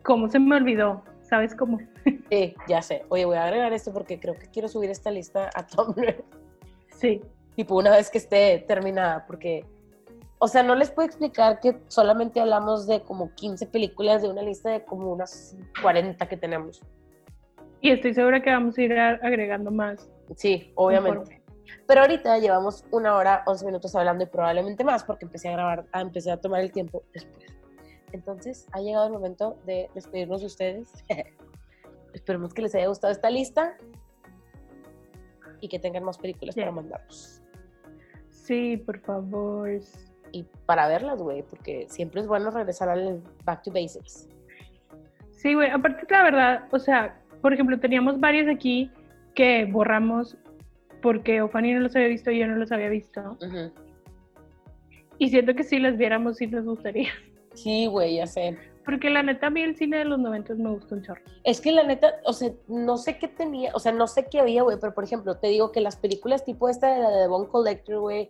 ¿cómo 0.04 0.30
se 0.30 0.40
me 0.40 0.56
olvidó? 0.56 1.04
¿Sabes 1.22 1.54
cómo? 1.54 1.80
Sí, 2.30 2.56
ya 2.68 2.82
sé. 2.82 3.04
Oye, 3.10 3.26
voy 3.26 3.36
a 3.38 3.44
agregar 3.46 3.72
esto 3.74 3.92
porque 3.94 4.20
creo 4.20 4.36
que 4.36 4.48
quiero 4.48 4.68
subir 4.70 4.90
esta 4.90 5.12
lista 5.12 5.50
a 5.54 5.66
Tumblr. 5.68 6.24
Sí, 6.92 7.22
tipo, 7.56 7.76
una 7.78 7.92
vez 7.92 8.10
que 8.10 8.18
esté 8.18 8.64
terminada, 8.68 9.26
porque, 9.26 9.66
o 10.40 10.48
sea, 10.50 10.62
no 10.64 10.76
les 10.76 10.92
puedo 10.92 11.06
explicar 11.08 11.60
que 11.62 11.78
solamente 11.88 12.40
hablamos 12.42 12.86
de 12.88 13.02
como 13.02 13.34
15 13.36 13.66
películas 13.68 14.22
de 14.22 14.30
una 14.30 14.42
lista 14.42 14.70
de 14.72 14.84
como 14.86 15.12
unas 15.12 15.56
40 15.82 16.26
que 16.28 16.36
tenemos. 16.38 16.82
Y 17.82 17.91
estoy 17.91 18.14
segura 18.14 18.41
que 18.41 18.49
vamos 18.49 18.78
a 18.78 18.82
ir 18.82 18.94
agregando 18.98 19.72
más. 19.72 20.10
Sí, 20.36 20.72
obviamente. 20.76 21.18
conforme. 21.18 21.41
Pero 21.88 22.02
ahorita 22.02 22.38
llevamos 22.40 22.86
una 22.91 23.16
hora, 23.16 23.44
11 23.45 23.66
minutos 23.66 23.95
hablando 23.95 24.24
y 24.24 24.28
probablemente 24.28 24.84
más 24.84 25.04
porque 25.04 25.26
empecé 25.26 25.49
a 25.49 25.54
grabar, 25.54 25.86
empecé 25.94 26.32
a 26.32 26.38
tomar 26.38 26.62
el 26.62 26.72
tiempo 26.72 27.04
después. 27.14 27.45
Entonces, 28.14 28.68
ha 28.72 28.80
llegado 28.80 29.08
el 29.08 29.14
momento 29.14 29.58
de 29.66 29.90
despedirnos 29.94 30.41
de 30.41 30.48
ustedes. 30.48 30.91
Esperemos 32.14 32.54
que 32.54 32.62
les 32.62 32.74
haya 32.76 32.88
gustado 32.88 33.12
esta 33.12 33.30
lista 33.30 33.78
y 35.60 35.68
que 35.68 35.80
tengan 35.80 36.04
más 36.04 36.18
películas 36.18 36.56
Yeah. 36.56 36.66
para 36.66 36.76
mandarnos. 36.76 37.41
Sí, 38.30 38.78
por 38.78 38.99
favor. 38.99 39.70
Y 40.32 40.44
para 40.66 40.88
verlas, 40.88 41.22
güey, 41.22 41.44
porque 41.44 41.86
siempre 41.90 42.22
es 42.22 42.28
bueno 42.28 42.49
regresar 42.52 42.90
al 42.90 43.22
back 43.44 43.64
to 43.64 43.72
basics. 43.72 44.28
Sí, 45.32 45.54
güey, 45.54 45.70
aparte 45.70 46.06
la 46.10 46.24
verdad, 46.24 46.68
o 46.72 46.80
sea, 46.80 47.20
por 47.42 47.54
ejemplo, 47.54 47.80
teníamos 47.80 48.20
varias 48.20 48.48
aquí 48.48 48.92
que 49.36 49.66
borramos 49.66 50.38
porque 51.02 51.42
Ofani 51.42 51.74
no 51.74 51.82
los 51.82 51.96
había 51.96 52.08
visto 52.08 52.32
y 52.32 52.40
yo 52.40 52.48
no 52.48 52.56
los 52.56 52.72
había 52.72 52.90
visto. 52.90 53.38
Y 55.18 55.30
siento 55.30 55.56
que 55.56 55.64
si 55.64 55.80
las 55.80 55.98
viéramos 55.98 56.38
sí 56.38 56.48
nos 56.48 56.66
gustaría. 56.66 57.10
Sí, 57.54 57.88
güey, 57.88 58.18
ya 58.18 58.28
sé. 58.28 58.58
Porque 58.86 59.10
la 59.10 59.22
neta 59.22 59.48
a 59.48 59.50
mí 59.50 59.62
el 59.62 59.76
cine 59.76 59.98
de 59.98 60.06
los 60.06 60.20
90 60.20 60.56
me 60.56 60.70
gustó 60.70 60.96
un 60.96 61.02
chorro. 61.02 61.22
Es 61.44 61.60
que 61.60 61.72
la 61.72 61.84
neta, 61.84 62.16
o 62.24 62.34
sea, 62.34 62.52
no 62.68 62.98
sé 62.98 63.18
qué 63.18 63.28
tenía, 63.28 63.72
o 63.74 63.80
sea, 63.80 63.92
no 63.92 64.08
sé 64.08 64.28
qué 64.30 64.40
había, 64.40 64.62
güey, 64.64 64.78
pero 64.80 64.94
por 64.94 65.04
ejemplo, 65.04 65.38
te 65.38 65.48
digo 65.48 65.72
que 65.72 65.82
las 65.82 65.98
películas 65.98 66.46
tipo 66.46 66.70
esta 66.70 66.94
de 66.94 67.02
la 67.02 67.10
de 67.10 67.28
Bone 67.28 67.50
Collector, 67.50 68.00
güey, 68.00 68.30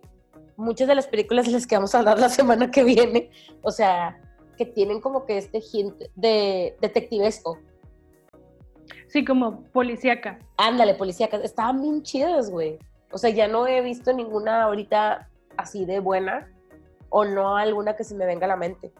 muchas 0.56 0.88
de 0.88 0.96
las 0.96 1.06
películas 1.06 1.46
de 1.46 1.52
las 1.52 1.66
que 1.66 1.76
vamos 1.76 1.94
a 1.94 2.00
hablar 2.00 2.18
la 2.18 2.28
semana 2.28 2.70
que 2.70 2.82
viene, 2.82 3.30
o 3.62 3.70
sea, 3.70 4.20
que 4.56 4.66
tienen 4.66 5.00
como 5.00 5.24
que 5.24 5.38
este 5.38 5.62
hint 5.72 5.94
de 6.16 6.76
detectivesco. 6.80 7.58
Sí, 9.08 9.24
como 9.24 9.62
policíaca. 9.64 10.38
Ándale, 10.56 10.94
policíacas, 10.94 11.42
estaban 11.42 11.80
bien 11.82 12.02
chidas, 12.02 12.50
güey. 12.50 12.78
O 13.10 13.18
sea, 13.18 13.30
ya 13.30 13.48
no 13.48 13.66
he 13.66 13.80
visto 13.80 14.12
ninguna 14.12 14.62
ahorita 14.62 15.28
así 15.56 15.84
de 15.86 15.98
buena, 16.00 16.48
o 17.08 17.24
no 17.24 17.56
alguna 17.56 17.96
que 17.96 18.04
se 18.04 18.14
me 18.14 18.26
venga 18.26 18.44
a 18.44 18.48
la 18.48 18.56
mente. 18.56 18.92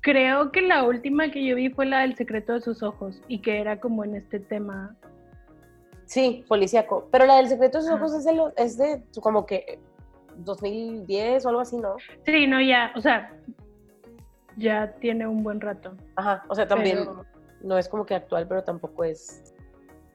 Creo 0.00 0.50
que 0.52 0.60
la 0.60 0.82
última 0.82 1.30
que 1.30 1.44
yo 1.46 1.54
vi 1.56 1.70
fue 1.70 1.86
la 1.86 2.00
del 2.00 2.14
secreto 2.16 2.52
de 2.52 2.60
sus 2.60 2.82
ojos 2.82 3.20
y 3.28 3.38
que 3.40 3.60
era 3.60 3.80
como 3.80 4.04
en 4.04 4.16
este 4.16 4.38
tema. 4.40 4.96
Sí, 6.06 6.44
policíaco. 6.48 7.08
Pero 7.10 7.24
la 7.24 7.36
del 7.36 7.48
secreto 7.48 7.78
de 7.78 7.84
sus 7.84 7.92
ojos 7.94 8.12
es 8.14 8.24
de, 8.24 8.34
lo- 8.34 8.54
es 8.56 8.76
de 8.76 9.02
como 9.22 9.46
que 9.46 9.78
2010 10.36 11.46
o 11.46 11.48
algo 11.48 11.60
así, 11.60 11.76
¿no? 11.78 11.96
Sí, 12.26 12.46
no, 12.46 12.60
ya, 12.60 12.92
o 12.96 13.00
sea, 13.00 13.32
ya 14.56 14.92
tiene 15.00 15.26
un 15.26 15.42
buen 15.42 15.60
rato. 15.60 15.94
Ajá, 16.16 16.44
o 16.48 16.54
sea, 16.54 16.66
también 16.68 16.98
pero- 16.98 17.24
no 17.64 17.78
es 17.78 17.88
como 17.88 18.06
que 18.06 18.14
actual, 18.14 18.46
pero 18.46 18.62
tampoco 18.62 19.04
es... 19.04 19.54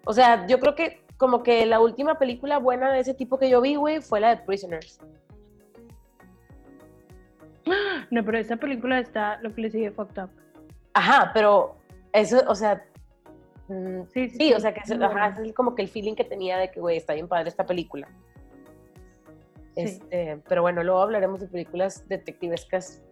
O 0.05 0.13
sea, 0.13 0.47
yo 0.47 0.59
creo 0.59 0.75
que 0.75 1.03
como 1.17 1.43
que 1.43 1.65
la 1.65 1.81
última 1.81 2.17
película 2.17 2.59
buena 2.59 2.93
de 2.93 2.99
ese 2.99 3.13
tipo 3.13 3.37
que 3.37 3.49
yo 3.49 3.59
vi, 3.59 3.75
güey, 3.75 4.01
fue 4.01 4.19
la 4.19 4.35
de 4.35 4.37
Prisoners. 4.43 4.99
No, 8.09 8.25
pero 8.25 8.39
esa 8.39 8.57
película 8.57 8.99
está 8.99 9.39
lo 9.41 9.53
que 9.53 9.61
le 9.61 9.69
sigue 9.69 9.91
fucked 9.91 10.23
up. 10.23 10.29
Ajá, 10.93 11.29
pero 11.33 11.75
eso, 12.13 12.41
o 12.47 12.55
sea... 12.55 12.83
mm, 13.67 14.01
Sí, 14.11 14.29
Sí, 14.29 14.53
o 14.53 14.59
sea, 14.59 14.73
que 14.73 14.81
ajá, 14.81 15.35
es 15.43 15.53
como 15.53 15.75
que 15.75 15.83
el 15.83 15.87
feeling 15.89 16.15
que 16.15 16.23
tenía 16.23 16.57
de 16.57 16.71
que, 16.71 16.79
güey, 16.79 16.97
está 16.97 17.13
bien 17.13 17.27
padre 17.27 17.49
esta 17.49 17.65
película. 17.65 18.07
Sí. 19.75 19.83
Este, 19.83 20.41
pero 20.47 20.63
bueno, 20.63 20.81
luego 20.83 21.01
hablaremos 21.01 21.41
de 21.41 21.47
películas 21.47 22.07
detectivescas 22.07 23.03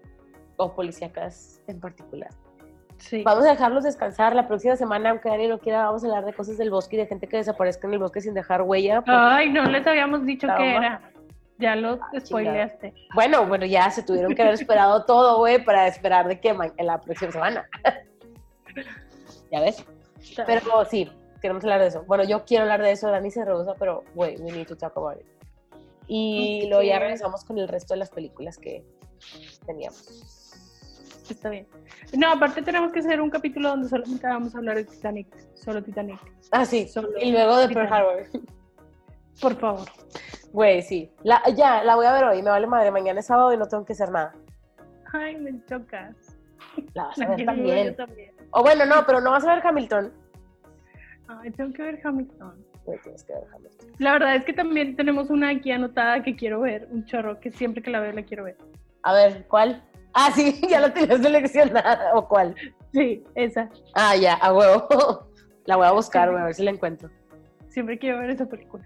o 0.56 0.74
policíacas 0.74 1.62
en 1.68 1.80
particular. 1.80 2.32
Sí. 3.00 3.24
Vamos 3.24 3.46
a 3.46 3.50
dejarlos 3.52 3.84
descansar 3.84 4.36
la 4.36 4.48
próxima 4.48 4.76
semana, 4.76 5.12
aunque 5.12 5.30
Dani 5.30 5.48
no 5.48 5.60
quiera, 5.60 5.86
vamos 5.86 6.04
a 6.04 6.08
hablar 6.08 6.26
de 6.26 6.34
cosas 6.34 6.58
del 6.58 6.72
bosque 6.72 6.96
y 6.96 7.00
de 7.00 7.06
gente 7.06 7.28
que 7.28 7.38
desaparezca 7.38 7.88
en 7.88 7.94
el 7.94 8.00
bosque 8.00 8.22
sin 8.22 8.34
dejar 8.34 8.62
huella. 8.64 9.02
porque- 9.02 9.12
Ay, 9.14 9.50
no 9.52 9.64
les 9.66 9.86
habíamos 9.86 10.26
dicho 10.26 10.48
qué 10.58 10.76
era. 10.76 11.02
Ya 11.60 11.76
lo 11.76 11.94
Ah, 12.02 12.20
spoileaste. 12.20 12.94
Bueno, 13.16 13.46
bueno, 13.48 13.66
ya 13.66 13.90
se 13.90 14.04
tuvieron 14.04 14.36
que 14.36 14.42
haber 14.44 14.54
esperado 14.62 15.06
todo, 15.06 15.38
güey, 15.40 15.64
para 15.64 15.88
esperar 15.88 16.28
de 16.28 16.40
que 16.40 16.50
en 16.50 16.86
la 16.86 17.02
próxima 17.02 17.32
semana. 17.32 17.68
ya 19.52 19.62
ves. 19.62 19.84
Pero 20.46 20.86
sí, 20.86 21.10
queremos 21.42 21.64
hablar 21.64 21.82
de 21.82 21.88
eso. 21.88 22.04
Bueno, 22.06 22.24
yo 22.24 22.46
quiero 22.46 22.64
hablar 22.64 22.82
de 22.82 22.92
eso, 22.92 23.10
Dani 23.10 23.32
se 23.32 23.44
rehúsa, 23.46 23.74
pero, 23.80 24.04
güey, 24.14 24.38
we 24.42 24.52
need 24.52 24.68
to 24.68 24.76
talk 24.76 24.96
about 24.98 25.18
it. 25.20 25.26
Y 26.08 26.68
luego 26.70 26.84
ya 26.84 27.00
regresamos 27.00 27.44
con 27.44 27.58
el 27.58 27.68
resto 27.68 27.94
de 27.94 28.00
las 28.00 28.10
películas 28.10 28.58
que 28.58 28.84
teníamos. 29.66 30.37
Está 31.30 31.50
bien. 31.50 31.68
No, 32.18 32.32
aparte 32.32 32.62
tenemos 32.62 32.92
que 32.92 33.00
hacer 33.00 33.20
un 33.22 33.30
capítulo 33.30 33.70
donde 33.70 33.90
solamente 33.90 34.26
vamos 34.28 34.56
a 34.56 34.58
hablar 34.60 34.78
de 34.78 34.86
Titanic, 34.86 35.28
solo 35.56 35.84
Titanic. 35.84 36.20
Ah, 36.52 36.66
sí. 36.66 36.88
Solo 36.88 37.10
y 37.20 37.32
luego 37.32 37.58
de 37.58 37.70
Pearl. 37.70 37.92
Harbor. 37.94 38.24
Por 39.42 39.56
favor. 39.58 39.88
Güey, 40.52 40.82
sí. 40.82 41.12
La, 41.24 41.42
ya, 41.56 41.84
la 41.84 41.96
voy 41.96 42.06
a 42.06 42.14
ver 42.14 42.24
hoy. 42.24 42.42
Me 42.42 42.50
vale 42.50 42.66
madre. 42.68 42.92
Mañana 42.92 43.20
es 43.20 43.26
sábado 43.28 43.54
y 43.54 43.58
no 43.58 43.68
tengo 43.68 43.86
que 43.86 43.94
hacer 43.94 44.10
nada. 44.12 44.34
Ay, 45.14 45.38
me 45.38 45.64
chocas. 45.66 46.16
La 46.94 47.06
vas 47.06 47.20
a 47.20 47.24
La 47.24 47.36
ver 47.36 47.46
también. 47.46 47.96
también. 47.96 48.32
O 48.52 48.62
bueno, 48.62 48.86
no, 48.86 49.06
pero 49.06 49.20
no 49.22 49.32
vas 49.32 49.44
a 49.46 49.56
ver 49.56 49.66
Hamilton. 49.66 50.12
Ay, 51.28 51.52
tengo 51.52 51.74
que 51.74 51.82
ver 51.84 52.00
Hamilton. 52.04 52.66
Güey, 52.86 53.00
tienes 53.02 53.24
que 53.26 53.34
ver 53.34 53.44
Hamilton. 53.54 53.88
La 54.00 54.14
verdad 54.14 54.36
es 54.36 54.46
que 54.46 54.54
también 54.54 54.96
tenemos 54.96 55.30
una 55.30 55.50
aquí 55.50 55.72
anotada 55.72 56.24
que 56.24 56.36
quiero 56.36 56.62
ver, 56.62 56.88
un 56.92 57.06
chorro, 57.06 57.40
que 57.40 57.52
siempre 57.52 57.84
que 57.84 57.92
la 57.92 58.00
veo 58.00 58.14
la 58.14 58.24
quiero 58.24 58.46
ver. 58.46 58.58
A 59.04 59.14
ver, 59.14 59.46
¿cuál? 59.48 59.84
Ah, 60.20 60.32
sí, 60.34 60.60
ya 60.70 60.80
la 60.80 60.92
tenías 60.94 61.22
seleccionada. 61.22 62.12
¿O 62.16 62.28
cuál? 62.28 62.56
Sí, 62.92 63.24
esa. 63.36 63.70
Ah, 63.94 64.16
ya, 64.16 64.34
a 64.34 64.52
huevo. 64.52 65.28
La 65.66 65.76
voy 65.76 65.86
a 65.86 65.92
buscar, 65.92 66.32
güey, 66.32 66.42
a 66.42 66.46
ver 66.46 66.56
si 66.56 66.64
la 66.64 66.72
encuentro. 66.72 67.10
Siempre 67.68 68.00
quiero 68.00 68.18
ver 68.20 68.32
esa 68.32 68.46
película. 68.48 68.84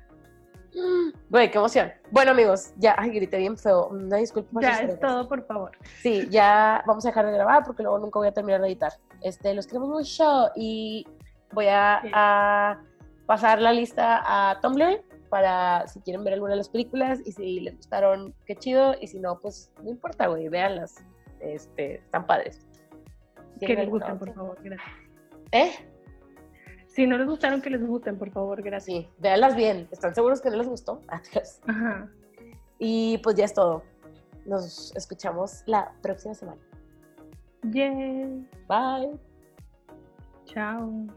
Güey, 1.29 1.51
qué 1.51 1.57
emoción. 1.57 1.91
Bueno, 2.11 2.31
amigos, 2.31 2.73
ya, 2.77 2.95
ay, 2.97 3.11
grité 3.11 3.37
bien 3.37 3.57
feo. 3.57 3.87
Una 3.87 4.17
disculpa. 4.17 4.61
Ya 4.61 4.79
es 4.79 4.99
todo, 4.99 5.27
por 5.27 5.45
favor. 5.45 5.71
Sí, 6.01 6.27
ya 6.29 6.83
vamos 6.85 7.05
a 7.05 7.09
dejar 7.09 7.25
de 7.27 7.33
grabar 7.33 7.63
porque 7.65 7.83
luego 7.83 7.99
nunca 7.99 8.19
voy 8.19 8.27
a 8.27 8.33
terminar 8.33 8.61
de 8.61 8.67
editar. 8.67 8.91
Este, 9.21 9.53
los 9.53 9.67
queremos 9.67 9.89
mucho 9.89 10.49
y 10.55 11.05
voy 11.53 11.67
a, 11.67 11.99
Sí. 12.01 12.09
a 12.13 12.81
pasar 13.25 13.61
la 13.61 13.71
lista 13.73 14.21
a 14.25 14.59
Tumblr 14.61 15.01
para 15.29 15.87
si 15.87 16.01
quieren 16.01 16.23
ver 16.23 16.33
alguna 16.33 16.51
de 16.51 16.57
las 16.57 16.69
películas 16.69 17.19
y 17.25 17.31
si 17.31 17.59
les 17.61 17.77
gustaron, 17.77 18.33
qué 18.45 18.55
chido, 18.55 18.95
y 18.99 19.07
si 19.07 19.19
no, 19.19 19.39
pues 19.39 19.71
no 19.81 19.89
importa, 19.89 20.27
güey, 20.27 20.49
véanlas. 20.49 20.95
Este, 21.41 21.95
están 21.95 22.25
padres. 22.25 22.65
Que 23.59 23.67
¿Tienen 23.67 23.85
les 23.85 23.91
gusten, 23.91 24.17
por 24.17 24.33
favor, 24.33 24.57
gracias. 24.63 24.91
¿Eh? 25.51 25.71
Si 26.87 27.07
no 27.07 27.17
les 27.17 27.27
gustaron, 27.27 27.61
que 27.61 27.69
les 27.69 27.85
gusten, 27.85 28.17
por 28.17 28.31
favor, 28.31 28.61
gracias. 28.61 28.97
Sí, 28.97 29.09
véanlas 29.19 29.55
bien. 29.55 29.87
¿Están 29.91 30.13
seguros 30.13 30.41
que 30.41 30.49
no 30.49 30.57
les 30.57 30.67
gustó? 30.67 31.01
Adiós. 31.07 31.59
Ajá. 31.67 32.09
Y 32.79 33.19
pues 33.19 33.35
ya 33.35 33.45
es 33.45 33.53
todo. 33.53 33.83
Nos 34.45 34.95
escuchamos 34.95 35.63
la 35.67 35.93
próxima 36.01 36.33
semana. 36.33 36.61
Yay. 37.63 38.47
Bye. 38.67 39.19
Chao. 40.45 41.07